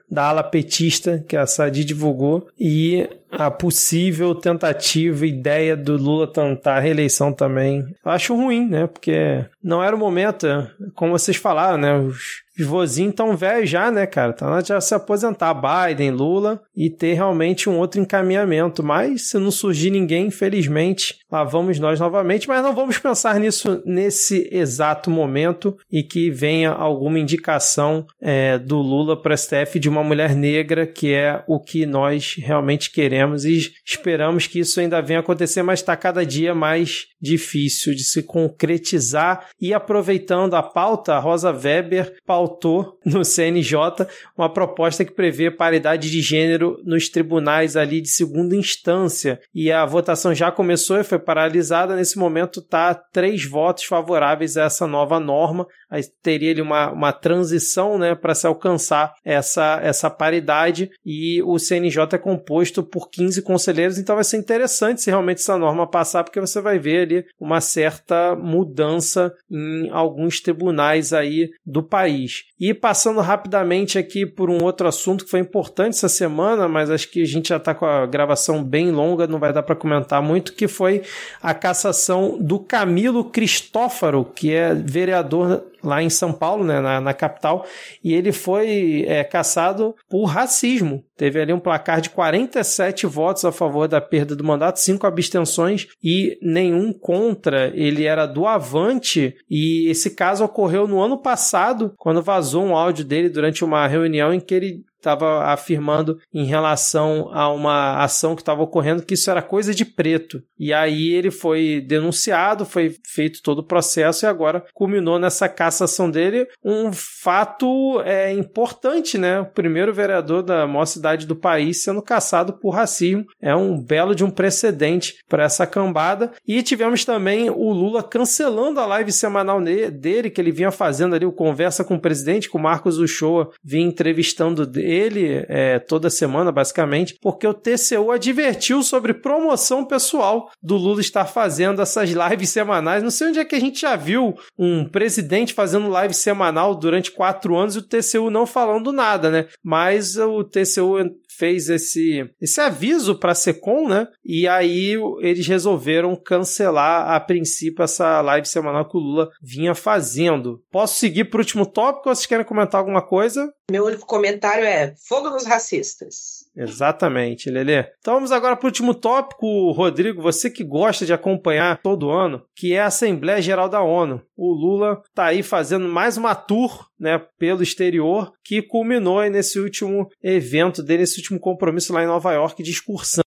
da 0.10 0.26
ala 0.26 0.44
petista 0.44 1.24
que 1.28 1.36
a 1.36 1.46
Sadi 1.46 1.84
divulgou, 1.84 2.48
e 2.60 3.08
a 3.32 3.52
possível 3.52 4.34
tentativa, 4.34 5.26
ideia 5.26 5.76
do 5.76 5.96
Lula 5.98 6.28
tentar 6.28 6.78
a 6.78 6.80
reeleição 6.80 7.32
também. 7.32 7.86
Eu 8.04 8.12
acho 8.12 8.36
ruim, 8.36 8.68
né? 8.68 8.88
Porque 8.88 9.46
não 9.64 9.84
era 9.84 9.96
o 9.96 10.00
momento, 10.00 10.48
como 10.96 11.12
vocês 11.12 11.38
falaram, 11.38 11.78
né? 11.78 11.98
Os 11.98 12.44
os 12.60 12.68
vozinhos 12.68 13.16
tão 13.16 13.36
velhos 13.36 13.70
já, 13.70 13.90
né, 13.90 14.06
cara? 14.06 14.34
Tá 14.34 14.50
na 14.50 14.62
já 14.62 14.82
se 14.82 14.94
aposentar, 14.94 15.54
Biden, 15.54 16.12
Lula, 16.12 16.62
e 16.76 16.90
ter 16.90 17.14
realmente 17.14 17.70
um 17.70 17.78
outro 17.78 18.02
encaminhamento. 18.02 18.84
Mas 18.84 19.30
se 19.30 19.38
não 19.38 19.52
surgir 19.52 19.90
ninguém, 19.90 20.28
infelizmente, 20.28 21.20
lá 21.32 21.44
vamos 21.44 21.80
nós 21.80 22.00
novamente. 22.00 22.48
Mas 22.48 22.62
não 22.62 22.76
vamos 22.76 22.98
pensar 23.00 23.40
nisso 23.40 23.82
nesse 23.86 24.50
exato 24.52 25.10
momento 25.10 25.78
e 25.92 26.04
que 26.04 26.30
venha 26.30 26.72
alguma 26.72 27.20
indicação 27.20 28.06
é, 28.22 28.58
do 28.58 28.78
Lula 28.78 29.20
para 29.20 29.38
STF 29.38 29.80
de 29.80 29.90
uma 29.90 30.04
mulher 30.04 30.36
negra, 30.36 30.86
que 30.86 31.14
é 31.14 31.42
o 31.48 31.60
que 31.60 31.86
nós 31.86 32.36
realmente 32.38 32.92
queremos 32.92 33.19
e 33.46 33.72
esperamos 33.86 34.48
que 34.48 34.60
isso 34.60 34.80
ainda 34.80 35.02
venha 35.02 35.20
acontecer, 35.20 35.64
mas 35.64 35.80
está 35.80 35.96
cada 35.96 36.26
dia 36.26 36.54
mais 36.54 37.08
difícil 37.22 37.94
de 37.94 38.04
se 38.04 38.24
concretizar. 38.24 39.50
E 39.60 39.74
aproveitando 39.74 40.56
a 40.56 40.64
pauta, 40.64 41.14
a 41.14 41.20
Rosa 41.20 41.52
Weber 41.52 42.16
pautou 42.26 42.98
no 43.06 43.26
CNJ 43.26 44.08
uma 44.38 44.52
proposta 44.52 45.04
que 45.04 45.12
prevê 45.12 45.52
paridade 45.52 46.10
de 46.10 46.22
gênero 46.22 46.80
nos 46.86 47.10
tribunais 47.10 47.76
ali 47.76 48.02
de 48.02 48.10
segunda 48.10 48.56
instância. 48.56 49.40
E 49.54 49.72
a 49.72 49.86
votação 49.86 50.34
já 50.34 50.52
começou 50.52 50.98
e 50.98 51.04
foi 51.04 51.20
paralisada. 51.20 51.96
Nesse 51.96 52.18
momento 52.18 52.60
está 52.60 52.94
três 52.94 53.46
votos 53.46 53.84
favoráveis 53.84 54.58
a 54.58 54.64
essa 54.64 54.88
nova 54.88 55.20
norma. 55.20 55.68
Aí 55.90 56.02
teria 56.22 56.52
ali 56.52 56.62
uma, 56.62 56.92
uma 56.92 57.12
transição 57.12 57.98
né, 57.98 58.16
para 58.16 58.36
se 58.36 58.48
alcançar 58.48 59.14
essa, 59.26 59.80
essa 59.82 60.10
paridade. 60.10 60.90
E 61.06 61.42
o 61.44 61.58
CNJ 61.58 62.04
é 62.14 62.18
composto 62.18 62.84
por 62.84 63.09
15 63.12 63.42
conselheiros, 63.42 63.98
então 63.98 64.16
vai 64.16 64.24
ser 64.24 64.38
interessante 64.38 65.02
se 65.02 65.10
realmente 65.10 65.40
essa 65.40 65.58
norma 65.58 65.88
passar, 65.88 66.24
porque 66.24 66.40
você 66.40 66.62
vai 66.62 66.80
ver 66.80 67.02
ali 67.02 67.26
uma 67.40 67.62
certa 67.62 68.36
mudança 68.36 69.34
em 69.50 69.90
alguns 69.92 70.40
tribunais 70.40 71.14
aí 71.14 71.50
do 71.66 71.84
país. 71.84 72.44
E 72.60 72.74
passando 72.74 73.22
rapidamente 73.22 73.98
aqui 73.98 74.26
por 74.26 74.50
um 74.50 74.64
outro 74.64 74.88
assunto 74.88 75.26
que 75.26 75.32
foi 75.32 75.40
importante 75.40 75.94
essa 75.94 76.10
semana, 76.10 76.68
mas 76.68 76.90
acho 76.90 77.10
que 77.10 77.22
a 77.22 77.28
gente 77.28 77.50
já 77.50 77.58
está 77.58 77.74
com 77.74 77.86
a 77.86 78.06
gravação 78.06 78.64
bem 78.64 78.92
longa, 78.92 79.28
não 79.28 79.40
vai 79.40 79.54
dar 79.54 79.64
para 79.64 79.76
comentar 79.76 80.22
muito, 80.22 80.54
que 80.54 80.68
foi 80.68 81.04
a 81.42 81.54
cassação 81.54 82.38
do 82.40 82.60
Camilo 82.60 83.24
Cristófaro, 83.26 84.26
que 84.26 84.54
é 84.54 84.74
vereador 84.74 85.64
lá 85.84 86.02
em 86.04 86.10
São 86.10 86.34
Paulo, 86.34 86.64
né, 86.64 86.80
na, 86.80 87.00
na 87.00 87.14
capital, 87.14 87.66
e 88.04 88.14
ele 88.14 88.32
foi 88.32 89.06
é, 89.08 89.24
caçado 89.24 89.96
por 90.10 90.26
racismo. 90.26 91.04
Teve 91.20 91.42
ali 91.42 91.52
um 91.52 91.60
placar 91.60 92.00
de 92.00 92.10
47 92.12 93.06
votos 93.06 93.44
a 93.44 93.52
favor 93.52 93.90
da 93.90 94.00
perda 94.00 94.38
do 94.38 94.44
mandato, 94.44 94.80
cinco 94.80 95.06
abstenções 95.06 95.86
e 96.02 96.40
nenhum 96.42 96.94
contra. 96.94 97.74
Ele 97.76 98.06
era 98.06 98.26
do 98.26 98.48
Avante 98.48 99.36
e 99.50 99.90
esse 99.90 100.12
caso 100.12 100.46
ocorreu 100.46 100.88
no 100.88 101.02
ano 101.02 101.18
passado, 101.18 101.94
quando 101.98 102.22
vazou 102.22 102.64
um 102.64 102.74
áudio 102.74 103.04
dele 103.04 103.28
durante 103.28 103.66
uma 103.66 103.86
reunião 103.86 104.34
em 104.34 104.40
que 104.40 104.56
ele 104.56 104.86
estava 105.00 105.46
afirmando 105.46 106.20
em 106.34 106.46
relação 106.46 107.30
a 107.34 107.52
uma 107.52 108.04
ação 108.04 108.36
que 108.36 108.42
estava 108.42 108.62
ocorrendo 108.62 109.04
que 109.04 109.14
isso 109.14 109.32
era 109.32 109.42
coisa 109.42 109.74
de 109.74 109.86
preto. 109.86 110.44
E 110.58 110.74
aí 110.74 111.14
ele 111.14 111.32
foi 111.32 111.84
denunciado, 111.86 112.66
foi 112.66 112.96
feito 113.06 113.42
todo 113.42 113.60
o 113.60 113.64
processo 113.66 114.26
e 114.26 114.28
agora 114.28 114.64
culminou 114.74 115.18
nessa 115.18 115.48
cassação 115.48 116.12
dele. 116.12 116.48
Um 116.64 116.92
fato 116.92 118.02
é, 118.02 118.32
importante, 118.34 119.18
né? 119.18 119.40
O 119.40 119.46
primeiro 119.46 119.94
vereador 119.94 120.44
da 120.44 120.68
maior 120.68 120.86
do 121.18 121.36
país 121.36 121.84
sendo 121.84 122.02
caçado 122.02 122.54
por 122.54 122.72
racismo. 122.72 123.26
É 123.42 123.56
um 123.56 123.80
belo 123.80 124.16
de 124.16 124.24
um 124.24 124.30
precedente 124.30 125.16
para 125.28 125.44
essa 125.44 125.66
cambada. 125.66 126.32
E 126.48 126.62
tivemos 126.62 127.06
também 127.06 127.50
o 127.50 127.72
Lula 127.72 128.04
cancelando 128.04 128.80
a 128.80 128.86
live 128.86 129.12
semanal 129.12 129.62
dele, 129.62 130.30
que 130.30 130.40
ele 130.40 130.52
vinha 130.52 130.72
fazendo 130.72 131.16
ali 131.16 131.26
o 131.26 131.32
Conversa 131.32 131.84
com 131.84 131.96
o 131.96 132.00
Presidente, 132.00 132.50
com 132.50 132.58
o 132.58 132.62
Marcos 132.62 132.98
Uchoa, 132.98 133.52
vinha 133.64 133.88
entrevistando 133.88 134.70
ele 134.80 135.46
é, 135.48 135.80
toda 135.80 136.10
semana, 136.10 136.52
basicamente, 136.52 137.18
porque 137.22 137.48
o 137.48 137.54
TCU 137.54 138.12
advertiu 138.12 138.84
sobre 138.84 139.14
promoção 139.14 139.86
pessoal 139.86 140.50
do 140.62 140.76
Lula 140.76 141.02
estar 141.02 141.26
fazendo 141.26 141.82
essas 141.82 142.10
lives 142.10 142.50
semanais. 142.50 143.04
Não 143.04 143.12
sei 143.12 143.30
onde 143.30 143.40
é 143.40 143.46
que 143.46 143.56
a 143.56 143.60
gente 143.60 143.82
já 143.82 143.96
viu 143.96 144.36
um 144.58 144.86
presidente 144.86 145.54
fazendo 145.54 145.90
live 145.90 146.14
semanal 146.14 146.76
durante 146.76 147.12
quatro 147.12 147.56
anos 147.56 147.76
e 147.76 147.80
o 147.80 147.82
TCU 147.82 148.30
não 148.30 148.46
falando 148.46 148.92
nada, 148.92 149.30
né? 149.30 149.48
Mas 149.64 150.18
o 150.18 150.44
TCU 150.44 150.99
fez 151.38 151.70
esse, 151.70 152.30
esse 152.42 152.60
aviso 152.60 153.18
para 153.18 153.32
a 153.32 153.36
Secom, 153.36 153.88
né? 153.88 154.08
E 154.26 154.48
aí 154.48 154.96
eles 155.22 155.48
resolveram 155.48 156.16
cancelar 156.16 157.12
a 157.12 157.20
princípio 157.20 157.84
essa 157.84 158.22
live 158.22 158.48
semanal 158.48 158.88
que 158.88 158.98
o 158.98 159.00
Lula 159.00 159.30
vinha 159.42 159.74
fazendo. 159.74 160.64
Posso 160.72 161.00
seguir 161.00 161.26
para 161.26 161.38
o 161.38 161.42
último 161.42 161.66
tópico 161.66 162.10
ou 162.10 162.16
vocês 162.16 162.26
querem 162.26 162.46
comentar 162.46 162.80
alguma 162.80 163.02
coisa? 163.02 163.52
Meu 163.72 163.86
único 163.86 164.06
comentário 164.06 164.66
é 164.66 164.96
fogo 165.08 165.30
nos 165.30 165.46
racistas. 165.46 166.39
Exatamente, 166.56 167.50
Lelê. 167.50 167.86
Então 168.00 168.16
vamos 168.16 168.32
agora 168.32 168.56
para 168.56 168.66
o 168.66 168.70
último 168.70 168.94
tópico, 168.94 169.72
Rodrigo. 169.72 170.22
Você 170.22 170.50
que 170.50 170.64
gosta 170.64 171.06
de 171.06 171.14
acompanhar 171.14 171.82
todo 171.82 172.10
ano, 172.10 172.44
que 172.56 172.74
é 172.74 172.82
a 172.82 172.88
Assembleia 172.88 173.42
Geral 173.42 173.70
da 173.70 173.82
ONU. 173.82 174.22
O 174.36 174.52
Lula 174.54 175.02
está 175.08 175.26
aí 175.26 175.44
fazendo 175.44 175.88
mais 175.88 176.18
uma 176.18 176.36
tour 176.36 176.88
né, 177.00 177.22
pelo 177.38 177.64
exterior, 177.64 178.32
que 178.44 178.62
culminou 178.62 179.22
nesse 179.30 179.60
último 179.60 180.08
evento 180.24 180.84
dele, 180.84 181.02
nesse 181.02 181.20
último 181.20 181.40
compromisso 181.40 181.94
lá 181.94 182.04
em 182.04 182.08
Nova 182.08 182.34
York 182.34 182.64
excursão 182.70 183.24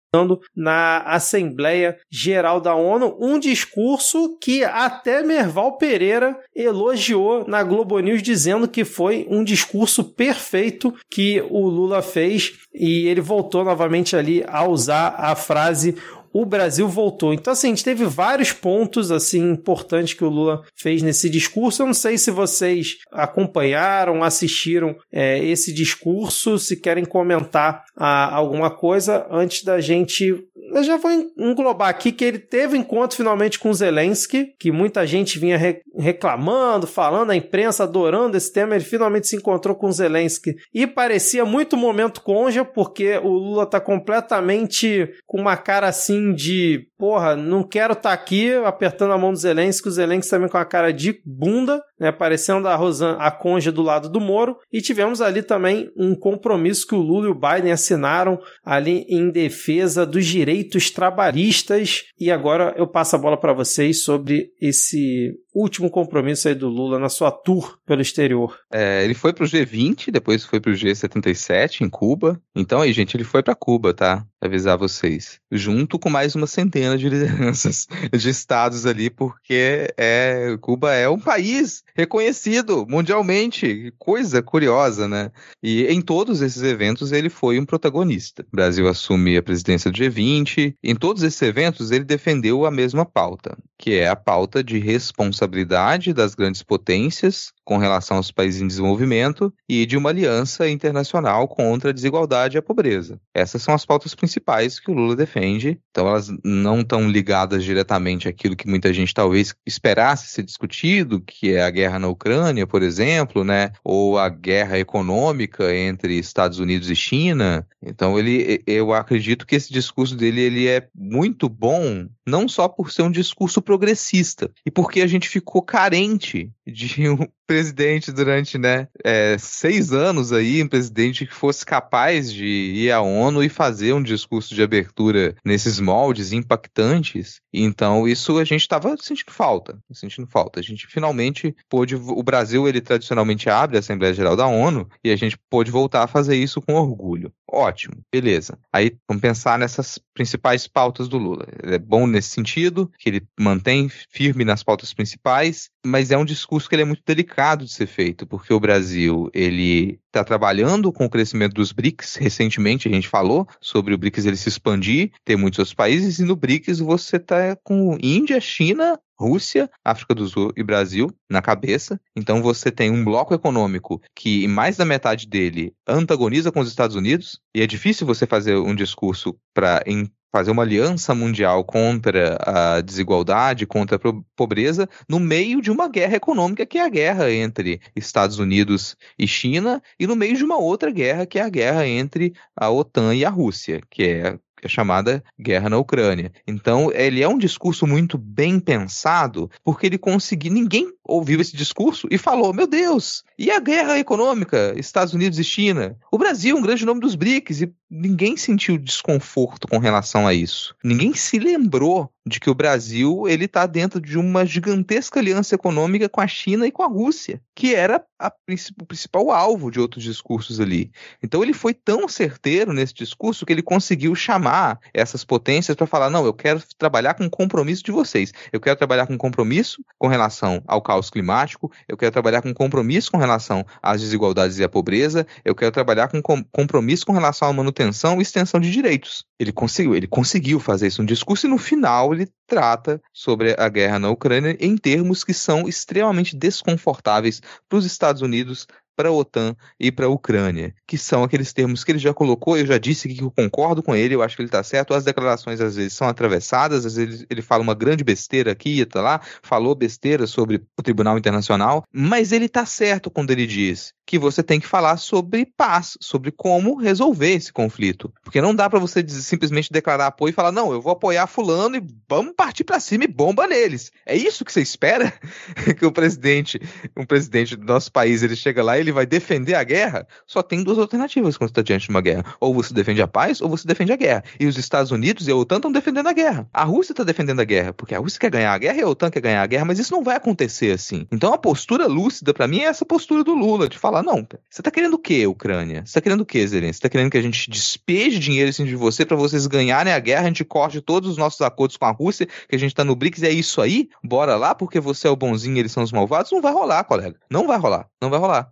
na 0.53 1.03
Assembleia 1.05 1.97
Geral 2.09 2.59
da 2.59 2.75
ONU, 2.75 3.15
um 3.17 3.39
discurso 3.39 4.37
que 4.41 4.61
até 4.61 5.23
Merval 5.23 5.77
Pereira 5.77 6.37
elogiou 6.53 7.47
na 7.47 7.63
Globo 7.63 7.97
News, 7.99 8.21
dizendo 8.21 8.67
que 8.67 8.83
foi 8.83 9.25
um 9.29 9.41
discurso 9.41 10.03
perfeito 10.03 10.93
que 11.09 11.41
o 11.49 11.65
Lula 11.65 12.01
fez 12.01 12.59
e 12.73 13.07
ele 13.07 13.21
voltou 13.21 13.63
novamente 13.63 14.15
ali 14.15 14.43
a 14.47 14.67
usar 14.67 15.15
a 15.17 15.33
frase 15.33 15.95
o 16.33 16.45
Brasil 16.45 16.87
voltou. 16.87 17.33
Então, 17.33 17.53
assim, 17.53 17.67
a 17.67 17.69
gente 17.71 17.83
teve 17.83 18.05
vários 18.05 18.51
pontos 18.51 19.11
assim 19.11 19.51
importantes 19.51 20.13
que 20.13 20.23
o 20.23 20.29
Lula 20.29 20.61
fez 20.75 21.01
nesse 21.01 21.29
discurso. 21.29 21.81
Eu 21.81 21.87
não 21.87 21.93
sei 21.93 22.17
se 22.17 22.31
vocês 22.31 22.97
acompanharam, 23.11 24.23
assistiram 24.23 24.95
é, 25.11 25.43
esse 25.43 25.73
discurso, 25.73 26.57
se 26.57 26.79
querem 26.79 27.05
comentar 27.05 27.83
ah, 27.95 28.33
alguma 28.33 28.69
coisa 28.69 29.27
antes 29.29 29.63
da 29.63 29.79
gente 29.81 30.33
eu 30.73 30.83
já 30.83 30.97
vou 30.97 31.11
englobar 31.37 31.89
aqui 31.89 32.11
que 32.11 32.23
ele 32.23 32.39
teve 32.39 32.77
encontro 32.77 33.17
finalmente 33.17 33.57
com 33.59 33.73
Zelensky, 33.73 34.53
que 34.59 34.71
muita 34.71 35.05
gente 35.05 35.39
vinha 35.39 35.57
re 35.57 35.81
reclamando, 35.97 36.87
falando, 36.87 37.31
a 37.31 37.35
imprensa 37.35 37.83
adorando 37.83 38.37
esse 38.37 38.51
tema. 38.51 38.75
Ele 38.75 38.83
finalmente 38.83 39.27
se 39.27 39.35
encontrou 39.35 39.75
com 39.75 39.91
Zelensky 39.91 40.55
e 40.73 40.87
parecia 40.87 41.43
muito 41.43 41.75
momento 41.75 42.21
conja, 42.21 42.63
porque 42.63 43.17
o 43.17 43.29
Lula 43.29 43.65
tá 43.65 43.79
completamente 43.79 45.09
com 45.25 45.41
uma 45.41 45.57
cara 45.57 45.87
assim 45.87 46.33
de 46.33 46.87
porra, 46.97 47.35
não 47.35 47.63
quero 47.63 47.93
estar 47.93 48.09
tá 48.09 48.13
aqui 48.13 48.53
apertando 48.63 49.11
a 49.11 49.17
mão 49.17 49.33
do 49.33 49.39
Zelensky, 49.39 49.87
o 49.87 49.91
Zelensky 49.91 50.29
também 50.29 50.47
com 50.47 50.57
a 50.57 50.65
cara 50.65 50.93
de 50.93 51.19
bunda, 51.25 51.81
né, 52.01 52.11
parecendo 52.11 52.67
a 52.67 52.75
Rosan, 52.75 53.15
a 53.19 53.29
conja 53.29 53.71
do 53.71 53.83
lado 53.83 54.09
do 54.09 54.19
Moro, 54.19 54.57
e 54.73 54.81
tivemos 54.81 55.21
ali 55.21 55.43
também 55.43 55.91
um 55.95 56.15
compromisso 56.15 56.87
que 56.87 56.95
o 56.95 56.99
Lula 56.99 57.27
e 57.27 57.29
o 57.29 57.35
Biden 57.35 57.71
assinaram 57.71 58.39
ali 58.65 59.05
em 59.07 59.29
defesa 59.29 60.03
dos 60.03 60.25
direitos 60.25 60.89
trabalhistas, 60.89 62.05
e 62.19 62.31
agora 62.31 62.73
eu 62.75 62.87
passo 62.87 63.15
a 63.15 63.19
bola 63.19 63.37
para 63.37 63.53
vocês 63.53 64.03
sobre 64.03 64.49
esse 64.59 65.37
último 65.53 65.89
compromisso 65.89 66.47
aí 66.47 66.55
do 66.55 66.69
Lula 66.69 66.97
na 66.97 67.09
sua 67.09 67.31
tour 67.31 67.77
pelo 67.85 68.01
exterior. 68.01 68.57
É, 68.71 69.03
ele 69.03 69.13
foi 69.13 69.33
pro 69.33 69.45
G20, 69.45 70.09
depois 70.09 70.45
foi 70.45 70.59
pro 70.59 70.71
G77 70.71 71.81
em 71.81 71.89
Cuba. 71.89 72.41
Então 72.55 72.81
aí, 72.81 72.93
gente, 72.93 73.15
ele 73.15 73.23
foi 73.23 73.43
para 73.43 73.53
Cuba, 73.53 73.93
tá? 73.93 74.25
Avisar 74.39 74.77
vocês. 74.77 75.39
Junto 75.51 75.99
com 75.99 76.09
mais 76.09 76.35
uma 76.35 76.47
centena 76.47 76.97
de 76.97 77.09
lideranças 77.09 77.85
de 78.11 78.29
estados 78.29 78.85
ali, 78.85 79.09
porque 79.09 79.93
é, 79.97 80.57
Cuba 80.61 80.93
é 80.93 81.07
um 81.09 81.19
país 81.19 81.83
reconhecido 81.95 82.85
mundialmente. 82.87 83.93
Coisa 83.97 84.41
curiosa, 84.41 85.07
né? 85.07 85.31
E 85.61 85.85
em 85.85 86.01
todos 86.01 86.41
esses 86.41 86.61
eventos 86.63 87.11
ele 87.11 87.29
foi 87.29 87.59
um 87.59 87.65
protagonista. 87.65 88.43
O 88.51 88.55
Brasil 88.55 88.87
assume 88.87 89.37
a 89.37 89.43
presidência 89.43 89.91
do 89.91 89.97
G20. 89.97 90.75
Em 90.83 90.95
todos 90.95 91.23
esses 91.23 91.41
eventos 91.41 91.91
ele 91.91 92.03
defendeu 92.03 92.65
a 92.65 92.71
mesma 92.71 93.05
pauta, 93.05 93.57
que 93.77 93.95
é 93.95 94.07
a 94.07 94.15
pauta 94.15 94.63
de 94.63 94.79
responsabilidade 94.79 96.13
das 96.13 96.35
grandes 96.35 96.63
potências 96.63 97.51
com 97.63 97.77
relação 97.77 98.17
aos 98.17 98.31
países 98.31 98.61
em 98.61 98.67
desenvolvimento 98.67 99.53
e 99.67 99.85
de 99.85 99.95
uma 99.95 100.09
aliança 100.09 100.69
internacional 100.69 101.47
contra 101.47 101.89
a 101.89 101.93
desigualdade 101.93 102.57
e 102.57 102.59
a 102.59 102.61
pobreza. 102.61 103.19
Essas 103.33 103.61
são 103.61 103.73
as 103.73 103.85
pautas 103.85 104.13
principais 104.13 104.79
que 104.79 104.91
o 104.91 104.93
Lula 104.93 105.15
defende. 105.15 105.79
Então, 105.89 106.07
elas 106.07 106.29
não 106.43 106.81
estão 106.81 107.09
ligadas 107.09 107.63
diretamente 107.63 108.27
àquilo 108.27 108.55
que 108.55 108.67
muita 108.67 108.91
gente 108.91 109.13
talvez 109.13 109.53
esperasse 109.65 110.27
ser 110.27 110.43
discutido, 110.43 111.21
que 111.21 111.53
é 111.53 111.63
a 111.63 111.71
na 111.99 112.07
Ucrânia, 112.07 112.67
por 112.67 112.83
exemplo, 112.83 113.43
né? 113.43 113.71
Ou 113.83 114.17
a 114.17 114.29
guerra 114.29 114.77
econômica 114.77 115.75
entre 115.75 116.17
Estados 116.17 116.59
Unidos 116.59 116.89
e 116.89 116.95
China. 116.95 117.67
Então, 117.81 118.17
ele, 118.17 118.63
eu 118.65 118.93
acredito 118.93 119.45
que 119.45 119.55
esse 119.55 119.71
discurso 119.71 120.15
dele 120.15 120.41
ele 120.41 120.67
é 120.67 120.87
muito 120.93 121.49
bom 121.49 122.07
não 122.31 122.47
só 122.47 122.69
por 122.69 122.91
ser 122.91 123.01
um 123.01 123.11
discurso 123.11 123.61
progressista, 123.61 124.49
e 124.65 124.71
porque 124.71 125.01
a 125.01 125.07
gente 125.07 125.27
ficou 125.27 125.61
carente 125.61 126.49
de 126.65 127.09
um 127.09 127.27
presidente 127.45 128.13
durante 128.13 128.57
né, 128.57 128.87
é, 129.03 129.35
seis 129.37 129.91
anos 129.91 130.31
aí, 130.31 130.63
um 130.63 130.69
presidente 130.69 131.25
que 131.25 131.33
fosse 131.33 131.65
capaz 131.65 132.31
de 132.31 132.45
ir 132.45 132.91
à 132.91 133.01
ONU 133.01 133.43
e 133.43 133.49
fazer 133.49 133.91
um 133.91 134.01
discurso 134.01 134.55
de 134.55 134.63
abertura 134.63 135.35
nesses 135.43 135.77
moldes 135.77 136.31
impactantes. 136.31 137.41
Então, 137.53 138.07
isso 138.07 138.37
a 138.37 138.45
gente 138.45 138.61
estava 138.61 138.95
sentindo 138.95 139.31
falta, 139.31 139.77
sentindo 139.91 140.27
falta. 140.27 140.61
A 140.61 140.63
gente 140.63 140.87
finalmente 140.87 141.53
pôde, 141.67 141.95
o 141.95 142.23
Brasil 142.23 142.69
ele 142.69 142.79
tradicionalmente 142.79 143.49
abre 143.49 143.75
a 143.75 143.81
Assembleia 143.81 144.13
Geral 144.13 144.37
da 144.37 144.47
ONU 144.47 144.87
e 145.03 145.11
a 145.11 145.15
gente 145.17 145.37
pôde 145.49 145.69
voltar 145.69 146.03
a 146.03 146.07
fazer 146.07 146.37
isso 146.37 146.61
com 146.61 146.75
orgulho. 146.75 147.33
Ótimo, 147.51 147.95
beleza. 148.09 148.57
Aí 148.71 148.95
vamos 149.05 149.19
pensar 149.19 149.59
nessas 149.59 149.99
principais 150.13 150.67
pautas 150.67 151.09
do 151.09 151.17
Lula. 151.17 151.45
É 151.63 151.77
bom 151.77 152.07
nesse 152.07 152.20
sentido, 152.29 152.91
que 152.97 153.09
ele 153.09 153.23
mantém 153.39 153.89
firme 153.89 154.45
nas 154.45 154.63
pautas 154.63 154.93
principais, 154.93 155.69
mas 155.85 156.11
é 156.11 156.17
um 156.17 156.25
discurso 156.25 156.69
que 156.69 156.75
ele 156.75 156.83
é 156.83 156.85
muito 156.85 157.03
delicado 157.05 157.65
de 157.65 157.71
ser 157.71 157.87
feito, 157.87 158.25
porque 158.27 158.53
o 158.53 158.59
Brasil 158.59 159.29
ele 159.33 159.99
está 160.07 160.23
trabalhando 160.23 160.91
com 160.91 161.05
o 161.05 161.09
crescimento 161.09 161.53
dos 161.53 161.71
BRICS. 161.71 162.15
Recentemente 162.15 162.87
a 162.87 162.91
gente 162.91 163.07
falou 163.07 163.47
sobre 163.59 163.93
o 163.93 163.97
BRICS 163.97 164.25
ele 164.25 164.37
se 164.37 164.49
expandir, 164.49 165.11
ter 165.23 165.35
muitos 165.35 165.59
outros 165.59 165.73
países, 165.73 166.19
e 166.19 166.23
no 166.23 166.35
BRICS 166.35 166.79
você 166.79 167.15
está 167.17 167.55
com 167.63 167.97
Índia, 168.01 168.39
China, 168.39 168.99
Rússia, 169.17 169.69
África 169.85 170.15
do 170.15 170.27
Sul 170.27 170.51
e 170.57 170.63
Brasil 170.63 171.07
na 171.29 171.41
cabeça. 171.41 171.99
Então 172.15 172.41
você 172.41 172.71
tem 172.71 172.89
um 172.89 173.05
bloco 173.05 173.33
econômico 173.33 174.01
que 174.15 174.47
mais 174.47 174.77
da 174.77 174.85
metade 174.85 175.27
dele 175.27 175.73
antagoniza 175.87 176.51
com 176.51 176.59
os 176.59 176.67
Estados 176.67 176.95
Unidos, 176.95 177.39
e 177.55 177.61
é 177.61 177.67
difícil 177.67 178.05
você 178.05 178.25
fazer 178.25 178.57
um 178.57 178.75
discurso 178.75 179.35
para 179.53 179.83
fazer 180.31 180.51
uma 180.51 180.63
aliança 180.63 181.13
mundial 181.13 181.63
contra 181.63 182.37
a 182.41 182.81
desigualdade, 182.81 183.67
contra 183.67 183.97
a 183.97 184.13
pobreza, 184.35 184.87
no 185.07 185.19
meio 185.19 185.61
de 185.61 185.69
uma 185.69 185.89
guerra 185.89 186.15
econômica 186.15 186.65
que 186.65 186.77
é 186.77 186.85
a 186.85 186.89
guerra 186.89 187.31
entre 187.31 187.81
Estados 187.95 188.39
Unidos 188.39 188.95
e 189.19 189.27
China, 189.27 189.81
e 189.99 190.07
no 190.07 190.15
meio 190.15 190.35
de 190.35 190.43
uma 190.43 190.57
outra 190.57 190.89
guerra 190.91 191.25
que 191.25 191.37
é 191.37 191.41
a 191.41 191.49
guerra 191.49 191.87
entre 191.87 192.33
a 192.55 192.69
OTAN 192.69 193.13
e 193.13 193.25
a 193.25 193.29
Rússia, 193.29 193.81
que 193.89 194.03
é 194.03 194.39
a 194.63 194.67
chamada 194.67 195.23
guerra 195.39 195.69
na 195.69 195.77
Ucrânia. 195.77 196.31
Então, 196.47 196.91
ele 196.93 197.21
é 197.21 197.27
um 197.27 197.37
discurso 197.37 197.87
muito 197.87 198.17
bem 198.17 198.59
pensado, 198.59 199.49
porque 199.63 199.87
ele 199.87 199.97
conseguiu. 199.97 200.51
Ninguém 200.51 200.87
ouviu 201.03 201.41
esse 201.41 201.55
discurso 201.55 202.07
e 202.11 202.17
falou: 202.17 202.53
meu 202.53 202.67
Deus, 202.67 203.23
e 203.37 203.49
a 203.49 203.59
guerra 203.59 203.97
econômica, 203.97 204.73
Estados 204.77 205.13
Unidos 205.13 205.39
e 205.39 205.43
China? 205.43 205.97
O 206.11 206.17
Brasil, 206.17 206.55
um 206.55 206.61
grande 206.61 206.85
nome 206.85 206.99
dos 206.99 207.15
BRICS, 207.15 207.61
e 207.61 207.73
ninguém 207.91 208.37
sentiu 208.37 208.77
desconforto 208.77 209.67
com 209.67 209.77
relação 209.77 210.25
a 210.25 210.33
isso. 210.33 210.73
Ninguém 210.81 211.13
se 211.13 211.37
lembrou 211.37 212.09
de 212.25 212.39
que 212.39 212.49
o 212.49 212.55
Brasil 212.55 213.27
ele 213.27 213.45
está 213.45 213.65
dentro 213.65 213.99
de 213.99 214.17
uma 214.17 214.45
gigantesca 214.45 215.19
aliança 215.19 215.55
econômica 215.55 216.07
com 216.07 216.21
a 216.21 216.27
China 216.27 216.67
e 216.67 216.71
com 216.71 216.83
a 216.83 216.87
Rússia, 216.87 217.41
que 217.55 217.73
era 217.73 218.03
a, 218.19 218.31
o 218.79 218.85
principal 218.85 219.31
alvo 219.31 219.71
de 219.71 219.79
outros 219.79 220.03
discursos 220.03 220.59
ali. 220.59 220.91
Então 221.21 221.43
ele 221.43 221.51
foi 221.51 221.73
tão 221.73 222.07
certeiro 222.07 222.71
nesse 222.71 222.93
discurso 222.93 223.45
que 223.45 223.51
ele 223.51 223.63
conseguiu 223.63 224.13
chamar 224.13 224.79
essas 224.93 225.25
potências 225.25 225.75
para 225.75 225.87
falar: 225.87 226.09
não, 226.11 226.23
eu 226.23 226.33
quero 226.33 226.61
trabalhar 226.77 227.15
com 227.15 227.27
compromisso 227.27 227.83
de 227.83 227.91
vocês. 227.91 228.31
Eu 228.53 228.61
quero 228.61 228.77
trabalhar 228.77 229.07
com 229.07 229.17
compromisso 229.17 229.83
com 229.97 230.07
relação 230.07 230.61
ao 230.67 230.81
caos 230.81 231.09
climático. 231.09 231.71
Eu 231.89 231.97
quero 231.97 232.11
trabalhar 232.11 232.43
com 232.43 232.53
compromisso 232.53 233.11
com 233.11 233.17
relação 233.17 233.65
às 233.81 233.99
desigualdades 233.99 234.59
e 234.59 234.63
à 234.63 234.69
pobreza. 234.69 235.25
Eu 235.43 235.55
quero 235.55 235.71
trabalhar 235.71 236.07
com 236.07 236.21
compromisso 236.51 237.05
com 237.05 237.13
relação 237.13 237.49
à 237.49 237.53
manutenção 237.53 237.80
e 238.19 238.21
extensão 238.21 238.59
de 238.59 238.71
direitos. 238.71 239.25
Ele 239.39 239.51
conseguiu, 239.51 239.95
ele 239.95 240.07
conseguiu 240.07 240.59
fazer 240.59 240.87
isso 240.87 241.01
no 241.01 241.07
discurso 241.07 241.47
e 241.47 241.49
no 241.49 241.57
final 241.57 242.13
ele 242.13 242.29
trata 242.45 243.01
sobre 243.13 243.55
a 243.57 243.69
guerra 243.69 243.97
na 243.97 244.09
Ucrânia 244.09 244.55
em 244.59 244.77
termos 244.77 245.23
que 245.23 245.33
são 245.33 245.67
extremamente 245.67 246.35
desconfortáveis 246.35 247.41
para 247.67 247.77
os 247.77 247.85
Estados 247.85 248.21
Unidos, 248.21 248.67
para 248.95 249.09
a 249.09 249.11
OTAN 249.11 249.55
e 249.79 249.91
para 249.91 250.05
a 250.05 250.09
Ucrânia, 250.09 250.73
que 250.87 250.97
são 250.97 251.23
aqueles 251.23 251.53
termos 251.53 251.83
que 251.83 251.91
ele 251.91 251.99
já 251.99 252.13
colocou, 252.13 252.57
eu 252.57 252.65
já 252.65 252.77
disse 252.77 253.07
que 253.07 253.23
eu 253.23 253.31
concordo 253.31 253.81
com 253.81 253.95
ele, 253.95 254.15
eu 254.15 254.21
acho 254.21 254.35
que 254.35 254.41
ele 254.41 254.49
está 254.49 254.63
certo, 254.63 254.93
as 254.93 255.03
declarações 255.03 255.59
às 255.61 255.75
vezes 255.75 255.93
são 255.93 256.07
atravessadas, 256.07 256.85
às 256.85 256.95
vezes 256.95 257.25
ele 257.29 257.41
fala 257.41 257.63
uma 257.63 257.75
grande 257.75 258.03
besteira 258.03 258.51
aqui 258.51 258.81
e 258.81 258.85
tá 258.85 259.01
lá, 259.01 259.21
falou 259.41 259.75
besteira 259.75 260.27
sobre 260.27 260.63
o 260.77 260.83
Tribunal 260.83 261.17
Internacional, 261.17 261.83
mas 261.91 262.31
ele 262.31 262.45
está 262.45 262.65
certo 262.65 263.09
quando 263.09 263.31
ele 263.31 263.47
diz 263.47 263.93
que 264.11 264.19
você 264.19 264.43
tem 264.43 264.59
que 264.59 264.67
falar 264.67 264.97
sobre 264.97 265.45
paz, 265.45 265.97
sobre 266.01 266.31
como 266.31 266.75
resolver 266.75 267.31
esse 267.31 267.53
conflito. 267.53 268.13
Porque 268.25 268.41
não 268.41 268.53
dá 268.53 268.69
para 268.69 268.77
você 268.77 269.07
simplesmente 269.07 269.71
declarar 269.71 270.07
apoio 270.07 270.31
e 270.31 270.33
falar, 270.33 270.51
não, 270.51 270.73
eu 270.73 270.81
vou 270.81 270.91
apoiar 270.91 271.27
fulano 271.27 271.77
e 271.77 271.83
vamos 272.09 272.33
partir 272.35 272.65
para 272.65 272.81
cima 272.81 273.05
e 273.05 273.07
bomba 273.07 273.47
neles. 273.47 273.89
É 274.05 274.13
isso 274.13 274.43
que 274.43 274.51
você 274.51 274.61
espera? 274.61 275.13
que 275.79 275.85
o 275.85 275.93
presidente, 275.93 276.59
um 276.97 277.05
presidente 277.05 277.55
do 277.55 277.65
nosso 277.65 277.89
país, 277.89 278.21
ele 278.21 278.35
chega 278.35 278.61
lá 278.61 278.77
e 278.77 278.80
ele 278.81 278.91
vai 278.91 279.05
defender 279.05 279.55
a 279.55 279.63
guerra? 279.63 280.07
Só 280.25 280.41
tem 280.41 280.63
duas 280.63 280.77
alternativas 280.77 281.37
quando 281.37 281.49
está 281.49 281.61
diante 281.61 281.85
de 281.85 281.89
uma 281.89 282.01
guerra. 282.01 282.25
Ou 282.39 282.53
você 282.53 282.73
defende 282.73 283.01
a 283.01 283.07
paz, 283.07 283.41
ou 283.41 283.49
você 283.49 283.67
defende 283.67 283.91
a 283.91 283.95
guerra. 283.95 284.23
E 284.39 284.45
os 284.45 284.57
Estados 284.57 284.91
Unidos 284.91 285.27
e 285.27 285.31
a 285.31 285.35
OTAN 285.35 285.57
estão 285.57 285.71
defendendo 285.71 286.07
a 286.07 286.13
guerra. 286.13 286.47
A 286.53 286.63
Rússia 286.63 286.93
está 286.93 287.03
defendendo 287.03 287.39
a 287.39 287.45
guerra, 287.45 287.73
porque 287.73 287.95
a 287.95 287.99
Rússia 287.99 288.19
quer 288.19 288.31
ganhar 288.31 288.53
a 288.53 288.57
guerra 288.57 288.77
e 288.77 288.81
a 288.81 288.87
OTAN 288.87 289.09
quer 289.09 289.21
ganhar 289.21 289.41
a 289.41 289.47
guerra, 289.47 289.65
mas 289.65 289.79
isso 289.79 289.93
não 289.93 290.03
vai 290.03 290.15
acontecer 290.15 290.71
assim. 290.71 291.07
Então 291.11 291.33
a 291.33 291.37
postura 291.37 291.87
lúcida 291.87 292.33
para 292.33 292.47
mim 292.47 292.59
é 292.59 292.65
essa 292.65 292.85
postura 292.85 293.23
do 293.23 293.33
Lula, 293.33 293.69
de 293.69 293.77
falar, 293.77 294.03
não, 294.03 294.27
você 294.49 294.61
tá 294.61 294.71
querendo 294.71 294.95
o 294.95 294.99
quê, 294.99 295.25
Ucrânia? 295.27 295.83
Você 295.85 295.93
tá 295.93 296.01
querendo 296.01 296.21
o 296.21 296.25
quê, 296.25 296.45
Zelensky? 296.45 296.77
Você 296.77 296.81
tá 296.81 296.89
querendo 296.89 297.11
que 297.11 297.17
a 297.17 297.21
gente 297.21 297.49
despeje 297.49 298.19
dinheiro 298.19 298.49
assim 298.49 298.65
de 298.65 298.75
você 298.75 299.05
para 299.05 299.17
vocês 299.17 299.47
ganharem 299.47 299.93
a 299.93 299.99
guerra, 299.99 300.23
a 300.23 300.27
gente 300.27 300.43
corte 300.43 300.81
todos 300.81 301.09
os 301.09 301.17
nossos 301.17 301.41
acordos 301.41 301.77
com 301.77 301.85
a 301.85 301.91
Rússia, 301.91 302.27
que 302.47 302.55
a 302.55 302.59
gente 302.59 302.73
tá 302.73 302.83
no 302.83 302.95
BRICS, 302.95 303.23
e 303.23 303.27
é 303.27 303.31
isso 303.31 303.61
aí? 303.61 303.89
Bora 304.03 304.35
lá, 304.35 304.55
porque 304.55 304.79
você 304.79 305.07
é 305.07 305.09
o 305.09 305.15
bonzinho 305.15 305.55
e 305.57 305.59
eles 305.59 305.71
são 305.71 305.83
os 305.83 305.91
malvados? 305.91 306.31
Não 306.31 306.41
vai 306.41 306.53
rolar, 306.53 306.83
colega. 306.83 307.15
Não 307.29 307.47
vai 307.47 307.57
rolar. 307.57 307.87
Não 308.01 308.09
vai 308.09 308.19
rolar. 308.19 308.49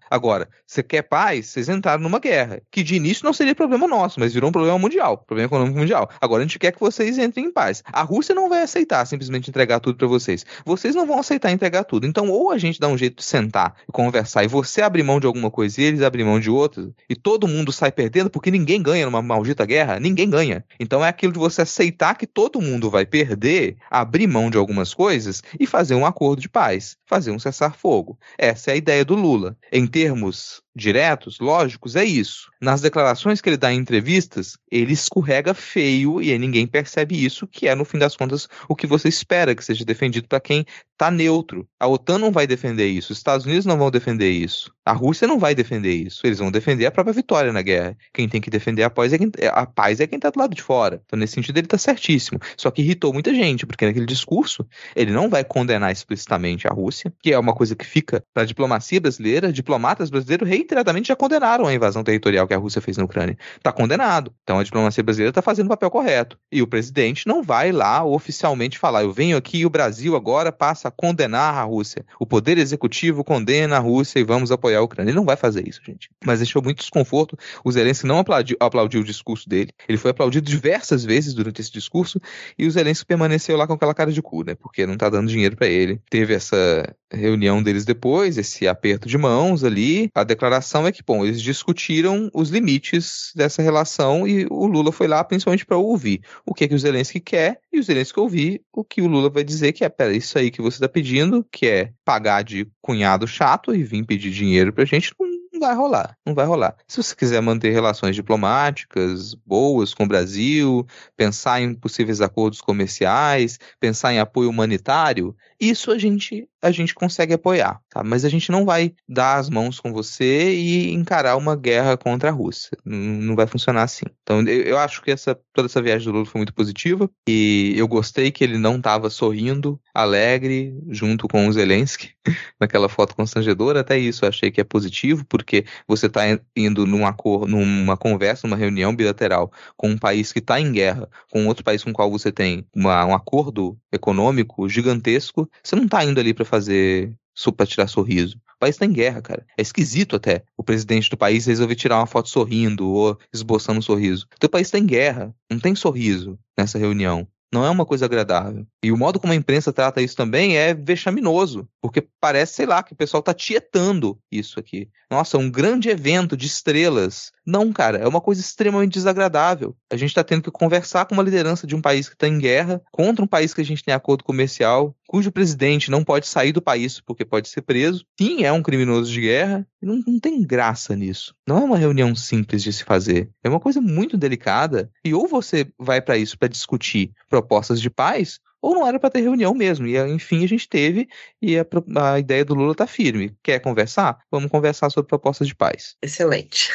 Você 0.65 0.83
quer 0.83 1.03
paz? 1.03 1.47
Vocês 1.47 1.69
entraram 1.69 2.01
numa 2.01 2.19
guerra, 2.19 2.61
que 2.71 2.83
de 2.83 2.95
início 2.95 3.25
não 3.25 3.33
seria 3.33 3.55
problema 3.55 3.87
nosso, 3.87 4.19
mas 4.19 4.33
virou 4.33 4.49
um 4.49 4.53
problema 4.53 4.77
mundial, 4.77 5.17
problema 5.17 5.47
econômico 5.47 5.77
mundial. 5.77 6.09
Agora 6.19 6.41
a 6.41 6.45
gente 6.45 6.59
quer 6.59 6.71
que 6.71 6.79
vocês 6.79 7.17
entrem 7.17 7.45
em 7.45 7.51
paz. 7.51 7.83
A 7.91 8.03
Rússia 8.03 8.35
não 8.35 8.49
vai 8.49 8.61
aceitar 8.61 9.05
simplesmente 9.05 9.49
entregar 9.49 9.79
tudo 9.79 9.97
para 9.97 10.07
vocês. 10.07 10.45
Vocês 10.65 10.95
não 10.95 11.05
vão 11.05 11.19
aceitar 11.19 11.51
entregar 11.51 11.83
tudo. 11.83 12.05
Então, 12.05 12.29
ou 12.29 12.51
a 12.51 12.57
gente 12.57 12.79
dá 12.79 12.87
um 12.87 12.97
jeito 12.97 13.17
de 13.17 13.23
sentar 13.23 13.75
e 13.87 13.91
conversar 13.91 14.43
e 14.43 14.47
você 14.47 14.81
abrir 14.81 15.03
mão 15.03 15.19
de 15.19 15.27
alguma 15.27 15.49
coisa 15.49 15.81
e 15.81 15.83
eles 15.83 16.01
abrem 16.01 16.25
mão 16.25 16.39
de 16.39 16.49
outra, 16.49 16.89
e 17.09 17.15
todo 17.15 17.47
mundo 17.47 17.71
sai 17.71 17.91
perdendo 17.91 18.29
porque 18.29 18.51
ninguém 18.51 18.81
ganha 18.81 19.05
numa 19.05 19.21
maldita 19.21 19.65
guerra, 19.65 19.99
ninguém 19.99 20.29
ganha. 20.29 20.63
Então 20.79 21.03
é 21.03 21.09
aquilo 21.09 21.33
de 21.33 21.39
você 21.39 21.61
aceitar 21.61 22.15
que 22.15 22.27
todo 22.27 22.61
mundo 22.61 22.89
vai 22.89 23.05
perder, 23.05 23.77
abrir 23.89 24.27
mão 24.27 24.49
de 24.49 24.57
algumas 24.57 24.93
coisas 24.93 25.41
e 25.59 25.65
fazer 25.65 25.95
um 25.95 26.05
acordo 26.05 26.41
de 26.41 26.49
paz, 26.49 26.97
fazer 27.05 27.31
um 27.31 27.39
cessar-fogo. 27.39 28.17
Essa 28.37 28.71
é 28.71 28.73
a 28.73 28.77
ideia 28.77 29.05
do 29.05 29.15
Lula. 29.15 29.57
Em 29.71 29.85
termos 30.09 30.63
diretos, 30.75 31.39
lógicos, 31.39 31.95
é 31.95 32.03
isso. 32.03 32.49
Nas 32.61 32.81
declarações 32.81 33.41
que 33.41 33.49
ele 33.49 33.57
dá 33.57 33.73
em 33.73 33.79
entrevistas, 33.79 34.57
ele 34.71 34.93
escorrega 34.93 35.53
feio 35.53 36.21
e 36.21 36.37
ninguém 36.37 36.67
percebe 36.67 37.23
isso, 37.23 37.47
que 37.47 37.67
é, 37.67 37.75
no 37.75 37.85
fim 37.85 37.97
das 37.97 38.15
contas, 38.15 38.47
o 38.67 38.75
que 38.75 38.87
você 38.87 39.07
espera 39.07 39.55
que 39.55 39.63
seja 39.63 39.83
defendido 39.83 40.27
para 40.27 40.39
quem 40.39 40.65
está 40.91 41.09
neutro. 41.09 41.67
A 41.79 41.87
OTAN 41.87 42.17
não 42.17 42.31
vai 42.31 42.45
defender 42.45 42.87
isso, 42.87 43.11
os 43.11 43.19
Estados 43.19 43.45
Unidos 43.45 43.65
não 43.65 43.77
vão 43.77 43.89
defender 43.89 44.31
isso, 44.31 44.71
a 44.89 44.93
Rússia 44.93 45.27
não 45.27 45.37
vai 45.37 45.53
defender 45.53 45.93
isso. 45.93 46.25
Eles 46.25 46.39
vão 46.39 46.49
defender 46.49 46.87
a 46.87 46.91
própria 46.91 47.13
vitória 47.13 47.53
na 47.53 47.61
guerra. 47.61 47.95
Quem 48.11 48.27
tem 48.27 48.41
que 48.41 48.49
defender 48.49 48.81
a 48.81 48.89
paz 48.89 49.13
é 49.13 49.19
quem, 49.19 49.31
a 49.51 49.65
paz 49.67 49.99
é 49.99 50.07
quem 50.07 50.17
está 50.17 50.31
do 50.31 50.39
lado 50.39 50.55
de 50.55 50.63
fora. 50.63 50.99
Então, 51.05 51.19
nesse 51.19 51.33
sentido, 51.33 51.57
ele 51.57 51.67
está 51.67 51.77
certíssimo. 51.77 52.39
Só 52.57 52.71
que 52.71 52.81
irritou 52.81 53.13
muita 53.13 53.31
gente, 53.31 53.67
porque 53.67 53.85
naquele 53.85 54.07
discurso 54.07 54.65
ele 54.95 55.11
não 55.11 55.29
vai 55.29 55.43
condenar 55.43 55.91
explicitamente 55.91 56.67
a 56.67 56.71
Rússia, 56.71 57.13
que 57.21 57.31
é 57.31 57.37
uma 57.37 57.53
coisa 57.53 57.75
que 57.75 57.85
fica 57.85 58.23
para 58.33 58.41
a 58.41 58.45
diplomacia 58.47 58.99
brasileira, 58.99 59.53
diplomatas 59.53 60.09
brasileiros 60.09 60.49
reiteradamente 60.59 61.07
já 61.07 61.15
condenaram 61.15 61.65
a 61.65 61.73
invasão 61.73 62.03
territorial 62.03 62.47
que 62.47 62.53
a 62.53 62.57
Rússia 62.57 62.81
fez 62.81 62.97
na 62.97 63.03
Ucrânia. 63.03 63.37
Está 63.57 63.71
condenado. 63.71 64.33
Então 64.43 64.59
a 64.59 64.63
diplomacia 64.63 65.03
brasileira 65.03 65.31
está 65.31 65.41
fazendo 65.41 65.67
o 65.67 65.69
papel 65.69 65.89
correto. 65.89 66.37
E 66.51 66.61
o 66.61 66.67
presidente 66.67 67.27
não 67.27 67.41
vai 67.41 67.71
lá 67.71 68.03
oficialmente 68.03 68.77
falar: 68.77 69.03
eu 69.03 69.11
venho 69.11 69.37
aqui 69.37 69.59
e 69.59 69.65
o 69.65 69.69
Brasil 69.69 70.15
agora 70.15 70.51
passa 70.51 70.87
a 70.87 70.91
condenar 70.91 71.55
a 71.55 71.63
Rússia. 71.63 72.05
O 72.19 72.25
poder 72.25 72.57
executivo 72.57 73.23
condena 73.23 73.77
a 73.77 73.79
Rússia 73.79 74.19
e 74.19 74.23
vamos 74.23 74.51
apoiar 74.51 74.79
a 74.79 74.83
Ucrânia. 74.83 75.11
Ele 75.11 75.17
não 75.17 75.25
vai 75.25 75.35
fazer 75.35 75.67
isso, 75.67 75.81
gente. 75.85 76.09
Mas 76.25 76.39
deixou 76.39 76.61
muito 76.61 76.79
desconforto. 76.79 77.37
O 77.63 77.71
Zelensky 77.71 78.05
não 78.05 78.19
aplaudiu, 78.19 78.57
aplaudiu 78.59 79.01
o 79.01 79.03
discurso 79.03 79.47
dele. 79.47 79.71
Ele 79.87 79.97
foi 79.97 80.11
aplaudido 80.11 80.49
diversas 80.49 81.03
vezes 81.03 81.33
durante 81.33 81.61
esse 81.61 81.71
discurso 81.71 82.19
e 82.57 82.67
o 82.67 82.71
Zelensky 82.71 83.05
permaneceu 83.05 83.57
lá 83.57 83.65
com 83.65 83.73
aquela 83.73 83.93
cara 83.93 84.11
de 84.11 84.21
cu, 84.21 84.43
né? 84.43 84.55
Porque 84.55 84.85
não 84.85 84.93
está 84.93 85.09
dando 85.09 85.29
dinheiro 85.29 85.55
para 85.55 85.67
ele. 85.67 86.01
Teve 86.09 86.33
essa 86.33 86.95
reunião 87.11 87.61
deles 87.61 87.85
depois, 87.85 88.37
esse 88.37 88.67
aperto 88.67 89.07
de 89.07 89.17
mãos 89.17 89.63
ali. 89.63 90.09
A 90.13 90.23
declaração 90.23 90.48
é 90.87 90.91
que, 90.91 91.03
bom, 91.05 91.25
eles 91.25 91.41
discutiram 91.41 92.29
os 92.33 92.49
limites 92.49 93.31
dessa 93.35 93.61
relação 93.61 94.27
e 94.27 94.45
o 94.49 94.65
Lula 94.65 94.91
foi 94.91 95.07
lá 95.07 95.23
principalmente 95.23 95.65
para 95.65 95.77
ouvir 95.77 96.21
o 96.45 96.53
que, 96.53 96.63
é 96.63 96.67
que 96.67 96.75
o 96.75 96.79
Zelensky 96.79 97.19
quer 97.19 97.59
e 97.71 97.79
o 97.79 97.83
Zelensky 97.83 98.19
ouvir 98.19 98.61
o 98.73 98.83
que 98.83 99.01
o 99.01 99.07
Lula 99.07 99.29
vai 99.29 99.43
dizer 99.43 99.73
que 99.73 99.83
é, 99.83 99.89
pera, 99.89 100.15
isso 100.15 100.37
aí 100.37 100.51
que 100.51 100.61
você 100.61 100.77
está 100.77 100.89
pedindo, 100.89 101.45
que 101.51 101.67
é 101.67 101.93
pagar 102.03 102.43
de 102.43 102.67
cunhado 102.81 103.27
chato 103.27 103.73
e 103.73 103.83
vir 103.83 104.05
pedir 104.05 104.31
dinheiro 104.31 104.73
pra 104.73 104.85
gente, 104.85 105.13
Não 105.51 105.59
vai 105.59 105.75
rolar, 105.75 106.17
não 106.25 106.33
vai 106.33 106.45
rolar. 106.45 106.75
Se 106.87 107.03
você 107.03 107.15
quiser 107.15 107.41
manter 107.41 107.71
relações 107.71 108.15
diplomáticas 108.15 109.33
boas 109.33 109.93
com 109.93 110.03
o 110.03 110.07
Brasil, 110.07 110.85
pensar 111.17 111.61
em 111.61 111.73
possíveis 111.75 112.21
acordos 112.21 112.61
comerciais, 112.61 113.59
pensar 113.79 114.13
em 114.13 114.19
apoio 114.19 114.49
humanitário, 114.49 115.35
isso 115.59 115.91
a 115.91 115.97
gente 115.97 116.47
a 116.61 116.71
gente 116.71 116.93
consegue 116.93 117.33
apoiar, 117.33 117.81
tá? 117.89 118.03
Mas 118.03 118.25
a 118.25 118.29
gente 118.29 118.51
não 118.51 118.65
vai 118.65 118.93
dar 119.07 119.37
as 119.37 119.49
mãos 119.49 119.79
com 119.79 119.93
você 119.93 120.53
e 120.53 120.91
encarar 120.91 121.37
uma 121.37 121.55
guerra 121.55 121.95
contra 121.95 122.29
a 122.29 122.33
Rússia. 122.33 122.77
Não, 122.83 123.35
vai 123.35 123.47
funcionar 123.47 123.83
assim. 123.83 124.05
Então 124.23 124.41
eu, 124.41 124.63
eu, 124.63 124.77
acho 124.77 125.01
que 125.01 125.11
essa, 125.11 125.39
toda 125.53 125.67
essa 125.67 125.81
viagem 125.81 126.05
do 126.05 126.13
Lula 126.13 126.25
foi 126.25 126.39
muito 126.39 126.53
positiva 126.53 127.09
e 127.27 127.73
eu 127.77 127.87
gostei 127.87 128.31
que 128.31 128.43
ele 128.43 128.57
não 128.57 128.77
estava 128.77 129.09
sorrindo, 129.09 129.79
alegre, 129.93 130.77
junto 130.89 131.27
com 131.27 131.47
o 131.47 131.53
Zelensky, 131.53 132.11
naquela 132.59 132.89
foto 132.89 133.15
constrangedora. 133.15 133.79
Até 133.79 133.97
isso 133.97 134.25
eu 134.25 134.29
achei 134.29 134.51
que 134.51 134.59
é 134.59 134.65
positivo, 134.65 135.25
porque 135.29 135.65
você 135.87 136.07
está 136.07 136.23
indo 136.55 136.85
num 136.85 137.05
acordo, 137.05 137.47
numa 137.47 137.95
conversa, 137.95 138.47
numa 138.47 138.57
reunião 138.57 138.93
bilateral 138.93 139.51
com 139.77 139.89
um 139.89 139.97
país 139.97 140.33
que 140.33 140.39
está 140.39 140.59
em 140.59 140.71
guerra, 140.71 141.07
com 141.31 141.47
outro 141.47 141.63
país 141.63 141.83
com 141.83 141.91
o 141.91 141.93
qual 141.93 142.11
você 142.11 142.31
tem 142.31 142.65
uma, 142.75 143.05
um 143.05 143.15
acordo 143.15 143.77
econômico 143.91 144.67
gigantesco, 144.67 145.48
você 145.63 145.75
não 145.75 145.85
está 145.85 146.03
indo 146.03 146.19
ali 146.19 146.33
para 146.33 146.45
fazer 146.45 147.13
para 147.55 147.65
tirar 147.65 147.87
sorriso. 147.87 148.35
O 148.57 148.59
país 148.59 148.75
está 148.75 148.85
em 148.85 148.91
guerra, 148.91 149.21
cara. 149.21 149.45
É 149.57 149.61
esquisito 149.61 150.17
até 150.17 150.43
o 150.57 150.63
presidente 150.63 151.09
do 151.09 151.15
país 151.15 151.45
resolver 151.45 151.75
tirar 151.75 151.97
uma 151.97 152.05
foto 152.05 152.27
sorrindo 152.27 152.89
ou 152.89 153.17
esboçando 153.33 153.79
um 153.79 153.81
sorriso. 153.81 154.27
Teu 154.37 154.49
país 154.49 154.67
está 154.67 154.77
em 154.77 154.85
guerra. 154.85 155.33
Não 155.49 155.57
tem 155.57 155.73
sorriso 155.73 156.37
nessa 156.57 156.77
reunião. 156.77 157.25
Não 157.51 157.65
é 157.65 157.69
uma 157.69 157.85
coisa 157.85 158.05
agradável. 158.05 158.65
E 158.83 158.91
o 158.91 158.97
modo 158.97 159.19
como 159.19 159.33
a 159.33 159.35
imprensa 159.35 159.73
trata 159.73 160.01
isso 160.01 160.15
também 160.15 160.55
é 160.55 160.73
vexaminoso, 160.73 161.67
porque 161.81 162.07
parece, 162.21 162.53
sei 162.53 162.65
lá, 162.67 162.83
que 162.83 162.93
o 162.93 162.95
pessoal 162.95 163.23
tá 163.23 163.33
tietando 163.33 164.19
isso 164.31 164.59
aqui. 164.59 164.87
Nossa, 165.09 165.37
um 165.37 165.49
grande 165.49 165.89
evento 165.89 166.37
de 166.37 166.45
estrelas. 166.45 167.31
Não, 167.43 167.73
cara, 167.73 167.97
é 167.97 168.07
uma 168.07 168.21
coisa 168.21 168.39
extremamente 168.39 168.93
desagradável. 168.93 169.75
A 169.91 169.97
gente 169.97 170.13
tá 170.13 170.23
tendo 170.23 170.43
que 170.43 170.51
conversar 170.51 171.05
com 171.05 171.15
uma 171.15 171.23
liderança 171.23 171.65
de 171.65 171.75
um 171.75 171.81
país 171.81 172.07
que 172.07 172.15
tá 172.15 172.27
em 172.27 172.37
guerra 172.37 172.81
contra 172.91 173.25
um 173.25 173.27
país 173.27 173.51
que 173.51 173.61
a 173.61 173.65
gente 173.65 173.83
tem 173.83 173.95
acordo 173.95 174.23
comercial, 174.23 174.95
cujo 175.09 175.31
presidente 175.31 175.89
não 175.89 176.03
pode 176.03 176.27
sair 176.27 176.51
do 176.51 176.61
país 176.61 176.99
porque 176.99 177.25
pode 177.25 177.49
ser 177.49 177.63
preso. 177.63 178.05
Sim, 178.15 178.43
é 178.43 178.51
um 178.51 178.61
criminoso 178.61 179.11
de 179.11 179.21
guerra. 179.21 179.67
Não, 179.81 179.99
não 180.05 180.19
tem 180.19 180.43
graça 180.43 180.95
nisso. 180.95 181.33
Não 181.47 181.57
é 181.57 181.63
uma 181.63 181.77
reunião 181.79 182.15
simples 182.15 182.61
de 182.61 182.71
se 182.71 182.83
fazer. 182.83 183.27
É 183.43 183.49
uma 183.49 183.59
coisa 183.59 183.81
muito 183.81 184.15
delicada. 184.15 184.91
E 185.03 185.11
ou 185.11 185.27
você 185.27 185.67
vai 185.79 185.99
para 185.99 186.15
isso 186.15 186.37
para 186.37 186.47
discutir 186.47 187.11
propostas 187.27 187.81
de 187.81 187.89
paz, 187.89 188.39
ou 188.61 188.75
não 188.75 188.85
era 188.85 188.99
para 188.99 189.09
ter 189.09 189.21
reunião 189.21 189.55
mesmo. 189.55 189.87
E 189.87 189.97
enfim 189.97 190.43
a 190.43 190.47
gente 190.47 190.69
teve 190.69 191.07
e 191.41 191.57
a, 191.57 191.65
a 192.13 192.19
ideia 192.19 192.45
do 192.45 192.53
Lula 192.53 192.73
está 192.73 192.85
firme. 192.85 193.35
Quer 193.41 193.59
conversar? 193.59 194.19
Vamos 194.29 194.51
conversar 194.51 194.91
sobre 194.91 195.07
propostas 195.07 195.47
de 195.47 195.55
paz. 195.55 195.95
Excelente. 196.03 196.69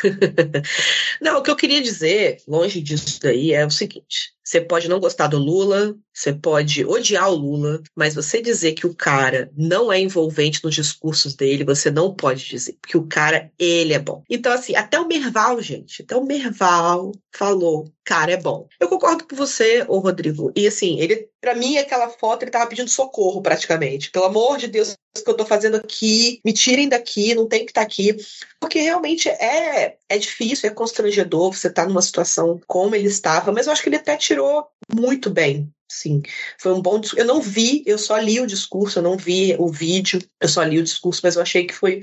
não, 1.22 1.38
o 1.38 1.42
que 1.42 1.52
eu 1.52 1.56
queria 1.56 1.80
dizer, 1.80 2.38
longe 2.48 2.80
disso 2.80 3.20
daí, 3.22 3.52
é 3.52 3.64
o 3.64 3.70
seguinte: 3.70 4.33
você 4.44 4.60
pode 4.60 4.88
não 4.88 5.00
gostar 5.00 5.26
do 5.26 5.38
Lula, 5.38 5.96
você 6.12 6.32
pode 6.32 6.84
odiar 6.84 7.30
o 7.30 7.34
Lula, 7.34 7.82
mas 7.96 8.14
você 8.14 8.42
dizer 8.42 8.74
que 8.74 8.86
o 8.86 8.94
cara 8.94 9.50
não 9.56 9.90
é 9.90 9.98
envolvente 9.98 10.62
nos 10.62 10.74
discursos 10.74 11.34
dele, 11.34 11.64
você 11.64 11.90
não 11.90 12.14
pode 12.14 12.44
dizer, 12.44 12.76
porque 12.80 12.96
o 12.96 13.06
cara, 13.06 13.50
ele 13.58 13.94
é 13.94 13.98
bom. 13.98 14.22
Então, 14.28 14.52
assim, 14.52 14.76
até 14.76 15.00
o 15.00 15.08
Merval, 15.08 15.60
gente, 15.62 16.02
até 16.02 16.14
o 16.14 16.24
Merval 16.24 17.12
falou, 17.34 17.90
cara, 18.04 18.32
é 18.32 18.36
bom. 18.36 18.68
Eu 18.78 18.88
concordo 18.88 19.26
com 19.26 19.34
você, 19.34 19.84
ô 19.88 19.98
Rodrigo. 19.98 20.52
E 20.54 20.66
assim, 20.66 21.00
ele, 21.00 21.28
para 21.40 21.54
mim, 21.54 21.78
aquela 21.78 22.08
foto, 22.10 22.42
ele 22.42 22.50
tava 22.50 22.66
pedindo 22.66 22.90
socorro 22.90 23.40
praticamente. 23.40 24.10
Pelo 24.10 24.26
amor 24.26 24.58
de 24.58 24.68
Deus, 24.68 24.94
que 25.22 25.30
eu 25.30 25.36
tô 25.36 25.46
fazendo 25.46 25.76
aqui, 25.76 26.40
me 26.44 26.52
tirem 26.52 26.88
daqui, 26.88 27.34
não 27.34 27.46
tem 27.46 27.64
que 27.64 27.70
estar 27.70 27.82
tá 27.82 27.86
aqui. 27.86 28.16
Porque 28.60 28.80
realmente 28.80 29.28
é, 29.28 29.96
é 30.08 30.18
difícil, 30.18 30.68
é 30.68 30.72
constrangedor 30.72 31.52
você 31.52 31.68
estar 31.68 31.82
tá 31.82 31.88
numa 31.88 32.02
situação 32.02 32.60
como 32.66 32.96
ele 32.96 33.06
estava, 33.06 33.52
mas 33.52 33.66
eu 33.66 33.72
acho 33.72 33.82
que 33.82 33.88
ele 33.88 33.96
até 33.96 34.16
tirou 34.16 34.66
muito 34.92 35.30
bem. 35.30 35.72
Sim, 35.88 36.22
foi 36.58 36.72
um 36.72 36.82
bom 36.82 36.98
discurso. 36.98 37.22
Eu 37.22 37.26
não 37.26 37.40
vi, 37.40 37.84
eu 37.86 37.98
só 37.98 38.18
li 38.18 38.40
o 38.40 38.46
discurso, 38.46 38.98
eu 38.98 39.02
não 39.02 39.16
vi 39.16 39.54
o 39.58 39.68
vídeo, 39.68 40.20
eu 40.40 40.48
só 40.48 40.62
li 40.62 40.78
o 40.78 40.82
discurso, 40.82 41.20
mas 41.22 41.36
eu 41.36 41.42
achei 41.42 41.66
que 41.66 41.74
foi 41.74 42.02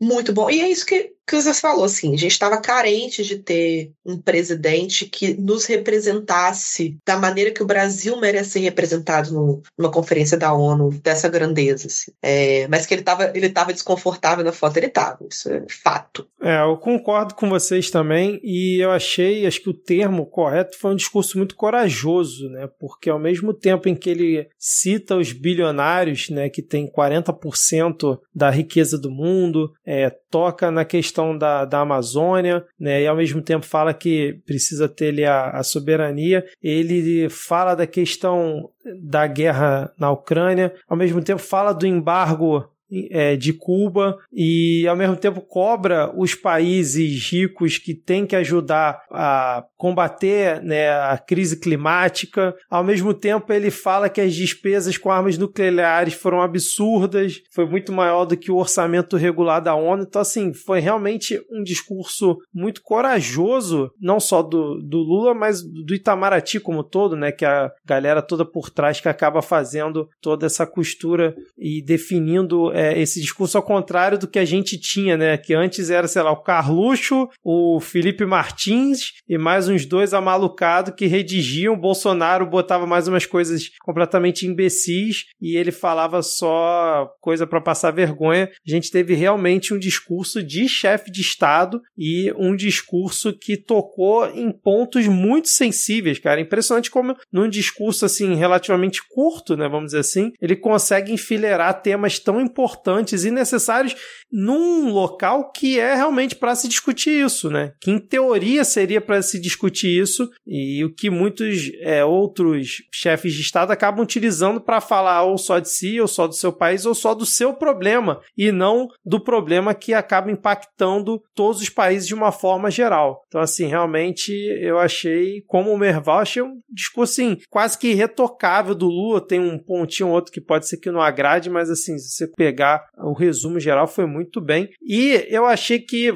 muito 0.00 0.32
bom. 0.32 0.48
E 0.48 0.60
é 0.60 0.68
isso 0.68 0.86
que, 0.86 1.12
que 1.26 1.40
você 1.40 1.54
falou, 1.54 1.84
assim, 1.84 2.12
a 2.12 2.18
gente 2.18 2.32
estava 2.32 2.60
carente 2.60 3.24
de 3.24 3.38
ter 3.38 3.92
um 4.04 4.18
presidente 4.18 5.06
que 5.06 5.34
nos 5.34 5.64
representasse 5.64 6.98
da 7.06 7.16
maneira 7.16 7.50
que 7.50 7.62
o 7.62 7.66
Brasil 7.66 8.18
merece 8.20 8.50
ser 8.50 8.60
representado 8.60 9.32
no, 9.32 9.62
numa 9.76 9.90
conferência 9.90 10.36
da 10.36 10.52
ONU, 10.52 10.90
dessa 11.02 11.28
grandeza, 11.28 11.86
assim. 11.86 12.12
É, 12.22 12.68
mas 12.68 12.86
que 12.86 12.94
ele 12.94 13.00
estava 13.02 13.32
ele 13.34 13.48
tava 13.48 13.72
desconfortável 13.72 14.44
na 14.44 14.52
foto, 14.52 14.76
ele 14.76 14.86
estava, 14.86 15.18
isso 15.30 15.50
é 15.50 15.64
fato. 15.68 16.26
É, 16.42 16.62
eu 16.62 16.76
concordo 16.76 17.34
com 17.34 17.48
vocês 17.48 17.90
também, 17.90 18.38
e 18.42 18.84
eu 18.84 18.90
achei, 18.90 19.46
acho 19.46 19.62
que 19.62 19.70
o 19.70 19.74
termo 19.74 20.26
correto 20.26 20.78
foi 20.78 20.92
um 20.92 20.96
discurso 20.96 21.38
muito 21.38 21.56
corajoso, 21.56 22.48
né, 22.50 22.68
porque 22.78 23.08
ao 23.08 23.18
mesmo 23.18 23.54
tempo 23.54 23.88
em 23.88 23.94
que 23.94 24.10
ele 24.10 24.46
cita 24.58 25.16
os 25.16 25.32
bilionários, 25.32 26.28
né, 26.28 26.48
que 26.48 26.62
tem 26.62 26.86
40% 26.86 28.18
da 28.34 28.50
riqueza 28.50 28.98
do 28.98 29.10
mundo, 29.10 29.72
é, 29.86 30.10
toca 30.30 30.70
na 30.70 30.84
questão 30.84 31.13
da, 31.36 31.64
da 31.64 31.80
Amazônia, 31.80 32.64
né, 32.78 33.02
e 33.02 33.06
ao 33.06 33.16
mesmo 33.16 33.40
tempo 33.40 33.64
fala 33.64 33.94
que 33.94 34.40
precisa 34.46 34.88
ter 34.88 35.24
a, 35.24 35.50
a 35.50 35.62
soberania. 35.62 36.44
Ele 36.62 37.28
fala 37.28 37.74
da 37.74 37.86
questão 37.86 38.70
da 39.02 39.26
guerra 39.26 39.92
na 39.98 40.10
Ucrânia, 40.10 40.74
ao 40.88 40.96
mesmo 40.96 41.22
tempo 41.22 41.40
fala 41.40 41.72
do 41.72 41.86
embargo 41.86 42.68
é, 43.10 43.36
de 43.36 43.52
Cuba 43.52 44.18
e 44.32 44.86
ao 44.86 44.96
mesmo 44.96 45.16
tempo 45.16 45.40
cobra 45.40 46.12
os 46.16 46.34
países 46.34 47.30
ricos 47.30 47.78
que 47.78 47.94
têm 47.94 48.26
que 48.26 48.36
ajudar 48.36 49.02
a 49.10 49.64
combater 49.76 50.62
né, 50.62 50.90
a 50.90 51.18
crise 51.18 51.58
climática. 51.58 52.54
Ao 52.70 52.84
mesmo 52.84 53.12
tempo 53.14 53.52
ele 53.52 53.70
fala 53.70 54.08
que 54.08 54.20
as 54.20 54.34
despesas 54.34 54.96
com 54.96 55.10
armas 55.10 55.38
nucleares 55.38 56.14
foram 56.14 56.40
absurdas, 56.40 57.40
foi 57.52 57.66
muito 57.66 57.92
maior 57.92 58.24
do 58.24 58.36
que 58.36 58.50
o 58.50 58.56
orçamento 58.56 59.16
regular 59.16 59.60
da 59.60 59.74
ONU. 59.74 60.02
Então 60.02 60.22
assim 60.22 60.52
foi 60.52 60.80
realmente 60.80 61.40
um 61.50 61.62
discurso 61.62 62.38
muito 62.52 62.82
corajoso, 62.82 63.90
não 64.00 64.18
só 64.20 64.42
do, 64.42 64.80
do 64.80 64.98
Lula, 64.98 65.34
mas 65.34 65.62
do 65.62 65.94
Itamaraty 65.94 66.60
como 66.60 66.82
todo, 66.82 67.16
né, 67.16 67.32
que 67.32 67.44
a 67.44 67.70
galera 67.84 68.22
toda 68.22 68.44
por 68.44 68.70
trás 68.70 69.00
que 69.00 69.08
acaba 69.08 69.42
fazendo 69.42 70.08
toda 70.20 70.46
essa 70.46 70.66
costura 70.66 71.34
e 71.58 71.82
definindo 71.82 72.72
é, 72.72 72.83
esse 72.92 73.20
discurso 73.20 73.56
ao 73.56 73.62
contrário 73.62 74.18
do 74.18 74.28
que 74.28 74.38
a 74.38 74.44
gente 74.44 74.78
tinha, 74.78 75.16
né? 75.16 75.36
Que 75.36 75.54
antes 75.54 75.90
era, 75.90 76.06
sei 76.06 76.22
lá, 76.22 76.30
o 76.32 76.42
Carluxo, 76.42 77.28
o 77.42 77.80
Felipe 77.80 78.24
Martins 78.24 79.12
e 79.28 79.38
mais 79.38 79.68
uns 79.68 79.86
dois 79.86 80.12
amalucados 80.12 80.94
que 80.96 81.06
redigiam. 81.06 81.74
O 81.74 81.80
Bolsonaro 81.80 82.46
botava 82.46 82.86
mais 82.86 83.08
umas 83.08 83.26
coisas 83.26 83.70
completamente 83.82 84.46
imbecis 84.46 85.24
e 85.40 85.56
ele 85.56 85.72
falava 85.72 86.22
só 86.22 87.08
coisa 87.20 87.46
para 87.46 87.60
passar 87.60 87.90
vergonha. 87.90 88.50
A 88.66 88.70
gente 88.70 88.90
teve 88.90 89.14
realmente 89.14 89.72
um 89.72 89.78
discurso 89.78 90.42
de 90.42 90.68
chefe 90.68 91.10
de 91.10 91.20
Estado 91.20 91.80
e 91.96 92.32
um 92.36 92.54
discurso 92.54 93.32
que 93.32 93.56
tocou 93.56 94.26
em 94.30 94.50
pontos 94.50 95.06
muito 95.06 95.48
sensíveis, 95.48 96.18
cara. 96.18 96.40
Impressionante 96.40 96.90
como 96.90 97.16
num 97.32 97.48
discurso 97.48 98.04
assim 98.04 98.34
relativamente 98.34 99.00
curto, 99.08 99.56
né, 99.56 99.68
vamos 99.68 99.86
dizer 99.86 100.00
assim, 100.00 100.32
ele 100.40 100.56
consegue 100.56 101.12
enfileirar 101.12 101.82
temas 101.82 102.18
tão 102.18 102.40
importantes 102.40 102.73
importantes 102.74 103.24
e 103.24 103.30
necessários 103.30 103.94
num 104.30 104.90
local 104.90 105.52
que 105.52 105.78
é 105.78 105.94
realmente 105.94 106.34
para 106.34 106.56
se 106.56 106.66
discutir 106.66 107.24
isso, 107.24 107.48
né? 107.48 107.72
Que 107.80 107.90
em 107.90 107.98
teoria 108.00 108.64
seria 108.64 109.00
para 109.00 109.22
se 109.22 109.40
discutir 109.40 110.00
isso 110.00 110.28
e 110.44 110.84
o 110.84 110.92
que 110.92 111.08
muitos 111.08 111.70
é, 111.80 112.04
outros 112.04 112.82
chefes 112.92 113.32
de 113.32 113.42
Estado 113.42 113.70
acabam 113.70 114.02
utilizando 114.02 114.60
para 114.60 114.80
falar 114.80 115.22
ou 115.22 115.38
só 115.38 115.60
de 115.60 115.68
si, 115.68 116.00
ou 116.00 116.08
só 116.08 116.26
do 116.26 116.34
seu 116.34 116.52
país, 116.52 116.84
ou 116.84 116.94
só 116.94 117.14
do 117.14 117.24
seu 117.24 117.54
problema 117.54 118.20
e 118.36 118.50
não 118.50 118.88
do 119.04 119.20
problema 119.20 119.72
que 119.72 119.94
acaba 119.94 120.32
impactando 120.32 121.22
todos 121.34 121.60
os 121.60 121.68
países 121.68 122.08
de 122.08 122.14
uma 122.14 122.32
forma 122.32 122.70
geral. 122.70 123.22
Então, 123.28 123.40
assim, 123.40 123.66
realmente 123.66 124.32
eu 124.60 124.78
achei, 124.78 125.42
como 125.46 125.72
o 125.72 125.78
Merval, 125.78 126.18
achei 126.18 126.42
um 126.42 126.58
discurso 126.68 127.12
assim, 127.12 127.38
quase 127.48 127.78
que 127.78 127.88
irretocável 127.88 128.74
do 128.74 128.86
Lula. 128.86 129.24
Tem 129.24 129.38
um 129.38 129.58
pontinho 129.58 130.08
ou 130.08 130.14
outro 130.14 130.32
que 130.32 130.40
pode 130.40 130.66
ser 130.66 130.78
que 130.78 130.90
não 130.90 131.00
agrade, 131.00 131.48
mas 131.48 131.70
assim, 131.70 131.96
se 131.98 132.10
você 132.10 132.26
pegar 132.26 132.53
pegar 132.54 132.86
o 132.96 133.12
resumo 133.12 133.58
geral, 133.58 133.88
foi 133.88 134.06
muito 134.06 134.40
bem. 134.40 134.70
E 134.80 135.26
eu 135.28 135.44
achei 135.44 135.80
que 135.80 136.14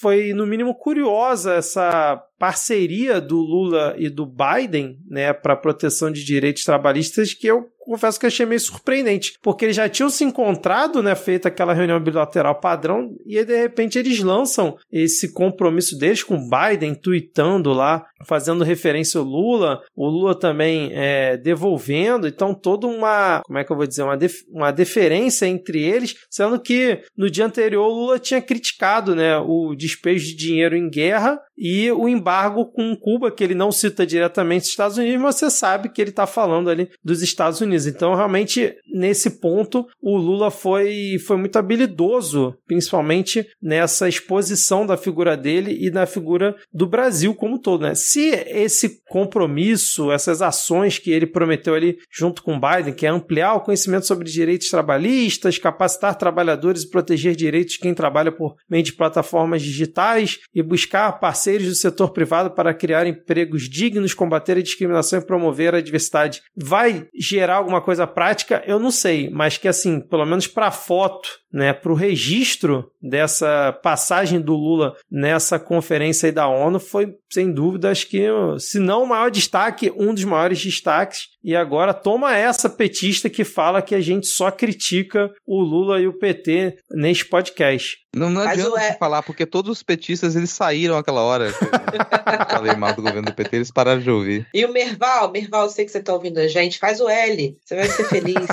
foi, 0.00 0.32
no 0.32 0.46
mínimo, 0.46 0.74
curiosa 0.74 1.54
essa 1.54 2.22
parceria 2.40 3.20
do 3.20 3.36
Lula 3.36 3.94
e 3.98 4.08
do 4.08 4.24
Biden, 4.24 4.98
né, 5.06 5.30
para 5.30 5.54
proteção 5.54 6.10
de 6.10 6.24
direitos 6.24 6.64
trabalhistas 6.64 7.34
que 7.34 7.46
eu 7.46 7.70
confesso 7.90 8.20
que 8.20 8.26
achei 8.26 8.46
meio 8.46 8.60
surpreendente, 8.60 9.34
porque 9.42 9.64
eles 9.64 9.74
já 9.74 9.88
tinham 9.88 10.08
se 10.08 10.22
encontrado, 10.22 11.02
né, 11.02 11.14
feito 11.16 11.48
aquela 11.48 11.72
reunião 11.72 11.98
bilateral 11.98 12.60
padrão, 12.60 13.16
e 13.26 13.36
aí, 13.36 13.44
de 13.44 13.56
repente 13.56 13.98
eles 13.98 14.20
lançam 14.20 14.76
esse 14.92 15.32
compromisso 15.32 15.98
deles 15.98 16.22
com 16.22 16.48
Biden, 16.48 16.94
tweetando 16.94 17.72
lá, 17.72 18.06
fazendo 18.24 18.62
referência 18.62 19.18
ao 19.18 19.24
Lula, 19.24 19.80
o 19.96 20.06
Lula 20.06 20.38
também 20.38 20.90
é, 20.92 21.36
devolvendo, 21.36 22.28
então 22.28 22.54
toda 22.54 22.86
uma, 22.86 23.42
como 23.44 23.58
é 23.58 23.64
que 23.64 23.72
eu 23.72 23.76
vou 23.76 23.86
dizer, 23.86 24.04
uma, 24.04 24.16
def 24.16 24.42
uma 24.48 24.70
deferência 24.70 25.46
entre 25.46 25.82
eles, 25.82 26.14
sendo 26.30 26.60
que 26.60 27.02
no 27.16 27.28
dia 27.28 27.46
anterior 27.46 27.88
o 27.88 27.94
Lula 27.94 28.18
tinha 28.20 28.40
criticado, 28.40 29.16
né, 29.16 29.36
o 29.38 29.74
despejo 29.74 30.26
de 30.26 30.36
dinheiro 30.36 30.76
em 30.76 30.88
guerra 30.88 31.40
e 31.58 31.90
o 31.90 32.08
embargo 32.30 32.66
com 32.66 32.94
Cuba, 32.94 33.30
que 33.30 33.42
ele 33.42 33.54
não 33.54 33.72
cita 33.72 34.06
diretamente 34.06 34.62
os 34.62 34.70
Estados 34.70 34.96
Unidos, 34.96 35.20
mas 35.20 35.34
você 35.34 35.50
sabe 35.50 35.88
que 35.88 36.00
ele 36.00 36.10
está 36.10 36.26
falando 36.26 36.70
ali 36.70 36.88
dos 37.02 37.22
Estados 37.22 37.60
Unidos. 37.60 37.86
Então, 37.86 38.14
realmente, 38.14 38.76
nesse 38.86 39.40
ponto, 39.40 39.84
o 40.00 40.16
Lula 40.16 40.50
foi, 40.50 41.16
foi 41.26 41.36
muito 41.36 41.58
habilidoso, 41.58 42.54
principalmente 42.66 43.44
nessa 43.60 44.08
exposição 44.08 44.86
da 44.86 44.96
figura 44.96 45.36
dele 45.36 45.76
e 45.80 45.90
da 45.90 46.06
figura 46.06 46.54
do 46.72 46.86
Brasil 46.86 47.34
como 47.34 47.56
um 47.56 47.58
todo. 47.58 47.82
Né? 47.82 47.94
Se 47.96 48.28
esse 48.46 49.02
compromisso, 49.08 50.12
essas 50.12 50.40
ações 50.40 50.98
que 50.98 51.10
ele 51.10 51.26
prometeu 51.26 51.74
ali 51.74 51.98
junto 52.12 52.44
com 52.44 52.60
Biden, 52.60 52.94
que 52.94 53.06
é 53.06 53.08
ampliar 53.08 53.54
o 53.54 53.60
conhecimento 53.60 54.06
sobre 54.06 54.30
direitos 54.30 54.68
trabalhistas, 54.68 55.58
capacitar 55.58 56.16
trabalhadores 56.16 56.84
e 56.84 56.90
proteger 56.90 57.34
direitos 57.34 57.74
de 57.74 57.80
quem 57.80 57.92
trabalha 57.92 58.30
por 58.30 58.54
meio 58.68 58.84
de 58.84 58.92
plataformas 58.92 59.62
digitais 59.62 60.38
e 60.54 60.62
buscar 60.62 61.18
parceiros 61.18 61.66
do 61.66 61.74
setor 61.74 62.10
privado 62.10 62.19
para 62.26 62.74
criar 62.74 63.06
empregos 63.06 63.68
dignos, 63.68 64.14
combater 64.14 64.56
a 64.56 64.62
discriminação 64.62 65.18
e 65.18 65.24
promover 65.24 65.74
a 65.74 65.80
diversidade, 65.80 66.42
vai 66.56 67.06
gerar 67.14 67.56
alguma 67.56 67.80
coisa 67.80 68.06
prática, 68.06 68.62
eu 68.66 68.78
não 68.78 68.90
sei, 68.90 69.30
mas 69.30 69.56
que 69.56 69.68
assim, 69.68 70.00
pelo 70.00 70.26
menos 70.26 70.46
para 70.46 70.70
foto, 70.70 71.28
né, 71.52 71.72
para 71.72 71.90
o 71.90 71.96
registro 71.96 72.90
dessa 73.02 73.72
passagem 73.82 74.40
do 74.40 74.54
Lula 74.54 74.94
nessa 75.10 75.58
conferência 75.58 76.28
aí 76.28 76.32
da 76.32 76.46
ONU 76.46 76.78
foi, 76.78 77.14
sem 77.30 77.52
dúvida, 77.52 77.90
acho 77.90 78.08
que, 78.08 78.26
se 78.58 78.78
não 78.78 79.02
o 79.02 79.08
maior 79.08 79.30
destaque, 79.30 79.92
um 79.96 80.14
dos 80.14 80.24
maiores 80.24 80.62
destaques. 80.62 81.28
E 81.42 81.56
agora 81.56 81.94
toma 81.94 82.36
essa 82.36 82.68
petista 82.68 83.30
que 83.30 83.44
fala 83.44 83.82
que 83.82 83.94
a 83.94 84.00
gente 84.00 84.26
só 84.26 84.50
critica 84.50 85.30
o 85.46 85.60
Lula 85.60 86.00
e 86.00 86.06
o 86.06 86.18
PT 86.18 86.76
neste 86.90 87.24
podcast. 87.24 87.98
Não, 88.14 88.28
não 88.28 88.42
adianta 88.42 88.80
é... 88.80 88.92
falar, 88.94 89.22
porque 89.22 89.46
todos 89.46 89.70
os 89.70 89.82
petistas 89.82 90.34
eles 90.34 90.50
saíram 90.50 90.96
aquela 90.96 91.22
hora. 91.22 91.46
eu 91.54 92.50
falei 92.50 92.74
mal 92.74 92.92
do 92.92 93.02
governo 93.02 93.22
do 93.22 93.34
PT, 93.34 93.56
eles 93.56 93.70
pararam 93.70 94.00
de 94.00 94.10
ouvir. 94.10 94.46
E 94.52 94.64
o 94.64 94.72
Merval, 94.72 95.30
Merval, 95.30 95.64
eu 95.64 95.70
sei 95.70 95.84
que 95.84 95.92
você 95.92 95.98
está 95.98 96.12
ouvindo 96.12 96.38
a 96.38 96.48
gente, 96.48 96.78
faz 96.78 97.00
o 97.00 97.08
L, 97.08 97.56
você 97.64 97.76
vai 97.76 97.86
ser 97.86 98.04
feliz. 98.04 98.48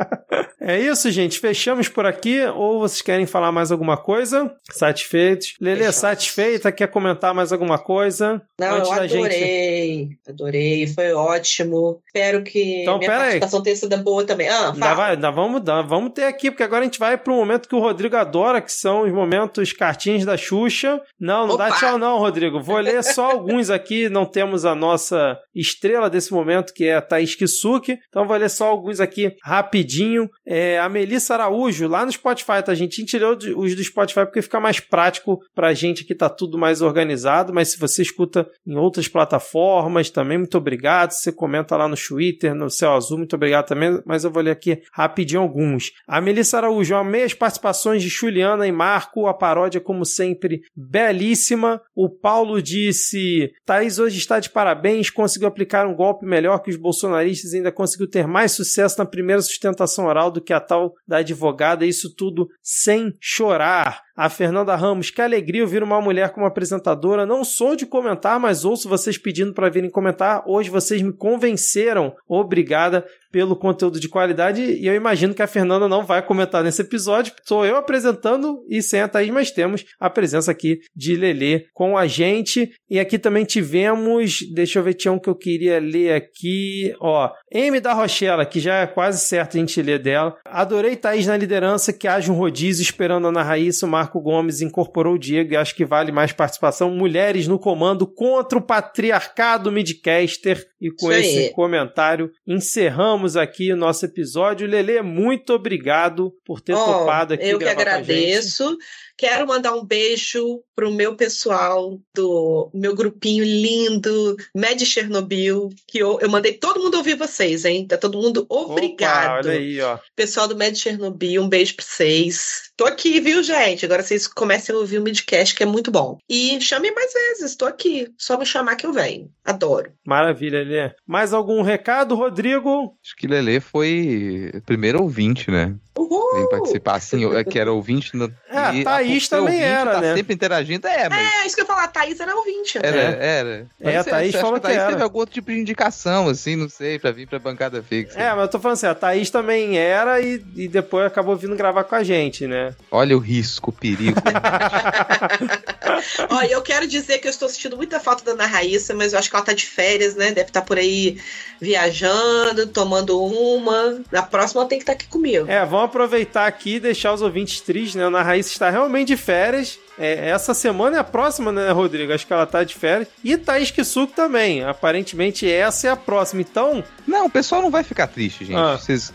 é 0.60 0.80
isso, 0.80 1.10
gente. 1.10 1.38
Fechamos 1.38 1.88
por 1.88 2.06
aqui. 2.06 2.44
Ou 2.46 2.80
vocês 2.80 3.00
querem 3.00 3.26
falar 3.26 3.52
mais 3.52 3.70
alguma 3.70 3.96
coisa? 3.96 4.52
Satisfeitos? 4.70 5.54
Lele, 5.60 5.90
satisfeita? 5.92 6.72
Quer 6.72 6.88
comentar 6.88 7.32
mais 7.32 7.52
alguma 7.52 7.78
coisa? 7.78 8.42
Não, 8.58 8.78
eu 8.78 8.92
adorei. 8.92 9.08
Gente... 9.08 10.18
Adorei, 10.28 10.86
foi 10.88 11.12
ótimo. 11.12 12.00
Espero 12.18 12.42
que 12.42 12.82
então, 12.82 12.98
minha 12.98 13.10
participação 13.10 13.60
aí. 13.60 13.64
tenha 13.64 13.76
sido 13.76 13.96
boa 13.98 14.24
também. 14.24 14.48
Ah, 14.48 14.72
ainda, 14.72 14.94
vai, 14.94 15.10
ainda 15.12 15.30
vamos, 15.30 15.62
vamos 15.86 16.12
ter 16.12 16.24
aqui, 16.24 16.50
porque 16.50 16.62
agora 16.62 16.82
a 16.82 16.84
gente 16.84 16.98
vai 16.98 17.16
para 17.16 17.32
um 17.32 17.36
momento 17.36 17.68
que 17.68 17.74
o 17.74 17.80
Rodrigo 17.80 18.16
adora, 18.16 18.60
que 18.60 18.72
são 18.72 19.02
os 19.02 19.12
momentos 19.12 19.72
cartinhas 19.72 20.24
da 20.24 20.36
Xuxa. 20.36 21.00
Não, 21.18 21.46
não 21.46 21.54
Opa. 21.54 21.68
dá 21.68 21.76
tchau 21.76 21.98
não, 21.98 22.18
Rodrigo. 22.18 22.60
Vou 22.60 22.78
ler 22.78 23.02
só 23.04 23.30
alguns 23.30 23.70
aqui. 23.70 24.08
Não 24.08 24.26
temos 24.26 24.64
a 24.64 24.74
nossa 24.74 25.38
estrela 25.54 26.10
desse 26.10 26.32
momento, 26.32 26.72
que 26.74 26.84
é 26.84 26.96
a 26.96 27.02
Thaís 27.02 27.34
Kisuki. 27.34 27.98
Então 28.08 28.26
vou 28.26 28.36
ler 28.36 28.50
só 28.50 28.66
alguns 28.66 29.00
aqui 29.00 29.32
rapidinho. 29.44 30.28
É, 30.46 30.78
a 30.78 30.88
Melissa 30.88 31.34
Araújo, 31.34 31.86
lá 31.86 32.04
no 32.04 32.12
Spotify, 32.12 32.62
tá, 32.64 32.74
gente? 32.74 32.94
A 32.94 32.96
gente 32.96 33.10
tirou 33.10 33.36
os 33.56 33.74
do 33.74 33.84
Spotify 33.84 34.24
porque 34.24 34.42
fica 34.42 34.58
mais 34.58 34.80
prático 34.80 35.38
pra 35.54 35.72
gente 35.72 36.04
que 36.04 36.14
tá 36.14 36.28
tudo 36.28 36.58
mais 36.58 36.82
organizado. 36.82 37.52
Mas 37.52 37.68
se 37.68 37.78
você 37.78 38.02
escuta 38.02 38.48
em 38.66 38.76
outras 38.76 39.06
plataformas 39.06 40.10
também, 40.10 40.38
muito 40.38 40.58
obrigado. 40.58 41.12
Você 41.12 41.30
comenta 41.30 41.76
lá 41.76 41.86
no 41.86 41.96
Twitter, 42.08 42.54
no 42.54 42.70
Céu 42.70 42.94
Azul, 42.94 43.18
muito 43.18 43.36
obrigado 43.36 43.66
também. 43.66 44.00
Mas 44.06 44.24
eu 44.24 44.30
vou 44.30 44.42
ler 44.42 44.52
aqui 44.52 44.80
rapidinho 44.92 45.42
alguns. 45.42 45.92
A 46.06 46.20
Melissa 46.20 46.56
Araújo, 46.56 46.94
amei 46.94 47.24
as 47.24 47.34
participações 47.34 48.02
de 48.02 48.08
Juliana 48.08 48.66
e 48.66 48.72
Marco, 48.72 49.26
a 49.26 49.34
paródia, 49.34 49.80
como 49.80 50.04
sempre, 50.04 50.62
belíssima. 50.74 51.80
O 51.94 52.08
Paulo 52.08 52.62
disse: 52.62 53.52
Thaís 53.66 53.98
hoje 53.98 54.18
está 54.18 54.40
de 54.40 54.50
parabéns, 54.50 55.10
conseguiu 55.10 55.48
aplicar 55.48 55.86
um 55.86 55.94
golpe 55.94 56.24
melhor 56.24 56.60
que 56.60 56.70
os 56.70 56.76
bolsonaristas 56.76 57.52
ainda 57.52 57.70
conseguiu 57.70 58.08
ter 58.08 58.26
mais 58.26 58.52
sucesso 58.52 58.98
na 58.98 59.06
primeira 59.06 59.42
sustentação 59.42 60.06
oral 60.06 60.30
do 60.30 60.40
que 60.40 60.52
a 60.52 60.60
tal 60.60 60.94
da 61.06 61.18
advogada. 61.18 61.84
Isso 61.84 62.14
tudo 62.14 62.48
sem 62.62 63.14
chorar. 63.20 64.02
A 64.18 64.28
Fernanda 64.28 64.74
Ramos, 64.74 65.12
que 65.12 65.22
alegria 65.22 65.62
ouvir 65.62 65.80
uma 65.80 66.00
mulher 66.00 66.30
como 66.30 66.44
apresentadora. 66.44 67.24
Não 67.24 67.44
sou 67.44 67.76
de 67.76 67.86
comentar, 67.86 68.40
mas 68.40 68.64
ouço 68.64 68.88
vocês 68.88 69.16
pedindo 69.16 69.54
para 69.54 69.68
virem 69.68 69.88
comentar. 69.88 70.42
Hoje 70.44 70.70
vocês 70.70 71.00
me 71.00 71.12
convenceram. 71.12 72.12
Obrigada 72.26 73.06
pelo 73.30 73.56
conteúdo 73.56 74.00
de 74.00 74.08
qualidade. 74.08 74.62
E 74.62 74.86
eu 74.86 74.94
imagino 74.94 75.34
que 75.34 75.42
a 75.42 75.46
Fernanda 75.46 75.88
não 75.88 76.04
vai 76.04 76.22
comentar 76.22 76.62
nesse 76.62 76.82
episódio. 76.82 77.32
Sou 77.44 77.64
eu 77.64 77.76
apresentando 77.76 78.64
e 78.68 78.82
sem 78.82 79.00
a 79.00 79.08
Thaís, 79.08 79.30
mas 79.30 79.50
temos 79.50 79.84
a 79.98 80.08
presença 80.08 80.50
aqui 80.50 80.80
de 80.94 81.16
Lelê 81.16 81.66
com 81.72 81.96
a 81.96 82.06
gente. 82.06 82.70
E 82.88 82.98
aqui 82.98 83.18
também 83.18 83.44
tivemos, 83.44 84.40
deixa 84.54 84.78
eu 84.78 84.82
ver, 84.82 84.94
tinha 84.94 85.12
um 85.12 85.18
que 85.18 85.28
eu 85.28 85.34
queria 85.34 85.78
ler 85.78 86.14
aqui, 86.14 86.94
ó, 87.00 87.30
M 87.52 87.80
da 87.80 87.92
Rochela, 87.92 88.46
que 88.46 88.60
já 88.60 88.76
é 88.76 88.86
quase 88.86 89.20
certo 89.20 89.56
a 89.56 89.60
gente 89.60 89.80
ler 89.82 89.98
dela. 89.98 90.36
Adorei 90.44 90.96
Thaís 90.96 91.26
na 91.26 91.36
liderança, 91.36 91.92
que 91.92 92.08
haja 92.08 92.32
um 92.32 92.36
rodízio 92.36 92.82
esperando 92.82 93.26
a 93.26 93.28
Ana 93.28 93.42
Raíssa, 93.42 93.86
o 93.86 93.88
Marco 93.88 94.20
Gomes 94.20 94.60
incorporou 94.60 95.14
o 95.14 95.18
Diego, 95.18 95.52
e 95.52 95.56
acho 95.56 95.74
que 95.74 95.84
vale 95.84 96.12
mais 96.12 96.32
participação. 96.32 96.90
Mulheres 96.90 97.46
no 97.46 97.58
comando 97.58 98.06
contra 98.06 98.58
o 98.58 98.62
patriarcado 98.62 99.70
midcaster. 99.70 100.66
E 100.80 100.90
com 100.92 101.12
esse 101.12 101.52
comentário 101.54 102.30
encerramos 102.46 103.17
aqui 103.36 103.72
o 103.72 103.76
nosso 103.76 104.04
episódio. 104.04 104.66
Lele, 104.66 105.00
muito 105.02 105.52
obrigado 105.52 106.32
por 106.44 106.60
ter 106.60 106.74
oh, 106.74 106.84
topado 106.84 107.34
aqui. 107.34 107.48
Eu 107.48 107.58
que 107.58 107.68
agradeço. 107.68 108.76
Quero 109.18 109.48
mandar 109.48 109.74
um 109.74 109.84
beijo 109.84 110.62
pro 110.76 110.92
meu 110.92 111.16
pessoal 111.16 111.98
do 112.14 112.70
meu 112.72 112.94
grupinho 112.94 113.42
lindo, 113.42 114.36
Med 114.54 114.86
Chernobyl, 114.86 115.70
que 115.88 115.98
eu, 115.98 116.20
eu 116.20 116.30
mandei 116.30 116.52
todo 116.52 116.80
mundo 116.80 116.98
ouvir 116.98 117.16
vocês, 117.16 117.64
hein? 117.64 117.84
Tá 117.84 117.96
todo 117.96 118.16
mundo 118.16 118.46
obrigado. 118.48 119.40
Opa, 119.40 119.48
olha 119.48 119.58
aí, 119.58 119.80
ó. 119.80 119.98
Pessoal 120.14 120.46
do 120.46 120.56
Med 120.56 120.78
Chernobyl, 120.78 121.42
um 121.42 121.48
beijo 121.48 121.74
pra 121.74 121.84
vocês. 121.84 122.70
Tô 122.76 122.84
aqui, 122.84 123.18
viu, 123.18 123.42
gente? 123.42 123.84
Agora 123.84 124.04
vocês 124.04 124.28
comecem 124.28 124.72
a 124.72 124.78
ouvir 124.78 124.98
o 124.98 125.02
Midcast, 125.02 125.52
que 125.56 125.64
é 125.64 125.66
muito 125.66 125.90
bom. 125.90 126.16
E 126.28 126.60
chame 126.60 126.92
mais 126.92 127.12
vezes, 127.12 127.56
tô 127.56 127.66
aqui. 127.66 128.06
Só 128.16 128.38
me 128.38 128.46
chamar 128.46 128.76
que 128.76 128.86
eu 128.86 128.92
venho. 128.92 129.28
Adoro. 129.44 129.90
Maravilha, 130.06 130.62
Lelê. 130.62 130.92
Mais 131.04 131.32
algum 131.32 131.60
recado, 131.62 132.14
Rodrigo? 132.14 132.96
Acho 133.04 133.16
que 133.16 133.26
Lelê 133.26 133.58
foi 133.58 134.52
primeiro 134.64 135.02
ouvinte, 135.02 135.50
né? 135.50 135.74
Uhul! 135.98 136.36
Vem 136.36 136.48
participar, 136.48 136.96
assim, 136.96 137.22
que 137.44 137.58
era 137.58 137.72
ouvinte. 137.72 138.16
No... 138.16 138.32
É, 138.48 138.76
e 138.76 138.84
Thaís 138.84 139.28
também 139.28 139.60
era, 139.60 139.94
tá 139.94 140.00
né? 140.00 140.14
sempre 140.14 140.32
interagindo, 140.32 140.86
é, 140.86 141.08
mas... 141.08 141.18
É, 141.18 141.46
isso 141.46 141.56
que 141.56 141.62
eu 141.62 141.64
ia 141.64 141.66
falar, 141.66 141.84
a 141.84 141.88
Thaís 141.88 142.20
era 142.20 142.36
ouvinte. 142.36 142.78
Né? 142.78 142.88
Era, 142.88 143.00
era. 143.00 143.66
É, 143.80 143.96
a 143.96 144.04
Thaís 144.04 144.36
falou 144.36 144.54
que, 144.54 144.60
que, 144.60 144.66
a 144.66 144.70
Thaís 144.70 144.78
era. 144.78 144.90
teve 144.90 145.02
algum 145.02 145.18
outro 145.18 145.34
tipo 145.34 145.50
de 145.50 145.58
indicação, 145.58 146.28
assim, 146.28 146.54
não 146.54 146.68
sei, 146.68 147.00
pra 147.00 147.10
vir 147.10 147.26
pra 147.26 147.40
bancada 147.40 147.82
fixa. 147.82 148.18
É, 148.18 148.30
mas 148.30 148.42
eu 148.42 148.48
tô 148.48 148.60
falando 148.60 148.76
assim, 148.76 148.86
a 148.86 148.94
Thaís 148.94 149.28
também 149.28 149.76
era 149.76 150.20
e, 150.20 150.40
e 150.54 150.68
depois 150.68 151.06
acabou 151.06 151.36
vindo 151.36 151.56
gravar 151.56 151.82
com 151.82 151.96
a 151.96 152.04
gente, 152.04 152.46
né? 152.46 152.74
Olha 152.92 153.16
o 153.16 153.20
risco, 153.20 153.70
o 153.70 153.72
perigo. 153.72 154.20
Olha, 156.30 156.52
eu 156.52 156.62
quero 156.62 156.86
dizer 156.86 157.18
que 157.18 157.26
eu 157.26 157.30
estou 157.30 157.48
sentindo 157.48 157.76
muita 157.76 157.98
falta 157.98 158.24
da 158.24 158.32
Ana 158.32 158.46
Raíssa, 158.46 158.94
mas 158.94 159.12
eu 159.12 159.18
acho 159.18 159.28
que 159.28 159.34
ela 159.34 159.44
tá 159.44 159.52
de 159.52 159.66
férias, 159.66 160.14
né? 160.14 160.28
Deve 160.28 160.48
estar 160.48 160.60
tá 160.60 160.66
por 160.66 160.78
aí 160.78 161.18
viajando, 161.60 162.66
tomando 162.68 163.20
uma. 163.20 164.00
Na 164.10 164.22
próxima 164.22 164.62
ela 164.62 164.68
tem 164.68 164.78
que 164.78 164.84
estar 164.84 164.92
tá 164.92 164.96
aqui 164.96 165.08
comigo. 165.08 165.50
É, 165.50 165.64
vamos 165.64 165.87
aproveitar 165.88 166.46
aqui 166.46 166.76
e 166.76 166.80
deixar 166.80 167.12
os 167.12 167.22
ouvintes 167.22 167.60
tristes, 167.60 167.96
né? 167.96 168.04
A 168.04 168.06
Ana 168.06 168.22
Raíssa 168.22 168.50
está 168.50 168.70
realmente 168.70 169.08
de 169.08 169.16
férias. 169.16 169.78
É, 169.98 170.30
essa 170.30 170.54
semana 170.54 170.96
é 170.96 171.00
a 171.00 171.04
próxima, 171.04 171.50
né, 171.50 171.70
Rodrigo? 171.72 172.12
Acho 172.12 172.24
que 172.24 172.32
ela 172.32 172.46
tá 172.46 172.62
de 172.62 172.74
férias. 172.74 173.08
E 173.24 173.36
Thaís 173.36 173.70
Kisuko 173.72 174.12
também. 174.12 174.62
Aparentemente 174.62 175.50
essa 175.50 175.88
é 175.88 175.90
a 175.90 175.96
próxima. 175.96 176.40
Então. 176.40 176.84
Não, 177.06 177.26
o 177.26 177.30
pessoal 177.30 177.60
não 177.60 177.70
vai 177.70 177.82
ficar 177.82 178.06
triste, 178.06 178.44
gente. 178.44 178.56
Ah. 178.56 178.78
Vocês, 178.78 179.12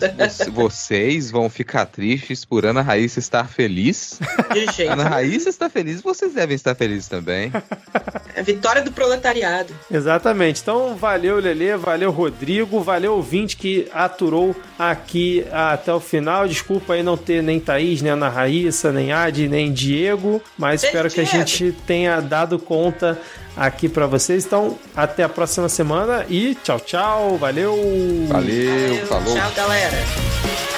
vocês 0.52 1.32
vão 1.32 1.50
ficar 1.50 1.86
tristes 1.86 2.44
por 2.44 2.66
Ana 2.66 2.82
Raíssa 2.82 3.20
estar 3.20 3.48
feliz. 3.48 4.20
De 4.52 4.66
jeito. 4.74 4.92
Ana 4.92 5.08
Raíssa 5.08 5.50
está 5.50 5.70
feliz, 5.70 6.02
vocês 6.02 6.34
devem 6.34 6.56
estar 6.56 6.76
feliz 6.76 7.08
também. 7.08 7.52
É 8.36 8.42
a 8.42 8.44
vitória 8.44 8.82
do 8.82 8.92
proletariado. 8.92 9.74
Exatamente. 9.90 10.62
Então, 10.62 10.96
valeu, 10.96 11.38
Lele, 11.38 11.78
valeu, 11.78 12.12
Rodrigo, 12.12 12.82
valeu, 12.82 13.14
ouvinte 13.14 13.56
que 13.56 13.88
aturou 13.94 14.56
aqui 14.78 15.46
até 15.52 15.94
o 15.94 16.00
final. 16.00 16.48
Desculpa 16.48 16.63
aí 16.90 17.04
não 17.04 17.18
ter 17.18 17.42
nem 17.44 17.60
Thaís, 17.60 18.02
nem 18.02 18.12
Ana 18.12 18.30
Raíssa, 18.30 18.92
nem 18.92 19.12
Adi, 19.12 19.48
nem 19.48 19.72
Diego, 19.72 20.42
mas 20.58 20.82
Beijo, 20.82 20.98
espero 20.98 21.14
que 21.14 21.22
a 21.22 21.24
gente 21.24 21.72
tenha 21.86 22.20
dado 22.20 22.58
conta 22.60 23.20
aqui 23.56 23.88
pra 23.88 24.08
vocês. 24.08 24.46
Então, 24.46 24.78
até 24.96 25.24
a 25.24 25.30
próxima 25.30 25.70
semana 25.70 26.26
e 26.30 26.56
tchau, 26.56 26.80
tchau. 26.80 27.38
Valeu! 27.38 27.76
Valeu, 28.28 28.70
Valeu, 28.70 29.08
falou. 29.08 29.36
Tchau, 29.36 29.52
galera. 29.56 30.73